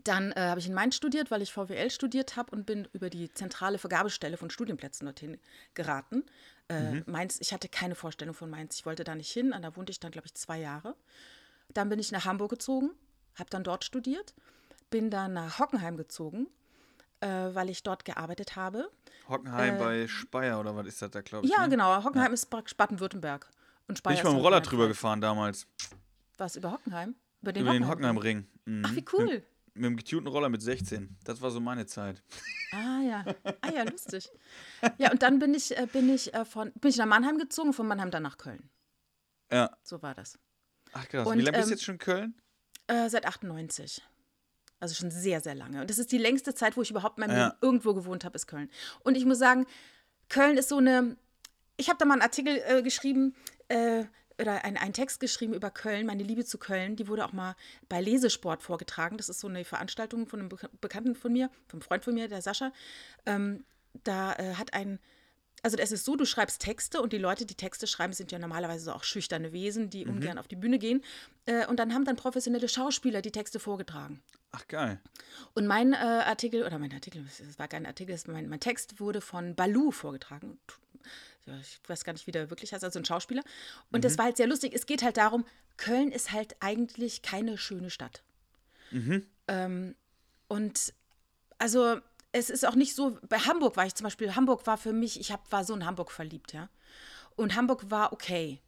Dann 0.03 0.31
äh, 0.33 0.41
habe 0.41 0.59
ich 0.59 0.67
in 0.67 0.73
Mainz 0.73 0.95
studiert, 0.95 1.31
weil 1.31 1.41
ich 1.41 1.51
VWL 1.51 1.89
studiert 1.89 2.35
habe 2.35 2.51
und 2.51 2.65
bin 2.65 2.87
über 2.93 3.09
die 3.09 3.31
zentrale 3.33 3.77
Vergabestelle 3.77 4.37
von 4.37 4.49
Studienplätzen 4.49 5.05
dorthin 5.05 5.39
geraten. 5.73 6.23
Äh, 6.69 7.01
Mainz, 7.05 7.39
ich 7.41 7.51
hatte 7.51 7.67
keine 7.67 7.95
Vorstellung 7.95 8.33
von 8.33 8.49
Mainz. 8.49 8.75
Ich 8.75 8.85
wollte 8.85 9.03
da 9.03 9.15
nicht 9.15 9.31
hin. 9.31 9.53
Da 9.61 9.75
wohnte 9.75 9.91
ich 9.91 9.99
dann, 9.99 10.11
glaube 10.11 10.27
ich, 10.27 10.35
zwei 10.35 10.59
Jahre. 10.59 10.95
Dann 11.73 11.89
bin 11.89 11.99
ich 11.99 12.11
nach 12.11 12.25
Hamburg 12.25 12.51
gezogen, 12.51 12.91
habe 13.35 13.49
dann 13.49 13.63
dort 13.63 13.83
studiert. 13.83 14.33
bin 14.89 15.09
dann 15.09 15.33
nach 15.33 15.57
Hockenheim 15.57 15.95
gezogen, 15.97 16.47
äh, 17.21 17.27
weil 17.27 17.69
ich 17.69 17.81
dort 17.81 18.03
gearbeitet 18.05 18.55
habe. 18.55 18.91
Hockenheim 19.29 19.77
bei 19.77 20.07
Speyer 20.07 20.59
oder 20.59 20.75
was 20.75 20.85
ist 20.87 21.01
das 21.01 21.11
da, 21.11 21.21
glaube 21.21 21.45
ich? 21.45 21.51
Ja, 21.51 21.63
ne? 21.63 21.69
genau. 21.69 22.03
Hockenheim 22.03 22.33
ist 22.33 22.49
praktisch 22.49 22.75
Baden-Württemberg. 22.75 23.49
Und 23.87 23.97
Speyer 23.97 24.11
Bin 24.11 24.17
ich 24.17 24.23
mit 24.23 24.33
dem 24.33 24.37
Roller 24.37 24.57
Hockenheim 24.57 24.69
drüber 24.69 24.87
gefahren 24.89 25.21
damals. 25.21 25.65
Was, 26.37 26.55
über 26.55 26.71
Hockenheim? 26.73 27.15
Über 27.41 27.53
den 27.53 27.63
Über 27.63 27.73
den 27.73 27.87
Hockenheimring? 27.87 28.47
Hockenheimring. 28.65 28.79
Mhm. 28.79 28.83
Ach, 28.85 28.95
wie 28.95 29.05
cool. 29.13 29.43
Mit, 29.73 29.85
dem 29.85 29.97
getunten 29.97 30.27
Roller 30.27 30.49
mit 30.49 30.61
16. 30.61 31.17
Das 31.23 31.41
war 31.41 31.49
so 31.51 31.59
meine 31.59 31.85
Zeit. 31.85 32.21
Ah 32.71 33.01
ja, 33.01 33.25
ah 33.61 33.71
ja, 33.73 33.83
lustig. 33.89 34.29
Ja, 34.97 35.11
und 35.11 35.21
dann 35.21 35.39
bin 35.39 35.53
ich, 35.53 35.77
äh, 35.77 35.87
bin 35.91 36.13
ich 36.13 36.33
äh, 36.33 36.45
von 36.45 36.71
bin 36.73 36.89
ich 36.89 36.97
nach 36.97 37.05
Mannheim 37.05 37.37
gezogen, 37.37 37.73
von 37.73 37.87
Mannheim 37.87 38.11
dann 38.11 38.23
nach 38.23 38.37
Köln. 38.37 38.69
Ja. 39.51 39.69
So 39.83 40.01
war 40.01 40.13
das. 40.13 40.37
Ach 40.93 41.07
krass. 41.07 41.27
Und, 41.27 41.37
Wie 41.37 41.41
lange 41.41 41.57
bist 41.57 41.63
ähm, 41.63 41.69
du 41.69 41.75
jetzt 41.75 41.83
schon 41.83 41.95
in 41.95 41.99
Köln? 41.99 42.41
Äh, 42.87 43.09
seit 43.09 43.25
98. 43.25 44.01
Also 44.79 44.95
schon 44.95 45.11
sehr, 45.11 45.41
sehr 45.41 45.55
lange. 45.55 45.81
Und 45.81 45.89
das 45.89 45.99
ist 45.99 46.11
die 46.11 46.17
längste 46.17 46.55
Zeit, 46.55 46.75
wo 46.75 46.81
ich 46.81 46.89
überhaupt 46.89 47.17
in 47.17 47.27
meinem 47.27 47.37
Ja. 47.37 47.45
Leben 47.47 47.57
irgendwo 47.61 47.93
gewohnt 47.93 48.25
habe, 48.25 48.35
ist 48.35 48.47
Köln. 48.47 48.69
Und 49.03 49.15
ich 49.15 49.25
muss 49.25 49.37
sagen, 49.37 49.67
Köln 50.27 50.57
ist 50.57 50.69
so 50.69 50.77
eine. 50.77 51.17
Ich 51.77 51.87
habe 51.89 51.97
da 51.97 52.05
mal 52.05 52.15
einen 52.15 52.23
Artikel 52.23 52.61
äh, 52.65 52.81
geschrieben, 52.81 53.35
äh, 53.67 54.05
oder 54.41 54.65
ein- 54.65 54.77
einen 54.77 54.93
Text 54.93 55.19
geschrieben 55.19 55.53
über 55.53 55.69
Köln, 55.71 56.05
meine 56.05 56.23
Liebe 56.23 56.43
zu 56.45 56.57
Köln. 56.57 56.95
Die 56.95 57.07
wurde 57.07 57.25
auch 57.25 57.33
mal 57.33 57.55
bei 57.89 58.01
Lesesport 58.01 58.61
vorgetragen. 58.63 59.17
Das 59.17 59.29
ist 59.29 59.39
so 59.39 59.47
eine 59.47 59.63
Veranstaltung 59.63 60.27
von 60.27 60.39
einem 60.39 60.49
Be 60.49 60.57
Bekannten 60.81 61.15
von 61.15 61.31
mir, 61.31 61.49
vom 61.67 61.81
Freund 61.81 62.03
von 62.03 62.13
mir, 62.13 62.27
der 62.27 62.41
Sascha. 62.41 62.71
Ähm, 63.25 63.63
da 64.03 64.33
äh, 64.33 64.55
hat 64.55 64.73
ein. 64.73 64.99
Also 65.63 65.77
es 65.77 65.91
ist 65.91 66.05
so, 66.05 66.15
du 66.15 66.25
schreibst 66.25 66.59
Texte 66.61 67.03
und 67.03 67.13
die 67.13 67.19
Leute, 67.19 67.45
die 67.45 67.53
Texte 67.53 67.85
schreiben, 67.85 68.13
sind 68.13 68.31
ja 68.31 68.39
normalerweise 68.39 68.85
so 68.85 68.93
auch 68.93 69.03
schüchterne 69.03 69.53
Wesen, 69.53 69.91
die 69.91 70.07
ungern 70.07 70.39
auf 70.39 70.47
die 70.47 70.55
Bühne 70.55 70.79
gehen. 70.79 71.03
Äh, 71.45 71.67
und 71.67 71.77
dann 71.77 71.93
haben 71.93 72.03
dann 72.03 72.15
professionelle 72.15 72.67
Schauspieler 72.67 73.21
die 73.21 73.31
Texte 73.31 73.59
vorgetragen. 73.59 74.23
Ach 74.53 74.67
geil. 74.67 74.99
Und 75.53 75.67
mein 75.67 75.93
äh, 75.93 75.97
Artikel, 75.97 76.65
oder 76.65 76.79
mein 76.79 76.91
Artikel, 76.91 77.23
es 77.27 77.59
war 77.59 77.67
kein 77.67 77.85
Artikel, 77.85 78.17
mein, 78.25 78.49
mein 78.49 78.59
Text 78.59 78.99
wurde 78.99 79.21
von 79.21 79.53
Balu 79.55 79.91
vorgetragen. 79.91 80.57
Ich 81.59 81.79
weiß 81.87 82.03
gar 82.03 82.13
nicht, 82.13 82.27
wie 82.27 82.31
der 82.31 82.49
wirklich 82.49 82.73
heißt, 82.73 82.83
also 82.83 82.99
ein 82.99 83.05
Schauspieler. 83.05 83.43
Und 83.91 84.03
das 84.05 84.17
war 84.17 84.25
halt 84.25 84.37
sehr 84.37 84.47
lustig. 84.47 84.73
Es 84.73 84.85
geht 84.85 85.03
halt 85.03 85.17
darum, 85.17 85.45
Köln 85.77 86.11
ist 86.11 86.31
halt 86.31 86.55
eigentlich 86.59 87.21
keine 87.21 87.57
schöne 87.57 87.89
Stadt. 87.89 88.23
Ähm, 89.47 89.95
und 90.47 90.93
also 91.57 91.97
es 92.31 92.49
ist 92.49 92.65
auch 92.65 92.75
nicht 92.75 92.95
so, 92.95 93.17
bei 93.27 93.37
Hamburg 93.39 93.77
war 93.77 93.85
ich 93.85 93.95
zum 93.95 94.05
Beispiel, 94.05 94.35
Hamburg 94.35 94.65
war 94.67 94.77
für 94.77 94.93
mich, 94.93 95.19
ich 95.19 95.31
hab, 95.31 95.51
war 95.51 95.63
so 95.63 95.73
in 95.73 95.85
Hamburg 95.85 96.11
verliebt, 96.11 96.53
ja. 96.53 96.69
Und 97.35 97.55
Hamburg 97.55 97.89
war 97.89 98.13
okay. 98.13 98.59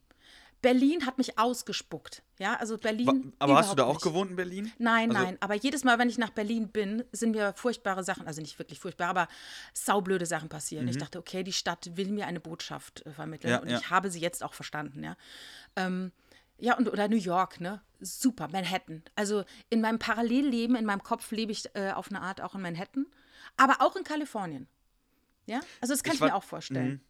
Berlin 0.63 1.05
hat 1.05 1.19
mich 1.19 1.37
ausgespuckt, 1.37 2.23
ja, 2.39 2.55
also 2.55 2.79
Berlin. 2.79 3.33
Aber 3.37 3.55
hast 3.57 3.69
du 3.71 3.75
da 3.75 3.83
auch 3.83 3.93
nicht. 3.95 4.01
gewohnt 4.03 4.31
in 4.31 4.35
Berlin? 4.35 4.71
Nein, 4.79 5.11
Also- 5.11 5.21
nein. 5.23 5.37
Aber 5.41 5.53
jedes 5.53 5.83
Mal, 5.83 5.99
wenn 5.99 6.09
ich 6.09 6.17
nach 6.17 6.31
Berlin 6.31 6.69
bin, 6.69 7.03
sind 7.11 7.31
mir 7.33 7.53
furchtbare 7.55 8.03
Sachen, 8.03 8.25
also 8.25 8.41
nicht 8.41 8.57
wirklich 8.57 8.79
furchtbar, 8.79 9.09
aber 9.09 9.27
saublöde 9.73 10.25
Sachen 10.25 10.49
passieren. 10.49 10.87
Ich 10.87 10.97
dachte, 10.97 11.19
okay, 11.19 11.43
die 11.43 11.53
Stadt 11.53 11.91
will 11.95 12.07
mir 12.11 12.25
eine 12.25 12.39
Botschaft 12.39 13.05
äh, 13.05 13.11
vermitteln 13.11 13.51
Mhm. 13.51 13.53
Ja, 13.55 13.61
und 13.61 13.69
ja. 13.69 13.77
ich 13.79 13.89
habe 13.91 14.09
sie 14.09 14.19
jetzt 14.21 14.43
auch 14.43 14.53
verstanden, 14.55 15.03
ja. 15.03 15.15
Ähm, 15.75 16.11
ja, 16.57 16.75
und 16.77 16.87
oder 16.89 17.07
New 17.09 17.17
York, 17.17 17.59
ne? 17.59 17.81
Super, 17.99 18.47
Manhattan. 18.47 19.03
Also 19.15 19.43
in 19.69 19.81
meinem 19.81 19.99
Parallelleben, 19.99 20.75
in 20.75 20.85
meinem 20.85 21.03
Kopf 21.03 21.29
lebe 21.31 21.51
ich 21.51 21.69
äh, 21.75 21.91
auf 21.91 22.09
eine 22.09 22.21
Art 22.21 22.41
auch 22.41 22.55
in 22.55 22.61
Manhattan, 22.61 23.05
aber 23.57 23.77
auch 23.81 23.95
in 23.95 24.03
Kalifornien. 24.03 24.67
Ja, 25.45 25.59
also 25.81 25.93
das 25.93 26.03
kann 26.03 26.15
ich, 26.15 26.21
war- 26.21 26.29
mir 26.29 26.35
auch 26.35 26.43
vorstellen. 26.43 27.01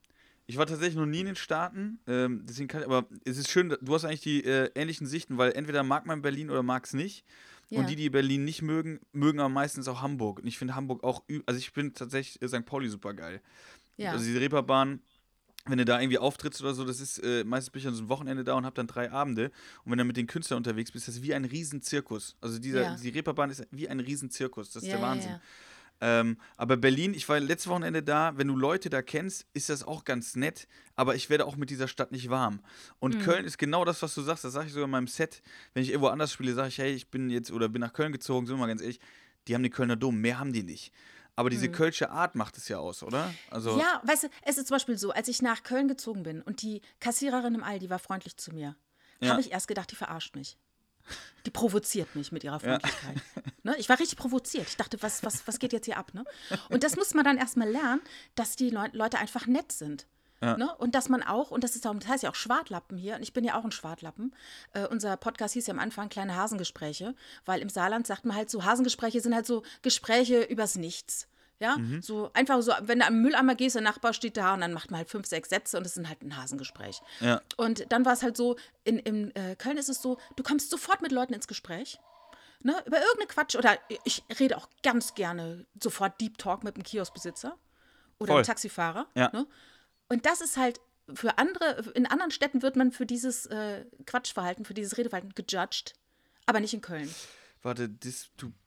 Ich 0.45 0.57
war 0.57 0.65
tatsächlich 0.65 0.95
noch 0.97 1.05
nie 1.05 1.21
in 1.21 1.27
den 1.27 1.35
Staaten, 1.35 1.99
ähm, 2.05 2.41
deswegen 2.45 2.67
kann 2.67 2.81
ich, 2.81 2.87
aber 2.87 3.07
es 3.23 3.37
ist 3.37 3.49
schön, 3.49 3.75
du 3.81 3.93
hast 3.93 4.03
eigentlich 4.03 4.21
die 4.21 4.43
äh, 4.43 4.69
ähnlichen 4.75 5.07
Sichten, 5.07 5.37
weil 5.37 5.53
entweder 5.53 5.83
mag 5.83 6.05
man 6.05 6.21
Berlin 6.21 6.49
oder 6.49 6.63
mag 6.63 6.85
es 6.85 6.93
nicht. 6.93 7.23
Ja. 7.69 7.79
Und 7.79 7.89
die, 7.89 7.95
die 7.95 8.09
Berlin 8.09 8.43
nicht 8.43 8.61
mögen, 8.61 8.99
mögen 9.13 9.39
aber 9.39 9.49
meistens 9.49 9.87
auch 9.87 10.01
Hamburg. 10.01 10.39
Und 10.39 10.47
ich 10.47 10.57
finde 10.57 10.75
Hamburg 10.75 11.03
auch, 11.03 11.23
also 11.45 11.57
ich 11.57 11.71
finde 11.71 11.93
tatsächlich 11.93 12.41
äh, 12.41 12.47
St. 12.49 12.65
Pauli 12.65 12.89
super 12.89 13.13
geil. 13.13 13.41
Ja. 13.95 14.11
Also 14.11 14.25
die 14.25 14.37
Reeperbahn, 14.37 15.01
wenn 15.65 15.77
du 15.77 15.85
da 15.85 15.99
irgendwie 16.01 16.17
auftrittst 16.17 16.61
oder 16.61 16.73
so, 16.73 16.83
das 16.83 16.99
ist, 16.99 17.19
äh, 17.19 17.45
meistens 17.45 17.71
bin 17.71 17.79
ich 17.79 17.87
an 17.87 17.93
so 17.93 18.01
einem 18.01 18.09
Wochenende 18.09 18.43
da 18.43 18.55
und 18.55 18.65
habe 18.65 18.75
dann 18.75 18.87
drei 18.87 19.09
Abende. 19.11 19.45
Und 19.85 19.91
wenn 19.91 19.97
du 19.97 20.03
mit 20.03 20.17
den 20.17 20.27
Künstlern 20.27 20.57
unterwegs 20.57 20.91
bist, 20.91 21.07
das 21.07 21.15
ist 21.15 21.23
wie 21.23 21.33
ein 21.33 21.45
Riesenzirkus. 21.45 22.35
Also 22.41 22.59
dieser, 22.59 22.81
Ja. 22.81 22.95
die 22.97 23.09
Reeperbahn 23.09 23.49
ist 23.49 23.65
wie 23.71 23.87
ein 23.87 24.01
Riesenzirkus. 24.01 24.71
Das 24.71 24.83
ist 24.83 24.91
der 24.91 25.01
Wahnsinn. 25.01 25.39
Ähm, 26.05 26.37
aber 26.57 26.75
Berlin, 26.75 27.13
ich 27.13 27.29
war 27.29 27.39
letztes 27.39 27.69
Wochenende 27.69 28.03
da, 28.03 28.37
wenn 28.37 28.49
du 28.49 28.57
Leute 28.57 28.89
da 28.89 29.01
kennst, 29.01 29.47
ist 29.53 29.69
das 29.69 29.83
auch 29.83 30.03
ganz 30.03 30.35
nett, 30.35 30.67
aber 30.97 31.15
ich 31.15 31.29
werde 31.29 31.45
auch 31.45 31.55
mit 31.55 31.69
dieser 31.69 31.87
Stadt 31.87 32.11
nicht 32.11 32.29
warm. 32.29 32.59
Und 32.99 33.19
Köln 33.21 33.45
ist 33.45 33.57
genau 33.57 33.85
das, 33.85 34.01
was 34.01 34.13
du 34.13 34.21
sagst, 34.21 34.43
das 34.43 34.51
sage 34.51 34.67
ich 34.67 34.73
sogar 34.73 34.83
in 34.85 34.91
meinem 34.91 35.07
Set. 35.07 35.41
Wenn 35.73 35.81
ich 35.81 35.91
irgendwo 35.91 36.09
anders 36.09 36.33
spiele, 36.33 36.53
sage 36.53 36.67
ich, 36.67 36.77
hey, 36.77 36.91
ich 36.91 37.09
bin 37.09 37.29
jetzt 37.29 37.51
oder 37.53 37.69
bin 37.69 37.79
nach 37.79 37.93
Köln 37.93 38.11
gezogen, 38.11 38.45
sind 38.45 38.57
wir 38.57 38.59
mal 38.59 38.67
ganz 38.67 38.81
ehrlich, 38.81 38.99
die 39.47 39.55
haben 39.55 39.63
den 39.63 39.71
Kölner 39.71 39.95
Dom, 39.95 40.19
mehr 40.19 40.39
haben 40.39 40.51
die 40.51 40.63
nicht. 40.63 40.91
Aber 41.37 41.49
diese 41.49 41.71
kölsche 41.71 42.11
Art 42.11 42.35
macht 42.35 42.57
es 42.57 42.67
ja 42.67 42.79
aus, 42.79 43.01
oder? 43.01 43.33
Also, 43.49 43.79
Ja, 43.79 44.01
weißt 44.03 44.23
du, 44.25 44.27
es 44.43 44.57
ist 44.57 44.67
zum 44.67 44.75
Beispiel 44.75 44.97
so, 44.97 45.11
als 45.11 45.29
ich 45.29 45.41
nach 45.41 45.63
Köln 45.63 45.87
gezogen 45.87 46.23
bin 46.23 46.41
und 46.41 46.61
die 46.61 46.81
Kassiererin 46.99 47.55
im 47.55 47.63
Aldi 47.63 47.89
war 47.89 47.99
freundlich 47.99 48.35
zu 48.35 48.51
mir, 48.53 48.75
Ja. 49.21 49.31
habe 49.31 49.41
ich 49.41 49.51
erst 49.51 49.69
gedacht, 49.69 49.89
die 49.89 49.95
verarscht 49.95 50.35
mich. 50.35 50.57
Die 51.45 51.51
provoziert 51.51 52.15
mich 52.15 52.31
mit 52.31 52.43
ihrer 52.43 52.59
Freundlichkeit. 52.59 53.17
Ne? 53.63 53.75
Ich 53.77 53.87
war 53.87 53.99
richtig 53.99 54.17
provoziert. 54.17 54.67
Ich 54.67 54.77
dachte, 54.77 55.01
was, 55.01 55.23
was, 55.23 55.47
was 55.47 55.57
geht 55.57 55.73
jetzt 55.73 55.85
hier 55.85 55.97
ab? 55.97 56.13
Ne? 56.13 56.25
Und 56.69 56.83
das 56.83 56.95
muss 56.97 57.13
man 57.13 57.23
dann 57.23 57.37
erstmal 57.37 57.69
lernen, 57.69 58.01
dass 58.35 58.57
die 58.57 58.69
Leu 58.69 58.87
Leute 58.91 59.17
einfach 59.17 59.47
nett 59.47 59.71
sind. 59.71 60.05
Ne? 60.57 60.75
Und 60.75 60.93
dass 60.93 61.07
man 61.07 61.23
auch, 61.23 61.51
und 61.51 61.63
das 61.63 61.75
ist 61.75 61.87
auch, 61.87 61.93
das 61.95 62.07
heißt 62.07 62.23
ja 62.23 62.29
auch 62.29 62.35
Schwartlappen 62.35 62.97
hier, 62.97 63.15
und 63.15 63.21
ich 63.21 63.31
bin 63.31 63.45
ja 63.45 63.57
auch 63.57 63.63
ein 63.63 63.71
Schwartlappen. 63.71 64.35
Äh, 64.73 64.87
unser 64.87 65.15
Podcast 65.15 65.53
hieß 65.53 65.67
ja 65.67 65.73
am 65.73 65.79
Anfang 65.79 66.09
kleine 66.09 66.35
Hasengespräche, 66.35 67.15
weil 67.45 67.61
im 67.61 67.69
Saarland 67.69 68.05
sagt 68.05 68.25
man 68.25 68.35
halt 68.35 68.49
so, 68.49 68.65
Hasengespräche 68.65 69.21
sind 69.21 69.33
halt 69.33 69.45
so 69.45 69.63
Gespräche 69.81 70.41
übers 70.41 70.75
Nichts. 70.75 71.27
Ja, 71.63 71.77
so 72.01 72.29
einfach 72.33 72.61
so, 72.61 72.73
wenn 72.81 72.99
du 72.99 73.05
am 73.05 73.21
Mülleimer 73.21 73.55
gehst, 73.55 73.75
der 73.75 73.81
Nachbar 73.81 74.11
steht 74.11 74.35
da 74.35 74.53
und 74.53 74.59
dann 74.59 74.73
macht 74.73 74.91
man 74.91 74.97
halt 74.97 75.09
fünf, 75.09 75.25
sechs 75.25 75.47
Sätze 75.47 75.77
und 75.77 75.85
es 75.85 75.93
sind 75.93 76.09
halt 76.09 76.21
ein 76.21 76.35
Hasengespräch. 76.35 77.01
Ja. 77.21 77.41
Und 77.55 77.89
dann 77.89 78.03
war 78.03 78.11
es 78.11 78.21
halt 78.21 78.35
so, 78.35 78.57
in, 78.83 78.99
in 78.99 79.33
äh, 79.33 79.55
Köln 79.55 79.77
ist 79.77 79.87
es 79.87 80.01
so, 80.01 80.17
du 80.35 80.43
kommst 80.43 80.69
sofort 80.69 81.01
mit 81.01 81.13
Leuten 81.13 81.33
ins 81.33 81.47
Gespräch. 81.47 81.99
Ne, 82.65 82.75
über 82.85 82.97
irgendeine 82.97 83.27
Quatsch 83.27 83.55
oder 83.55 83.77
ich 84.03 84.23
rede 84.39 84.57
auch 84.57 84.67
ganz 84.83 85.15
gerne 85.15 85.65
sofort 85.81 86.19
Deep 86.19 86.37
Talk 86.37 86.65
mit 86.65 86.75
einem 86.75 86.83
Kioskbesitzer 86.83 87.57
oder 88.19 88.27
Voll. 88.27 88.37
einem 88.37 88.45
Taxifahrer. 88.45 89.07
Ja. 89.15 89.29
Ne? 89.31 89.47
Und 90.09 90.25
das 90.25 90.41
ist 90.41 90.57
halt 90.57 90.81
für 91.13 91.37
andere, 91.37 91.91
in 91.93 92.05
anderen 92.05 92.31
Städten 92.31 92.61
wird 92.61 92.75
man 92.75 92.91
für 92.91 93.05
dieses 93.05 93.45
äh, 93.45 93.85
Quatschverhalten, 94.05 94.65
für 94.65 94.73
dieses 94.73 94.97
Redeverhalten 94.97 95.33
gejudged, 95.33 95.93
aber 96.45 96.59
nicht 96.59 96.73
in 96.73 96.81
Köln. 96.81 97.13
warte, 97.61 97.89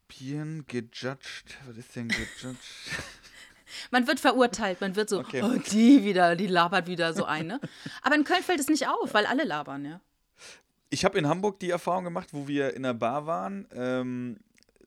dystopieren, 0.07 0.64
gejudged, 0.66 1.59
was 1.66 1.76
ist 1.76 1.94
denn 1.96 2.09
gejudged? 2.09 2.57
Man 3.90 4.07
wird 4.07 4.20
verurteilt, 4.20 4.80
man 4.80 4.94
wird 4.94 5.09
so, 5.09 5.18
Okay. 5.18 5.42
oh, 5.42 5.59
die 5.72 6.04
wieder, 6.04 6.36
die 6.36 6.46
labert 6.46 6.86
wieder 6.86 7.12
so 7.12 7.24
ein. 7.24 7.48
Ne? 7.48 7.61
Aber 8.00 8.14
in 8.14 8.22
Köln 8.22 8.42
fällt 8.42 8.61
es 8.61 8.68
nicht 8.68 8.86
auf, 8.86 9.12
weil 9.12 9.26
alle 9.26 9.42
labern, 9.42 9.84
ja. 9.84 10.00
Ich 10.88 11.04
habe 11.04 11.18
in 11.18 11.26
Hamburg 11.26 11.59
die 11.59 11.70
Erfahrung 11.70 12.04
gemacht, 12.04 12.28
wo 12.30 12.46
wir 12.46 12.74
in 12.74 12.84
der 12.84 12.94
Bar 12.94 13.26
waren, 13.26 13.66
ähm, 13.74 14.38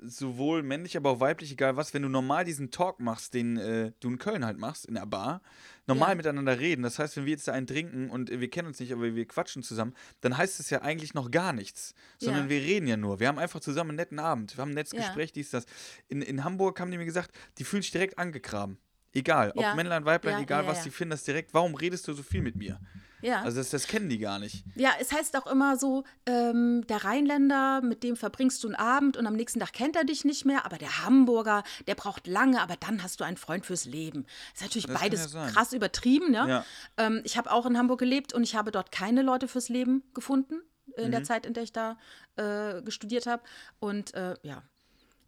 sowohl 0.02 0.64
männlich, 0.64 0.96
aber 0.96 1.10
auch 1.12 1.20
weiblich, 1.20 1.52
egal 1.52 1.76
was, 1.76 1.94
wenn 1.94 2.04
du 2.04 2.10
normal 2.10 2.46
diesen 2.46 2.72
Talk 2.72 3.02
machst, 3.02 3.34
den 3.34 3.58
äh, 3.58 3.92
du 4.00 4.08
in 4.08 4.18
Köln 4.18 4.46
halt 4.46 4.58
machst, 4.58 4.86
in 4.86 4.96
der 4.96 5.06
Bar, 5.06 5.42
normal 5.90 6.10
Ja. 6.12 6.16
miteinander 6.16 6.58
reden. 6.60 6.84
Das 6.84 6.98
heißt, 7.00 7.18
wenn 7.18 7.26
wir 7.26 7.32
jetzt 7.34 7.48
da 7.48 7.52
einen 7.52 7.68
trinken 7.68 8.10
und 8.10 8.30
wir 8.30 8.50
kennen 8.50 8.68
uns 8.70 8.80
nicht, 8.80 8.94
aber 8.94 9.14
wir 9.16 9.28
quatschen 9.28 9.62
zusammen, 9.64 9.94
dann 10.22 10.38
heißt 10.38 10.60
es 10.62 10.70
ja 10.70 10.82
eigentlich 10.82 11.14
noch 11.14 11.30
gar 11.32 11.52
nichts, 11.52 11.94
sondern 12.18 12.44
Ja. 12.44 12.50
wir 12.50 12.62
reden 12.62 12.88
ja 12.88 12.96
nur. 12.96 13.20
Wir 13.20 13.28
haben 13.28 13.40
einfach 13.40 13.60
zusammen 13.60 13.90
einen 13.92 13.98
netten 13.98 14.20
Abend, 14.20 14.56
wir 14.56 14.62
haben 14.62 14.72
ein 14.72 14.76
nettes 14.76 14.94
Ja. 14.94 15.00
Gespräch, 15.00 15.34
dies, 15.34 15.50
das. 15.50 15.66
In, 16.08 16.22
in 16.22 16.44
Hamburg 16.46 16.80
haben 16.80 16.92
die 16.92 16.98
mir 16.98 17.06
gesagt, 17.06 17.32
die 17.58 17.64
fühlen 17.66 17.82
sich 17.82 17.92
direkt 17.92 18.18
angegraben. 18.18 18.78
Egal, 19.12 19.52
ob. 19.56 19.76
Männlein, 19.76 20.06
Weiblein, 20.06 20.44
egal 20.44 20.68
was, 20.68 20.84
die 20.84 20.92
finden 20.92 21.12
das 21.12 21.24
direkt. 21.24 21.54
Warum 21.54 21.74
redest 21.76 22.08
du 22.08 22.14
so 22.14 22.22
viel 22.24 22.42
mit 22.42 22.56
mir? 22.56 22.80
Ja. 23.22 23.42
Also 23.42 23.58
das, 23.58 23.70
das 23.70 23.88
kennen 23.88 24.10
die 24.10 24.18
gar 24.20 24.40
nicht. 24.40 24.64
Ja, 24.76 24.92
es 25.00 25.12
heißt 25.12 25.36
auch 25.38 25.48
immer 25.48 25.78
so, 25.78 26.04
ähm, 26.26 26.86
der 26.88 27.04
Rheinländer, 27.04 27.82
mit 27.82 28.04
dem 28.04 28.16
verbringst 28.16 28.64
du 28.64 28.68
einen 28.70 28.76
Abend 28.76 29.18
und 29.18 29.26
am 29.28 29.36
nächsten 29.36 29.60
Tag 29.60 29.74
kennt 29.74 29.96
er 29.96 30.04
dich 30.06 30.26
nicht 30.26 30.46
mehr, 30.46 30.66
aber 30.66 30.78
der 30.78 31.04
Hamburger, 31.06 31.64
der 31.88 31.96
braucht 31.96 32.28
lange, 32.28 32.62
aber 32.62 32.76
dann 32.78 33.04
hast 33.04 33.20
du 33.20 33.24
einen 33.24 33.38
Freund 33.38 33.66
fürs 33.66 33.86
Leben. 33.86 34.26
ist 34.54 34.62
natürlich 34.62 34.86
Das 34.88 35.00
beides 35.02 35.34
ja 35.34 35.48
krass 35.48 35.74
übertrieben. 35.74 36.32
Ne? 36.32 36.46
Ja. 36.48 36.66
Ähm, 36.98 37.22
ich 37.24 37.38
habe 37.38 37.52
auch 37.52 37.66
in 37.66 37.78
Hamburg 37.78 38.00
gelebt 38.00 38.34
und 38.34 38.44
ich 38.44 38.56
habe 38.56 38.72
dort 38.72 38.92
keine 38.92 39.22
Leute 39.22 39.48
fürs 39.48 39.70
Leben 39.70 40.04
gefunden, 40.14 40.62
in 40.98 41.08
Mhm. 41.08 41.12
der 41.12 41.24
Zeit, 41.24 41.46
in 41.46 41.54
der 41.54 41.64
ich 41.64 41.72
da 41.74 41.98
äh, 42.38 42.82
gestudiert 42.82 43.28
habe. 43.28 43.44
Und 43.80 44.14
äh, 44.14 44.36
ja. 44.44 44.64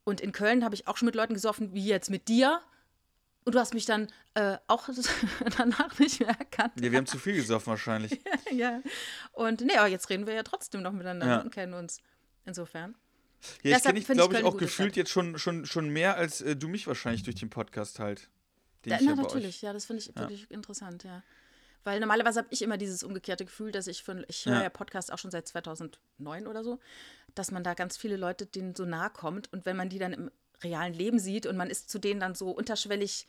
Und 0.03 0.19
in 0.21 0.31
Köln 0.31 0.63
habe 0.63 0.73
ich 0.75 0.87
auch 0.87 0.97
schon 0.97 1.05
mit 1.05 1.15
Leuten 1.15 1.33
gesoffen, 1.35 1.73
wie 1.73 1.85
jetzt 1.85 2.09
mit 2.09 2.27
dir. 2.27 2.59
Und 3.43 3.55
du 3.55 3.59
hast 3.59 3.73
mich 3.73 3.85
dann 3.85 4.07
äh, 4.35 4.57
auch 4.67 4.87
danach 5.57 5.97
nicht 5.99 6.19
mehr 6.19 6.29
erkannt. 6.29 6.73
Ja, 6.79 6.91
wir 6.91 6.97
haben 6.97 7.07
zu 7.07 7.17
viel 7.17 7.35
gesoffen 7.35 7.67
wahrscheinlich. 7.71 8.21
ja. 8.51 8.81
Und 9.31 9.61
nee, 9.61 9.75
aber 9.77 9.87
jetzt 9.87 10.09
reden 10.09 10.27
wir 10.27 10.33
ja 10.33 10.43
trotzdem 10.43 10.81
noch 10.83 10.91
miteinander 10.91 11.25
Ja. 11.27 11.41
und 11.41 11.51
kennen 11.51 11.73
uns. 11.73 11.99
Insofern. 12.45 12.95
Ja, 13.63 13.77
ich 13.77 13.83
kenne 13.83 13.99
dich, 13.99 14.07
glaube 14.07 14.37
ich, 14.37 14.43
auch 14.43 14.57
gefühlt 14.57 14.89
Stadt. 14.91 14.97
jetzt 14.97 15.09
schon, 15.11 15.39
schon, 15.39 15.65
schon 15.65 15.89
mehr 15.89 16.15
als 16.17 16.41
äh, 16.41 16.55
du 16.55 16.67
mich 16.67 16.85
wahrscheinlich 16.85 17.23
durch 17.23 17.37
den 17.37 17.49
Podcast 17.49 17.99
halt. 17.99 18.29
Den 18.85 18.91
Da, 18.91 18.95
ich 18.97 19.01
na, 19.05 19.11
ja 19.11 19.15
natürlich, 19.15 19.47
euch- 19.57 19.61
ja, 19.63 19.73
das 19.73 19.85
finde 19.85 20.01
ich 20.03 20.15
wirklich 20.15 20.49
interessant, 20.51 21.03
ja. 21.03 21.23
Weil 21.83 21.99
normalerweise 21.99 22.37
habe 22.39 22.49
ich 22.51 22.61
immer 22.61 22.77
dieses 22.77 23.01
umgekehrte 23.01 23.43
Gefühl, 23.45 23.71
dass 23.71 23.87
ich 23.87 24.03
von, 24.03 24.23
ich 24.27 24.45
höre 24.45 24.53
Ja. 24.57 24.63
ja 24.63 24.69
Podcast 24.69 25.11
auch 25.11 25.17
schon 25.17 25.31
seit 25.31 25.47
2009 25.47 26.45
oder 26.45 26.63
so, 26.63 26.79
dass 27.33 27.49
man 27.49 27.63
da 27.63 27.73
ganz 27.73 27.97
viele 27.97 28.17
Leute 28.17 28.45
denen 28.45 28.75
so 28.75 28.85
nahe 28.85 29.09
kommt 29.09 29.51
und 29.51 29.65
wenn 29.65 29.75
man 29.77 29.89
die 29.89 29.97
dann 29.97 30.13
im 30.13 30.31
realen 30.63 30.93
Leben 30.93 31.19
sieht 31.19 31.45
und 31.45 31.57
man 31.57 31.69
ist 31.69 31.89
zu 31.89 31.99
denen 31.99 32.19
dann 32.19 32.35
so 32.35 32.51
unterschwellig 32.51 33.27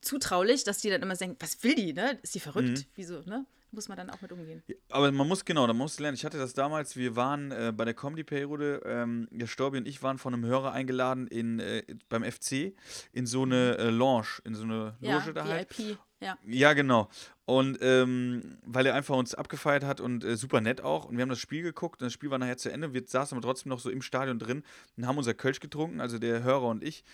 zutraulich, 0.00 0.64
dass 0.64 0.78
die 0.78 0.90
dann 0.90 1.02
immer 1.02 1.16
denken, 1.16 1.36
was 1.40 1.62
will 1.62 1.74
die, 1.74 1.92
ne? 1.92 2.18
Ist 2.22 2.34
die 2.34 2.40
verrückt? 2.40 2.78
Mhm. 2.78 2.84
Wieso, 2.94 3.20
ne? 3.22 3.46
Muss 3.74 3.88
man 3.88 3.96
dann 3.96 4.10
auch 4.10 4.20
mit 4.20 4.32
umgehen. 4.32 4.62
Aber 4.90 5.10
man 5.10 5.26
muss, 5.26 5.44
genau, 5.44 5.66
da 5.66 5.72
muss 5.72 5.98
lernen. 5.98 6.14
Ich 6.14 6.24
hatte 6.24 6.38
das 6.38 6.54
damals, 6.54 6.96
wir 6.96 7.16
waren 7.16 7.50
äh, 7.50 7.72
bei 7.76 7.84
der 7.84 7.94
Comedy-Periode, 7.94 8.82
ähm, 8.84 9.28
der 9.30 9.46
Storbi 9.46 9.78
und 9.78 9.88
ich 9.88 10.02
waren 10.02 10.18
von 10.18 10.32
einem 10.32 10.44
Hörer 10.44 10.72
eingeladen 10.72 11.26
in, 11.26 11.58
äh, 11.58 11.82
beim 12.08 12.24
FC 12.24 12.74
in 13.12 13.26
so 13.26 13.42
eine 13.42 13.76
äh, 13.78 13.90
Lounge, 13.90 14.40
in 14.44 14.54
so 14.54 14.62
eine 14.62 14.96
Loge 15.00 15.26
ja, 15.26 15.32
da 15.32 15.44
halt. 15.44 15.78
VIP, 15.78 15.98
ja. 16.20 16.38
Ja, 16.46 16.72
genau. 16.72 17.08
Und 17.44 17.78
ähm, 17.82 18.58
weil 18.64 18.86
er 18.86 18.94
einfach 18.94 19.16
uns 19.16 19.34
abgefeiert 19.34 19.84
hat 19.84 20.00
und 20.00 20.24
äh, 20.24 20.36
super 20.36 20.60
nett 20.60 20.80
auch. 20.80 21.04
Und 21.04 21.16
wir 21.16 21.22
haben 21.22 21.28
das 21.28 21.40
Spiel 21.40 21.62
geguckt 21.62 22.00
und 22.00 22.06
das 22.06 22.12
Spiel 22.12 22.30
war 22.30 22.38
nachher 22.38 22.56
zu 22.56 22.70
Ende. 22.70 22.94
Wir 22.94 23.02
saßen 23.06 23.36
aber 23.36 23.46
trotzdem 23.46 23.70
noch 23.70 23.80
so 23.80 23.90
im 23.90 24.02
Stadion 24.02 24.38
drin 24.38 24.62
und 24.96 25.06
haben 25.06 25.18
unser 25.18 25.34
Kölsch 25.34 25.60
getrunken, 25.60 26.00
also 26.00 26.18
der 26.18 26.42
Hörer 26.42 26.68
und 26.68 26.82
ich. 26.82 27.04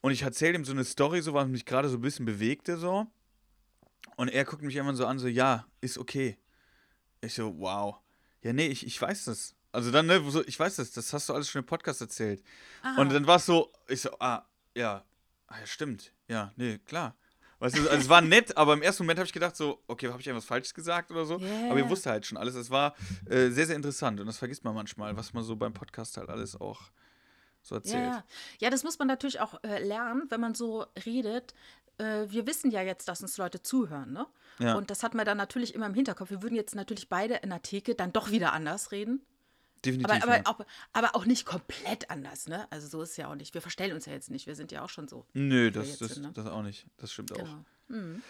Und 0.00 0.12
ich 0.12 0.22
erzählte 0.22 0.58
ihm 0.58 0.64
so 0.64 0.72
eine 0.72 0.84
Story, 0.84 1.20
so 1.20 1.34
was 1.34 1.48
mich 1.48 1.66
gerade 1.66 1.88
so 1.88 1.98
ein 1.98 2.00
bisschen 2.00 2.26
bewegte, 2.26 2.76
so. 2.76 3.06
Und 4.16 4.28
er 4.28 4.44
guckt 4.44 4.62
mich 4.62 4.74
irgendwann 4.76 4.96
so 4.96 5.06
an, 5.06 5.18
so, 5.18 5.26
ja, 5.26 5.66
ist 5.80 5.98
okay. 5.98 6.38
Ich 7.20 7.34
so, 7.34 7.58
wow. 7.58 7.96
Ja, 8.42 8.52
nee, 8.52 8.68
ich, 8.68 8.86
ich 8.86 9.00
weiß 9.00 9.24
das. 9.26 9.54
Also 9.72 9.90
dann, 9.90 10.06
ne, 10.06 10.22
so, 10.30 10.46
ich 10.46 10.58
weiß 10.58 10.76
das, 10.76 10.92
das 10.92 11.12
hast 11.12 11.28
du 11.28 11.34
alles 11.34 11.50
schon 11.50 11.60
im 11.60 11.66
Podcast 11.66 12.00
erzählt. 12.00 12.42
Ah. 12.82 13.00
Und 13.00 13.12
dann 13.12 13.26
war 13.26 13.36
es 13.36 13.46
so, 13.46 13.72
ich 13.88 14.00
so, 14.00 14.10
ah, 14.20 14.46
ja, 14.74 15.04
ah, 15.48 15.58
ja, 15.58 15.66
stimmt. 15.66 16.12
Ja, 16.28 16.52
nee, 16.56 16.78
klar. 16.78 17.14
Weißt 17.58 17.76
du, 17.78 17.88
also 17.88 17.96
es 17.96 18.08
war 18.08 18.20
nett, 18.20 18.56
aber 18.56 18.74
im 18.74 18.82
ersten 18.82 19.02
Moment 19.04 19.18
habe 19.18 19.26
ich 19.26 19.32
gedacht, 19.32 19.56
so, 19.56 19.82
okay, 19.86 20.08
habe 20.08 20.20
ich 20.20 20.26
irgendwas 20.26 20.44
Falsches 20.44 20.74
gesagt 20.74 21.10
oder 21.10 21.24
so? 21.24 21.38
Yeah. 21.38 21.70
Aber 21.70 21.78
ihr 21.78 21.88
wusste 21.88 22.10
halt 22.10 22.26
schon 22.26 22.36
alles. 22.36 22.54
Es 22.54 22.70
war 22.70 22.94
äh, 23.24 23.48
sehr, 23.48 23.66
sehr 23.66 23.76
interessant 23.76 24.20
und 24.20 24.26
das 24.26 24.36
vergisst 24.36 24.62
man 24.64 24.74
manchmal, 24.74 25.16
was 25.16 25.32
man 25.32 25.42
so 25.42 25.56
beim 25.56 25.72
Podcast 25.72 26.18
halt 26.18 26.28
alles 26.28 26.60
auch 26.60 26.82
so 27.62 27.76
erzählt. 27.76 28.04
ja. 28.04 28.24
ja, 28.60 28.70
das 28.70 28.84
muss 28.84 28.98
man 28.98 29.08
natürlich 29.08 29.40
auch 29.40 29.62
äh, 29.64 29.82
lernen, 29.82 30.26
wenn 30.28 30.40
man 30.40 30.54
so 30.54 30.86
redet. 31.06 31.54
Äh, 31.98 32.26
wir 32.28 32.46
wissen 32.46 32.70
ja 32.70 32.82
jetzt, 32.82 33.08
dass 33.08 33.22
uns 33.22 33.36
Leute 33.38 33.62
zuhören, 33.62 34.12
ne? 34.12 34.26
Ja. 34.58 34.76
Und 34.76 34.90
das 34.90 35.02
hat 35.02 35.14
man 35.14 35.26
dann 35.26 35.36
natürlich 35.36 35.74
immer 35.74 35.86
im 35.86 35.94
Hinterkopf. 35.94 36.30
Wir 36.30 36.42
würden 36.42 36.54
jetzt 36.54 36.74
natürlich 36.74 37.08
beide 37.08 37.34
in 37.36 37.50
der 37.50 37.62
Theke 37.62 37.94
dann 37.94 38.12
doch 38.12 38.30
wieder 38.30 38.52
anders 38.52 38.92
reden. 38.92 39.22
Definitiv. 39.84 40.10
Aber, 40.10 40.22
aber, 40.22 40.36
ja. 40.36 40.42
auch, 40.46 40.60
aber 40.92 41.14
auch 41.14 41.26
nicht 41.26 41.46
komplett 41.46 42.10
anders, 42.10 42.48
ne? 42.48 42.66
Also 42.70 42.88
so 42.88 43.02
ist 43.02 43.10
es 43.10 43.16
ja 43.16 43.28
auch 43.30 43.34
nicht. 43.34 43.54
Wir 43.54 43.60
verstellen 43.60 43.92
uns 43.92 44.06
ja 44.06 44.12
jetzt 44.12 44.30
nicht. 44.30 44.46
Wir 44.46 44.56
sind 44.56 44.72
ja 44.72 44.82
auch 44.82 44.88
schon 44.88 45.08
so. 45.08 45.26
Nö, 45.34 45.70
das, 45.70 45.98
das, 45.98 46.14
sind, 46.14 46.22
ne? 46.22 46.32
das 46.34 46.46
auch 46.46 46.62
nicht. 46.62 46.86
Das 46.96 47.12
stimmt 47.12 47.32
auch. 47.32 47.48
Genau. 47.88 48.20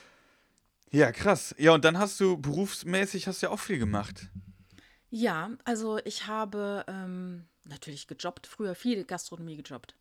Ja, 0.90 1.12
krass. 1.12 1.54
Ja, 1.58 1.72
und 1.72 1.84
dann 1.84 1.98
hast 1.98 2.20
du 2.20 2.36
berufsmäßig 2.36 3.26
hast 3.26 3.42
du 3.42 3.46
ja 3.46 3.52
auch 3.52 3.60
viel 3.60 3.78
gemacht. 3.78 4.28
Ja, 5.10 5.50
also 5.64 5.98
ich 6.04 6.26
habe 6.26 6.84
ähm, 6.88 7.44
natürlich 7.64 8.06
gejobbt, 8.06 8.46
früher 8.46 8.74
viel 8.74 9.04
Gastronomie 9.04 9.56
gejobbt. 9.56 9.94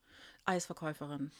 Eisverkäuferin. 0.45 1.31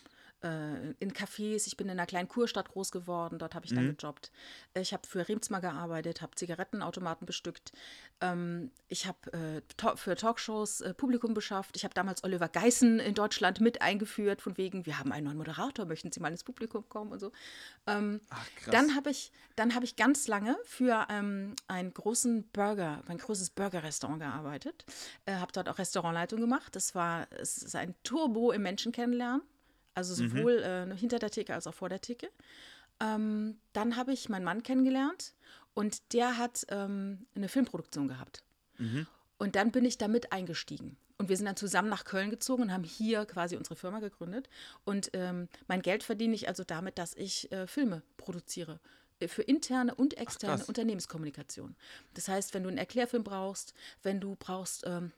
Äh, 0.46 0.94
in 1.00 1.12
Cafés, 1.12 1.66
ich 1.66 1.76
bin 1.76 1.88
in 1.88 1.94
einer 1.94 2.06
kleinen 2.06 2.28
Kurstadt 2.28 2.70
groß 2.70 2.92
geworden, 2.92 3.40
dort 3.40 3.56
habe 3.56 3.66
ich 3.66 3.74
dann 3.74 3.96
gejobbt. 3.98 4.32
Ich 4.76 4.94
habe 4.94 5.08
für 5.08 5.28
Remsmar 5.28 5.60
gearbeitet, 5.60 6.22
habe 6.22 6.36
Zigarettenautomaten 6.36 7.26
bestückt. 7.26 7.72
Ähm, 8.22 8.70
ich 8.88 9.08
habe 9.08 9.34
äh, 9.34 9.62
to 9.76 9.96
für 9.96 10.16
Talkshows 10.16 10.82
äh, 10.82 10.94
Publikum 10.94 11.34
beschafft. 11.34 11.76
Ich 11.76 11.84
habe 11.84 11.96
damals 11.96 12.24
Oliver 12.24 12.48
Geißen 12.48 13.00
in 13.00 13.16
Deutschland 13.16 13.60
mit 13.60 13.82
eingeführt, 13.82 14.42
von 14.42 14.56
wegen, 14.58 14.86
wir 14.86 15.00
haben 15.00 15.12
einen 15.12 15.26
neuen 15.26 15.38
Moderator, 15.38 15.86
möchten 15.86 16.12
Sie 16.12 16.20
mal 16.20 16.32
ins 16.32 16.44
Publikum 16.44 16.88
kommen 16.90 17.12
und 17.12 17.20
so. 17.20 17.32
Ähm, 17.88 18.22
Ach, 18.30 18.46
krass. 18.58 18.72
dann 18.72 18.96
habe 18.96 19.10
ich, 19.10 19.32
dann 19.56 19.74
habe 19.74 19.86
ich 19.86 19.96
ganz 19.96 20.28
lange 20.28 20.56
für 20.66 21.08
ähm, 21.10 21.56
einen 21.68 21.92
großen 21.92 22.48
Burger, 22.50 23.02
ein 23.08 23.18
großes 23.18 23.50
Burger-Restaurant 23.50 24.20
gearbeitet. 24.20 24.86
Äh, 25.26 25.36
habe 25.36 25.52
dort 25.52 25.70
auch 25.70 25.80
Restaurantleitung 25.80 26.40
gemacht. 26.40 26.76
Das 26.76 26.94
war, 26.94 27.28
es 27.32 27.58
ist 27.58 27.76
ein 27.76 27.96
Turbo 28.04 28.52
im 28.52 28.62
Menschen 28.62 28.92
kennenlernen. 28.92 29.42
Also 29.96 30.14
sowohl 30.14 30.60
äh, 30.60 30.96
hinter 30.96 31.20
der 31.20 31.32
Theke 31.32 31.54
als 31.54 31.66
auch 31.68 31.74
vor 31.74 31.90
der 31.90 32.02
Theke. 32.02 32.30
Ähm, 33.00 33.58
dann 33.74 33.96
habe 33.96 34.14
ich 34.14 34.30
meinen 34.30 34.46
Mann 34.46 34.62
kennengelernt 34.64 35.34
und 35.74 36.14
der 36.14 36.38
hat 36.38 36.66
ähm, 36.70 37.26
eine 37.36 37.50
Filmproduktion 37.50 38.08
gehabt. 38.08 38.44
Und 39.38 39.56
dann 39.56 39.72
bin 39.72 39.86
ich 39.86 39.98
damit 39.98 40.32
eingestiegen. 40.32 40.98
Und 41.18 41.30
wir 41.30 41.38
sind 41.38 41.46
dann 41.46 41.56
zusammen 41.56 41.90
nach 41.90 42.04
Köln 42.04 42.30
gezogen 42.30 42.64
und 42.64 42.74
haben 42.74 42.84
hier 42.84 43.26
quasi 43.26 43.56
unsere 43.56 43.76
Firma 43.76 44.00
gegründet. 44.00 44.50
Und 44.84 45.10
ähm, 45.14 45.48
mein 45.68 45.82
Geld 45.82 46.04
verdiene 46.04 46.36
ich 46.36 46.48
also 46.48 46.64
damit, 46.64 46.98
dass 46.98 47.14
ich 47.16 47.52
äh, 47.52 47.68
Filme 47.68 48.02
produziere. 48.18 48.80
Äh, 49.20 49.30
Für 49.30 49.44
interne 49.44 49.96
und 49.96 50.18
externe 50.18 50.58
krass. 50.58 50.68
Unternehmenskommunikation. 50.68 51.76
Das 52.14 52.28
heißt, 52.28 52.54
wenn 52.54 52.64
du 52.64 52.70
einen 52.70 52.78
Erklärfilm 52.78 53.24
brauchst, 53.24 53.74
wenn 54.04 54.20
du 54.20 54.36
brauchst, 54.36 54.84
ähm, 54.86 55.14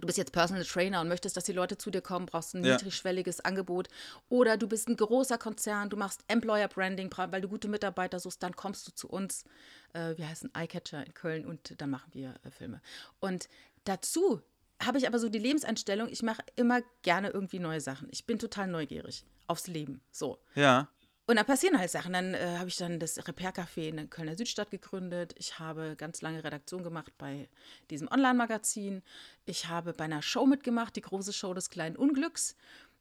du 0.00 0.06
bist 0.06 0.18
jetzt 0.18 0.32
Personal 0.32 0.64
Trainer 0.64 1.00
und 1.00 1.08
möchtest, 1.08 1.36
dass 1.36 1.44
die 1.44 1.52
Leute 1.52 1.78
zu 1.78 1.90
dir 1.90 2.00
kommen, 2.02 2.26
brauchst 2.26 2.54
ein 2.54 2.64
Ja. 2.64 2.72
niedrigschwelliges 2.76 3.40
Angebot. 3.40 3.88
Oder 4.28 4.56
du 4.56 4.66
bist 4.68 4.88
ein 4.88 4.96
großer 4.96 5.38
Konzern, 5.38 5.90
du 5.90 5.96
machst 5.96 6.22
Employer 6.28 6.68
Branding, 6.68 7.10
bra- 7.10 7.30
weil 7.32 7.40
du 7.40 7.48
gute 7.48 7.68
Mitarbeiter 7.68 8.18
suchst, 8.20 8.42
dann 8.42 8.54
kommst 8.56 8.86
du 8.88 8.92
zu 8.92 9.08
uns. 9.08 9.44
Äh, 9.92 10.16
wir 10.16 10.28
heißen 10.28 10.50
Eyecatcher 10.54 11.06
in 11.06 11.14
Köln 11.14 11.46
und 11.46 11.80
dann 11.80 11.90
machen 11.90 12.10
wir 12.12 12.34
äh, 12.44 12.50
Filme. 12.50 12.80
Und 13.20 13.48
dazu 13.84 14.40
habe 14.82 14.98
ich 14.98 15.06
aber 15.06 15.18
so 15.18 15.28
die 15.28 15.38
Lebenseinstellung, 15.38 16.08
ich 16.08 16.22
mache 16.22 16.42
immer 16.56 16.80
gerne 17.02 17.30
irgendwie 17.30 17.58
neue 17.60 17.80
Sachen. 17.80 18.08
Ich 18.10 18.26
bin 18.26 18.38
total 18.38 18.66
neugierig 18.66 19.24
aufs 19.46 19.66
Leben. 19.68 20.00
So. 20.10 20.38
Ja. 20.54 20.88
Und 21.26 21.36
dann 21.36 21.46
passieren 21.46 21.78
halt 21.78 21.90
Sachen. 21.90 22.12
Dann 22.12 22.34
äh, 22.34 22.56
habe 22.58 22.68
ich 22.68 22.76
dann 22.76 23.00
das 23.00 23.16
Repair-Café 23.26 23.88
in 23.88 23.96
der 23.96 24.06
Kölner 24.06 24.36
Südstadt 24.36 24.70
gegründet. 24.70 25.34
Ich 25.38 25.58
habe 25.58 25.94
ganz 25.96 26.20
lange 26.20 26.44
Redaktion 26.44 26.82
gemacht 26.82 27.12
bei 27.16 27.48
diesem 27.90 28.08
Online-Magazin. 28.08 29.02
Ich 29.46 29.68
habe 29.68 29.94
bei 29.94 30.04
einer 30.04 30.20
Show 30.20 30.44
mitgemacht, 30.44 30.96
die 30.96 31.00
große 31.00 31.32
Show 31.32 31.54
des 31.54 31.70
kleinen 31.70 31.96
Unglücks. 31.96 32.56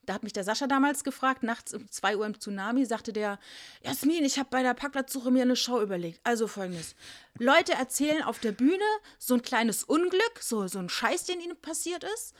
Da 0.05 0.13
hat 0.13 0.23
mich 0.23 0.33
der 0.33 0.43
Sascha 0.43 0.67
damals 0.67 1.03
gefragt, 1.03 1.43
nachts 1.43 1.73
um 1.73 1.89
2 1.89 2.17
Uhr 2.17 2.25
im 2.25 2.37
Tsunami, 2.37 2.85
sagte 2.85 3.13
der, 3.13 3.39
Jasmin, 3.83 4.25
ich 4.25 4.37
habe 4.37 4.49
bei 4.51 4.61
der 4.61 4.73
Parkplatzsuche 4.73 5.31
mir 5.31 5.43
eine 5.43 5.55
Show 5.55 5.81
überlegt. 5.81 6.19
Also 6.25 6.47
folgendes. 6.47 6.95
Leute 7.39 7.73
erzählen 7.73 8.21
auf 8.21 8.39
der 8.39 8.51
Bühne 8.51 8.83
so 9.17 9.33
ein 9.33 9.41
kleines 9.41 9.83
Unglück, 9.83 10.39
so, 10.41 10.67
so 10.67 10.79
ein 10.79 10.89
Scheiß, 10.89 11.25
den 11.25 11.39
ihnen 11.39 11.55
passiert 11.55 12.03
ist. 12.03 12.33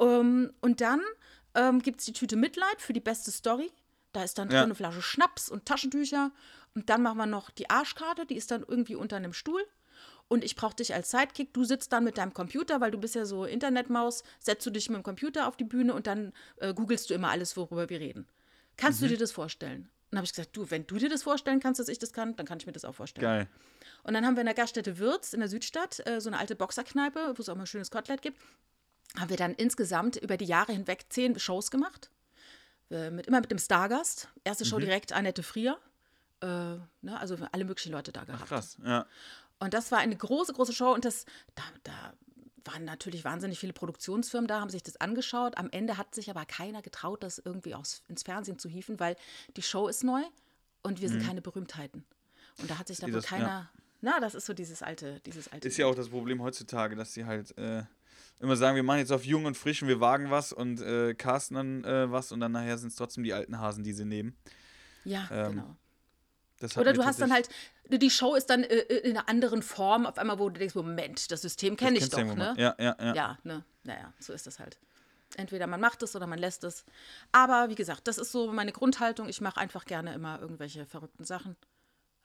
Ähm, 0.00 0.52
und 0.60 0.80
dann 0.80 1.00
ähm, 1.54 1.80
gibt 1.80 2.00
es 2.00 2.06
die 2.06 2.12
Tüte 2.12 2.36
Mitleid 2.36 2.80
für 2.80 2.92
die 2.92 3.00
beste 3.00 3.30
Story. 3.30 3.70
Da 4.16 4.24
ist 4.24 4.38
dann 4.38 4.50
Ja. 4.50 4.62
eine 4.62 4.74
Flasche 4.74 5.02
Schnaps 5.02 5.50
und 5.50 5.66
Taschentücher. 5.66 6.32
Und 6.74 6.88
dann 6.88 7.02
machen 7.02 7.18
wir 7.18 7.26
noch 7.26 7.50
die 7.50 7.68
Arschkarte, 7.68 8.24
die 8.24 8.36
ist 8.36 8.50
dann 8.50 8.64
irgendwie 8.66 8.94
unter 8.94 9.16
einem 9.16 9.34
Stuhl. 9.34 9.62
Und 10.28 10.42
ich 10.42 10.56
brauche 10.56 10.74
dich 10.74 10.94
als 10.94 11.10
Sidekick. 11.10 11.52
Du 11.52 11.64
sitzt 11.64 11.92
dann 11.92 12.02
mit 12.02 12.16
deinem 12.16 12.32
Computer, 12.32 12.80
weil 12.80 12.90
du 12.90 12.96
bist 12.98 13.14
ja 13.14 13.26
so 13.26 13.44
Internetmaus, 13.44 14.24
setzt 14.40 14.64
du 14.64 14.70
dich 14.70 14.88
mit 14.88 14.96
dem 14.96 15.02
Computer 15.02 15.46
auf 15.46 15.58
die 15.58 15.64
Bühne 15.64 15.92
und 15.92 16.06
dann 16.06 16.32
äh, 16.56 16.72
googelst 16.72 17.10
du 17.10 17.14
immer 17.14 17.28
alles, 17.28 17.58
worüber 17.58 17.90
wir 17.90 18.00
reden. 18.00 18.26
Kannst 18.78 19.02
du 19.02 19.06
dir 19.06 19.18
das 19.18 19.32
vorstellen? 19.32 19.90
Dann 20.10 20.18
habe 20.18 20.24
ich 20.24 20.32
gesagt, 20.32 20.56
du, 20.56 20.70
wenn 20.70 20.86
du 20.86 20.96
dir 20.96 21.10
das 21.10 21.22
vorstellen 21.22 21.60
kannst, 21.60 21.78
dass 21.78 21.88
ich 21.88 21.98
das 21.98 22.14
kann, 22.14 22.34
dann 22.36 22.46
kann 22.46 22.58
ich 22.58 22.64
mir 22.66 22.72
das 22.72 22.86
auch 22.86 22.94
vorstellen. 22.94 23.22
Geil. 23.26 23.48
Und 24.02 24.14
dann 24.14 24.24
haben 24.24 24.36
wir 24.36 24.40
in 24.40 24.46
der 24.46 24.54
Gaststätte 24.54 24.98
Würz 24.98 25.34
in 25.34 25.40
der 25.40 25.50
Südstadt 25.50 26.00
äh, 26.06 26.22
so 26.22 26.30
eine 26.30 26.38
alte 26.38 26.56
Boxerkneipe, 26.56 27.34
wo 27.36 27.42
es 27.42 27.50
auch 27.50 27.54
mal 27.56 27.66
schönes 27.66 27.90
Kotelett 27.90 28.22
gibt. 28.22 28.40
Haben 29.18 29.28
wir 29.28 29.36
dann 29.36 29.52
insgesamt 29.54 30.16
über 30.16 30.38
die 30.38 30.46
Jahre 30.46 30.72
hinweg 30.72 31.04
zehn 31.10 31.38
Shows 31.38 31.70
gemacht. 31.70 32.10
Äh, 32.90 33.10
mit, 33.10 33.26
immer 33.26 33.40
mit 33.40 33.50
dem 33.50 33.58
Stargast. 33.58 34.28
Erste 34.44 34.64
Mhm. 34.64 34.68
Show 34.68 34.78
direkt 34.78 35.12
Annette 35.12 35.42
Frier. 35.42 35.78
Äh, 36.40 36.46
ne, 36.46 37.18
also 37.18 37.36
alle 37.52 37.64
möglichen 37.64 37.92
Leute 37.92 38.12
da 38.12 38.24
gehabt. 38.24 38.46
Krass. 38.46 38.76
Ja. 38.84 39.06
Und 39.58 39.72
das 39.74 39.90
war 39.90 39.98
eine 39.98 40.16
große, 40.16 40.52
große 40.52 40.72
Show 40.72 40.92
und 40.92 41.04
das, 41.04 41.24
da, 41.54 41.62
da 41.82 42.12
waren 42.64 42.84
natürlich 42.84 43.24
wahnsinnig 43.24 43.58
viele 43.58 43.72
Produktionsfirmen 43.72 44.46
da, 44.48 44.60
haben 44.60 44.70
sich 44.70 44.82
das 44.82 44.96
angeschaut. 45.00 45.56
Am 45.56 45.70
Ende 45.70 45.96
hat 45.96 46.14
sich 46.14 46.28
aber 46.30 46.44
keiner 46.44 46.82
getraut, 46.82 47.22
das 47.22 47.38
irgendwie 47.38 47.74
aus, 47.74 48.02
ins 48.08 48.22
Fernsehen 48.22 48.58
zu 48.58 48.68
hieven, 48.68 49.00
weil 49.00 49.16
die 49.56 49.62
Show 49.62 49.88
ist 49.88 50.04
neu 50.04 50.22
und 50.82 51.00
wir 51.00 51.08
sind 51.08 51.24
keine 51.24 51.40
Berühmtheiten. 51.40 52.04
Und 52.58 52.70
da 52.70 52.78
hat 52.78 52.88
sich 52.88 52.98
da 52.98 53.06
wohl 53.06 53.12
Mhm. 53.12 53.14
das- 53.16 53.30
ja. 53.30 53.36
keiner. 53.38 53.70
Na, 54.02 54.20
das 54.20 54.34
ist 54.34 54.44
so 54.46 54.52
dieses 54.52 54.82
alte, 54.82 55.20
dieses 55.20 55.48
alte. 55.50 55.66
Ist 55.66 55.78
ja 55.78 55.86
auch 55.86 55.94
das 55.94 56.10
Problem 56.10 56.42
heutzutage, 56.42 56.96
dass 56.96 57.14
sie 57.14 57.24
halt 57.24 57.56
äh, 57.56 57.82
immer 58.40 58.56
sagen, 58.56 58.76
wir 58.76 58.82
machen 58.82 58.98
jetzt 58.98 59.12
auf 59.12 59.24
jung 59.24 59.44
und 59.44 59.56
frisch 59.56 59.82
und 59.82 59.88
wir 59.88 60.00
wagen 60.00 60.30
was 60.30 60.52
und 60.52 60.80
äh, 60.80 61.14
casten 61.14 61.56
dann 61.56 61.84
äh, 61.84 62.10
was 62.10 62.32
und 62.32 62.40
dann 62.40 62.52
nachher 62.52 62.78
sind 62.78 62.88
es 62.88 62.96
trotzdem 62.96 63.24
die 63.24 63.32
alten 63.32 63.58
Hasen, 63.58 63.84
die 63.84 63.92
sie 63.92 64.04
nehmen. 64.04 64.36
ja, 65.04 65.28
ähm, 65.30 65.50
genau. 65.52 65.76
Oder 66.76 66.94
du 66.94 67.04
hast 67.04 67.20
dann 67.20 67.32
halt, 67.32 67.50
die 67.88 68.10
Show 68.10 68.34
ist 68.34 68.46
dann 68.46 68.64
äh, 68.64 68.76
äh, 68.76 69.08
in 69.08 69.16
einer 69.16 69.28
anderen 69.28 69.62
Form, 69.62 70.06
auf 70.06 70.16
einmal, 70.16 70.38
wo 70.38 70.48
du 70.48 70.58
denkst, 70.58 70.74
Moment, 70.74 71.30
das 71.30 71.42
System 71.42 71.76
kenne 71.76 71.98
ich 71.98 72.08
doch, 72.08 72.24
ne? 72.24 72.54
Ja, 72.56 72.74
ja, 72.78 72.96
ja. 72.98 73.14
Ja, 73.14 73.38
ne? 73.44 73.64
Naja, 73.84 74.12
so 74.18 74.32
ist 74.32 74.46
das 74.46 74.58
halt. 74.58 74.78
Entweder 75.36 75.66
man 75.66 75.80
macht 75.80 76.02
es 76.02 76.16
oder 76.16 76.26
man 76.26 76.38
lässt 76.38 76.64
es. 76.64 76.84
Aber 77.32 77.68
wie 77.68 77.74
gesagt, 77.74 78.08
das 78.08 78.16
ist 78.16 78.32
so 78.32 78.50
meine 78.52 78.72
Grundhaltung. 78.72 79.28
Ich 79.28 79.40
mache 79.40 79.60
einfach 79.60 79.84
gerne 79.84 80.14
immer 80.14 80.40
irgendwelche 80.40 80.86
verrückten 80.86 81.24
Sachen. 81.24 81.56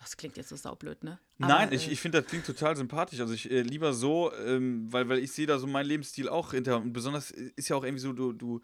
Das 0.01 0.17
klingt 0.17 0.35
jetzt 0.35 0.49
so 0.49 0.55
saublöd, 0.55 1.03
ne? 1.03 1.19
Nein, 1.37 1.67
Aber, 1.67 1.73
ich, 1.73 1.87
äh, 1.87 1.91
ich 1.91 2.01
finde, 2.01 2.21
das 2.21 2.27
klingt 2.29 2.45
total 2.45 2.75
sympathisch. 2.75 3.19
Also 3.19 3.33
ich 3.35 3.51
äh, 3.51 3.61
lieber 3.61 3.93
so, 3.93 4.33
ähm, 4.33 4.91
weil, 4.91 5.07
weil 5.09 5.19
ich 5.19 5.31
sehe 5.31 5.45
da 5.45 5.59
so 5.59 5.67
meinen 5.67 5.85
Lebensstil 5.85 6.27
auch 6.27 6.51
hinter. 6.51 6.77
Und 6.77 6.91
besonders 6.91 7.29
ist 7.29 7.69
ja 7.69 7.75
auch 7.75 7.83
irgendwie 7.83 8.01
so, 8.01 8.11
du, 8.11 8.33
du 8.33 8.61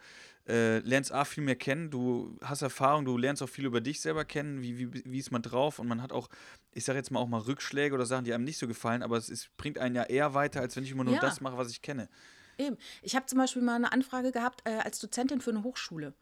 äh, 0.47 0.79
lernst 0.79 1.11
A 1.11 1.25
viel 1.25 1.43
mehr 1.43 1.55
kennen, 1.55 1.91
du 1.91 2.35
hast 2.41 2.63
Erfahrung, 2.63 3.05
du 3.05 3.17
lernst 3.17 3.43
auch 3.43 3.49
viel 3.49 3.65
über 3.65 3.81
dich 3.81 4.01
selber 4.01 4.25
kennen, 4.25 4.63
wie, 4.63 4.79
wie, 4.79 5.03
wie 5.05 5.19
ist 5.19 5.31
man 5.31 5.43
drauf 5.43 5.77
und 5.77 5.87
man 5.87 6.01
hat 6.01 6.11
auch, 6.11 6.27
ich 6.73 6.85
sage 6.85 6.97
jetzt 6.97 7.11
mal 7.11 7.19
auch 7.19 7.27
mal 7.27 7.41
Rückschläge 7.41 7.93
oder 7.93 8.07
Sachen, 8.07 8.25
die 8.25 8.33
einem 8.33 8.43
nicht 8.43 8.57
so 8.57 8.67
gefallen, 8.67 9.03
aber 9.03 9.17
es 9.17 9.29
ist, 9.29 9.55
bringt 9.57 9.77
einen 9.77 9.95
ja 9.95 10.03
eher 10.03 10.33
weiter, 10.33 10.61
als 10.61 10.75
wenn 10.75 10.83
ich 10.83 10.91
immer 10.91 11.03
nur 11.03 11.13
Ja. 11.15 11.19
das 11.19 11.39
mache, 11.41 11.57
was 11.57 11.69
ich 11.69 11.83
kenne. 11.83 12.09
Eben. 12.57 12.77
Ich 13.03 13.15
habe 13.15 13.27
zum 13.27 13.37
Beispiel 13.37 13.61
mal 13.61 13.75
eine 13.75 13.91
Anfrage 13.91 14.31
gehabt 14.31 14.61
äh, 14.65 14.71
als 14.79 14.97
Dozentin 14.99 15.41
für 15.41 15.51
eine 15.51 15.61
Hochschule 15.63 16.15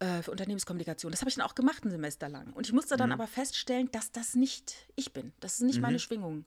äh, 0.00 0.22
für 0.22 0.30
Unternehmenskommunikation. 0.32 1.10
Das 1.12 1.20
habe 1.20 1.28
ich 1.30 1.36
dann 1.36 1.46
auch 1.46 1.54
gemacht 1.54 1.84
ein 1.84 1.90
Semester 1.90 2.28
lang. 2.28 2.52
Und 2.52 2.66
ich 2.66 2.72
musste 2.72 2.94
Mhm. 2.94 2.98
dann 2.98 3.12
aber 3.12 3.26
feststellen, 3.26 3.90
dass 3.92 4.10
das 4.12 4.34
nicht 4.34 4.74
ich 4.96 5.12
bin. 5.12 5.32
Das 5.40 5.54
ist 5.54 5.60
nicht 5.62 5.80
meine 5.80 5.98
Schwingung. 5.98 6.44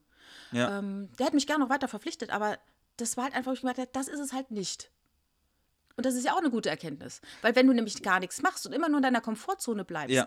Ja. 0.52 0.80
Ähm, 0.80 1.10
der 1.18 1.28
hätte 1.28 1.36
mich 1.36 1.48
gerne 1.48 1.64
noch 1.64 1.70
weiter 1.70 1.88
verpflichtet, 1.88 2.30
aber 2.32 2.58
das 2.98 3.18
war 3.18 3.26
halt 3.26 3.34
einfach, 3.36 3.52
wo 3.52 3.54
ich 3.54 3.62
gemerkt 3.62 3.80
habe, 3.80 3.90
das 3.94 4.08
ist 4.08 4.20
es 4.20 4.34
halt 4.34 4.52
nicht. 4.52 4.92
Und 5.96 6.06
das 6.06 6.16
ist 6.16 6.26
ja 6.26 6.34
auch 6.34 6.40
eine 6.40 6.50
gute 6.50 6.70
Erkenntnis. 6.70 7.22
Weil 7.42 7.56
wenn 7.56 7.68
du 7.68 7.74
nämlich 7.74 8.02
gar 8.02 8.20
nichts 8.20 8.42
machst 8.42 8.66
und 8.66 8.74
immer 8.74 8.90
nur 8.90 8.98
in 8.98 9.04
deiner 9.04 9.22
Komfortzone 9.22 9.86
bleibst, 9.86 10.16
Ja, 10.16 10.26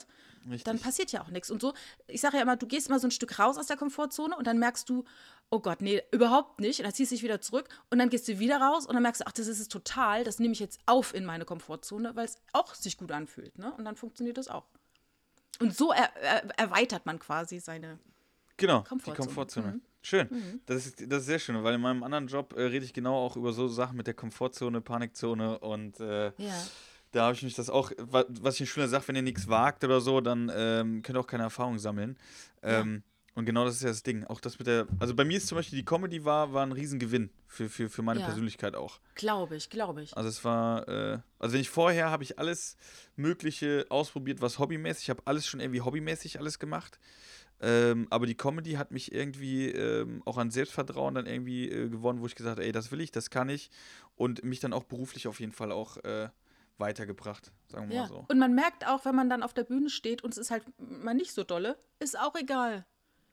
dann 0.64 0.78
passiert 0.78 1.10
ja 1.10 1.22
auch 1.22 1.28
nichts. 1.28 1.50
Und 1.50 1.60
so, 1.60 1.74
ich 2.06 2.20
sage 2.20 2.36
ja 2.36 2.42
immer, 2.42 2.56
du 2.56 2.66
gehst 2.66 2.88
immer 2.88 3.00
so 3.00 3.08
ein 3.08 3.10
Stück 3.10 3.38
raus 3.38 3.58
aus 3.58 3.66
der 3.66 3.76
Komfortzone 3.76 4.36
und 4.36 4.46
dann 4.46 4.58
merkst 4.58 4.88
du, 4.88 5.04
oh 5.50 5.58
Gott, 5.58 5.80
nee, 5.80 6.02
überhaupt 6.12 6.60
nicht. 6.60 6.78
Und 6.78 6.84
dann 6.84 6.94
ziehst 6.94 7.10
du 7.10 7.16
dich 7.16 7.24
wieder 7.24 7.40
zurück 7.40 7.68
und 7.90 7.98
dann 7.98 8.10
gehst 8.10 8.28
du 8.28 8.38
wieder 8.38 8.60
raus 8.60 8.86
und 8.86 8.94
dann 8.94 9.02
merkst 9.02 9.22
du, 9.22 9.26
ach, 9.26 9.32
das 9.32 9.48
ist 9.48 9.58
es 9.58 9.68
total, 9.68 10.22
das 10.22 10.38
nehme 10.38 10.52
ich 10.52 10.60
jetzt 10.60 10.78
auf 10.86 11.14
in 11.14 11.24
meine 11.24 11.44
Komfortzone, 11.44 12.14
weil 12.14 12.26
es 12.26 12.36
auch 12.52 12.74
sich 12.74 12.96
gut 12.96 13.10
anfühlt. 13.10 13.58
Ne? 13.58 13.72
Und 13.76 13.84
dann 13.84 13.96
funktioniert 13.96 14.38
das 14.38 14.46
auch. 14.46 14.66
Und 15.58 15.76
so 15.76 15.90
er, 15.90 16.14
er, 16.16 16.58
erweitert 16.58 17.06
man 17.06 17.18
quasi 17.18 17.58
seine. 17.58 17.98
Genau, 18.56 18.82
die 18.82 18.88
Komfortzone. 18.88 19.16
Komfortzone. 19.16 19.80
Schön. 20.06 20.60
Das, 20.66 20.86
ist, 20.86 21.00
das 21.10 21.20
ist 21.22 21.26
sehr 21.26 21.40
schön, 21.40 21.64
weil 21.64 21.74
in 21.74 21.80
meinem 21.80 22.04
anderen 22.04 22.28
Job 22.28 22.54
äh, 22.56 22.62
rede 22.62 22.84
ich 22.84 22.92
genau 22.92 23.16
auch 23.16 23.34
über 23.36 23.52
so 23.52 23.66
Sachen 23.66 23.96
mit 23.96 24.06
der 24.06 24.14
Komfortzone, 24.14 24.80
Panikzone 24.80 25.58
und 25.58 25.98
äh, 25.98 26.26
Ja. 26.38 26.66
da 27.10 27.24
habe 27.24 27.34
ich 27.34 27.42
mich 27.42 27.54
das 27.56 27.68
auch, 27.70 27.90
wa- 27.98 28.24
was 28.28 28.54
ich 28.54 28.60
eine 28.60 28.66
schöne 28.68 28.88
Sache, 28.88 29.08
wenn 29.08 29.16
ihr 29.16 29.22
nichts 29.22 29.48
wagt 29.48 29.82
oder 29.82 30.00
so, 30.00 30.20
dann 30.20 30.48
ähm, 30.54 31.02
könnt 31.02 31.16
ihr 31.18 31.20
auch 31.20 31.26
keine 31.26 31.42
Erfahrung 31.42 31.78
sammeln. 31.80 32.16
Ähm, 32.62 33.02
Und 33.34 33.44
genau 33.46 33.64
das 33.66 33.74
ist 33.76 33.82
ja 33.82 33.88
das 33.88 34.02
Ding. 34.04 34.24
Auch 34.24 34.40
das 34.40 34.58
mit 34.60 34.66
der, 34.68 34.86
also 35.00 35.12
bei 35.14 35.24
mir 35.24 35.36
ist 35.38 35.48
zum 35.48 35.56
Beispiel 35.56 35.78
die 35.80 35.84
Comedy 35.84 36.24
war, 36.24 36.52
war 36.54 36.62
ein 36.64 36.72
Riesengewinn 36.72 37.28
für, 37.48 37.68
für, 37.68 37.90
für 37.90 38.02
meine 38.02 38.20
Ja. 38.20 38.26
Persönlichkeit 38.26 38.74
auch. 38.76 38.98
Glaube 39.16 39.56
ich, 39.56 39.68
glaube 39.70 40.02
ich. 40.04 40.16
Also 40.16 40.28
es 40.28 40.42
war, 40.44 40.88
äh, 40.88 41.18
also 41.40 41.52
wenn 41.52 41.60
ich 41.60 41.68
vorher 41.68 42.10
habe 42.10 42.22
ich 42.22 42.38
alles 42.38 42.76
Mögliche 43.16 43.86
ausprobiert, 43.90 44.40
was 44.40 44.58
hobbymäßig, 44.58 45.02
ich 45.04 45.10
habe 45.10 45.22
alles 45.26 45.46
schon 45.46 45.60
irgendwie 45.60 45.80
hobbymäßig 45.80 46.38
alles 46.38 46.58
gemacht. 46.58 46.98
Ähm, 47.60 48.06
aber 48.10 48.26
die 48.26 48.36
Comedy 48.36 48.72
hat 48.72 48.90
mich 48.90 49.12
irgendwie 49.12 49.70
ähm, 49.70 50.22
auch 50.26 50.36
an 50.36 50.50
Selbstvertrauen 50.50 51.14
dann 51.14 51.26
irgendwie 51.26 51.70
äh, 51.70 51.88
gewonnen, 51.88 52.20
wo 52.20 52.26
ich 52.26 52.34
gesagt 52.34 52.56
habe, 52.58 52.66
ey, 52.66 52.72
das 52.72 52.90
will 52.92 53.00
ich, 53.00 53.10
das 53.12 53.30
kann 53.30 53.48
ich. 53.48 53.70
Und 54.14 54.44
mich 54.44 54.60
dann 54.60 54.72
auch 54.72 54.84
beruflich 54.84 55.26
auf 55.26 55.40
jeden 55.40 55.52
Fall 55.52 55.72
auch 55.72 55.96
äh, 55.98 56.28
weitergebracht, 56.78 57.52
sagen 57.68 57.88
wir 57.88 57.96
Ja. 57.96 58.02
mal 58.02 58.08
so. 58.08 58.24
Und 58.28 58.38
man 58.38 58.54
merkt 58.54 58.86
auch, 58.86 59.04
wenn 59.04 59.14
man 59.14 59.30
dann 59.30 59.42
auf 59.42 59.54
der 59.54 59.64
Bühne 59.64 59.88
steht 59.90 60.22
und 60.22 60.32
es 60.32 60.38
ist 60.38 60.50
halt 60.50 60.64
mal 60.78 61.14
nicht 61.14 61.32
so 61.32 61.44
dolle, 61.44 61.78
ist 61.98 62.18
auch 62.18 62.34
egal. 62.34 62.84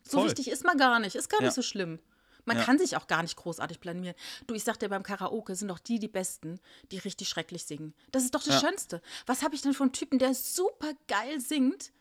So 0.03 0.19
Voll. 0.19 0.27
wichtig 0.27 0.49
ist 0.49 0.63
man 0.63 0.77
gar 0.77 0.99
nicht, 0.99 1.15
ist 1.15 1.29
gar 1.29 1.41
Ja. 1.41 1.47
nicht 1.47 1.55
so 1.55 1.61
schlimm. 1.61 1.99
Man 2.45 2.57
Ja. 2.57 2.63
kann 2.63 2.77
sich 2.77 2.97
auch 2.97 3.07
gar 3.07 3.21
nicht 3.21 3.37
großartig 3.37 3.79
blamieren. 3.79 4.15
Du, 4.47 4.53
ich 4.53 4.63
sag 4.65 4.77
dir, 4.77 4.89
beim 4.89 5.03
Karaoke 5.03 5.55
sind 5.55 5.69
doch 5.69 5.79
die 5.79 5.99
die 5.99 6.09
Besten, 6.09 6.59
die 6.91 6.97
richtig 6.97 7.29
schrecklich 7.29 7.63
singen. 7.63 7.93
Das 8.11 8.23
ist 8.23 8.35
doch 8.35 8.43
das. 8.43 8.59
Schönste. 8.59 9.01
Was 9.25 9.43
habe 9.43 9.55
ich 9.55 9.61
denn 9.61 9.73
von 9.73 9.93
Typen, 9.93 10.19
der 10.19 10.33
super 10.33 10.91
geil 11.07 11.39
singt? 11.39 11.93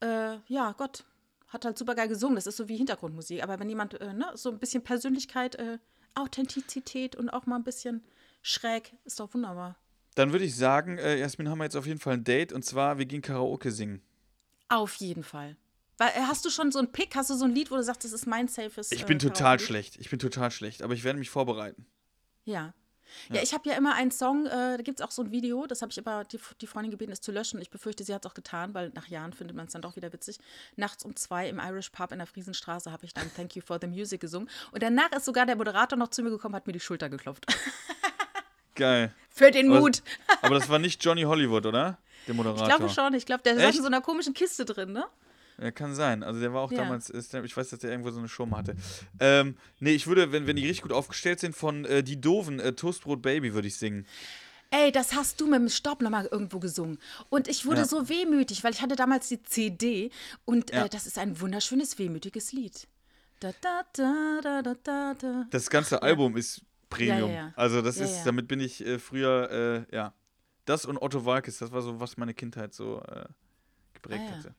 Äh, 0.00 0.36
ja, 0.46 0.72
Gott, 0.78 1.04
hat 1.48 1.64
halt 1.64 1.78
super 1.78 1.94
geil 1.94 2.08
gesungen. 2.08 2.36
Das 2.36 2.46
ist 2.46 2.56
so 2.56 2.68
wie 2.68 2.76
Hintergrundmusik. 2.76 3.42
Aber 3.42 3.58
wenn 3.58 3.68
jemand, 3.68 4.00
äh, 4.00 4.12
ne, 4.12 4.30
so 4.34 4.50
ein 4.50 4.58
bisschen 4.58 4.82
Persönlichkeit, 4.82 5.54
äh, 5.56 5.78
Authentizität 6.14 7.16
und 7.16 7.30
auch 7.30 7.46
mal 7.46 7.56
ein 7.56 7.64
bisschen 7.64 8.04
schräg, 8.42 8.94
ist 9.04 9.20
doch 9.20 9.32
wunderbar. 9.34 9.76
Dann 10.14 10.32
würde 10.32 10.44
ich 10.44 10.56
sagen, 10.56 10.98
äh, 10.98 11.18
Jasmin, 11.18 11.48
haben 11.48 11.58
wir 11.58 11.64
jetzt 11.64 11.76
auf 11.76 11.86
jeden 11.86 12.00
Fall 12.00 12.14
ein 12.14 12.24
Date 12.24 12.52
und 12.52 12.64
zwar, 12.64 12.98
wir 12.98 13.06
gehen 13.06 13.22
Karaoke 13.22 13.70
singen. 13.70 14.02
Auf 14.68 14.94
jeden 14.96 15.22
Fall. 15.22 15.56
Weil, 15.96 16.10
äh, 16.10 16.22
hast 16.26 16.44
du 16.44 16.50
schon 16.50 16.70
so 16.72 16.78
einen 16.78 16.92
Pick? 16.92 17.14
Hast 17.16 17.30
du 17.30 17.34
so 17.34 17.44
ein 17.44 17.54
Lied, 17.54 17.70
wo 17.70 17.76
du 17.76 17.82
sagst, 17.82 18.04
das 18.04 18.12
ist 18.12 18.26
mein 18.26 18.48
safes 18.48 18.92
Ich 18.92 19.02
äh, 19.02 19.06
bin 19.06 19.18
total 19.18 19.34
Karaoke-Lied? 19.56 19.66
schlecht. 19.66 19.96
Ich 19.98 20.10
bin 20.10 20.18
total 20.18 20.50
schlecht, 20.50 20.82
aber 20.82 20.94
ich 20.94 21.04
werde 21.04 21.18
mich 21.18 21.30
vorbereiten. 21.30 21.86
Ja. 22.44 22.74
Ja, 23.30 23.42
ich 23.42 23.54
habe 23.54 23.68
ja 23.68 23.76
immer 23.76 23.94
einen 23.94 24.10
Song, 24.10 24.46
äh, 24.46 24.50
da 24.50 24.82
gibt 24.82 25.00
es 25.00 25.06
auch 25.06 25.10
so 25.10 25.22
ein 25.22 25.30
Video, 25.30 25.66
das 25.66 25.82
habe 25.82 25.90
ich 25.92 25.98
aber 25.98 26.24
die, 26.24 26.38
die 26.60 26.66
Freundin 26.66 26.90
gebeten, 26.90 27.12
es 27.12 27.20
zu 27.20 27.32
löschen. 27.32 27.60
Ich 27.60 27.70
befürchte, 27.70 28.04
sie 28.04 28.14
hat 28.14 28.24
es 28.24 28.30
auch 28.30 28.34
getan, 28.34 28.74
weil 28.74 28.90
nach 28.94 29.06
Jahren 29.08 29.32
findet 29.32 29.56
man 29.56 29.66
es 29.66 29.72
dann 29.72 29.82
doch 29.82 29.96
wieder 29.96 30.12
witzig. 30.12 30.38
Nachts 30.76 31.04
um 31.04 31.16
zwei 31.16 31.48
im 31.48 31.58
Irish 31.58 31.90
Pub 31.90 32.12
in 32.12 32.18
der 32.18 32.26
Friesenstraße 32.26 32.92
habe 32.92 33.04
ich 33.04 33.14
dann 33.14 33.30
Thank 33.34 33.56
You 33.56 33.62
for 33.64 33.78
the 33.80 33.86
Music 33.86 34.20
gesungen. 34.20 34.48
Und 34.72 34.82
danach 34.82 35.10
ist 35.12 35.24
sogar 35.24 35.46
der 35.46 35.56
Moderator 35.56 35.98
noch 35.98 36.08
zu 36.08 36.22
mir 36.22 36.30
gekommen, 36.30 36.54
hat 36.54 36.66
mir 36.66 36.72
die 36.72 36.80
Schulter 36.80 37.08
geklopft. 37.08 37.46
Geil. 38.74 39.12
Für 39.30 39.50
den 39.50 39.70
Aber- 39.70 39.80
Mut. 39.80 40.02
Aber 40.42 40.54
das 40.58 40.68
war 40.68 40.78
nicht 40.78 41.04
Johnny 41.04 41.22
Hollywood, 41.22 41.66
oder? 41.66 41.98
Der 42.26 42.34
Moderator. 42.34 42.68
Ich 42.68 42.74
glaube 42.76 42.92
schon. 42.92 43.14
Ich 43.14 43.26
glaube, 43.26 43.42
der 43.42 43.54
saß 43.56 43.64
Echt? 43.64 43.76
in 43.78 43.82
so 43.82 43.88
einer 43.88 44.00
komischen 44.00 44.34
Kiste 44.34 44.64
drin, 44.64 44.92
ne? 44.92 45.06
Ja, 45.60 45.70
kann 45.72 45.94
sein. 45.94 46.22
Also 46.22 46.38
der 46.40 46.52
war 46.54 46.62
auch 46.62 46.70
Ja. 46.70 46.78
damals, 46.78 47.10
ich 47.10 47.56
weiß, 47.56 47.70
dass 47.70 47.80
der 47.80 47.90
irgendwo 47.90 48.10
so 48.10 48.18
eine 48.20 48.28
Show 48.28 48.46
mal 48.46 48.58
hatte. 48.58 48.76
Ähm, 49.18 49.56
nee, 49.80 49.90
ich 49.92 50.06
würde, 50.06 50.30
wenn, 50.30 50.46
wenn 50.46 50.56
die 50.56 50.62
richtig 50.66 50.82
gut 50.82 50.92
aufgestellt 50.92 51.40
sind, 51.40 51.56
von 51.56 51.84
äh, 51.84 52.02
Die 52.04 52.20
Doofen, 52.20 52.60
äh, 52.60 52.72
Toastbrot 52.74 53.22
Baby 53.22 53.54
würde 53.54 53.66
ich 53.68 53.76
singen. 53.76 54.06
Ey, 54.70 54.92
das 54.92 55.14
hast 55.14 55.40
du 55.40 55.46
mit 55.46 55.58
dem 55.60 55.68
Stoppler 55.68 56.10
mal 56.10 56.26
irgendwo 56.26 56.58
gesungen. 56.60 56.98
Und 57.30 57.48
ich 57.48 57.64
wurde 57.66 57.78
Ja. 57.80 57.86
so 57.86 58.08
wehmütig, 58.08 58.62
weil 58.62 58.72
ich 58.72 58.82
hatte 58.82 58.96
damals 58.96 59.28
die 59.28 59.42
CD 59.42 60.10
und 60.44 60.70
Ja. 60.72 60.84
äh, 60.84 60.88
das 60.88 61.06
ist 61.06 61.18
ein 61.18 61.40
wunderschönes, 61.40 61.98
wehmütiges 61.98 62.52
Lied. 62.52 62.86
Da, 63.40 63.52
da, 63.60 63.82
da, 63.94 64.40
da, 64.42 64.62
da, 64.62 64.74
da, 64.82 65.14
da. 65.14 65.46
Das 65.50 65.70
ganze 65.70 66.02
Album 66.02 66.36
ist 66.36 66.62
Premium. 66.90 67.30
Ja, 67.30 67.36
ja, 67.36 67.46
ja. 67.46 67.52
Also 67.56 67.82
das 67.82 67.96
Ja, 67.98 68.04
ist, 68.04 68.16
ja. 68.18 68.24
damit 68.24 68.46
bin 68.46 68.60
ich 68.60 68.84
äh, 68.84 68.98
früher, 68.98 69.86
äh, 69.90 69.94
ja. 69.96 70.12
Das 70.66 70.84
und 70.84 70.98
Otto 70.98 71.24
Walkes, 71.24 71.58
das 71.58 71.72
war 71.72 71.80
so, 71.80 71.98
was 71.98 72.16
meine 72.18 72.34
Kindheit 72.34 72.74
so 72.74 73.00
äh, 73.08 73.24
geprägt 73.94 74.24
Ah, 74.26 74.30
ja. 74.30 74.36
hatte. 74.36 74.54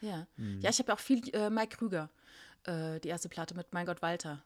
Ja, 0.00 0.26
Mhm. 0.36 0.60
ja 0.60 0.70
ich 0.70 0.78
habe 0.78 0.88
ja 0.88 0.94
auch 0.94 1.00
viel 1.00 1.22
äh, 1.34 1.50
Mike 1.50 1.76
Krüger, 1.76 2.10
äh, 2.64 3.00
die 3.00 3.08
erste 3.08 3.28
Platte 3.28 3.54
mit 3.54 3.72
Mein 3.72 3.86
Gott 3.86 4.02
Walter. 4.02 4.42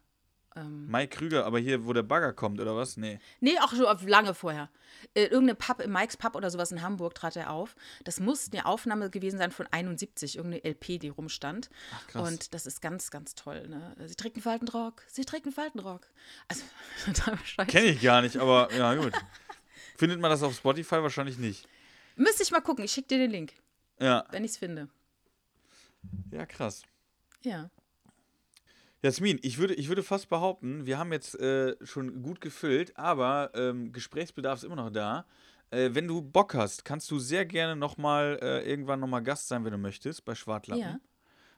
Ähm, 0.54 0.86
Mike 0.86 1.16
Krüger, 1.16 1.46
aber 1.46 1.58
hier, 1.58 1.86
wo 1.86 1.94
der 1.94 2.02
Bagger 2.02 2.34
kommt, 2.34 2.60
oder 2.60 2.76
was? 2.76 2.98
Nee. 2.98 3.18
nee, 3.40 3.58
auch 3.60 3.70
schon 3.70 3.86
auf- 3.86 4.06
lange 4.06 4.34
vorher. 4.34 4.68
Äh, 5.14 5.22
irgendeine 5.24 5.54
Pub, 5.54 5.80
im 5.80 5.90
Mikes 5.92 6.18
Pub 6.18 6.34
oder 6.36 6.50
sowas 6.50 6.70
in 6.72 6.82
Hamburg 6.82 7.14
trat 7.14 7.36
er 7.36 7.48
auf. 7.50 7.74
Das 8.04 8.20
muss 8.20 8.50
eine 8.52 8.66
Aufnahme 8.66 9.08
gewesen 9.08 9.38
sein 9.38 9.50
von 9.50 9.66
71, 9.70 10.36
irgendeine 10.36 10.62
LP, 10.62 10.98
die 10.98 11.08
rumstand. 11.08 11.70
krass. 12.08 12.28
Und 12.28 12.52
das 12.52 12.66
ist 12.66 12.82
ganz, 12.82 13.10
ganz 13.10 13.34
toll. 13.34 13.66
Ne? 13.66 13.96
Sie 14.06 14.14
trägt 14.14 14.36
einen 14.36 14.42
Faltenrock, 14.42 15.02
sie 15.08 15.24
trägt 15.24 15.46
einen 15.46 15.54
Faltenrock. 15.54 16.06
Also. 16.48 16.64
Kenne 17.68 17.86
ich 17.86 18.02
gar 18.02 18.20
nicht, 18.20 18.36
aber 18.36 18.68
ja, 18.74 18.94
gut. 18.94 19.12
Findet 19.96 20.20
man 20.20 20.30
das 20.30 20.42
auf 20.42 20.54
Spotify? 20.54 20.96
Wahrscheinlich 20.96 21.38
nicht. 21.38 21.66
Müsste 22.16 22.42
ich 22.42 22.50
mal 22.50 22.60
gucken, 22.60 22.84
ich 22.84 22.92
schicke 22.92 23.08
dir 23.08 23.18
den 23.18 23.30
Link, 23.30 23.54
Ja, 23.98 24.26
wenn 24.32 24.44
ich 24.44 24.50
es 24.50 24.56
finde. 24.58 24.88
Ja, 26.30 26.46
krass. 26.46 26.82
Ja. 27.42 27.70
Jasmin, 29.02 29.40
ich 29.42 29.58
würde, 29.58 29.74
ich 29.74 29.88
würde 29.88 30.02
fast 30.02 30.28
behaupten, 30.28 30.86
wir 30.86 30.96
haben 30.96 31.12
jetzt 31.12 31.38
äh, 31.40 31.74
schon 31.84 32.22
gut 32.22 32.40
gefüllt, 32.40 32.96
aber 32.96 33.50
ähm, 33.54 33.92
Gesprächsbedarf 33.92 34.58
ist 34.58 34.64
immer 34.64 34.76
noch 34.76 34.90
da. 34.90 35.26
Äh, 35.70 35.90
wenn 35.94 36.06
du 36.06 36.22
Bock 36.22 36.54
hast, 36.54 36.84
kannst 36.84 37.10
du 37.10 37.18
sehr 37.18 37.44
gerne 37.44 37.74
nochmal 37.74 38.38
äh, 38.40 38.68
irgendwann 38.68 39.00
nochmal 39.00 39.22
Gast 39.22 39.48
sein, 39.48 39.64
wenn 39.64 39.72
du 39.72 39.78
möchtest, 39.78 40.24
bei 40.24 40.34
Schwartlappen. 40.34 40.82
Ja. 40.82 41.00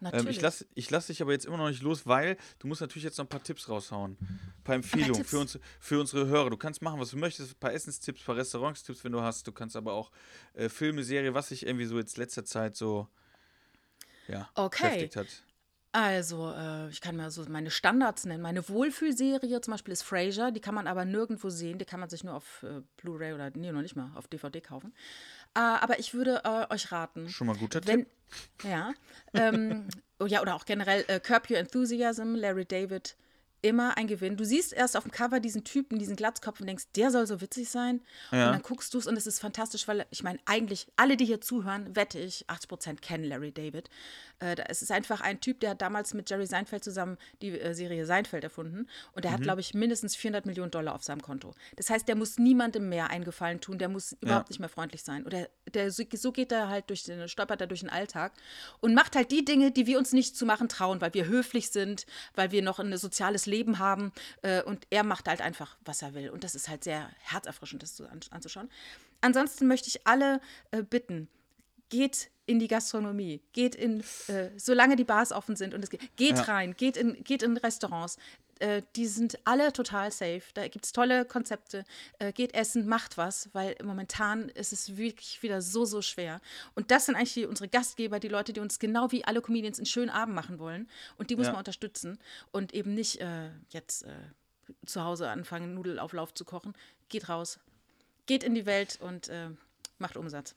Ähm, 0.05 0.11
Natürlich. 0.11 0.37
ich 0.37 0.43
lasse 0.43 0.67
ich 0.75 0.91
lass 0.91 1.07
dich 1.07 1.23
aber 1.23 1.33
jetzt 1.33 1.47
immer 1.47 1.57
noch 1.57 1.69
nicht 1.69 1.83
los, 1.83 2.07
weil 2.07 2.37
du 2.59 2.67
musst 2.67 2.81
natürlich 2.81 3.05
jetzt 3.05 3.17
noch 3.17 3.25
ein 3.25 3.29
paar 3.29 3.43
Tipps 3.43 3.69
raushauen. 3.69 4.19
Ein 4.21 4.63
paar 4.63 4.75
Empfehlungen 4.75 5.25
für, 5.25 5.39
uns, 5.39 5.59
für 5.81 5.99
unsere 5.99 6.27
Hörer. 6.27 6.51
Du 6.51 6.57
kannst 6.57 6.83
machen, 6.83 7.01
was 7.01 7.11
du 7.11 7.17
möchtest. 7.17 7.53
Ein 7.53 7.59
paar 7.61 7.73
Essenstipps, 7.73 8.21
ein 8.21 8.25
paar 8.25 8.37
Restaurantstipps, 8.37 9.03
wenn 9.05 9.13
du 9.13 9.23
hast. 9.23 9.47
Du 9.47 9.53
kannst 9.53 9.77
aber 9.77 9.95
auch 9.95 10.11
äh, 10.53 10.69
Filme, 10.69 11.05
Serie, 11.05 11.33
was 11.33 11.49
sich 11.49 11.67
irgendwie 11.67 11.87
so 11.87 11.97
jetzt 11.99 12.19
letzter 12.19 12.45
Zeit 12.45 12.77
so 12.77 13.09
ja, 14.29 14.49
Okay. 14.55 14.83
beschäftigt 14.85 15.17
hat. 15.17 15.27
Also, 15.93 16.51
äh, 16.51 16.89
ich 16.89 17.01
kann 17.01 17.15
mal 17.15 17.31
so 17.31 17.45
meine 17.49 17.71
Standards 17.71 18.25
nennen. 18.25 18.43
Meine 18.43 18.69
Wohlfühlserie 18.69 19.61
zum 19.61 19.73
Beispiel 19.73 19.93
ist 19.93 20.03
Frasier. 20.03 20.51
Die 20.51 20.59
kann 20.61 20.75
man 20.75 20.89
aber 20.89 21.05
nirgendwo 21.05 21.51
sehen. 21.51 21.79
Die 21.79 21.85
kann 21.85 22.01
man 22.01 22.09
sich 22.11 22.25
nur 22.25 22.35
auf 22.35 22.65
äh, 22.65 22.81
Blu-ray 22.97 23.33
oder, 23.33 23.51
nee, 23.55 23.71
noch 23.71 23.81
nicht 23.81 23.95
mal, 23.95 24.11
auf 24.17 24.27
DVD 24.27 24.61
kaufen. 24.61 24.93
Äh, 25.55 25.61
aber 25.61 26.01
ich 26.01 26.13
würde 26.13 26.43
äh, 26.45 26.73
euch 26.73 26.91
raten, 26.91 27.29
Schon 27.29 27.47
mal 27.47 27.55
guter 27.57 27.81
wenn, 27.87 28.01
Tipp. 28.01 28.09
ja, 28.65 28.93
ähm, 29.35 29.87
oh 30.19 30.27
ja, 30.27 30.43
oder 30.43 30.57
auch 30.57 30.65
generell 30.65 31.05
äh, 31.07 31.21
Curb 31.21 31.49
Your 31.49 31.59
Enthusiasm, 31.59 32.35
Larry 32.35 32.65
David 32.65 33.17
immer 33.65 33.97
ein 33.97 34.07
Gewinn. 34.07 34.37
Du 34.37 34.45
siehst 34.45 34.75
erst 34.75 34.97
auf 34.97 35.05
dem 35.05 35.11
Cover 35.11 35.41
diesen 35.41 35.65
Typen, 35.65 35.99
diesen 35.99 36.17
Glatzkopf 36.17 36.61
und 36.61 36.67
denkst, 36.67 36.85
der 36.97 37.11
soll 37.11 37.27
so 37.27 37.41
witzig 37.41 37.71
sein. 37.71 38.03
Ja. 38.31 38.47
Und 38.47 38.53
dann 38.53 38.63
guckst 38.63 38.93
du 38.93 38.99
es 38.99 39.07
und 39.07 39.17
es 39.17 39.27
ist 39.27 39.41
fantastisch, 39.41 39.89
weil 39.89 40.07
ich 40.11 40.23
meine, 40.23 40.39
eigentlich 40.45 40.87
alle, 40.97 41.17
die 41.17 41.25
hier 41.25 41.41
zuhören, 41.41 41.97
wette 41.97 42.19
ich, 42.19 42.45
80% 42.49 43.01
kennen 43.01 43.25
Larry 43.25 43.53
David. 43.53 43.89
Äh, 44.41 44.57
es 44.69 44.83
ist 44.83 44.91
einfach 44.91 45.21
ein 45.21 45.41
Typ, 45.41 45.61
der 45.61 45.71
hat 45.71 45.83
damals 45.83 46.15
mit 46.15 46.29
Jerry 46.31 46.47
Seinfeld 46.47 46.85
zusammen 46.85 47.17
die 47.43 47.59
äh, 47.59 47.75
Serie 47.75 48.07
Seinfeld 48.07 48.45
erfunden. 48.45 48.89
Und 49.13 49.25
der 49.25 49.31
Mhm. 49.31 49.35
hat, 49.37 49.43
glaube 49.43 49.61
ich, 49.61 49.75
mindestens 49.75 50.17
400 50.17 50.47
Millionen 50.47 50.71
Dollar 50.71 50.95
auf 50.95 51.03
seinem 51.05 51.23
Konto. 51.23 51.55
Das 51.77 51.91
heißt, 51.91 52.07
der 52.09 52.17
muss 52.17 52.39
niemandem 52.39 52.89
mehr 52.89 53.11
einen 53.11 53.25
Gefallen 53.25 53.61
tun, 53.61 53.79
der 53.79 53.89
muss 53.89 54.13
überhaupt 54.21 54.51
nicht 54.51 54.59
mehr 54.61 54.69
freundlich 54.69 55.03
sein. 55.03 55.25
Oder 55.27 55.49
der, 55.73 55.91
so 55.91 56.33
geht 56.33 56.53
er 56.53 56.69
halt 56.69 56.91
durch 56.91 57.05
den, 57.05 57.29
stolpert 57.29 57.61
er 57.61 57.67
durch 57.67 57.81
den 57.81 57.91
Alltag 57.91 58.33
und 58.81 58.95
macht 58.95 59.17
halt 59.17 59.31
die 59.31 59.45
Dinge, 59.45 59.71
die 59.71 59.87
wir 59.87 59.99
uns 59.99 60.13
nicht 60.13 60.37
zu 60.37 60.47
machen 60.47 60.69
trauen, 60.69 61.01
weil 61.01 61.15
wir 61.15 61.27
höflich 61.27 61.71
sind, 61.71 62.07
weil 62.35 62.51
wir 62.51 62.63
noch 62.63 62.79
ein 62.79 62.97
soziales 62.97 63.47
Leben 63.47 63.79
haben. 63.79 64.13
Äh, 64.43 64.63
und 64.63 64.87
er 64.91 65.05
macht 65.05 65.29
halt 65.29 65.41
einfach, 65.41 65.77
was 65.85 66.03
er 66.03 66.15
will. 66.15 66.31
Und 66.31 66.45
das 66.45 66.55
ist 66.55 66.69
halt 66.69 66.85
sehr 66.85 67.11
herzerfrischend, 67.21 67.83
das 67.83 68.01
anzuschauen. 68.31 68.69
Ansonsten 69.21 69.67
möchte 69.67 69.89
ich 69.89 70.07
alle 70.07 70.41
äh, 70.71 70.83
bitten, 70.83 71.29
geht 71.89 72.31
in 72.47 72.59
die 72.59 72.69
Gastronomie, 72.69 73.41
geht 73.53 73.75
in, 73.75 74.01
äh, 74.29 74.51
solange 74.59 74.97
die 74.97 75.05
Bars 75.05 75.33
offen 75.33 75.57
sind 75.57 75.73
und 75.75 75.83
es 75.83 75.91
geht, 75.91 76.17
geht 76.17 76.37
Ja. 76.37 76.43
rein, 76.45 76.77
geht 76.77 76.97
in, 76.97 77.23
geht 77.25 77.43
in 77.43 77.57
Restaurants. 77.57 78.19
Äh, 78.61 78.83
die 78.95 79.07
sind 79.07 79.39
alle 79.45 79.73
total 79.73 80.13
safe. 80.13 80.43
Da 80.55 80.69
gibt 80.69 80.85
es 80.85 80.93
tolle 80.93 81.25
Konzepte. 81.25 81.85
Äh, 82.19 82.33
geht 82.33 82.55
essen, 82.55 82.87
macht 82.87 83.17
was, 83.17 83.49
weil 83.53 83.77
momentan 83.83 84.49
ist 84.51 84.73
es 84.73 84.97
wirklich 84.97 85.43
wieder 85.43 85.61
so, 85.63 85.85
so 85.85 86.03
schwer. 86.03 86.41
Und 86.75 86.91
das 86.91 87.07
sind 87.07 87.17
eigentlich 87.17 87.35
die, 87.35 87.47
unsere 87.47 87.69
Gastgeber, 87.69 88.21
die 88.21 88.29
Leute, 88.29 88.53
die 88.53 88.61
uns 88.61 88.79
genau 88.79 89.11
wie 89.11 89.25
alle 89.25 89.41
Comedians 89.41 89.79
einen 89.79 89.87
schönen 89.87 90.11
Abend 90.11 90.35
machen 90.35 90.59
wollen. 90.59 90.89
Und 91.17 91.31
die 91.31 91.37
muss 91.37 91.47
Ja. 91.47 91.53
man 91.53 91.59
unterstützen 91.61 92.19
und 92.53 92.75
eben 92.75 92.95
nicht 92.95 93.21
äh, 93.21 93.51
jetzt 93.71 94.05
zu 94.87 95.03
Hause 95.03 95.29
anfangen, 95.31 95.75
Nudelauflauf 95.75 96.33
zu 96.35 96.45
kochen. 96.45 96.75
Geht 97.09 97.29
raus, 97.29 97.59
geht 98.27 98.45
in 98.45 98.55
die 98.55 98.67
Welt 98.67 98.99
und 99.01 99.31
macht 99.99 100.17
Umsatz. 100.17 100.55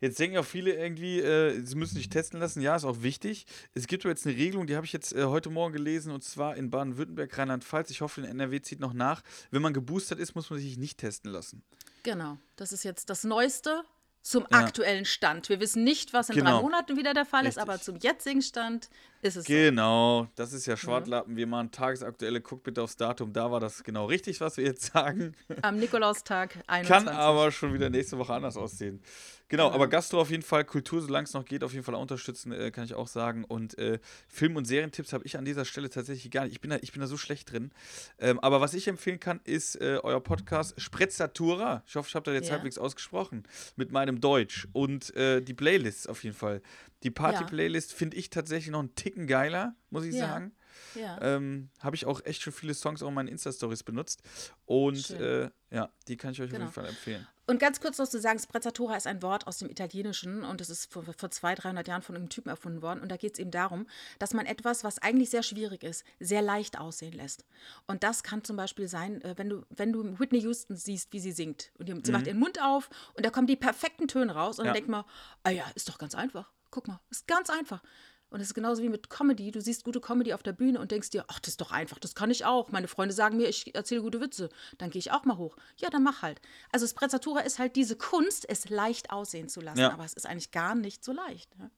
Jetzt 0.00 0.18
denken 0.18 0.36
auch 0.38 0.44
viele 0.44 0.72
irgendwie, 0.74 1.20
äh, 1.20 1.60
sie 1.64 1.74
müssen 1.76 1.94
sich 1.96 2.08
testen 2.08 2.40
lassen. 2.40 2.60
Ja, 2.62 2.76
ist 2.76 2.84
auch 2.84 3.02
wichtig. 3.02 3.46
Es 3.74 3.86
gibt 3.86 4.04
aber 4.04 4.10
jetzt 4.10 4.26
eine 4.26 4.36
Regelung, 4.36 4.66
die 4.66 4.76
habe 4.76 4.86
ich 4.86 4.92
jetzt 4.92 5.12
äh, 5.14 5.24
heute 5.24 5.50
Morgen 5.50 5.72
gelesen, 5.72 6.12
und 6.12 6.22
zwar 6.24 6.56
in 6.56 6.70
Baden-Württemberg, 6.70 7.36
Rheinland-Pfalz. 7.38 7.90
Ich 7.90 8.00
hoffe, 8.00 8.20
in 8.20 8.26
NRW 8.26 8.60
zieht 8.60 8.80
noch 8.80 8.92
nach. 8.94 9.22
Wenn 9.50 9.62
man 9.62 9.72
geboostert 9.72 10.18
ist, 10.18 10.34
muss 10.34 10.50
man 10.50 10.58
sich 10.58 10.76
nicht 10.78 10.98
testen 10.98 11.30
lassen. 11.30 11.62
Genau, 12.02 12.38
das 12.56 12.72
ist 12.72 12.82
jetzt 12.84 13.10
das 13.10 13.24
Neueste 13.24 13.82
zum 14.22 14.46
Ja. 14.50 14.58
aktuellen 14.58 15.04
Stand. 15.04 15.48
Wir 15.48 15.58
wissen 15.60 15.82
nicht, 15.84 16.12
was 16.12 16.28
in 16.30 16.36
Genau. 16.36 16.56
drei 16.56 16.62
Monaten 16.62 16.96
wieder 16.96 17.12
der 17.14 17.24
Fall 17.24 17.42
ist, 17.46 17.56
Richtig. 17.56 17.62
aber 17.62 17.80
zum 17.80 17.96
jetzigen 17.96 18.40
Stand 18.42 18.88
ist 19.22 19.36
es 19.36 19.44
so. 19.46 19.52
Genau, 19.52 20.28
das 20.34 20.52
ist 20.52 20.66
ja 20.66 20.76
Schwartlappen. 20.76 21.36
Wir 21.36 21.46
machen 21.46 21.70
tagesaktuelle, 21.70 22.40
guckt 22.40 22.64
bitte 22.64 22.82
aufs 22.82 22.96
Datum. 22.96 23.32
Da 23.32 23.50
war 23.50 23.60
das 23.60 23.82
genau 23.84 24.06
richtig, 24.06 24.40
was 24.40 24.56
wir 24.56 24.64
jetzt 24.64 24.92
sagen. 24.92 25.34
Am 25.62 25.78
Nikolaustag 25.78 26.58
21. 26.66 26.88
Kann 26.88 27.08
aber 27.08 27.50
schon 27.50 27.72
wieder 27.72 27.88
nächste 27.88 28.18
Woche 28.18 28.34
anders 28.34 28.56
aussehen. 28.56 29.00
Genau, 29.48 29.70
aber 29.70 29.86
Gastro 29.86 30.18
auf 30.22 30.30
jeden 30.30 30.42
Fall, 30.42 30.64
Kultur, 30.64 31.02
solange 31.02 31.24
es 31.24 31.34
noch 31.34 31.44
geht, 31.44 31.62
auf 31.62 31.72
jeden 31.74 31.84
Fall 31.84 31.94
unterstützen, 31.94 32.52
äh, 32.52 32.70
kann 32.70 32.84
ich 32.84 32.94
auch 32.94 33.06
sagen. 33.06 33.44
Und 33.44 33.76
äh, 33.76 33.98
Film- 34.26 34.56
und 34.56 34.64
Serientipps 34.64 35.12
habe 35.12 35.26
ich 35.26 35.36
an 35.36 35.44
dieser 35.44 35.66
Stelle 35.66 35.90
tatsächlich 35.90 36.30
gar 36.30 36.44
nicht. 36.44 36.52
Ich 36.54 36.60
bin 36.62 36.70
da, 36.70 36.78
ich 36.80 36.90
bin 36.92 37.02
da 37.02 37.06
so 37.06 37.18
schlecht 37.18 37.52
drin. 37.52 37.70
Ähm, 38.18 38.40
aber 38.40 38.62
was 38.62 38.72
ich 38.72 38.88
empfehlen 38.88 39.20
kann, 39.20 39.40
ist 39.44 39.74
äh, 39.76 39.98
euer 40.02 40.20
Podcast 40.22 40.80
Sprezzatura. 40.80 41.82
Ich 41.86 41.96
hoffe, 41.96 42.08
ich 42.08 42.14
habe 42.14 42.24
das 42.24 42.34
jetzt 42.34 42.48
Ja. 42.48 42.54
halbwegs 42.54 42.78
ausgesprochen. 42.78 43.42
Mit 43.76 43.92
meinem 43.92 44.22
Deutsch. 44.22 44.68
Und 44.72 45.14
äh, 45.16 45.42
die 45.42 45.54
Playlists 45.54 46.06
auf 46.06 46.24
jeden 46.24 46.34
Fall. 46.36 46.62
Die 47.02 47.10
Party-Playlist 47.10 47.92
finde 47.92 48.16
ich 48.16 48.30
tatsächlich 48.30 48.70
noch 48.70 48.78
einen 48.80 48.94
Ticken 48.94 49.26
geiler, 49.26 49.74
muss 49.90 50.04
ich 50.04 50.14
Ja. 50.14 50.28
sagen. 50.28 50.52
Ja. 50.94 51.18
Ähm, 51.20 51.70
habe 51.80 51.96
ich 51.96 52.06
auch 52.06 52.24
echt 52.24 52.42
schon 52.42 52.52
viele 52.52 52.74
Songs 52.74 53.02
auch 53.02 53.08
in 53.08 53.14
meinen 53.14 53.28
Insta-Stories 53.28 53.82
benutzt. 53.82 54.22
Und 54.64 55.10
äh, 55.10 55.50
ja, 55.70 55.90
die 56.08 56.16
kann 56.16 56.32
ich 56.32 56.40
euch 56.40 56.50
Genau. 56.50 56.66
auf 56.66 56.74
jeden 56.76 56.84
Fall 56.84 56.86
empfehlen. 56.88 57.26
Und 57.46 57.58
ganz 57.58 57.80
kurz 57.80 57.98
noch 57.98 58.08
zu 58.08 58.20
sagen, 58.20 58.38
Sprezzatura 58.38 58.96
ist 58.96 59.06
ein 59.06 59.20
Wort 59.20 59.46
aus 59.46 59.58
dem 59.58 59.68
Italienischen 59.68 60.44
und 60.44 60.60
es 60.60 60.70
ist 60.70 60.92
vor, 60.92 61.02
vor 61.02 61.30
200, 61.30 61.64
300 61.64 61.88
Jahren 61.88 62.02
von 62.02 62.14
einem 62.16 62.28
Typen 62.28 62.48
erfunden 62.48 62.80
worden. 62.82 63.00
Und 63.00 63.10
da 63.10 63.16
geht 63.16 63.34
es 63.34 63.38
eben 63.40 63.50
darum, 63.50 63.86
dass 64.18 64.32
man 64.32 64.46
etwas, 64.46 64.84
was 64.84 64.98
eigentlich 65.00 65.30
sehr 65.30 65.42
schwierig 65.42 65.82
ist, 65.82 66.04
sehr 66.20 66.40
leicht 66.40 66.78
aussehen 66.78 67.12
lässt. 67.12 67.44
Und 67.86 68.04
das 68.04 68.22
kann 68.22 68.44
zum 68.44 68.56
Beispiel 68.56 68.86
sein, 68.88 69.20
äh, 69.22 69.34
wenn 69.36 69.48
du, 69.48 69.66
wenn 69.70 69.92
du 69.92 70.18
Whitney 70.18 70.38
Houston 70.40 70.76
siehst, 70.76 71.12
wie 71.12 71.20
sie 71.20 71.32
singt. 71.32 71.72
Und 71.78 71.88
die, 71.88 72.00
sie 72.02 72.12
macht 72.12 72.26
ihren 72.28 72.38
Mund 72.38 72.62
auf 72.62 72.88
und 73.14 73.26
da 73.26 73.30
kommen 73.30 73.46
die 73.48 73.56
perfekten 73.56 74.08
Töne 74.08 74.34
raus. 74.34 74.58
Und 74.58 74.64
Ja. 74.66 74.70
dann 74.70 74.74
denkt 74.76 74.88
man, 74.88 75.04
ah 75.42 75.50
ja, 75.50 75.64
ist 75.74 75.88
doch 75.88 75.98
ganz 75.98 76.14
einfach. 76.14 76.50
Guck 76.72 76.88
mal, 76.88 76.98
ist 77.10 77.28
ganz 77.28 77.48
einfach. 77.50 77.82
Und 78.30 78.40
es 78.40 78.48
ist 78.48 78.54
genauso 78.54 78.82
wie 78.82 78.88
mit 78.88 79.10
Comedy. 79.10 79.50
Du 79.50 79.60
siehst 79.60 79.84
gute 79.84 80.00
Comedy 80.00 80.32
auf 80.32 80.42
der 80.42 80.52
Bühne 80.52 80.80
und 80.80 80.90
denkst 80.90 81.10
dir, 81.10 81.26
ach, 81.28 81.38
das 81.38 81.50
ist 81.50 81.60
doch 81.60 81.70
einfach, 81.70 81.98
das 81.98 82.14
kann 82.14 82.30
ich 82.30 82.46
auch. 82.46 82.72
Meine 82.72 82.88
Freunde 82.88 83.14
sagen 83.14 83.36
mir, 83.36 83.46
ich 83.46 83.74
erzähle 83.74 84.00
gute 84.00 84.22
Witze. 84.22 84.48
Dann 84.78 84.88
gehe 84.88 85.00
ich 85.00 85.12
auch 85.12 85.26
mal 85.26 85.36
hoch. 85.36 85.54
Ja, 85.76 85.90
dann 85.90 86.02
mach 86.02 86.22
halt. 86.22 86.40
Also 86.72 86.86
Sprezzatura 86.86 87.40
ist 87.40 87.58
halt 87.58 87.76
diese 87.76 87.94
Kunst, 87.94 88.48
es 88.48 88.70
leicht 88.70 89.10
aussehen 89.10 89.50
zu 89.50 89.60
lassen. 89.60 89.80
Ja. 89.80 89.92
Aber 89.92 90.06
es 90.06 90.14
ist 90.14 90.26
eigentlich 90.26 90.50
gar 90.50 90.74
nicht 90.74 91.04
so 91.04 91.12
leicht. 91.12 91.54
Ja? 91.58 91.70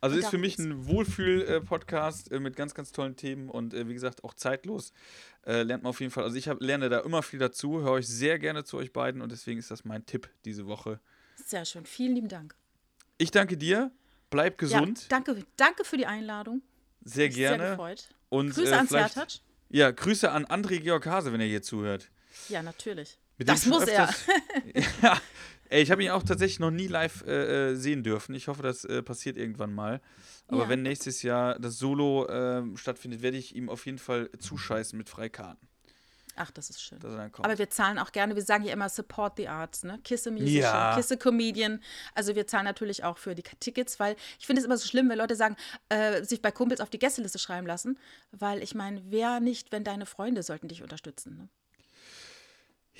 Also 0.00 0.16
Und 0.16 0.22
ist 0.22 0.30
für 0.30 0.38
mich 0.38 0.56
geht's. 0.56 0.66
ein 0.66 0.86
Wohlfühl-Podcast 0.86 2.32
äh, 2.32 2.40
mit 2.40 2.56
ganz, 2.56 2.74
ganz 2.74 2.92
tollen 2.92 3.16
Themen 3.16 3.50
und 3.50 3.74
äh, 3.74 3.88
wie 3.88 3.94
gesagt 3.94 4.24
auch 4.24 4.32
zeitlos. 4.32 4.94
Äh, 5.44 5.64
lernt 5.64 5.82
man 5.82 5.90
auf 5.90 6.00
jeden 6.00 6.12
Fall. 6.12 6.24
Also 6.24 6.36
ich 6.36 6.48
hab, 6.48 6.62
lerne 6.62 6.88
da 6.88 7.00
immer 7.00 7.22
viel 7.22 7.40
dazu, 7.40 7.80
höre 7.80 7.92
euch 7.92 8.08
sehr 8.08 8.38
gerne 8.38 8.64
zu 8.64 8.78
euch 8.78 8.94
beiden 8.94 9.20
und 9.20 9.32
deswegen 9.32 9.58
ist 9.58 9.70
das 9.70 9.84
mein 9.84 10.06
Tipp 10.06 10.30
diese 10.46 10.66
Woche. 10.66 10.98
Sehr 11.36 11.66
schön. 11.66 11.84
Vielen 11.84 12.14
lieben 12.14 12.28
Dank. 12.28 12.54
Ich 13.18 13.30
danke 13.30 13.56
dir, 13.56 13.90
bleib 14.30 14.58
gesund, 14.58 15.00
Ja, 15.02 15.06
danke, 15.08 15.44
danke 15.56 15.84
für 15.84 15.96
die 15.96 16.06
Einladung. 16.06 16.62
sehr 17.04 17.26
Mich 17.26 17.36
Sehr 17.36 17.56
gerne. 17.56 17.70
gefreut. 17.70 18.08
und 18.28 18.54
Grüße 18.54 18.70
äh, 18.72 18.74
an 18.74 18.86
Sertac. 18.88 19.28
Ja, 19.70 19.90
Grüße 19.90 20.30
an 20.30 20.46
André 20.46 20.80
Georg 20.80 21.04
Hase, 21.06 21.32
wenn 21.32 21.40
er 21.40 21.46
hier 21.46 21.62
zuhört. 21.62 22.10
Ja, 22.48 22.62
natürlich. 22.62 23.18
Mit 23.36 23.48
Das 23.48 23.66
muss 23.66 23.84
er. 23.84 24.08
öfters- 24.08 24.24
ja, 25.02 25.20
ey, 25.68 25.82
ich 25.82 25.90
habe 25.90 26.02
ihn 26.02 26.10
auch 26.10 26.22
tatsächlich 26.22 26.58
noch 26.60 26.70
nie 26.70 26.86
live 26.86 27.22
äh, 27.26 27.70
äh, 27.70 27.74
sehen 27.74 28.02
dürfen. 28.02 28.34
Ich 28.34 28.48
hoffe, 28.48 28.62
das 28.62 28.84
äh, 28.84 29.02
passiert 29.02 29.36
irgendwann 29.36 29.74
mal. 29.74 30.00
Aber 30.48 30.62
Ja. 30.62 30.68
wenn 30.70 30.82
nächstes 30.82 31.22
Jahr 31.22 31.58
das 31.58 31.78
Solo 31.78 32.26
ähm, 32.30 32.76
stattfindet, 32.76 33.20
werde 33.22 33.36
ich 33.36 33.54
ihm 33.54 33.68
auf 33.68 33.84
jeden 33.86 33.98
Fall 33.98 34.30
zuscheißen 34.38 34.96
mit 34.96 35.08
Freikarten, 35.10 35.68
Ach, 36.38 36.50
das 36.50 36.70
ist 36.70 36.80
schön. 36.80 36.98
er. 37.02 37.30
Aber 37.36 37.58
wir 37.58 37.68
zahlen 37.70 37.98
auch 37.98 38.12
gerne, 38.12 38.34
wir 38.34 38.42
sagen 38.42 38.64
ja 38.64 38.72
immer 38.72 38.88
Support 38.88 39.36
the 39.36 39.48
Arts, 39.48 39.82
ne? 39.82 39.98
Kiss 40.04 40.26
a 40.26 40.30
Musician, 40.30 40.62
Ja. 40.62 40.96
Kiss 40.96 41.10
a 41.10 41.16
Comedian. 41.16 41.80
Also 42.14 42.34
wir 42.34 42.46
zahlen 42.46 42.64
natürlich 42.64 43.04
auch 43.04 43.18
für 43.18 43.34
die 43.34 43.42
Tickets, 43.42 43.98
weil 43.98 44.16
ich 44.38 44.46
finde 44.46 44.60
es 44.60 44.66
immer 44.66 44.76
so 44.76 44.86
schlimm, 44.86 45.08
wenn 45.08 45.18
Leute 45.18 45.36
sagen, 45.36 45.56
äh, 45.88 46.22
sich 46.22 46.40
bei 46.40 46.50
Kumpels 46.50 46.80
auf 46.80 46.90
die 46.90 46.98
Gästeliste 46.98 47.38
schreiben 47.38 47.66
lassen, 47.66 47.98
weil 48.32 48.62
ich 48.62 48.74
meine, 48.74 49.02
wer 49.06 49.40
nicht, 49.40 49.72
wenn 49.72 49.84
deine 49.84 50.06
Freunde 50.06 50.42
sollten 50.42 50.68
dich 50.68 50.82
unterstützen. 50.82 51.36
Ne? 51.36 51.48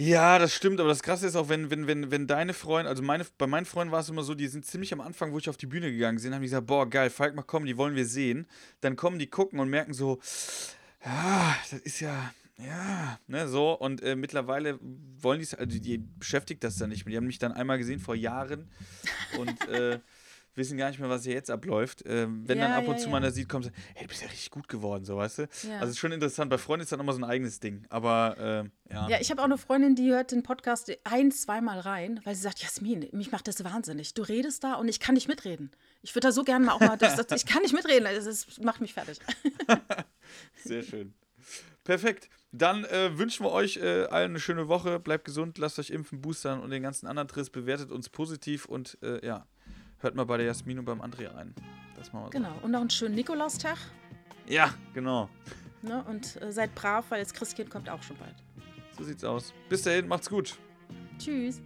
Ja, 0.01 0.39
das 0.39 0.55
stimmt, 0.55 0.78
aber 0.78 0.91
das 0.91 1.03
Krasse 1.03 1.26
ist 1.26 1.34
auch, 1.34 1.49
wenn, 1.49 1.70
wenn, 1.70 1.89
wenn, 1.89 2.12
wenn 2.12 2.28
deine 2.28 2.55
Freunde, 2.55 2.89
also 2.89 3.03
meine, 3.03 3.26
bei 3.36 3.49
meinen 3.49 3.66
Freunden 3.66 3.91
war 3.91 3.99
es 3.99 4.09
immer 4.09 4.22
so, 4.22 4.34
die 4.34 4.47
sind 4.47 4.64
ziemlich 4.64 4.93
am 4.93 5.01
Anfang, 5.01 5.32
wo 5.32 5.39
ich 5.39 5.49
auf 5.49 5.57
die 5.57 5.66
Bühne 5.66 5.91
gegangen 5.91 6.22
bin, 6.22 6.32
haben 6.32 6.41
die 6.41 6.47
gesagt, 6.47 6.68
boah, 6.68 6.89
geil, 6.89 7.11
Falk, 7.11 7.34
mal 7.34 7.43
kommen, 7.43 7.66
die 7.66 7.76
wollen 7.76 7.97
wir 7.97 8.07
sehen. 8.07 8.47
Dann 8.80 8.95
kommen 8.95 9.18
die 9.18 9.26
gucken 9.28 9.59
und 9.59 9.68
merken 9.68 9.93
so, 9.95 10.20
ja, 11.05 11.57
das 11.68 11.80
ist 11.80 11.99
ja, 11.99 12.32
ja, 12.61 13.19
ne, 13.27 13.49
so. 13.49 13.73
Und 13.73 14.03
äh, 14.03 14.17
mittlerweile 14.17 14.79
wollen 14.81 15.39
die 15.39 15.45
es, 15.45 15.55
also 15.55 15.79
die 15.79 15.99
beschäftigt 15.99 16.65
das 16.65 16.77
dann 16.77 16.91
nicht 16.91 17.05
mehr. 17.05 17.13
Die 17.13 17.17
haben 17.17 17.27
mich 17.27 17.39
dann 17.39 17.53
einmal 17.53 17.79
gesehen 17.79 18.01
vor 18.01 18.15
Jahren 18.15 18.69
und 19.39 19.69
äh, 19.69 20.01
wissen 20.59 20.77
gar 20.77 20.91
nicht 20.91 20.99
mehr, 20.99 21.09
was 21.09 21.23
hier 21.25 21.35
jetzt 21.35 21.51
abläuft. 21.51 22.03
Ähm, 22.05 22.43
wenn 22.47 22.59
dann 22.59 22.73
Ja, 22.73 22.79
ab 22.79 22.89
und 22.89 22.95
ja, 22.95 22.99
zu 22.99 23.05
ja. 23.05 23.11
mal 23.13 23.19
einer 23.19 23.31
sieht, 23.31 23.49
kommt 23.49 23.71
hey, 23.95 24.03
du 24.03 24.09
bist 24.09 24.23
ja 24.23 24.29
richtig 24.29 24.51
gut 24.51 24.69
geworden, 24.69 25.05
so, 25.05 25.17
weißt 25.17 25.39
du? 25.39 25.43
Ja. 25.43 25.75
Also 25.75 25.85
es 25.85 25.91
ist 25.91 25.99
schon 25.99 26.11
interessant. 26.11 26.51
Bei 26.51 26.59
Freunden 26.59 26.83
ist 26.83 26.91
dann 26.91 26.99
immer 27.01 27.13
so 27.13 27.21
ein 27.21 27.25
eigenes 27.25 27.61
Ding. 27.61 27.87
Aber 27.89 28.37
äh, 28.89 28.93
ja. 28.93 29.09
Ja, 29.09 29.21
ich 29.21 29.31
habe 29.31 29.41
auch 29.41 29.47
eine 29.47 29.57
Freundin, 29.57 29.95
die 29.95 30.11
hört 30.11 30.33
den 30.33 30.43
Podcast 30.43 30.93
ein, 31.05 31.31
zweimal 31.31 31.79
rein, 31.79 32.21
weil 32.25 32.35
sie 32.35 32.43
sagt, 32.43 32.61
Jasmin, 32.61 33.09
mich 33.13 33.31
macht 33.31 33.47
das 33.47 33.63
wahnsinnig. 33.63 34.15
Du 34.15 34.23
redest 34.23 34.65
da 34.65 34.75
und 34.75 34.89
ich 34.89 34.99
kann 34.99 35.15
nicht 35.15 35.29
mitreden. 35.29 35.71
Ich 36.03 36.15
würde 36.15 36.29
da 36.29 36.33
so 36.33 36.43
gerne 36.43 36.67
mal 36.67 36.73
auch 36.73 36.81
mal, 36.81 36.97
das, 36.99 37.15
das, 37.15 37.41
ich 37.41 37.47
kann 37.47 37.63
nicht 37.63 37.73
mitreden, 37.73 38.05
das, 38.05 38.25
das 38.25 38.59
macht 38.59 38.81
mich 38.81 38.95
fertig. 38.95 39.21
Sehr 40.65 40.83
schön. 40.83 41.15
Perfekt. 41.85 42.29
Dann 42.51 42.84
äh, 42.84 43.18
wünschen 43.18 43.44
wir 43.44 43.53
euch 43.53 43.76
äh, 43.76 44.05
allen 44.07 44.30
eine 44.32 44.40
schöne 44.40 44.68
Woche. 44.68 44.99
Bleibt 44.99 45.24
gesund, 45.26 45.59
lasst 45.59 45.78
euch 45.78 45.90
impfen, 45.90 46.20
boostern 46.22 46.61
und 46.61 46.70
den 46.70 46.82
ganzen 46.82 47.07
anderen 47.07 47.28
Triss. 47.28 47.51
Bewertet 47.51 47.90
uns 47.90 48.09
positiv 48.09 48.64
und 48.64 48.96
äh, 49.03 49.24
ja, 49.26 49.46
hört 49.99 50.14
mal 50.14 50.24
bei 50.24 50.38
der 50.38 50.46
Jasmin 50.46 50.78
und 50.78 50.86
beim 50.86 51.03
André 51.03 51.34
ein. 51.34 51.55
Das 51.96 52.12
machen 52.12 52.26
wir 52.26 52.30
Genau. 52.30 52.55
Und 52.62 52.70
noch 52.70 52.80
einen 52.80 52.90
schönen 52.90 53.14
Nikolaustag. 53.14 53.76
so. 54.46 54.53
Ja, 54.53 54.72
genau. 54.94 55.28
Ne? 55.82 56.03
Und 56.09 56.40
äh, 56.40 56.51
seid 56.51 56.74
brav, 56.74 57.05
weil 57.11 57.22
das 57.22 57.34
Christkind 57.34 57.70
kommt 57.70 57.90
auch 57.90 58.03
schon 58.03 58.16
bald. 58.16 58.34
So 58.96 59.05
sieht's 59.05 59.24
aus. 59.24 59.53
Bis 59.68 59.82
dahin, 59.82 60.09
macht's 60.09 60.28
gut. 60.30 60.59
Tschüss. 61.18 61.61